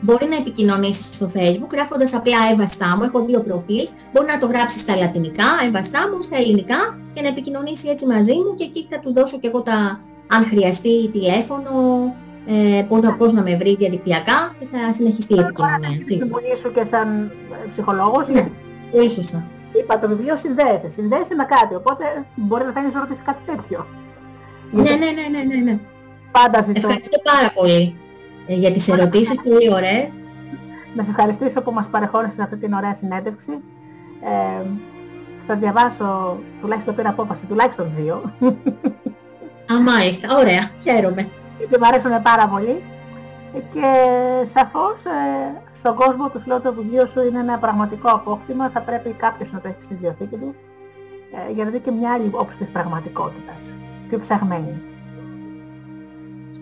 μπορεί 0.00 0.26
να 0.28 0.36
επικοινωνήσεις 0.36 1.14
στο 1.14 1.30
facebook 1.34 1.70
γράφοντας 1.72 2.14
απλά 2.14 2.36
Εύα 2.52 2.96
μου, 2.96 3.02
έχω 3.02 3.24
δύο 3.24 3.40
προφίλ, 3.40 3.88
μπορεί 4.12 4.26
να 4.26 4.38
το 4.38 4.46
γράψεις 4.46 4.80
στα 4.80 4.96
λατινικά, 4.96 5.44
Εύα 5.66 5.80
μου, 6.10 6.22
στα 6.22 6.36
ελληνικά 6.36 6.98
και 7.12 7.22
να 7.22 7.28
επικοινωνήσει 7.28 7.88
έτσι 7.88 8.06
μαζί 8.06 8.34
μου 8.34 8.54
και 8.54 8.64
εκεί 8.64 8.86
θα 8.90 8.98
του 8.98 9.12
δώσω 9.12 9.38
και 9.38 9.48
εγώ 9.48 9.60
τα, 9.62 10.00
αν 10.26 10.44
χρειαστεί 10.44 11.08
τηλέφωνο, 11.08 11.70
ε, 12.46 12.82
πώς, 12.88 13.00
να, 13.00 13.16
πώς 13.16 13.32
να 13.32 13.42
με 13.42 13.56
βρει 13.56 13.76
διαδικτυακά 13.76 14.54
και 14.58 14.66
θα 14.72 14.92
συνεχιστεί 14.92 15.34
η 15.34 15.38
επικοινωνία. 15.38 15.88
Θα 15.88 16.04
συμβουλή 16.06 16.56
σου 16.56 16.72
και 16.72 16.84
σαν 16.84 17.30
ε, 17.64 17.68
ψυχολόγος. 17.68 18.28
Ναι, 18.28 18.48
πολύ 18.92 19.10
σωστά. 19.10 19.44
Είπα 19.72 19.98
το 19.98 20.08
βιβλίο 20.08 20.36
συνδέεσαι, 20.36 20.88
συνδέεσαι 20.88 21.34
με 21.34 21.44
κάτι, 21.44 21.74
οπότε 21.74 22.04
μπορεί 22.34 22.64
να 22.64 22.72
θέλεις 22.72 22.94
να 22.94 23.00
ρωτήσεις 23.00 23.24
κάτι 23.24 23.42
τέτοιο. 23.46 23.86
Ναι, 24.70 24.82
ναι, 24.82 24.96
ναι, 24.96 25.38
ναι, 25.38 25.54
ναι, 25.54 25.70
ναι. 25.70 25.78
Πάντα 26.30 26.62
ζητώ. 26.62 26.78
Ευχαριστώ 26.78 27.18
πάρα 27.22 27.50
πολύ. 27.54 27.96
Ε, 28.46 28.54
για 28.54 28.72
τις 28.72 28.88
ερωτήσεις 28.88 29.40
πολύ 29.42 29.72
ωραίες. 29.72 30.08
Να 30.94 31.02
σε 31.02 31.10
ευχαριστήσω 31.10 31.62
που 31.62 31.72
μας 31.72 31.86
παρεχώρησες 31.86 32.38
αυτή 32.38 32.56
την 32.56 32.72
ωραία 32.72 32.94
συνέντευξη. 32.94 33.52
Ε, 34.22 34.66
θα 35.46 35.54
διαβάσω, 35.56 36.38
τουλάχιστον 36.60 36.94
πήρα 36.94 37.08
απόφαση, 37.08 37.46
τουλάχιστον 37.46 37.92
δύο. 37.96 38.34
Α, 39.72 39.80
μάλιστα. 39.82 40.28
Ωραία. 40.38 40.70
Χαίρομαι. 40.82 41.28
Γιατί 41.58 41.78
μου 41.78 41.86
αρέσουν 41.86 42.22
πάρα 42.22 42.48
πολύ. 42.48 42.82
Και 43.52 43.90
σαφώς 44.42 45.04
ε, 45.04 45.62
στον 45.72 45.94
κόσμο 45.94 46.28
του 46.28 46.42
λέω 46.46 46.60
το 46.60 46.74
βιβλίο 46.74 47.06
σου 47.06 47.20
είναι 47.20 47.38
ένα 47.38 47.58
πραγματικό 47.58 48.08
απόκτημα. 48.08 48.68
Θα 48.68 48.80
πρέπει 48.80 49.10
κάποιος 49.10 49.52
να 49.52 49.60
το 49.60 49.68
έχει 49.68 49.82
στη 49.82 49.94
βιβλιοθήκη 49.94 50.36
του 50.36 50.54
ε, 51.48 51.52
για 51.52 51.64
να 51.64 51.70
δει 51.70 51.78
και 51.78 51.90
μια 51.90 52.12
άλλη 52.12 52.30
όψη 52.32 52.58
της 52.58 52.68
πραγματικότητας. 52.70 53.74
Πιο 54.08 54.18
ψαγμένη. 54.18 54.82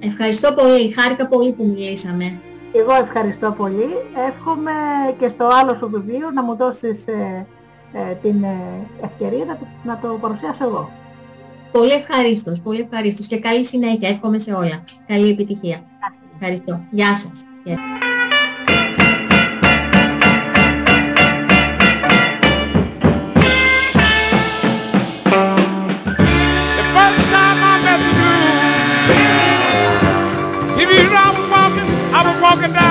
Ευχαριστώ 0.00 0.52
πολύ. 0.52 0.92
Χάρηκα 0.92 1.26
πολύ 1.26 1.52
που 1.52 1.64
μιλήσαμε. 1.64 2.40
Εγώ 2.72 2.94
ευχαριστώ 2.94 3.52
πολύ. 3.52 3.88
Εύχομαι 4.28 4.72
και 5.18 5.28
στο 5.28 5.48
άλλο 5.60 5.74
σου 5.74 5.88
βιβλίο 5.88 6.30
να 6.30 6.42
μου 6.42 6.56
δώσεις 6.56 7.06
ε, 7.06 7.46
ε, 7.92 8.14
την 8.22 8.42
ε, 8.42 8.56
ευκαιρία 9.00 9.44
να 9.44 9.56
το, 9.56 9.66
να 9.84 9.98
το 9.98 10.18
παρουσιάσω 10.20 10.64
εγώ. 10.64 10.90
Πολύ 11.72 11.92
ευχαρίστως, 11.92 12.60
πολύ 12.60 12.80
ευχαρίστως 12.80 13.26
και 13.26 13.38
καλή 13.38 13.64
συνέχεια. 13.64 14.08
Εύχομαι 14.08 14.38
σε 14.38 14.52
όλα. 14.52 14.84
Καλή 15.06 15.28
επιτυχία. 15.28 15.82
Ευχαριστώ. 16.34 16.80
Γεια 16.90 17.16
σας. 17.16 17.42
If 30.80 30.88
you 30.94 31.10
walking, 31.54 31.88
I 32.18 32.20
was 32.26 32.36
walking 32.44 32.72
down 32.72 32.87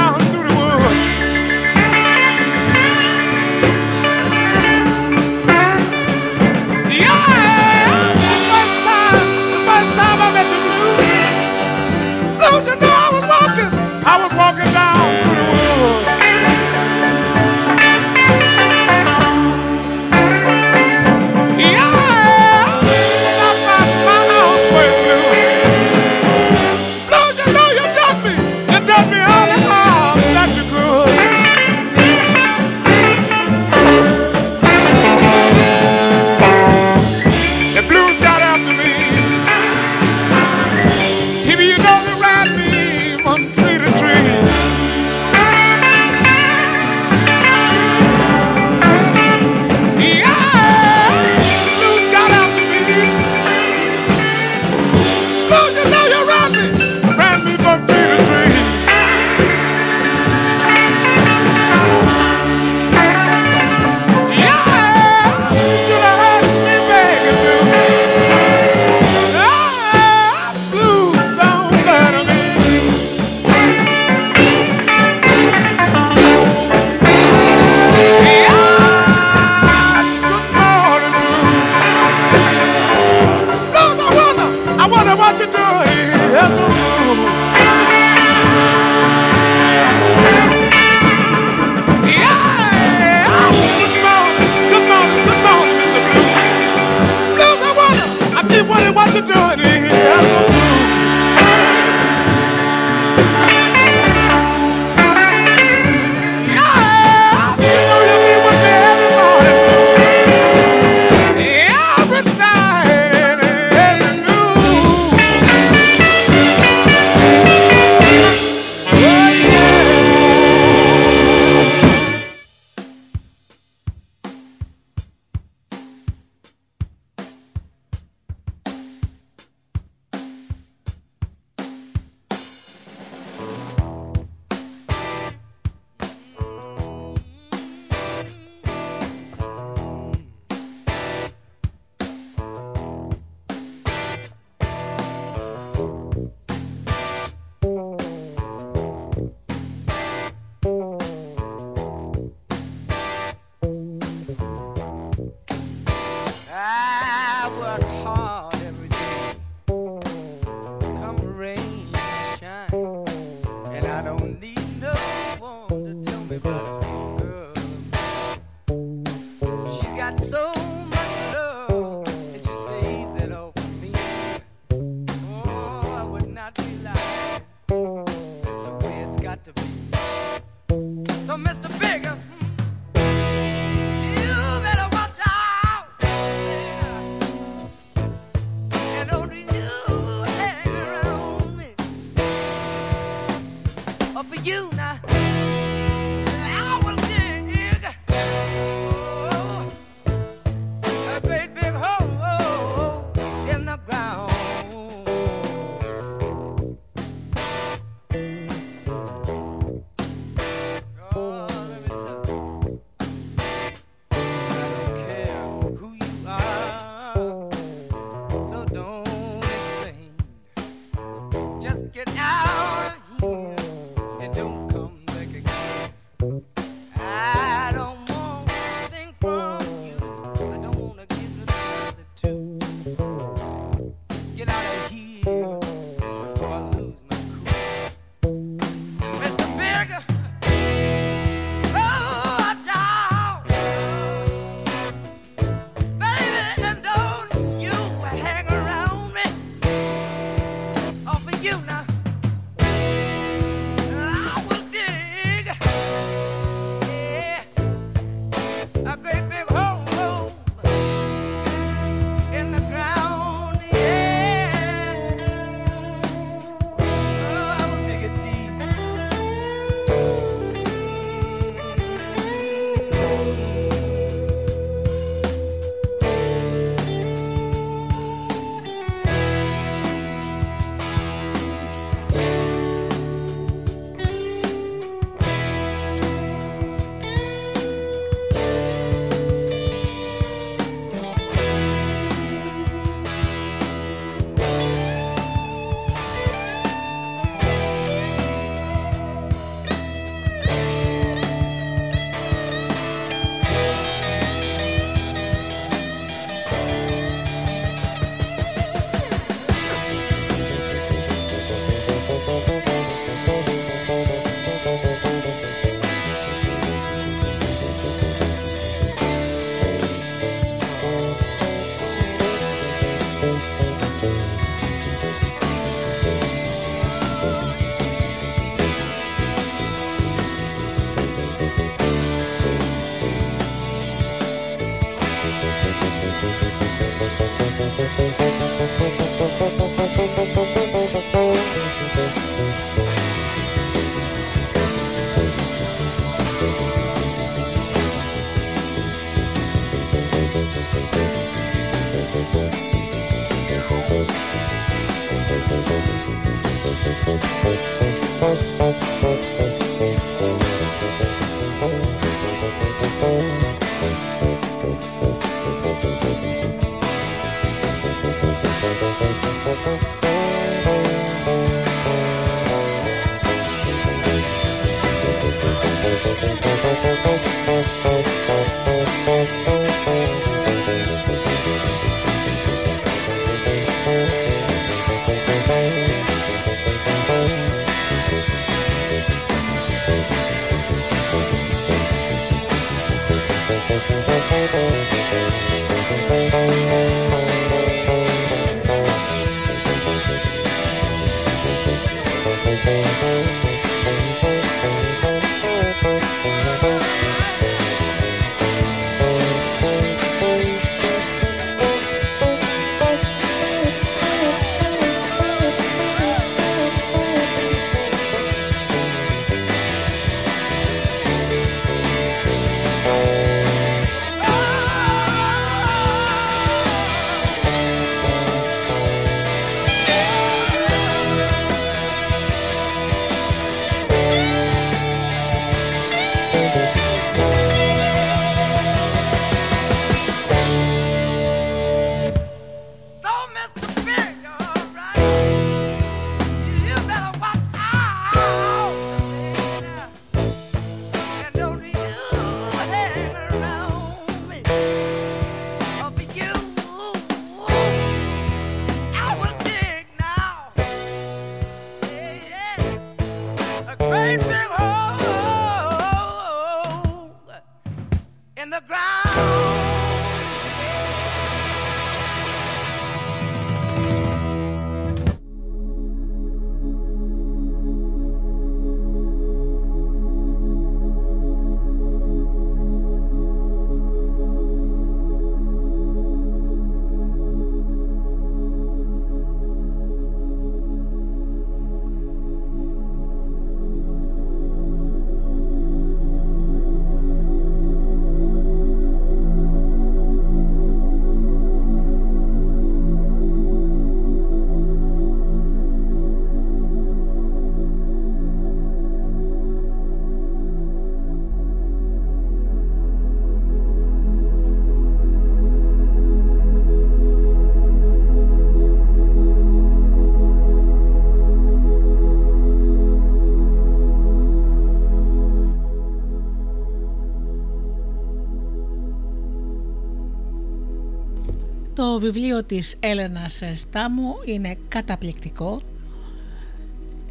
Το 531.77 531.99
βιβλίο 531.99 532.43
της 532.43 532.77
Έλενας 532.79 533.41
Στάμου 533.55 534.15
είναι 534.25 534.57
καταπληκτικό. 534.67 535.61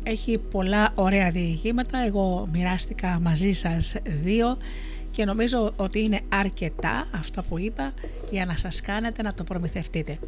Έχει 0.02 0.38
πολλά 0.38 0.92
ωραία 0.94 1.30
διηγήματα. 1.30 1.98
Εγώ 1.98 2.48
μοιράστηκα 2.52 3.18
μαζί 3.22 3.52
σας 3.52 3.94
δύο 4.04 4.56
και 5.10 5.24
νομίζω 5.24 5.72
ότι 5.76 6.02
είναι 6.02 6.20
αρκετά 6.28 7.08
αυτά 7.14 7.42
που 7.42 7.58
είπα 7.58 7.92
για 8.30 8.46
να 8.46 8.56
σας 8.56 8.80
κάνετε 8.80 9.22
να 9.22 9.34
το 9.34 9.44
προμηθευτείτε. 9.44 10.18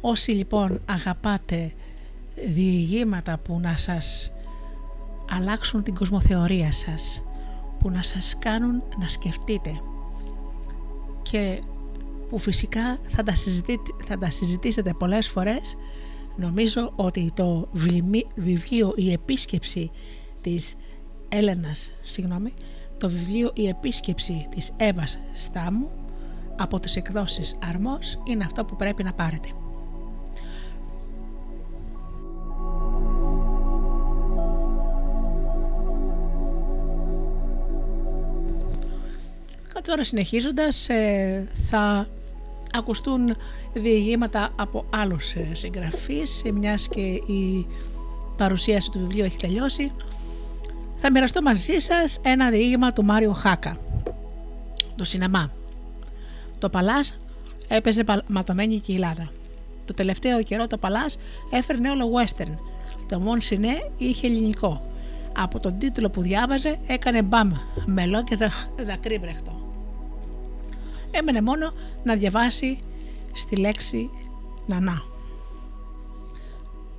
Όσοι 0.00 0.30
λοιπόν 0.30 0.80
αγαπάτε 0.84 1.72
διηγήματα 2.46 3.38
που 3.38 3.60
να 3.60 3.76
σας 3.76 4.32
αλλάξουν 5.30 5.82
την 5.82 5.94
κοσμοθεωρία 5.94 6.72
σας, 6.72 7.22
που 7.80 7.90
να 7.90 8.02
σας 8.02 8.36
κάνουν 8.38 8.82
να 9.00 9.08
σκεφτείτε 9.08 9.80
και 11.22 11.58
που 12.30 12.38
φυσικά 12.38 12.98
θα 13.02 13.22
τα, 13.22 13.34
συζητείτε, 13.34 13.90
θα 14.04 14.18
τα 14.18 14.30
συζητήσετε 14.30 14.92
πολλές 14.98 15.28
φορές 15.28 15.76
νομίζω 16.36 16.92
ότι 16.96 17.32
το 17.34 17.68
βλημί- 17.72 18.26
βιβλίο 18.34 18.92
«Η 18.96 19.12
επίσκεψη» 19.12 19.90
της 20.40 20.76
Έλενας, 21.28 21.92
συγγνώμη, 22.02 22.54
το 22.98 23.08
βιβλίο 23.08 23.50
«Η 23.54 23.68
επίσκεψη» 23.68 24.46
της 24.50 24.72
Εύας 24.76 25.20
Στάμου 25.32 25.90
από 26.56 26.80
τις 26.80 26.96
εκδόσεις 26.96 27.58
Αρμός 27.68 28.18
είναι 28.24 28.44
αυτό 28.44 28.64
που 28.64 28.76
πρέπει 28.76 29.02
να 29.02 29.12
πάρετε. 29.12 29.48
Και 39.74 39.80
τώρα 39.82 40.04
συνεχίζοντας 40.04 40.88
ε, 40.88 41.48
θα 41.70 42.08
ακουστούν 42.74 43.36
διηγήματα 43.72 44.50
από 44.56 44.84
άλλους 44.90 45.32
ε, 45.32 45.48
συγγραφείς 45.52 46.42
ε, 46.44 46.50
μιας 46.52 46.88
και 46.88 47.00
η 47.32 47.66
παρουσίαση 48.36 48.90
του 48.90 48.98
βιβλίου 48.98 49.24
έχει 49.24 49.38
τελειώσει. 49.38 49.92
Θα 50.96 51.10
μοιραστώ 51.10 51.42
μαζί 51.42 51.78
σας 51.78 52.20
ένα 52.24 52.50
διήγημα 52.50 52.92
του 52.92 53.04
Μάριο 53.04 53.32
Χάκα. 53.32 53.76
Το 54.96 55.04
σινεμά. 55.04 55.50
Το 56.58 56.68
Παλάς 56.68 57.18
έπαιζε 57.68 58.04
παλ- 58.04 58.24
ματωμένη 58.28 58.74
η 58.74 58.78
κοιλάδα. 58.78 59.30
Το 59.84 59.94
τελευταίο 59.94 60.42
καιρό 60.42 60.66
το 60.66 60.76
Παλάς 60.76 61.18
έφερνε 61.50 61.90
όλο 61.90 62.06
western. 62.18 62.54
Το 63.08 63.20
Μον 63.20 63.40
Σινέ 63.40 63.90
είχε 63.98 64.26
ελληνικό. 64.26 64.82
Από 65.36 65.60
τον 65.60 65.78
τίτλο 65.78 66.10
που 66.10 66.20
διάβαζε 66.20 66.78
έκανε 66.86 67.22
μπαμ, 67.22 67.52
μελό 67.86 68.22
και 68.22 68.36
δα, 68.36 68.50
δακρύβρεχτο. 68.86 69.59
Έμενε 71.10 71.42
μόνο 71.42 71.72
να 72.02 72.14
διαβάσει 72.14 72.78
στη 73.32 73.56
λέξη 73.56 74.10
νανά. 74.66 75.02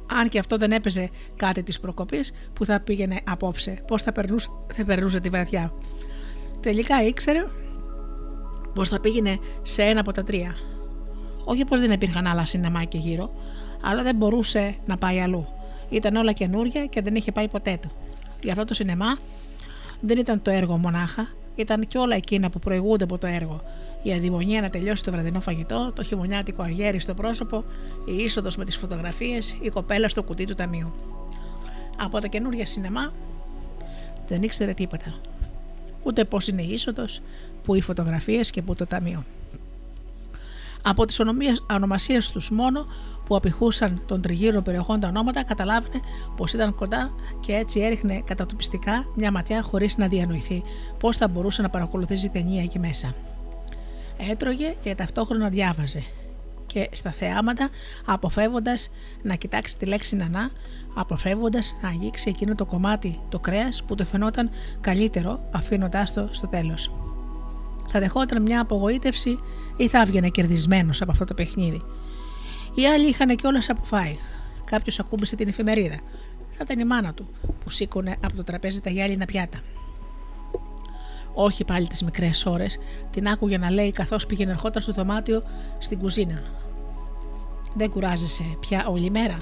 Αν 0.08 0.30
και 0.30 0.40
αυτό 0.40 0.58
δεν 0.58 0.72
έπαιζε 0.72 1.10
κάτι 1.36 1.64
της 1.64 1.80
προκοπής 1.80 2.34
που 2.54 2.66
θα 2.66 2.80
πήγαινε 2.80 3.20
απόψε, 3.24 3.84
πώς 3.88 4.04
θα 4.04 4.12
περνούσε, 4.12 4.50
θα 4.74 4.86
περνούσε 4.86 5.20
τη 5.20 5.30
βραδιά. 5.30 5.74
Τελικά 6.60 7.04
ήξερε 7.04 7.46
πως 8.74 8.90
θα 8.90 9.00
πήγαινε 9.00 9.40
σε 9.62 9.82
ένα 9.84 10.00
από 10.00 10.12
τα 10.12 10.24
τρία. 10.24 10.56
Όχι 11.46 11.66
πως 11.66 11.80
δεν 11.80 11.92
υπήρχαν 11.92 12.28
άλλα 12.28 12.46
σινεμά 12.46 12.84
και 12.84 12.98
γύρω, 12.98 13.32
αλλά 13.82 14.04
δεν 14.04 14.16
μπορούσε 14.16 14.76
να 14.86 14.98
πάει 14.98 15.20
αλλού. 15.20 15.48
Ήταν 15.90 16.16
όλα 16.16 16.32
καινούρια 16.32 16.86
και 16.86 17.02
δεν 17.02 17.16
είχε 17.16 17.32
πάει 17.32 17.48
ποτέ 17.48 17.78
του. 17.82 17.92
Για 18.44 18.52
αυτό 18.52 18.66
το 18.66 18.74
σινεμά 18.74 19.18
δεν 20.02 20.18
ήταν 20.18 20.42
το 20.42 20.52
έργο 20.52 20.78
μονάχα, 20.78 21.28
ήταν 21.56 21.88
και 21.88 21.98
όλα 21.98 22.16
εκείνα 22.16 22.50
που 22.50 22.60
προηγούνται 22.60 23.04
από 23.04 23.18
το 23.18 23.28
έργο. 23.28 23.62
Η 24.04 24.14
αδειμονία 24.14 24.62
να 24.62 24.70
τελειώσει 24.70 25.04
το 25.04 25.12
βραδινό 25.12 25.42
φαγητό, 25.42 25.92
το 25.96 26.04
χειμωνιάτικο 26.04 26.64
αγέρι 26.64 27.00
στο 27.00 27.14
πρόσωπο, 27.14 27.64
η 28.06 28.16
είσοδος 28.16 28.58
με 28.58 28.66
τις 28.66 28.78
φωτογραφίες, 28.78 29.58
η 29.62 29.70
κοπέλα 29.70 30.10
στο 30.10 30.24
κουτί 30.24 30.46
του 30.46 30.54
ταμείου. 30.54 30.94
Από 31.98 32.20
τα 32.20 32.28
καινούργια 32.28 32.66
σινεμά 32.66 33.14
δεν 34.28 34.44
ήξερε 34.44 34.74
τίποτα. 34.74 35.14
Ούτε 36.04 36.26
πώς 36.26 36.48
είναι 36.48 36.62
η 36.62 36.72
είσοδος, 36.72 37.22
που 37.64 37.76
οι 37.76 37.82
φωτογραφίες 37.82 38.52
και 38.52 38.62
που 38.62 38.76
το 38.76 38.86
ταμείο. 38.86 39.24
Από 40.84 41.06
τις 41.06 41.20
ονομασίες 41.70 42.32
τους 42.32 42.52
μόνο 42.52 42.86
που 43.26 43.36
απηχούσαν 43.36 44.02
των 44.08 44.22
τριγύρω 44.22 44.62
περιοχών 44.62 45.00
τα 45.00 45.08
ονόματα, 45.08 45.44
καταλάβαινε 45.44 46.00
πως 46.36 46.54
ήταν 46.54 46.76
κοντά 46.76 47.12
και 47.40 47.54
έτσι 47.54 47.80
έριχνε 47.80 48.22
κατατοπιστικά 48.26 49.06
μια 49.16 49.32
ματιά 49.32 49.62
χωρίς 49.62 49.98
να 49.98 50.08
διανοηθεί 50.08 50.64
πώς 51.00 51.18
θα 51.18 51.28
μπορούσε 51.28 51.62
να 51.62 51.70
παρακολουθήσει 51.70 52.30
ταινία 52.30 52.64
εκεί 52.64 52.80
μέσα. 52.80 53.16
Έτρωγε 54.30 54.76
και 54.82 54.96
ταυτόχρονα 54.96 55.50
διάβαζε 55.50 56.04
και 56.66 56.90
στα 56.92 57.12
θεάματα 57.12 57.70
αποφεύγοντας 58.06 58.92
να 59.22 59.36
κοιτάξει 59.36 59.78
τη 59.78 59.86
λέξη 59.86 60.16
νανά, 60.16 60.52
αποφεύγοντας 60.94 61.76
να 61.82 61.90
αγγίξει 61.90 62.30
εκείνο 62.30 62.56
το 62.56 62.66
κομμάτι, 62.66 63.20
το 63.30 63.40
κρέας 63.40 63.84
που 63.84 63.96
το 63.96 64.06
φαινόταν 64.06 64.50
καλύτερο 64.82 65.40
αφήνοντάς 65.52 66.14
το 66.14 66.30
στο 66.32 66.48
τέλος. 66.48 66.92
Θα 67.88 68.00
δεχόταν 68.00 68.42
μια 68.42 68.62
απογοήτευση 68.62 69.40
ή 69.78 69.88
θα 69.88 70.02
έβγαινε 70.02 70.30
κερδισμένος 70.30 71.02
από 71.02 71.12
αυτό 71.12 71.26
το 71.26 71.34
παιχνίδι. 71.34 71.82
Οι 72.76 72.88
άλλοι 72.88 73.08
είχαν 73.08 73.36
κιόλας 73.36 73.70
αποφάει. 73.70 74.18
Κάποιος 74.66 75.00
ακούμπησε 75.00 75.36
την 75.36 75.48
εφημερίδα. 75.48 76.00
Θα 76.52 76.60
ήταν 76.62 76.80
η 76.80 76.86
μάνα 76.86 77.14
του 77.14 77.30
που 77.64 77.70
σήκωνε 77.70 78.18
από 78.24 78.36
το 78.36 78.44
τραπέζι 78.44 78.82
τα 78.82 78.90
γυάλινα 78.90 79.26
πιάτα. 79.26 79.60
Όχι 81.34 81.64
πάλι 81.64 81.88
τις 81.88 82.04
μικρές 82.04 82.46
ώρες, 82.46 82.80
την 83.12 83.28
άκουγε 83.28 83.58
να 83.58 83.72
λέει 83.72 83.92
καθώς 83.92 84.26
πήγαινε 84.26 84.52
ερχόταν 84.52 84.82
στο 84.82 84.92
δωμάτιο 84.92 85.44
στην 85.78 86.00
κουζίνα. 86.00 86.42
Δεν 87.76 87.90
κουράζεσαι 87.90 88.44
πια 88.60 88.88
όλη 88.88 89.10
μέρα. 89.10 89.40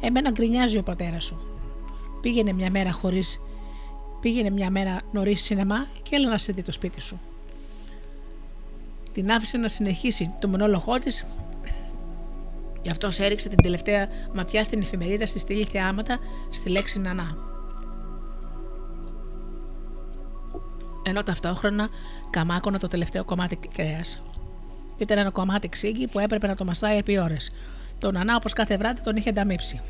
Εμένα 0.00 0.30
γκρινιάζει 0.30 0.78
ο 0.78 0.82
πατέρας 0.82 1.24
σου. 1.24 1.40
Πήγαινε 2.20 2.52
μια 2.52 2.70
μέρα 2.70 2.92
χωρίς. 2.92 3.40
Πήγαινε 4.20 4.50
μια 4.50 4.70
μέρα 4.70 4.96
νωρίς 5.12 5.42
σινεμά 5.42 5.86
και 6.02 6.16
έλα 6.16 6.28
να 6.28 6.38
σε 6.38 6.52
δει 6.52 6.62
το 6.62 6.72
σπίτι 6.72 7.00
σου. 7.00 7.20
Την 9.12 9.32
άφησε 9.32 9.56
να 9.56 9.68
συνεχίσει 9.68 10.34
το 10.40 10.48
μονόλογό 10.48 10.98
της 10.98 11.26
Γι' 12.82 12.90
αυτό 12.90 13.24
έριξε 13.24 13.48
την 13.48 13.62
τελευταία 13.62 14.08
ματιά 14.32 14.64
στην 14.64 14.82
εφημερίδα 14.82 15.26
στη 15.26 15.38
στήλη 15.38 15.64
θεάματα 15.64 16.18
στη 16.50 16.68
λέξη 16.68 17.00
Νανά. 17.00 17.47
Ενώ 21.08 21.22
ταυτόχρονα 21.22 21.88
καμάκωνα 22.30 22.78
το 22.78 22.88
τελευταίο 22.88 23.24
κομμάτι 23.24 23.58
κρέας. 23.74 24.22
Ήταν 24.96 25.18
ένα 25.18 25.30
κομμάτι 25.30 25.68
ξύγκι 25.68 26.08
που 26.08 26.18
έπρεπε 26.18 26.46
να 26.46 26.56
το 26.56 26.64
μασάει 26.64 26.96
επί 26.96 27.18
ώρες. 27.18 27.50
Το 27.98 28.10
Νανά, 28.10 28.36
όπως 28.36 28.52
κάθε 28.52 28.76
βράδυ, 28.76 29.00
τον 29.00 29.16
είχε 29.16 29.28
ανταμείψει. 29.28 29.80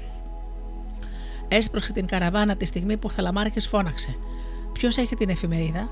Έσπρωξε 1.48 1.92
την 1.92 2.06
καραβάνα 2.06 2.56
τη 2.56 2.64
στιγμή 2.64 2.96
που 2.96 3.08
ο 3.10 3.10
Θαλαμάρχης 3.10 3.66
φώναξε. 3.66 4.16
Ποιος 4.72 4.96
έχει 4.96 5.14
την 5.16 5.28
εφημερίδα, 5.28 5.88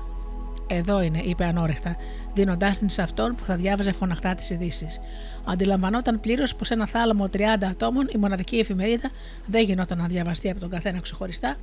εδώ 0.67 1.01
είναι, 1.01 1.19
είπε 1.19 1.45
ανόρεχτα, 1.45 1.95
δίνοντάς 2.33 2.77
την 2.77 2.89
σε 2.89 3.01
αυτόν 3.01 3.35
που 3.35 3.43
θα 3.43 3.55
διάβαζε 3.55 3.91
φωναχτά 3.91 4.35
τις 4.35 4.49
ειδήσεις. 4.49 4.99
Αντιλαμβανόταν 5.45 6.19
πλήρως 6.19 6.55
πως 6.55 6.71
ένα 6.71 6.85
θάλαμο 6.85 7.29
30 7.33 7.39
ατόμων, 7.69 8.07
η 8.13 8.17
μοναδική 8.17 8.57
εφημερίδα, 8.57 9.09
δεν 9.45 9.63
γινόταν 9.63 9.97
να 9.97 10.05
διαβαστεί 10.05 10.49
από 10.49 10.59
τον 10.59 10.69
καθένα 10.69 10.99
ξεχωριστά. 10.99 11.55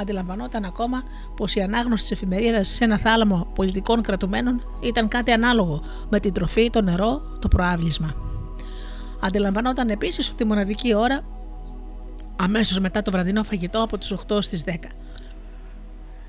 Αντιλαμβανόταν 0.00 0.64
ακόμα 0.64 1.02
πως 1.36 1.54
η 1.54 1.60
ανάγνωση 1.60 2.02
της 2.02 2.10
εφημερίδας 2.10 2.68
σε 2.68 2.84
ένα 2.84 2.98
θάλαμο 2.98 3.46
πολιτικών 3.54 4.02
κρατουμένων 4.02 4.78
ήταν 4.80 5.08
κάτι 5.08 5.30
ανάλογο 5.30 5.82
με 6.10 6.20
την 6.20 6.32
τροφή, 6.32 6.70
το 6.70 6.82
νερό, 6.82 7.20
το 7.38 7.48
προάβλισμα. 7.48 8.14
Αντιλαμβανόταν 9.20 9.88
επίσης 9.88 10.30
ότι 10.30 10.42
η 10.42 10.46
μοναδική 10.46 10.94
ώρα 10.94 11.20
αμέσως 12.36 12.78
μετά 12.78 13.02
το 13.02 13.10
βραδινό 13.10 13.42
φαγητό 13.42 13.82
από 13.82 13.98
τις 13.98 14.14
8 14.28 14.42
στις 14.42 14.64
10 14.66 14.74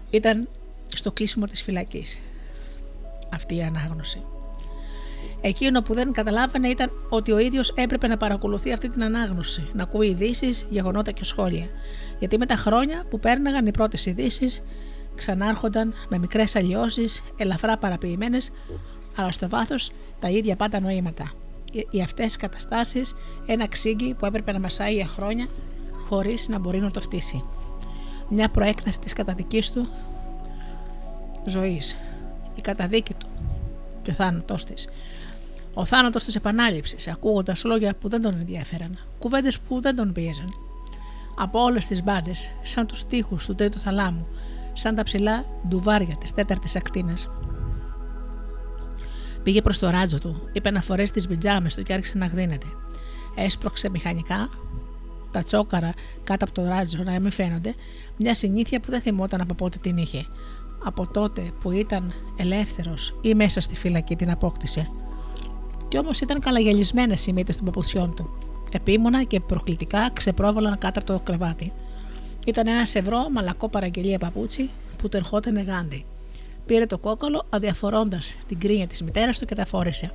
ήταν 0.09 0.47
στο 0.87 1.11
κλείσιμο 1.11 1.45
της 1.45 1.61
φυλακής. 1.61 2.19
Αυτή 3.33 3.55
η 3.55 3.63
ανάγνωση. 3.63 4.23
Εκείνο 5.41 5.81
που 5.81 5.93
δεν 5.93 6.11
καταλάβαινε 6.11 6.67
ήταν 6.67 6.91
ότι 7.09 7.31
ο 7.31 7.37
ίδιος 7.37 7.73
έπρεπε 7.75 8.07
να 8.07 8.17
παρακολουθεί 8.17 8.71
αυτή 8.71 8.89
την 8.89 9.03
ανάγνωση, 9.03 9.69
να 9.73 9.83
ακούει 9.83 10.07
ειδήσεις, 10.07 10.67
γεγονότα 10.69 11.11
και 11.11 11.23
σχόλια. 11.23 11.67
Γιατί 12.19 12.37
με 12.37 12.45
τα 12.45 12.55
χρόνια 12.55 13.05
που 13.09 13.19
πέρναγαν 13.19 13.65
οι 13.65 13.71
πρώτες 13.71 14.05
ειδήσεις, 14.05 14.63
ξανάρχονταν 15.15 15.93
με 16.09 16.17
μικρές 16.17 16.55
αλλοιώσεις, 16.55 17.23
ελαφρά 17.37 17.77
παραποιημένες, 17.77 18.51
αλλά 19.15 19.31
στο 19.31 19.49
βάθος 19.49 19.91
τα 20.19 20.29
ίδια 20.29 20.55
πάντα 20.55 20.79
νοήματα. 20.79 21.31
Οι 21.89 22.01
αυτές 22.01 22.35
καταστάσεις 22.35 23.15
ένα 23.45 23.67
ξύγκι 23.67 24.13
που 24.13 24.25
έπρεπε 24.25 24.51
να 24.51 24.59
μασάει 24.59 24.93
για 24.93 25.05
χρόνια 25.05 25.47
χωρίς 26.07 26.47
να 26.47 26.59
μπορεί 26.59 26.79
να 26.79 26.91
το 26.91 27.01
φτύσει. 27.01 27.43
Μια 28.29 28.49
προέκταση 28.49 28.99
της 28.99 29.13
καταδικής 29.13 29.71
του 29.71 29.87
ζωής, 31.45 31.97
η 32.55 32.61
καταδίκη 32.61 33.13
του 33.13 33.27
και 34.01 34.11
ο 34.11 34.13
θάνατός 34.13 34.63
της. 34.63 34.89
Ο 35.73 35.85
θάνατος 35.85 36.23
της 36.23 36.35
επανάληψης, 36.35 37.07
ακούγοντας 37.07 37.63
λόγια 37.63 37.95
που 37.95 38.09
δεν 38.09 38.21
τον 38.21 38.33
ενδιαφέραν, 38.33 38.97
κουβέντες 39.19 39.59
που 39.59 39.81
δεν 39.81 39.95
τον 39.95 40.11
πίεζαν. 40.11 40.49
Από 41.35 41.63
όλες 41.63 41.87
τις 41.87 42.03
μπάντες, 42.03 42.51
σαν 42.63 42.87
τους 42.87 43.05
τείχους 43.05 43.45
του 43.45 43.55
τρίτου 43.55 43.79
θαλάμου, 43.79 44.27
σαν 44.73 44.95
τα 44.95 45.03
ψηλά 45.03 45.45
ντουβάρια 45.67 46.15
της 46.19 46.33
τέταρτης 46.33 46.75
ακτίνας. 46.75 47.29
Πήγε 49.43 49.61
προς 49.61 49.79
το 49.79 49.89
ράτζο 49.89 50.19
του, 50.19 50.49
είπε 50.53 50.71
να 50.71 50.81
φορέσει 50.81 51.13
τις 51.13 51.27
μπιτζάμες 51.27 51.75
του 51.75 51.83
και 51.83 51.93
άρχισε 51.93 52.17
να 52.17 52.25
γδίνεται. 52.25 52.67
Έσπρωξε 53.35 53.89
μηχανικά 53.89 54.49
τα 55.31 55.43
τσόκαρα 55.43 55.93
κάτω 56.23 56.45
από 56.45 56.53
το 56.53 56.63
ράτζο 56.63 57.03
να 57.03 57.19
μην 57.19 57.31
φαίνονται, 57.31 57.75
μια 58.17 58.33
συνήθεια 58.33 58.79
που 58.79 58.91
δεν 58.91 59.01
θυμόταν 59.01 59.41
από 59.41 59.53
πότε 59.53 59.77
την 59.81 59.97
είχε 59.97 60.25
από 60.83 61.07
τότε 61.07 61.51
που 61.59 61.71
ήταν 61.71 62.13
ελεύθερος 62.35 63.15
ή 63.21 63.33
μέσα 63.33 63.61
στη 63.61 63.75
φυλακή 63.75 64.15
την 64.15 64.31
απόκτησε. 64.31 64.89
Κι 65.89 65.97
όμως 65.97 66.19
ήταν 66.19 66.39
καλαγελισμένες 66.39 67.25
οι 67.25 67.33
μύτες 67.33 67.55
των 67.55 67.65
παπουτσιών 67.65 68.15
του. 68.15 68.29
Επίμονα 68.71 69.23
και 69.23 69.39
προκλητικά 69.39 70.09
ξεπρόβαλαν 70.13 70.77
κάτω 70.77 70.99
από 70.99 71.11
το 71.11 71.19
κρεβάτι. 71.23 71.73
Ήταν 72.45 72.67
ένας 72.67 72.89
σευρό 72.89 73.29
μαλακό 73.29 73.69
παραγγελία 73.69 74.17
παπούτσι 74.17 74.69
που 74.97 75.09
του 75.09 75.17
ερχόταν 75.17 75.63
γάντι. 75.63 76.05
Πήρε 76.65 76.85
το 76.85 76.97
κόκκαλο 76.97 77.45
αδιαφορώντας 77.49 78.37
την 78.47 78.59
κρίνια 78.59 78.87
της 78.87 79.03
μητέρας 79.03 79.39
του 79.39 79.45
και 79.45 79.55
τα 79.55 79.65
φόρεσε. 79.65 80.11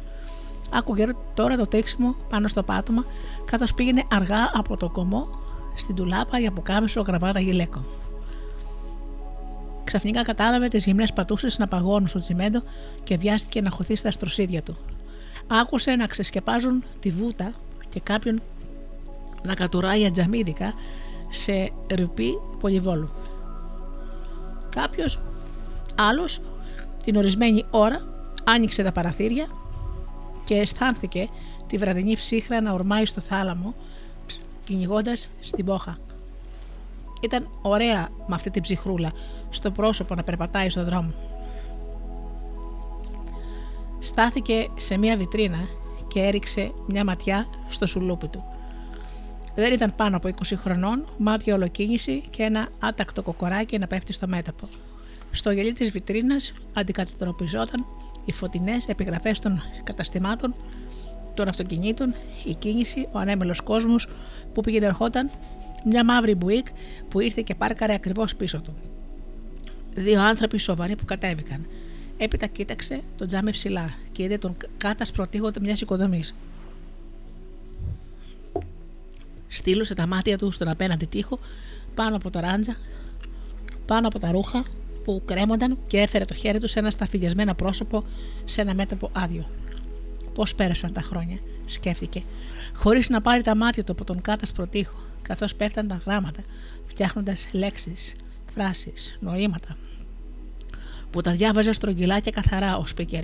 Άκουγε 0.70 1.06
τώρα 1.34 1.56
το 1.56 1.66
τρίξιμο 1.66 2.16
πάνω 2.28 2.48
στο 2.48 2.62
πάτωμα, 2.62 3.04
καθώς 3.44 3.74
πήγαινε 3.74 4.02
αργά 4.10 4.50
από 4.54 4.76
το 4.76 4.88
κομμό 4.88 5.28
στην 5.76 5.94
τουλάπα 5.94 6.38
για 6.38 6.52
πουκάμισο 6.52 7.00
γραβάτα 7.00 7.40
γυλαίκο. 7.40 7.84
Ξαφνικά 9.84 10.22
κατάλαβε 10.22 10.68
τις 10.68 10.84
γυμνές 10.84 11.12
πατούσες 11.12 11.58
να 11.58 11.68
παγώνουν 11.68 12.08
στο 12.08 12.18
τσιμέντο 12.18 12.62
και 13.04 13.16
βιάστηκε 13.16 13.60
να 13.60 13.70
χωθεί 13.70 13.96
στα 13.96 14.10
στροσίδια 14.10 14.62
του. 14.62 14.76
Άκουσε 15.46 15.90
να 15.90 16.06
ξεσκεπάζουν 16.06 16.84
τη 17.00 17.10
βούτα 17.10 17.52
και 17.88 18.00
κάποιον 18.00 18.40
να 19.42 19.54
κατουράει 19.54 20.06
ατζαμίδικα 20.06 20.74
σε 21.30 21.72
ρηπή 21.90 22.38
πολυβόλου. 22.60 23.10
Κάποιος 24.68 25.20
άλλος 25.94 26.40
την 27.02 27.16
ορισμένη 27.16 27.64
ώρα 27.70 28.00
άνοιξε 28.44 28.82
τα 28.82 28.92
παραθύρια 28.92 29.46
και 30.44 30.54
αισθάνθηκε 30.54 31.28
τη 31.66 31.76
βραδινή 31.78 32.16
ψύχρα 32.16 32.60
να 32.60 32.72
ορμάει 32.72 33.06
στο 33.06 33.20
θάλαμο 33.20 33.74
κυνηγώντας 34.64 35.30
στην 35.40 35.64
πόχα. 35.64 35.98
Ήταν 37.20 37.48
ωραία 37.62 38.08
με 38.26 38.34
αυτή 38.34 38.50
την 38.50 38.62
ψυχρούλα 38.62 39.12
στο 39.50 39.70
πρόσωπο 39.70 40.14
να 40.14 40.22
περπατάει 40.22 40.70
στο 40.70 40.84
δρόμο. 40.84 41.14
Στάθηκε 44.04 44.70
σε 44.76 44.96
μια 44.96 45.16
βιτρίνα 45.16 45.68
και 46.08 46.20
έριξε 46.20 46.72
μια 46.86 47.04
ματιά 47.04 47.46
στο 47.68 47.86
σουλούπι 47.86 48.28
του. 48.28 48.44
Δεν 49.54 49.72
ήταν 49.72 49.94
πάνω 49.96 50.16
από 50.16 50.28
20 50.28 50.54
χρονών, 50.56 51.08
μάτια 51.16 51.54
ολοκίνηση 51.54 52.22
και 52.30 52.42
ένα 52.42 52.68
άτακτο 52.78 53.22
κοκοράκι 53.22 53.78
να 53.78 53.86
πέφτει 53.86 54.12
στο 54.12 54.26
μέτωπο. 54.26 54.68
Στο 55.30 55.50
γελί 55.50 55.72
της 55.72 55.90
βιτρίνας 55.90 56.52
αντικατατροπιζόταν 56.74 57.86
οι 58.24 58.32
φωτεινές 58.32 58.86
επιγραφές 58.86 59.38
των 59.38 59.62
καταστημάτων, 59.84 60.54
των 61.34 61.48
αυτοκινήτων, 61.48 62.14
η 62.44 62.54
κίνηση, 62.54 63.08
ο 63.12 63.18
ανέμελος 63.18 63.60
κόσμος 63.60 64.08
που 64.54 64.60
πήγαινε 64.60 64.86
ερχόταν 64.86 65.30
μια 65.84 66.04
μαύρη 66.04 66.34
μπουίκ 66.34 66.66
που 67.08 67.20
ήρθε 67.20 67.42
και 67.42 67.54
πάρκαρε 67.54 67.94
ακριβώς 67.94 68.36
πίσω 68.36 68.60
του. 68.60 68.74
Δύο 69.94 70.22
άνθρωποι 70.22 70.58
σοβαροί 70.58 70.96
που 70.96 71.04
κατέβηκαν. 71.04 71.66
Έπειτα 72.16 72.46
κοίταξε 72.46 73.02
τον 73.16 73.26
τζάμι 73.26 73.50
ψηλά 73.50 73.94
και 74.12 74.22
είδε 74.22 74.38
τον 74.38 74.56
κάτασπρο 74.76 75.26
τείχο 75.26 75.50
μιας 75.60 75.80
οικοδομής. 75.80 76.34
Στήλωσε 79.48 79.94
τα 79.94 80.06
μάτια 80.06 80.38
του 80.38 80.50
στον 80.50 80.68
απέναντι 80.68 81.04
τοίχο, 81.04 81.38
πάνω 81.94 82.16
από 82.16 82.30
το 82.30 82.40
ράντζα, 82.40 82.76
πάνω 83.86 84.08
από 84.08 84.18
τα 84.18 84.30
ρούχα 84.30 84.62
που 85.04 85.22
κρέμονταν 85.24 85.78
και 85.86 85.98
έφερε 85.98 86.24
το 86.24 86.34
χέρι 86.34 86.58
του 86.60 86.68
σε 86.68 86.78
ένα 86.78 86.90
σταφυλιασμένο 86.90 87.54
πρόσωπο 87.54 88.04
σε 88.44 88.60
ένα 88.60 88.74
μέτωπο 88.74 89.10
άδειο. 89.12 89.50
Πώς 90.34 90.54
πέρασαν 90.54 90.92
τα 90.92 91.00
χρόνια, 91.00 91.38
σκέφτηκε, 91.64 92.22
χωρίς 92.74 93.08
να 93.08 93.20
πάρει 93.20 93.42
τα 93.42 93.56
μάτια 93.56 93.84
του 93.84 93.92
από 93.92 94.04
τον 94.04 94.20
κάτασπρο 94.20 94.66
τοίχο, 94.66 94.96
καθώς 95.22 95.54
πέφταν 95.54 95.88
τα 95.88 96.00
γράμματα, 96.06 96.42
φτιάχνοντας 96.86 97.48
λέξεις, 97.52 98.16
φράσεις, 98.54 99.18
νοήματα, 99.20 99.76
που 101.14 101.20
τα 101.20 101.32
διάβαζε 101.32 101.72
στρογγυλά 101.72 102.20
και 102.20 102.30
καθαρά 102.30 102.76
ως 102.76 102.94
πίκερ. 102.94 103.22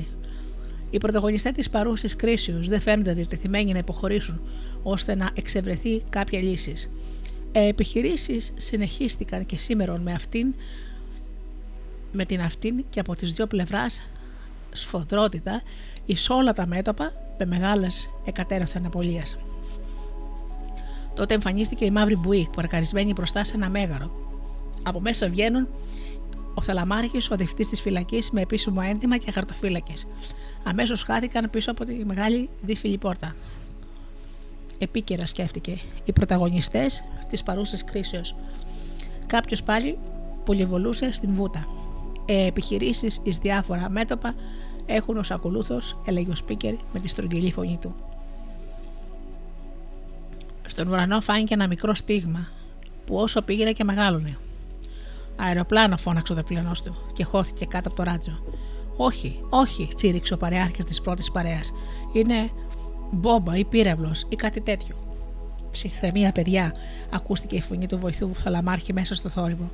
Οι 0.90 0.98
πρωταγωνιστές 0.98 1.52
της 1.52 1.70
παρούσης 1.70 2.16
κρίσεως 2.16 2.68
δεν 2.68 2.80
φαίνονται 2.80 3.12
διατεθειμένοι 3.12 3.72
να 3.72 3.78
υποχωρήσουν 3.78 4.40
ώστε 4.82 5.14
να 5.14 5.30
εξευρεθεί 5.34 6.02
κάποια 6.10 6.40
λύση. 6.40 6.74
Ε, 7.52 7.66
επιχειρήσεις 7.66 8.52
συνεχίστηκαν 8.56 9.46
και 9.46 9.58
σήμερα 9.58 9.98
με 9.98 10.12
αυτήν 10.12 10.54
με 12.12 12.24
την 12.24 12.40
αυτήν 12.40 12.84
και 12.90 13.00
από 13.00 13.16
τις 13.16 13.32
δύο 13.32 13.46
πλευράς 13.46 14.08
σφοδρότητα 14.72 15.62
εις 16.06 16.30
όλα 16.30 16.52
τα 16.52 16.66
μέτωπα 16.66 17.12
με 17.38 17.46
μεγάλες 17.46 18.10
εκατέρας 18.24 18.76
αναπολίας. 18.76 19.38
Τότε 21.14 21.34
εμφανίστηκε 21.34 21.84
η 21.84 21.90
μαύρη 21.90 22.16
μπουή 22.16 22.48
παρκαρισμένη 22.56 23.12
μπροστά 23.12 23.44
σε 23.44 23.56
ένα 23.56 23.68
μέγαρο. 23.68 24.10
Από 24.82 25.00
μέσα 25.00 25.28
βγαίνουν 25.28 25.68
ο 26.54 26.62
Θαλαμάρχης, 26.62 27.30
ο 27.30 27.36
διευθυντής 27.36 27.68
της 27.68 27.80
φυλακής 27.80 28.30
με 28.30 28.40
επίσημο 28.40 28.80
έντυμα 28.84 29.16
και 29.16 29.30
χαρτοφύλακες. 29.30 30.06
Αμέσως 30.64 31.02
χάθηκαν 31.02 31.48
πίσω 31.50 31.70
από 31.70 31.84
τη 31.84 32.04
μεγάλη 32.04 32.48
δίφυλη 32.62 32.98
πόρτα. 32.98 33.34
Επίκαιρα 34.78 35.26
σκέφτηκε 35.26 35.78
οι 36.04 36.12
πρωταγωνιστές 36.12 37.04
της 37.28 37.42
παρούσας 37.42 37.84
κρίσεως. 37.84 38.34
Κάποιος 39.26 39.62
πάλι 39.62 39.98
πολυβολούσε 40.44 41.12
στην 41.12 41.34
βούτα. 41.34 41.66
Ε, 42.26 42.46
επιχειρήσεις 42.46 43.20
εις 43.22 43.38
διάφορα 43.38 43.90
μέτωπα 43.90 44.34
έχουν 44.86 45.16
ως 45.16 45.30
ακολούθος, 45.30 45.96
έλεγε 46.04 46.30
ο 46.30 46.34
Σπίκερ 46.34 46.74
με 46.92 47.00
τη 47.00 47.08
στρογγυλή 47.08 47.52
φωνή 47.52 47.78
του. 47.80 47.94
Στον 50.66 50.88
ουρανό 50.88 51.20
φάνηκε 51.20 51.54
ένα 51.54 51.66
μικρό 51.66 51.94
στίγμα 51.94 52.48
που 53.06 53.16
όσο 53.16 53.42
πήγαινε 53.42 53.72
και 53.72 53.84
μεγάλωνε. 53.84 54.38
Αεροπλάνο 55.42 55.96
φώναξε 55.96 56.32
ο 56.32 56.36
δεπλενό 56.36 56.72
του 56.84 56.96
και 57.12 57.24
χώθηκε 57.24 57.64
κάτω 57.64 57.88
από 57.88 57.96
το 57.96 58.02
ράτζο. 58.02 58.42
Όχι, 58.96 59.40
όχι, 59.50 59.88
τσίριξε 59.94 60.34
ο 60.34 60.36
παρεάρχη 60.36 60.84
της 60.84 61.00
πρώτης 61.00 61.30
παρέας. 61.30 61.72
Είναι 62.12 62.50
μπόμπα 63.10 63.56
ή 63.56 63.64
πύραυλος 63.64 64.26
ή 64.28 64.36
κάτι 64.36 64.60
τέτοιο. 64.60 64.96
Ψυχραιμία, 65.70 66.32
παιδιά, 66.32 66.74
ακούστηκε 67.10 67.56
η 67.56 67.60
φωνή 67.60 67.86
του 67.86 67.98
βοηθού 67.98 68.28
που 68.28 68.34
θαλαμάρχη 68.34 68.92
μέσα 68.92 69.14
στο 69.14 69.28
θόρυβο. 69.28 69.70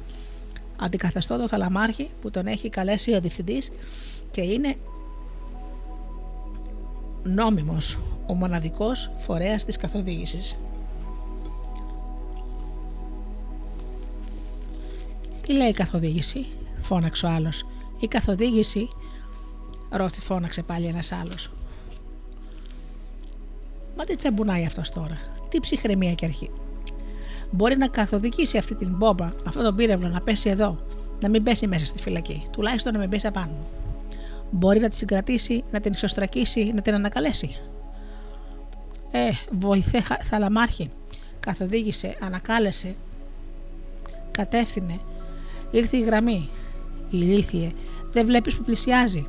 Αντικαθεστώ 0.77 1.37
το 1.37 1.49
θαλαμάρχη 1.49 2.11
που 2.21 2.31
τον 2.31 2.47
έχει 2.47 2.71
καλέσει 2.71 3.15
ο 3.15 3.21
διευθυντής 3.21 3.73
και 4.31 4.41
είναι 4.41 4.77
νόμιμος 7.23 7.99
ο 8.27 8.35
μοναδικός 8.35 9.11
φορέας 9.17 9.65
της 9.65 9.77
καθοδήγησης. 9.77 10.57
Τι 15.47 15.53
λέει 15.53 15.69
η 15.69 15.73
καθοδήγηση, 15.73 16.47
φώναξε 16.81 17.27
ο 17.27 17.29
άλλος. 17.29 17.67
Η 18.01 18.07
καθοδήγηση, 18.07 18.89
ρώθη 19.91 20.21
φώναξε 20.21 20.63
πάλι 20.63 20.87
ένας 20.87 21.13
άλλος. 21.13 21.51
Μα 23.97 24.05
τι 24.05 24.17
τσεμπουνάει 24.17 24.65
αυτός 24.65 24.91
τώρα, 24.91 25.17
τι 25.49 25.61
ψυχραιμία 25.61 26.13
και 26.13 26.25
αρχή. 26.25 26.51
Μπορεί 27.51 27.77
να 27.77 27.89
καθοδηγήσει 27.89 28.59
αυτή 28.59 28.75
την 28.75 28.97
μπόμπα, 28.97 29.31
αυτόν 29.47 29.63
τον 29.63 29.77
πύρευλο 29.77 30.09
να 30.09 30.21
πέσει 30.21 30.49
εδώ, 30.49 30.79
να 31.21 31.29
μην 31.29 31.43
πέσει 31.43 31.67
μέσα 31.67 31.87
στη 31.87 32.03
φυλακή, 32.03 32.43
τουλάχιστον 32.51 32.93
να 32.93 32.99
μην 32.99 33.09
πέσει 33.09 33.27
απάνω. 33.27 33.67
Μπορεί 34.51 34.81
να 34.81 34.89
τη 34.89 34.97
συγκρατήσει, 34.97 35.65
να 35.71 35.81
την 35.81 35.93
εξωστρακίσει, 35.93 36.73
να 36.75 36.83
την 36.83 36.95
ανακαλέσει. 36.95 37.57
Ε, 39.11 39.31
βοηθέ 39.59 40.03
θαλαμάρχη, 40.23 40.91
καθοδήγησε, 41.41 42.17
ανακάλεσε, 42.21 42.95
κατεύθυνε, 44.31 45.01
Ήρθε 45.71 45.97
η 45.97 46.03
γραμμή. 46.03 46.49
Ηλίθιε, 47.11 47.71
δεν 48.11 48.27
βλέπεις 48.27 48.55
που 48.55 48.63
πλησιάζει. 48.63 49.27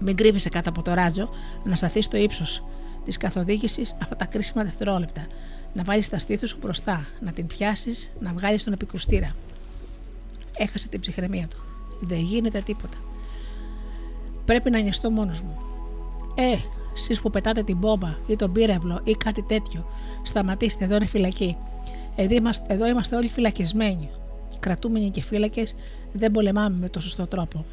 Μην 0.00 0.16
κρύβεσαι 0.16 0.48
κάτω 0.48 0.68
από 0.68 0.82
το 0.82 0.94
ράτζο, 0.94 1.28
να 1.64 1.76
σταθεί 1.76 2.02
στο 2.02 2.16
ύψος 2.16 2.64
της 3.04 3.16
καθοδήγησης 3.16 3.96
αυτά 4.02 4.16
τα 4.16 4.24
κρίσιμα 4.24 4.64
δευτερόλεπτα. 4.64 5.26
Να 5.72 5.82
βάλεις 5.82 6.08
τα 6.08 6.18
στήθου 6.18 6.48
σου 6.48 6.58
μπροστά, 6.60 7.06
να 7.20 7.32
την 7.32 7.46
πιάσεις, 7.46 8.12
να 8.18 8.32
βγάλεις 8.32 8.64
τον 8.64 8.72
επικρουστήρα. 8.72 9.30
Έχασε 10.56 10.88
την 10.88 11.00
ψυχραιμία 11.00 11.46
του. 11.46 11.56
Δεν 12.00 12.18
γίνεται 12.18 12.60
τίποτα. 12.60 12.96
Πρέπει 14.44 14.70
να 14.70 14.78
νοιαστώ 14.78 15.10
μόνος 15.10 15.40
μου. 15.40 15.58
Ε, 16.34 16.56
εσείς 16.94 17.20
που 17.20 17.30
πετάτε 17.30 17.62
την 17.62 17.76
μπόμπα 17.76 18.16
ή 18.26 18.36
τον 18.36 18.52
πύρευλο 18.52 19.00
ή 19.04 19.12
κάτι 19.12 19.42
τέτοιο, 19.42 19.86
σταματήστε, 20.22 20.84
εδώ 20.84 20.96
είναι 20.96 21.06
φυλακή. 21.06 21.56
Εδώ 22.66 22.86
είμαστε 22.86 23.16
όλοι 23.16 23.28
φυλακισμένοι 23.28 24.10
κρατούμενοι 24.60 25.10
και 25.10 25.22
φύλακες, 25.22 25.74
δεν 26.12 26.32
πολεμάμε 26.32 26.76
με 26.76 26.88
το 26.88 27.00
σωστό 27.00 27.26
τρόπο. 27.26 27.64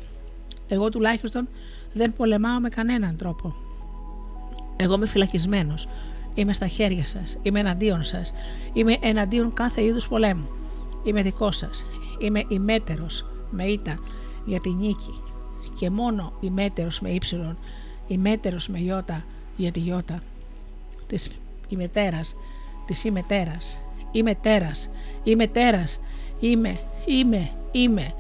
Εγώ 0.68 0.90
τουλάχιστον 0.90 1.48
δεν 1.94 2.14
πολεμάω 2.14 2.60
με 2.60 2.70
κανέναν 2.70 3.16
τρόπο. 3.16 3.56
Εγώ 4.78 4.94
είμαι 4.94 5.06
φυλακισμένος. 5.06 5.88
Είμαι 6.34 6.54
στα 6.54 6.68
χέρια 6.68 7.08
σας. 7.08 7.38
Είμαι 7.42 7.60
εναντίον 7.60 8.04
σας. 8.04 8.34
Είμαι 8.74 8.98
εναντίον 9.02 9.54
κάθε 9.54 9.84
είδους 9.84 10.08
πολέμου. 10.08 10.48
Είμαι 11.04 11.22
δικός 11.22 11.58
σας. 11.58 11.86
Είμαι 12.20 12.44
ημέτερος 12.48 13.26
με 13.50 13.64
ήττα 13.64 14.00
για 14.46 14.60
τη 14.60 14.70
νίκη. 14.70 15.22
Και 15.76 15.90
μόνο 15.90 16.34
ημέτερος 16.40 17.02
με 17.02 17.10
ύψιλον. 17.10 17.58
Ημέτερος 18.08 18.68
με 18.68 18.80
ιώτα 18.80 19.26
για 19.56 19.72
τη 19.72 19.80
γιώτα. 19.80 20.20
Της 21.08 21.30
ημετέρας. 21.68 22.36
Της 22.86 23.04
ημετέρας. 23.04 23.80
Είμαι 24.12 25.48
τέρας, 25.48 26.00
είμαι 26.48 26.70
τέρας, 26.70 26.80
Είμαι, 27.06 27.30
είμαι, 27.32 27.50
είμαι. 27.72 28.14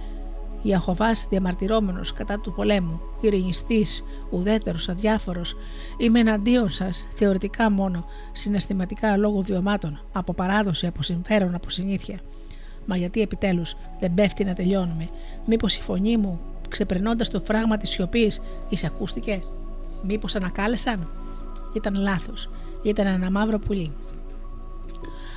Ιαχωβάς 0.61 1.27
διαμαρτυρόμενος 1.29 2.13
κατά 2.13 2.39
του 2.39 2.53
πολέμου, 2.53 3.01
ειρηνιστής, 3.21 4.03
ουδέτερος, 4.29 4.89
αδιάφορος, 4.89 5.55
είμαι 5.97 6.19
εναντίον 6.19 6.69
σας, 6.69 7.07
θεωρητικά 7.15 7.71
μόνο, 7.71 8.05
συναισθηματικά 8.31 9.17
λόγω 9.17 9.41
βιωμάτων, 9.41 10.01
από 10.11 10.33
παράδοση, 10.33 10.87
από 10.87 11.03
συμφέρον, 11.03 11.55
από 11.55 11.69
συνήθεια. 11.69 12.19
Μα 12.85 12.97
γιατί 12.97 13.21
επιτέλους 13.21 13.75
δεν 13.99 14.13
πέφτει 14.13 14.43
να 14.43 14.53
τελειώνουμε, 14.53 15.09
μήπως 15.45 15.75
η 15.75 15.81
φωνή 15.81 16.17
μου, 16.17 16.39
ξεπερνώντας 16.69 17.29
το 17.29 17.39
φράγμα 17.39 17.77
της 17.77 17.89
σιωπής, 17.89 18.41
εισακούστηκε, 18.69 19.41
μήπως 20.03 20.35
ανακάλεσαν; 20.35 21.09
Ήταν 21.73 21.95
λάθος, 21.95 22.49
ήταν 22.83 23.07
ένα 23.07 23.31
μαύρο 23.31 23.59
πουλί, 23.59 23.91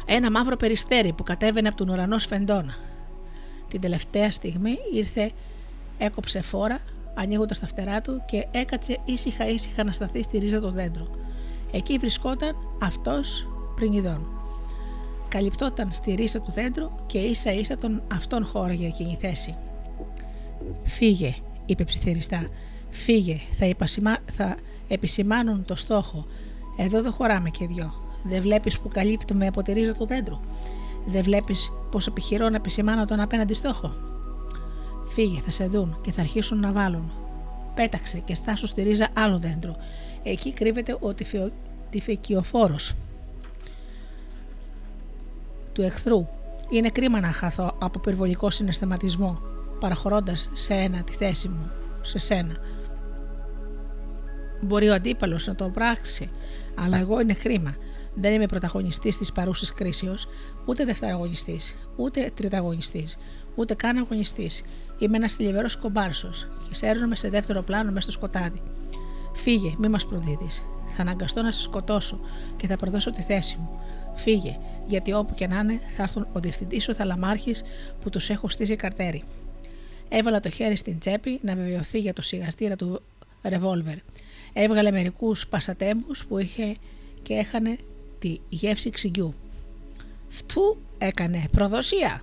ένα 0.06 0.30
μαύρο 0.30 0.56
περιστέρι 0.56 1.12
που 1.12 1.22
κατέβαινε 1.22 1.68
από 1.68 1.76
τον 1.76 1.88
ουρανό 1.88 2.18
σφεντόνα. 2.18 2.74
Την 3.68 3.80
τελευταία 3.80 4.30
στιγμή 4.30 4.78
ήρθε, 4.92 5.30
έκοψε 5.98 6.42
φόρα, 6.42 6.80
ανοίγοντας 7.14 7.58
τα 7.58 7.66
φτερά 7.66 8.00
του 8.00 8.22
και 8.26 8.46
έκατσε 8.50 8.98
ήσυχα 9.04 9.48
ήσυχα 9.48 9.84
να 9.84 9.92
σταθεί 9.92 10.22
στη 10.22 10.38
ρίζα 10.38 10.60
του 10.60 10.70
δέντρου. 10.70 11.06
Εκεί 11.72 11.98
βρισκόταν 11.98 12.56
αυτός 12.82 13.46
πριν 13.74 13.92
ειδών. 13.92 14.26
Καλυπτόταν 15.28 15.92
στη 15.92 16.14
ρίζα 16.14 16.40
του 16.40 16.52
δέντρου 16.52 16.90
και 17.06 17.18
ίσα 17.18 17.52
ίσα 17.52 17.76
τον 17.76 18.02
αυτόν 18.12 18.44
χώραγε 18.44 18.86
εκείνη 18.86 19.10
η 19.10 19.16
θέση. 19.20 19.56
Φύγε, 20.84 21.34
είπε 21.66 21.84
ψιθυριστά. 21.84 22.46
Φύγε, 22.90 23.40
θα, 23.52 24.18
θα 24.32 24.56
επισημάνουν 24.88 25.64
το 25.64 25.76
στόχο. 25.76 26.26
Εδώ 26.76 27.02
δεν 27.02 27.12
χωράμε 27.12 27.50
και 27.50 27.66
δυο. 27.66 28.05
Δεν 28.28 28.42
βλέπεις 28.42 28.78
που 28.78 28.88
καλύπτουμε 28.88 29.46
από 29.46 29.62
τη 29.62 29.72
ρίζα 29.72 29.94
του 29.94 30.06
δέντρου. 30.06 30.40
Δεν 31.06 31.22
βλέπεις 31.22 31.72
πω 31.90 31.98
επιχειρώ 32.08 32.48
να 32.48 32.56
επισημάνω 32.56 33.04
τον 33.04 33.20
απέναντι 33.20 33.54
στόχο. 33.54 33.94
Φύγε, 35.08 35.40
θα 35.40 35.50
σε 35.50 35.66
δουν 35.66 35.98
και 36.00 36.10
θα 36.10 36.20
αρχίσουν 36.20 36.60
να 36.60 36.72
βάλουν. 36.72 37.12
Πέταξε 37.74 38.18
και 38.18 38.34
στάσου 38.34 38.66
στη 38.66 38.82
ρίζα 38.82 39.08
άλλο 39.12 39.38
δέντρο. 39.38 39.76
Εκεί 40.22 40.52
κρύβεται 40.52 40.96
ο 41.00 41.14
τυφεκιοφόρος 41.90 42.94
του 45.72 45.82
εχθρού. 45.82 46.26
Είναι 46.68 46.90
κρίμα 46.90 47.20
να 47.20 47.32
χαθώ 47.32 47.74
από 47.78 47.98
πυρβολικό 47.98 48.50
συναισθηματισμό, 48.50 49.40
παραχωρώντας 49.80 50.50
σε 50.54 50.74
ένα 50.74 51.02
τη 51.02 51.12
θέση 51.12 51.48
μου, 51.48 51.70
σε 52.00 52.18
σένα. 52.18 52.56
Μπορεί 54.60 54.88
ο 54.88 54.94
αντίπαλος 54.94 55.46
να 55.46 55.54
το 55.54 55.68
πράξει, 55.68 56.30
αλλά 56.74 56.98
εγώ 56.98 57.20
είναι 57.20 57.34
κρίμα. 57.34 57.76
Δεν 58.20 58.32
είμαι 58.32 58.46
πρωταγωνιστής 58.46 59.16
της 59.16 59.32
παρούσης 59.32 59.72
κρίσεως, 59.72 60.26
ούτε 60.64 60.84
δευτεραγωνιστής, 60.84 61.88
ούτε 61.96 62.30
τριταγωνιστής, 62.34 63.18
ούτε 63.54 63.74
καν 63.74 63.96
αγωνιστής. 63.96 64.62
Είμαι 64.98 65.16
ένας 65.16 65.34
θλιβερός 65.34 65.76
κομπάρσος 65.76 66.46
και 66.68 66.74
σέρνομαι 66.74 67.16
σε 67.16 67.28
δεύτερο 67.28 67.62
πλάνο 67.62 67.90
μέσα 67.90 68.10
στο 68.10 68.10
σκοτάδι. 68.10 68.62
Φύγε, 69.34 69.74
μη 69.78 69.88
μας 69.88 70.06
προδίδεις. 70.06 70.64
Θα 70.88 71.02
αναγκαστώ 71.02 71.42
να 71.42 71.50
σε 71.50 71.62
σκοτώσω 71.62 72.20
και 72.56 72.66
θα 72.66 72.76
προδώσω 72.76 73.10
τη 73.10 73.22
θέση 73.22 73.56
μου. 73.58 73.80
Φύγε, 74.14 74.58
γιατί 74.86 75.12
όπου 75.12 75.34
και 75.34 75.46
να 75.46 75.58
είναι 75.58 75.80
θα 75.96 76.02
έρθουν 76.02 76.26
ο 76.32 76.40
διευθυντής 76.40 76.88
ο 76.88 76.94
θαλαμάρχης 76.94 77.64
που 78.02 78.10
τους 78.10 78.30
έχω 78.30 78.48
στήσει 78.48 78.76
καρτέρι. 78.76 79.24
Έβαλα 80.08 80.40
το 80.40 80.50
χέρι 80.50 80.76
στην 80.76 80.98
τσέπη 80.98 81.38
να 81.42 81.54
βεβαιωθεί 81.54 81.98
για 81.98 82.12
το 82.12 82.22
σιγαστήρα 82.22 82.76
του 82.76 83.02
ρεβόλβερ. 83.42 83.96
Έβγαλε 84.52 84.90
μερικούς 84.90 85.46
πασατέμπου 85.46 86.12
που 86.28 86.38
είχε 86.38 86.76
και 87.22 87.34
έχανε 87.34 87.76
τη 88.18 88.40
γεύση 88.48 88.90
ξυγιού. 88.90 89.34
Φτού 90.28 90.76
έκανε 90.98 91.44
προδοσία. 91.52 92.22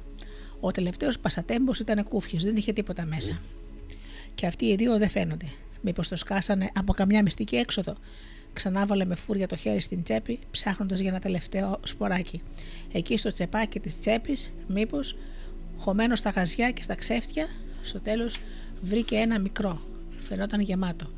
Ο 0.59 0.71
τελευταίος 0.71 1.19
πασατέμπος 1.19 1.79
ήταν 1.79 2.03
κούφιος, 2.03 2.43
δεν 2.43 2.55
είχε 2.55 2.73
τίποτα 2.73 3.05
μέσα. 3.05 3.41
Και 4.35 4.47
αυτοί 4.47 4.65
οι 4.65 4.75
δύο 4.75 4.97
δεν 4.97 5.09
φαίνονται. 5.09 5.45
Μήπως 5.81 6.07
το 6.07 6.15
σκάσανε 6.15 6.71
από 6.73 6.93
καμιά 6.93 7.21
μυστική 7.21 7.55
έξοδο. 7.55 7.95
Ξανά 8.53 8.85
βάλε 8.85 9.05
με 9.05 9.15
φούρια 9.15 9.47
το 9.47 9.55
χέρι 9.55 9.81
στην 9.81 10.03
τσέπη, 10.03 10.39
ψάχνοντας 10.51 10.99
για 10.99 11.09
ένα 11.09 11.19
τελευταίο 11.19 11.79
σποράκι. 11.83 12.41
Εκεί 12.91 13.17
στο 13.17 13.31
τσεπάκι 13.31 13.79
της 13.79 13.99
τσέπης, 13.99 14.53
μήπως 14.67 15.15
χωμένος 15.77 16.19
στα 16.19 16.29
γαζιά 16.29 16.71
και 16.71 16.83
στα 16.83 16.95
ξέφτια, 16.95 17.47
στο 17.83 18.01
τέλος 18.01 18.39
βρήκε 18.81 19.15
ένα 19.15 19.39
μικρό. 19.39 19.81
Φαινόταν 20.19 20.59
γεμάτο. 20.59 21.09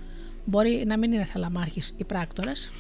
Μπορεί 0.46 0.84
να 0.88 0.98
μην 0.98 1.12
είναι 1.12 1.24
θαλαμάρχης 1.24 1.94
ή 1.98 2.04
πράκτορας. 2.04 2.72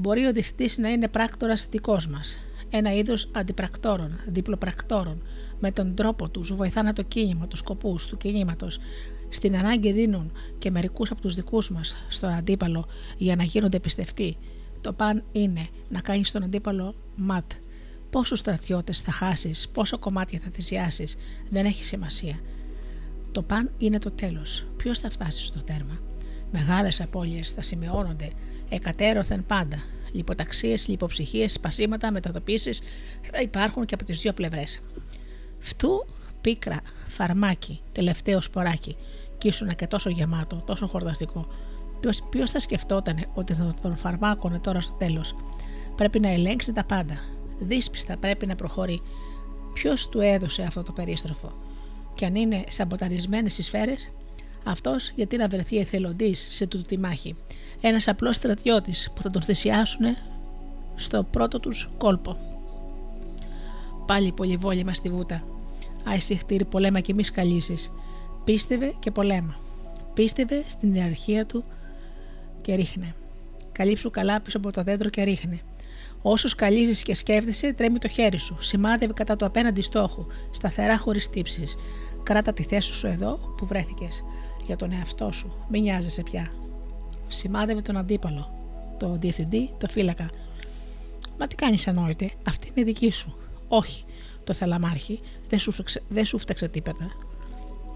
Μπορεί 0.00 0.26
ο 0.26 0.32
διευθυντή 0.32 0.80
να 0.80 0.88
είναι 0.88 1.08
πράκτορας 1.08 1.68
δικός 1.68 2.08
μας. 2.08 2.36
Ένα 2.70 2.94
είδος 2.94 3.30
αντιπρακτόρων, 3.32 4.20
διπλοπρακτόρων. 4.26 5.22
Με 5.60 5.72
τον 5.72 5.94
τρόπο 5.94 6.28
τους 6.28 6.52
βοηθάνε 6.54 6.92
το 6.92 7.02
κίνημα, 7.02 7.46
τους 7.46 7.58
σκοπούς 7.58 8.06
του 8.06 8.16
κινήματος. 8.16 8.78
Στην 9.28 9.56
ανάγκη 9.56 9.92
δίνουν 9.92 10.32
και 10.58 10.70
μερικούς 10.70 11.10
από 11.10 11.20
τους 11.20 11.34
δικούς 11.34 11.70
μας 11.70 11.96
στον 12.08 12.30
αντίπαλο 12.30 12.86
για 13.16 13.36
να 13.36 13.42
γίνονται 13.42 13.80
πιστευτοί. 13.80 14.36
Το 14.80 14.92
παν 14.92 15.24
είναι 15.32 15.68
να 15.88 16.00
κάνεις 16.00 16.30
τον 16.30 16.42
αντίπαλο 16.42 16.94
ματ. 17.16 17.52
Πόσου 18.10 18.36
στρατιώτες 18.36 19.00
θα 19.00 19.12
χάσεις, 19.12 19.68
πόσα 19.68 19.96
κομμάτια 19.96 20.40
θα 20.44 20.50
θυσιάσεις, 20.52 21.16
δεν 21.50 21.64
έχει 21.64 21.84
σημασία. 21.84 22.40
Το 23.32 23.42
παν 23.42 23.70
είναι 23.78 23.98
το 23.98 24.10
τέλος. 24.10 24.64
Ποιος 24.76 24.98
θα 24.98 25.10
φτάσει 25.10 25.44
στο 25.44 25.62
τέρμα; 25.62 25.98
Μεγάλες 26.52 27.00
απώλειες 27.00 27.52
θα 27.52 27.62
σημειώνονται 27.62 28.30
εκατέρωθεν 28.68 29.46
πάντα. 29.46 29.76
Λιποταξίες, 30.12 30.88
λιποψυχίες, 30.88 31.52
σπασίματα, 31.52 32.12
μετατοπίσεις 32.12 32.80
θα 33.20 33.40
υπάρχουν 33.40 33.84
και 33.84 33.94
από 33.94 34.04
τις 34.04 34.20
δύο 34.20 34.32
πλευρές. 34.32 34.80
Φτού 35.58 36.06
πίκρα, 36.40 36.80
φαρμάκι, 37.08 37.80
τελευταίο 37.92 38.40
σποράκι, 38.40 38.96
κι 39.38 39.48
ήσουν 39.48 39.74
και 39.76 39.86
τόσο 39.86 40.10
γεμάτο, 40.10 40.62
τόσο 40.66 40.86
χορταστικό. 40.86 41.48
Ποιος 42.30 42.50
θα 42.50 42.60
σκεφτόταν 42.60 43.24
ότι 43.34 43.56
τον 43.82 43.96
φαρμάκωνε 43.96 44.58
τώρα 44.58 44.80
στο 44.80 44.94
τέλος; 44.94 45.34
Πρέπει 45.96 46.20
να 46.20 46.28
ελέγξει 46.28 46.72
τα 46.72 46.84
πάντα. 46.84 47.18
Δύσπιστα 47.58 48.16
πρέπει 48.16 48.46
να 48.46 48.54
προχωρεί. 48.54 49.02
Ποιος 49.72 50.08
του 50.08 50.20
έδωσε 50.20 50.62
αυτό 50.62 50.82
το 50.82 50.92
περίστροφο; 50.92 51.50
Και 52.14 52.26
αν 52.26 52.34
είναι 52.34 52.64
σαμποταρισμένες 52.68 53.58
οι 53.58 53.62
σφαίρες, 53.62 54.10
αυτός 54.64 55.12
γιατί 55.14 55.36
να 55.36 55.48
βρεθεί 55.48 55.78
εθελοντής 55.78 56.48
σε 56.50 56.66
τούτη 56.66 56.84
τη 56.84 56.98
μάχη; 56.98 57.36
Ένας 57.80 58.08
απλός 58.08 58.34
στρατιώτης 58.36 59.10
που 59.14 59.22
θα 59.22 59.30
τον 59.30 59.42
θυσιάσουν 59.42 60.16
στο 60.94 61.22
πρώτο 61.22 61.60
τους 61.60 61.90
κόλπο. 61.98 62.36
Πάλι 64.06 64.32
πολυβόλημα 64.32 64.94
στη 64.94 65.10
βούτα. 65.10 65.42
Άισι 66.04 66.36
χτύρι 66.36 66.64
πολέμα 66.64 67.00
και 67.00 67.14
μη 67.14 67.24
σκαλίσει. 67.24 67.76
Πίστευε 68.44 68.94
και 68.98 69.10
πολέμα. 69.10 69.56
Πίστευε 70.14 70.64
στην 70.66 70.94
ιεραρχία 70.94 71.46
του 71.46 71.64
και 72.62 72.74
ρίχνε. 72.74 73.14
Καλύψου 73.72 74.10
καλά 74.10 74.40
πίσω 74.40 74.56
από 74.56 74.72
το 74.72 74.82
δέντρο 74.82 75.08
και 75.08 75.22
ρίχνε. 75.22 75.60
Όσο 76.22 76.48
σκαλίζει 76.48 77.02
και 77.02 77.14
σκέφτεσαι, 77.14 77.72
τρέμει 77.72 77.98
το 77.98 78.08
χέρι 78.08 78.38
σου. 78.38 78.56
Σημάδευε 78.60 79.12
κατά 79.12 79.36
το 79.36 79.46
απέναντι 79.46 79.82
στόχου, 79.82 80.26
σταθερά 80.50 80.98
χωρίς 80.98 81.30
τύψεις. 81.30 81.76
Κράτα 82.22 82.52
τη 82.52 82.62
θέση 82.62 82.92
σου 82.92 83.06
εδώ 83.06 83.54
που 83.56 83.66
βρέθηκες. 83.66 84.24
Για 84.66 84.76
τον 84.76 84.92
εαυτό 84.92 85.32
σου. 85.32 85.52
Μην 85.68 85.82
νοιάζεσαι 85.82 86.22
πια. 86.22 86.52
Σημάδευε 87.28 87.80
τον 87.80 87.96
αντίπαλο, 87.96 88.50
το 88.98 89.16
διευθυντή, 89.20 89.70
το 89.78 89.86
φύλακα. 89.88 90.30
Μα 91.38 91.46
τι 91.46 91.54
κάνεις 91.54 91.88
ανόητε, 91.88 92.30
αυτή 92.48 92.72
είναι 92.74 92.84
δική 92.84 93.10
σου. 93.10 93.36
Όχι, 93.68 94.04
το 94.44 94.52
θαλαμάρχη 94.52 95.20
δεν 95.48 95.58
σου, 95.58 95.72
φταξε, 95.72 96.02
δεν 96.08 96.24
σου 96.24 96.38
φταξε 96.38 96.68
τίποτα. 96.68 97.10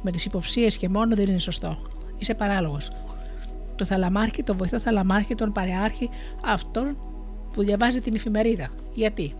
Με 0.03 0.11
τις 0.11 0.25
υποψίες 0.25 0.77
και 0.77 0.89
μόνο 0.89 1.15
δεν 1.17 1.29
είναι 1.29 1.39
σωστό. 1.39 1.79
Είσαι 2.19 2.35
παράλογος. 2.35 2.91
Το 3.77 3.85
θαλαμάρχη, 3.85 4.43
το 4.43 4.55
βοηθό 4.55 4.81
θαλαμάρχη, 4.81 5.35
τον 5.35 5.53
παρεάρχη, 5.53 6.11
αυτόν 6.45 6.97
που 7.53 7.63
διαβάζει 7.63 8.01
την 8.01 8.15
εφημερίδα. 8.15 8.69
Γιατί; 8.95 9.35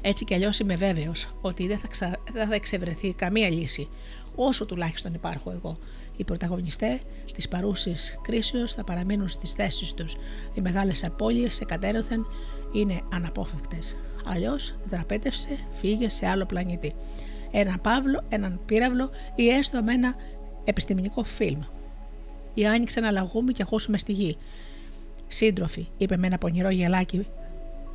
Έτσι 0.00 0.24
κι 0.24 0.34
αλλιώς 0.34 0.58
είμαι 0.58 0.76
βέβαιος 0.76 1.34
ότι 1.40 1.66
δεν 1.66 1.78
θα, 1.78 1.86
ξα... 1.86 2.16
δεν 2.32 2.48
θα 2.48 2.54
εξευρεθεί 2.54 3.12
καμία 3.12 3.50
λύση, 3.50 3.88
όσο 4.34 4.66
τουλάχιστον 4.66 5.14
υπάρχω 5.14 5.50
εγώ. 5.50 5.78
Οι 6.16 6.24
πρωταγωνιστές 6.24 6.98
της 7.34 7.48
παρούσης 7.48 8.18
κρίσεως 8.22 8.74
θα 8.74 8.84
παραμείνουν 8.84 9.28
στις 9.28 9.52
θέσεις 9.52 9.94
τους. 9.94 10.16
Οι 10.54 10.60
μεγάλες 10.60 11.04
απώλειες 11.04 11.60
εκατέρωθεν 11.60 12.26
είναι 12.72 13.00
αναπόφευκτες. 13.12 13.96
Αλλιώς 14.24 14.74
δραπέτευσε, 14.84 15.58
φύγε 15.72 16.08
σε 16.08 16.26
άλλο 16.26 16.46
πλανήτη. 16.46 16.94
Έναν 17.50 17.80
παύλο, 17.80 18.24
έναν 18.28 18.60
πύραυλο 18.66 19.10
ή 19.34 19.48
έστω 19.48 19.82
με 19.82 19.92
ένα 19.92 20.14
επιστημονικό 20.64 21.24
φιλμ. 21.24 21.60
Ή 22.54 22.66
άνοιξε 22.66 22.98
ένα 22.98 23.10
λαγούμι 23.10 23.52
και 23.52 23.62
ακούσουμε 23.62 23.98
στη 23.98 24.12
γη. 24.12 24.36
Σύντροφοι, 25.28 25.86
είπε 25.96 26.16
με 26.16 26.26
ένα 26.26 26.38
πονηρό 26.38 26.70
γελάκι, 26.70 27.26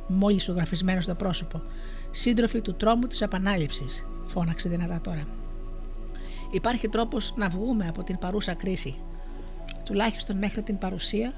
μόλις 0.06 0.42
σου 0.42 0.52
γραφισμένο 0.52 1.00
στο 1.00 1.14
πρόσωπο. 1.14 1.62
Σύντροφοι 2.10 2.60
του 2.60 2.74
τρόμου 2.74 3.06
της 3.06 3.20
επανάληψης, 3.20 4.04
φώναξε 4.24 4.68
δυνατά 4.68 5.00
τώρα. 5.00 5.26
Υπάρχει 6.50 6.88
τρόπος 6.88 7.34
να 7.36 7.48
βγούμε 7.48 7.88
από 7.88 8.02
την 8.02 8.18
παρούσα 8.18 8.54
κρίση. 8.54 8.94
Τουλάχιστον 9.84 10.36
μέχρι 10.36 10.62
την 10.62 10.78
παρουσία, 10.78 11.32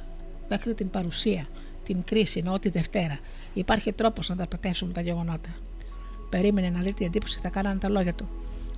μέχρι 0.49 0.75
την 0.75 0.91
παρουσία, 0.91 1.47
την 1.85 2.05
κρίση 2.05 2.39
ενώ 2.39 2.59
τη 2.59 2.69
Δευτέρα. 2.69 3.19
Υπάρχει 3.53 3.93
τρόπος 3.93 4.29
να 4.29 4.37
τα 4.37 4.47
πατεύσουμε 4.47 4.93
τα 4.93 5.01
γεγονότα. 5.01 5.49
Περίμενε 6.31 6.71
να 6.71 6.81
δει 6.81 6.93
τι 6.93 7.05
εντύπωση 7.05 7.41
θα 7.43 7.49
κάνανε 7.49 7.79
τα 7.79 7.89
λόγια 7.89 8.15
του. 8.15 8.29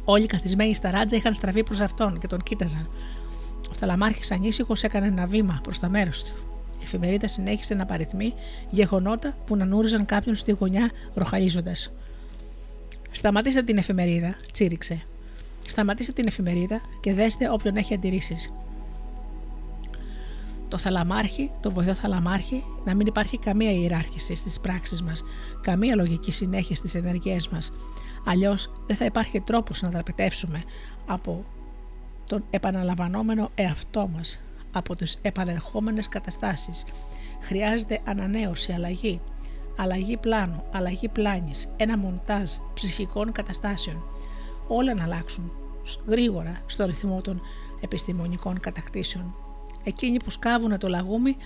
Όλοι 0.04 0.26
καθισμένοι 0.26 0.74
στα 0.74 0.90
ράτζα 0.90 1.16
είχαν 1.16 1.34
στραβεί 1.34 1.62
προς 1.62 1.80
αυτόν 1.80 2.18
και 2.18 2.26
τον 2.26 2.42
κοίταζαν. 2.42 2.88
Ο 3.70 3.74
Θαλαμάρχης 3.74 4.30
ανήσυχος 4.30 4.82
έκανε 4.82 5.06
ένα 5.06 5.26
βήμα 5.26 5.60
προς 5.62 5.78
τα 5.78 5.90
μέρος 5.90 6.22
του. 6.22 6.32
Η 6.80 6.82
εφημερίδα 6.82 7.28
συνέχισε 7.28 7.74
να 7.74 7.86
παριθμεί 7.86 8.34
γεγονότα 8.70 9.36
που 9.46 9.56
να 9.56 9.64
νούριζαν 9.64 10.04
κάποιον 10.04 10.34
στη 10.34 10.52
γωνιά 10.52 10.90
ροχαλίζοντας. 11.14 11.92
Σταματήστε 13.10 13.62
την 13.62 13.78
εφημερίδα, 13.78 14.36
τσίριξε. 14.52 15.02
Σταματήστε 15.66 16.12
την 16.12 16.26
εφημερίδα 16.26 16.80
και 17.00 17.14
δέστε 17.14 17.50
όποιον 17.50 17.76
έχει 17.76 17.94
αντιρρήσεις. 17.94 18.52
Το 20.68 20.78
θαλαμάρχη, 20.78 21.50
το 21.60 21.70
βοηθό 21.70 21.94
θαλαμάρχη, 21.94 22.64
να 22.84 22.94
μην 22.94 23.06
υπάρχει 23.06 23.38
καμία 23.38 23.72
ιεράρχηση 23.72 24.34
στις 24.34 24.60
πράξεις 24.60 25.02
μας, 25.02 25.24
καμία 25.60 25.94
λογική 25.94 26.32
συνέχεια 26.32 26.76
στις 26.76 26.94
ενεργές 26.94 27.48
μας. 27.48 27.72
Αλλιώς 28.24 28.70
δεν 28.86 28.96
θα 28.96 29.04
υπάρχει 29.04 29.40
τρόπος 29.40 29.82
να 29.82 29.90
δραπετεύσουμε 29.90 30.62
από 31.06 31.44
τον 32.26 32.44
επαναλαμβανόμενο 32.50 33.50
εαυτό 33.54 34.08
μας, 34.14 34.40
από 34.72 34.96
τις 34.96 35.18
επανερχόμενες 35.22 36.08
καταστάσεις. 36.08 36.84
Χρειάζεται 37.40 38.00
ανανέωση, 38.04 38.72
αλλαγή. 38.72 39.20
Αλλαγή 39.76 40.16
πλάνου, 40.16 40.62
αλλαγή 40.72 41.08
πλάνης, 41.08 41.74
ένα 41.76 41.98
μοντάζ 41.98 42.52
ψυχικών 42.74 43.32
καταστάσεων 43.32 44.02
όλα 44.68 44.94
να 44.94 45.02
αλλάξουν 45.02 45.52
γρήγορα 46.06 46.62
στο 46.66 46.84
ρυθμό 46.84 47.20
των 47.20 47.40
επιστημονικών 47.80 48.60
κατακτήσεων. 48.60 49.34
Εκείνοι 49.84 50.16
που 50.16 50.30
σκάβουν 50.30 50.78
το 50.78 50.88
λαγούμι 50.88 51.36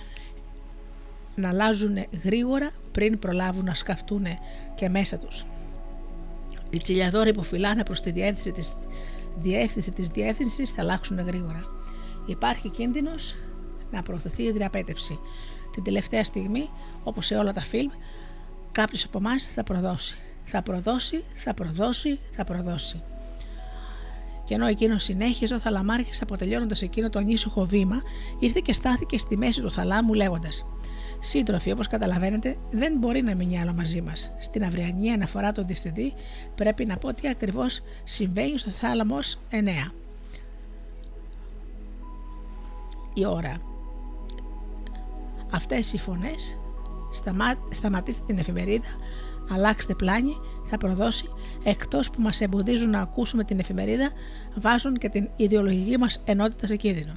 να 1.35 1.49
αλλάζουν 1.49 1.97
γρήγορα 2.23 2.71
πριν 2.91 3.19
προλάβουν 3.19 3.65
να 3.65 3.73
σκαφτούν 3.73 4.25
και 4.75 4.89
μέσα 4.89 5.17
τους. 5.17 5.45
Οι 6.71 6.79
τσιλιαδόροι 6.79 7.33
που 7.33 7.43
φυλάνε 7.43 7.83
προς 7.83 8.01
τη 8.01 8.11
διεύθυνση 8.11 8.51
της, 8.51 8.73
διεύθυνση 9.41 9.91
της 9.91 10.07
διεύθυνσης 10.07 10.71
θα 10.71 10.81
αλλάξουν 10.81 11.19
γρήγορα. 11.19 11.63
Υπάρχει 12.25 12.69
κίνδυνος 12.69 13.35
να 13.91 14.01
προωθηθεί 14.01 14.43
η 14.43 14.51
διαπέτευση. 14.51 15.19
Την 15.71 15.83
τελευταία 15.83 16.23
στιγμή, 16.23 16.69
όπως 17.03 17.25
σε 17.25 17.35
όλα 17.35 17.53
τα 17.53 17.61
φιλμ, 17.61 17.89
κάποιος 18.71 19.03
από 19.03 19.17
εμάς 19.17 19.47
θα 19.53 19.63
προδώσει. 19.63 20.17
Θα 20.43 20.61
προδώσει, 20.61 21.23
θα 21.33 21.53
προδώσει, 21.53 22.19
θα 22.31 22.43
προδώσει. 22.43 23.01
Και 24.49 24.55
ενώ 24.55 24.67
εκείνο 24.67 24.97
συνέχιζε, 24.97 25.53
ο 25.53 25.59
Θαλαμάρχης, 25.59 26.21
αποτελειώνοντας 26.21 26.81
εκείνο 26.81 27.09
το 27.09 27.19
ανήσυχο 27.19 27.65
βήμα, 27.65 28.01
ήρθε 28.39 28.59
και 28.63 28.73
στάθηκε 28.73 29.17
στη 29.17 29.37
μέση 29.37 29.61
του 29.61 29.71
θαλάμου, 29.71 30.13
λέγοντας: 30.13 30.65
Σύντροφοι, 31.19 31.71
όπως 31.71 31.87
καταλαβαίνετε, 31.87 32.57
δεν 32.71 32.97
μπορεί 32.97 33.21
να 33.21 33.35
μείνει 33.35 33.59
άλλο 33.59 33.73
μαζί 33.73 34.01
μας. 34.01 34.31
Στην 34.39 34.63
αυριανή 34.63 35.11
αναφορά 35.11 35.51
του 35.51 35.65
διευθυντή, 35.65 36.13
πρέπει 36.55 36.85
να 36.85 36.97
πω 36.97 37.13
τι 37.13 37.27
ακριβώς 37.27 37.81
συμβαίνει 38.03 38.57
στο 38.57 38.69
θάλαμο 38.69 39.19
9. 39.51 39.91
Η 43.13 43.25
ώρα. 43.25 43.61
Αυτές 45.49 45.93
οι 45.93 45.97
φωνές 45.97 46.57
σταμά... 47.11 47.55
σταματήστε 47.69 48.23
την 48.25 48.37
εφημερίδα, 48.37 48.89
αλλάξτε 49.49 49.93
πλάνη, 49.93 50.35
θα 50.69 50.77
προδώσει, 50.77 51.29
εκτός 51.63 52.09
που 52.09 52.21
μας 52.21 52.41
εμποδίζουν 52.41 52.89
να 52.89 53.01
ακούσουμε 53.01 53.43
την 53.43 53.59
εφημερίδα, 53.59 54.11
βάζουν 54.55 54.97
και 54.97 55.09
την 55.09 55.29
ιδεολογική 55.35 55.97
μας 55.97 56.21
ενότητα 56.25 56.67
σε 56.67 56.75
κίνδυνο. 56.75 57.13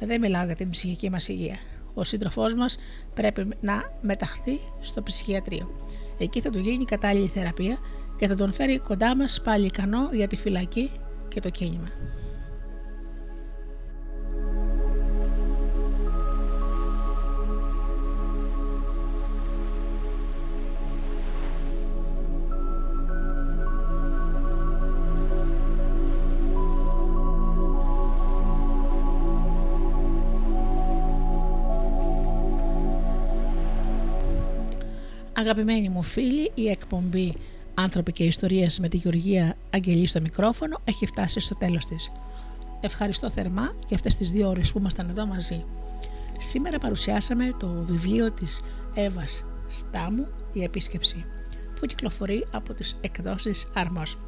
Δεν 0.00 0.20
μιλάω 0.20 0.44
για 0.44 0.54
την 0.54 0.70
ψυχική 0.70 1.10
μας 1.10 1.28
υγεία. 1.28 1.56
Ο 1.94 2.04
σύντροφός 2.04 2.54
μας 2.54 2.78
πρέπει 3.14 3.48
να 3.60 3.82
μεταχθεί 4.00 4.60
στο 4.80 5.02
ψυχιατρίο. 5.02 5.70
Εκεί 6.18 6.40
θα 6.40 6.50
του 6.50 6.58
γίνει 6.58 6.84
κατάλληλη 6.84 7.26
θεραπεία 7.26 7.78
και 8.18 8.28
θα 8.28 8.34
τον 8.34 8.52
φέρει 8.52 8.78
κοντά 8.78 9.16
μας 9.16 9.40
πάλι 9.44 9.66
ικανό 9.66 10.08
για 10.12 10.28
τη 10.28 10.36
φυλακή 10.36 10.90
και 11.28 11.40
το 11.40 11.50
κίνημα. 11.50 11.88
Αγαπημένοι 35.34 35.88
μου 35.88 36.02
φίλοι, 36.02 36.50
η 36.54 36.68
εκπομπή 36.68 37.34
Άνθρωποι 37.74 38.12
και 38.12 38.24
Ιστορίες 38.24 38.78
με 38.78 38.88
τη 38.88 38.96
Γεωργία 38.96 39.56
Αγγελή 39.70 40.06
στο 40.06 40.20
μικρόφωνο 40.20 40.80
έχει 40.84 41.06
φτάσει 41.06 41.40
στο 41.40 41.54
τέλος 41.56 41.86
της. 41.86 42.12
Ευχαριστώ 42.80 43.30
θερμά 43.30 43.74
για 43.86 43.96
αυτές 43.96 44.16
τις 44.16 44.30
δύο 44.30 44.48
ώρες 44.48 44.72
που 44.72 44.78
ήμασταν 44.78 45.08
εδώ 45.08 45.26
μαζί. 45.26 45.64
Σήμερα 46.38 46.78
παρουσιάσαμε 46.78 47.52
το 47.58 47.68
βιβλίο 47.68 48.32
της 48.32 48.62
Εύας 48.94 49.44
Στάμου 49.68 50.28
«Η 50.52 50.62
Επίσκεψη» 50.62 51.24
που 51.80 51.86
κυκλοφορεί 51.86 52.46
από 52.50 52.74
τις 52.74 52.96
εκδόσεις 53.00 53.68
Αρμός. 53.74 54.18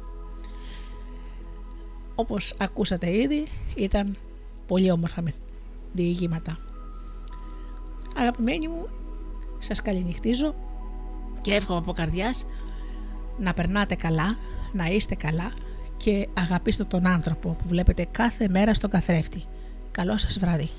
Όπως 2.15 2.55
ακούσατε 2.59 3.17
ήδη 3.17 3.47
ήταν 3.75 4.17
πολύ 4.67 4.91
όμορφα 4.91 5.21
με 5.21 5.33
διηγήματα. 5.93 6.57
Αγαπημένοι 8.15 8.67
μου, 8.67 8.87
σας 9.59 9.81
καληνυχτίζω 9.81 10.55
και 11.45 11.53
εύχομαι 11.53 11.79
από 11.79 11.93
καρδιάς 11.93 12.45
να 13.37 13.53
περνάτε 13.53 13.95
καλά, 13.95 14.37
να 14.73 14.85
είστε 14.85 15.15
καλά 15.15 15.51
και 15.97 16.27
αγαπήστε 16.33 16.83
τον 16.83 17.07
άνθρωπο 17.07 17.49
που 17.49 17.67
βλέπετε 17.67 18.07
κάθε 18.11 18.47
μέρα 18.49 18.73
στον 18.73 18.89
καθρέφτη. 18.89 19.43
Καλό 19.91 20.17
σας 20.17 20.39
βράδυ. 20.39 20.69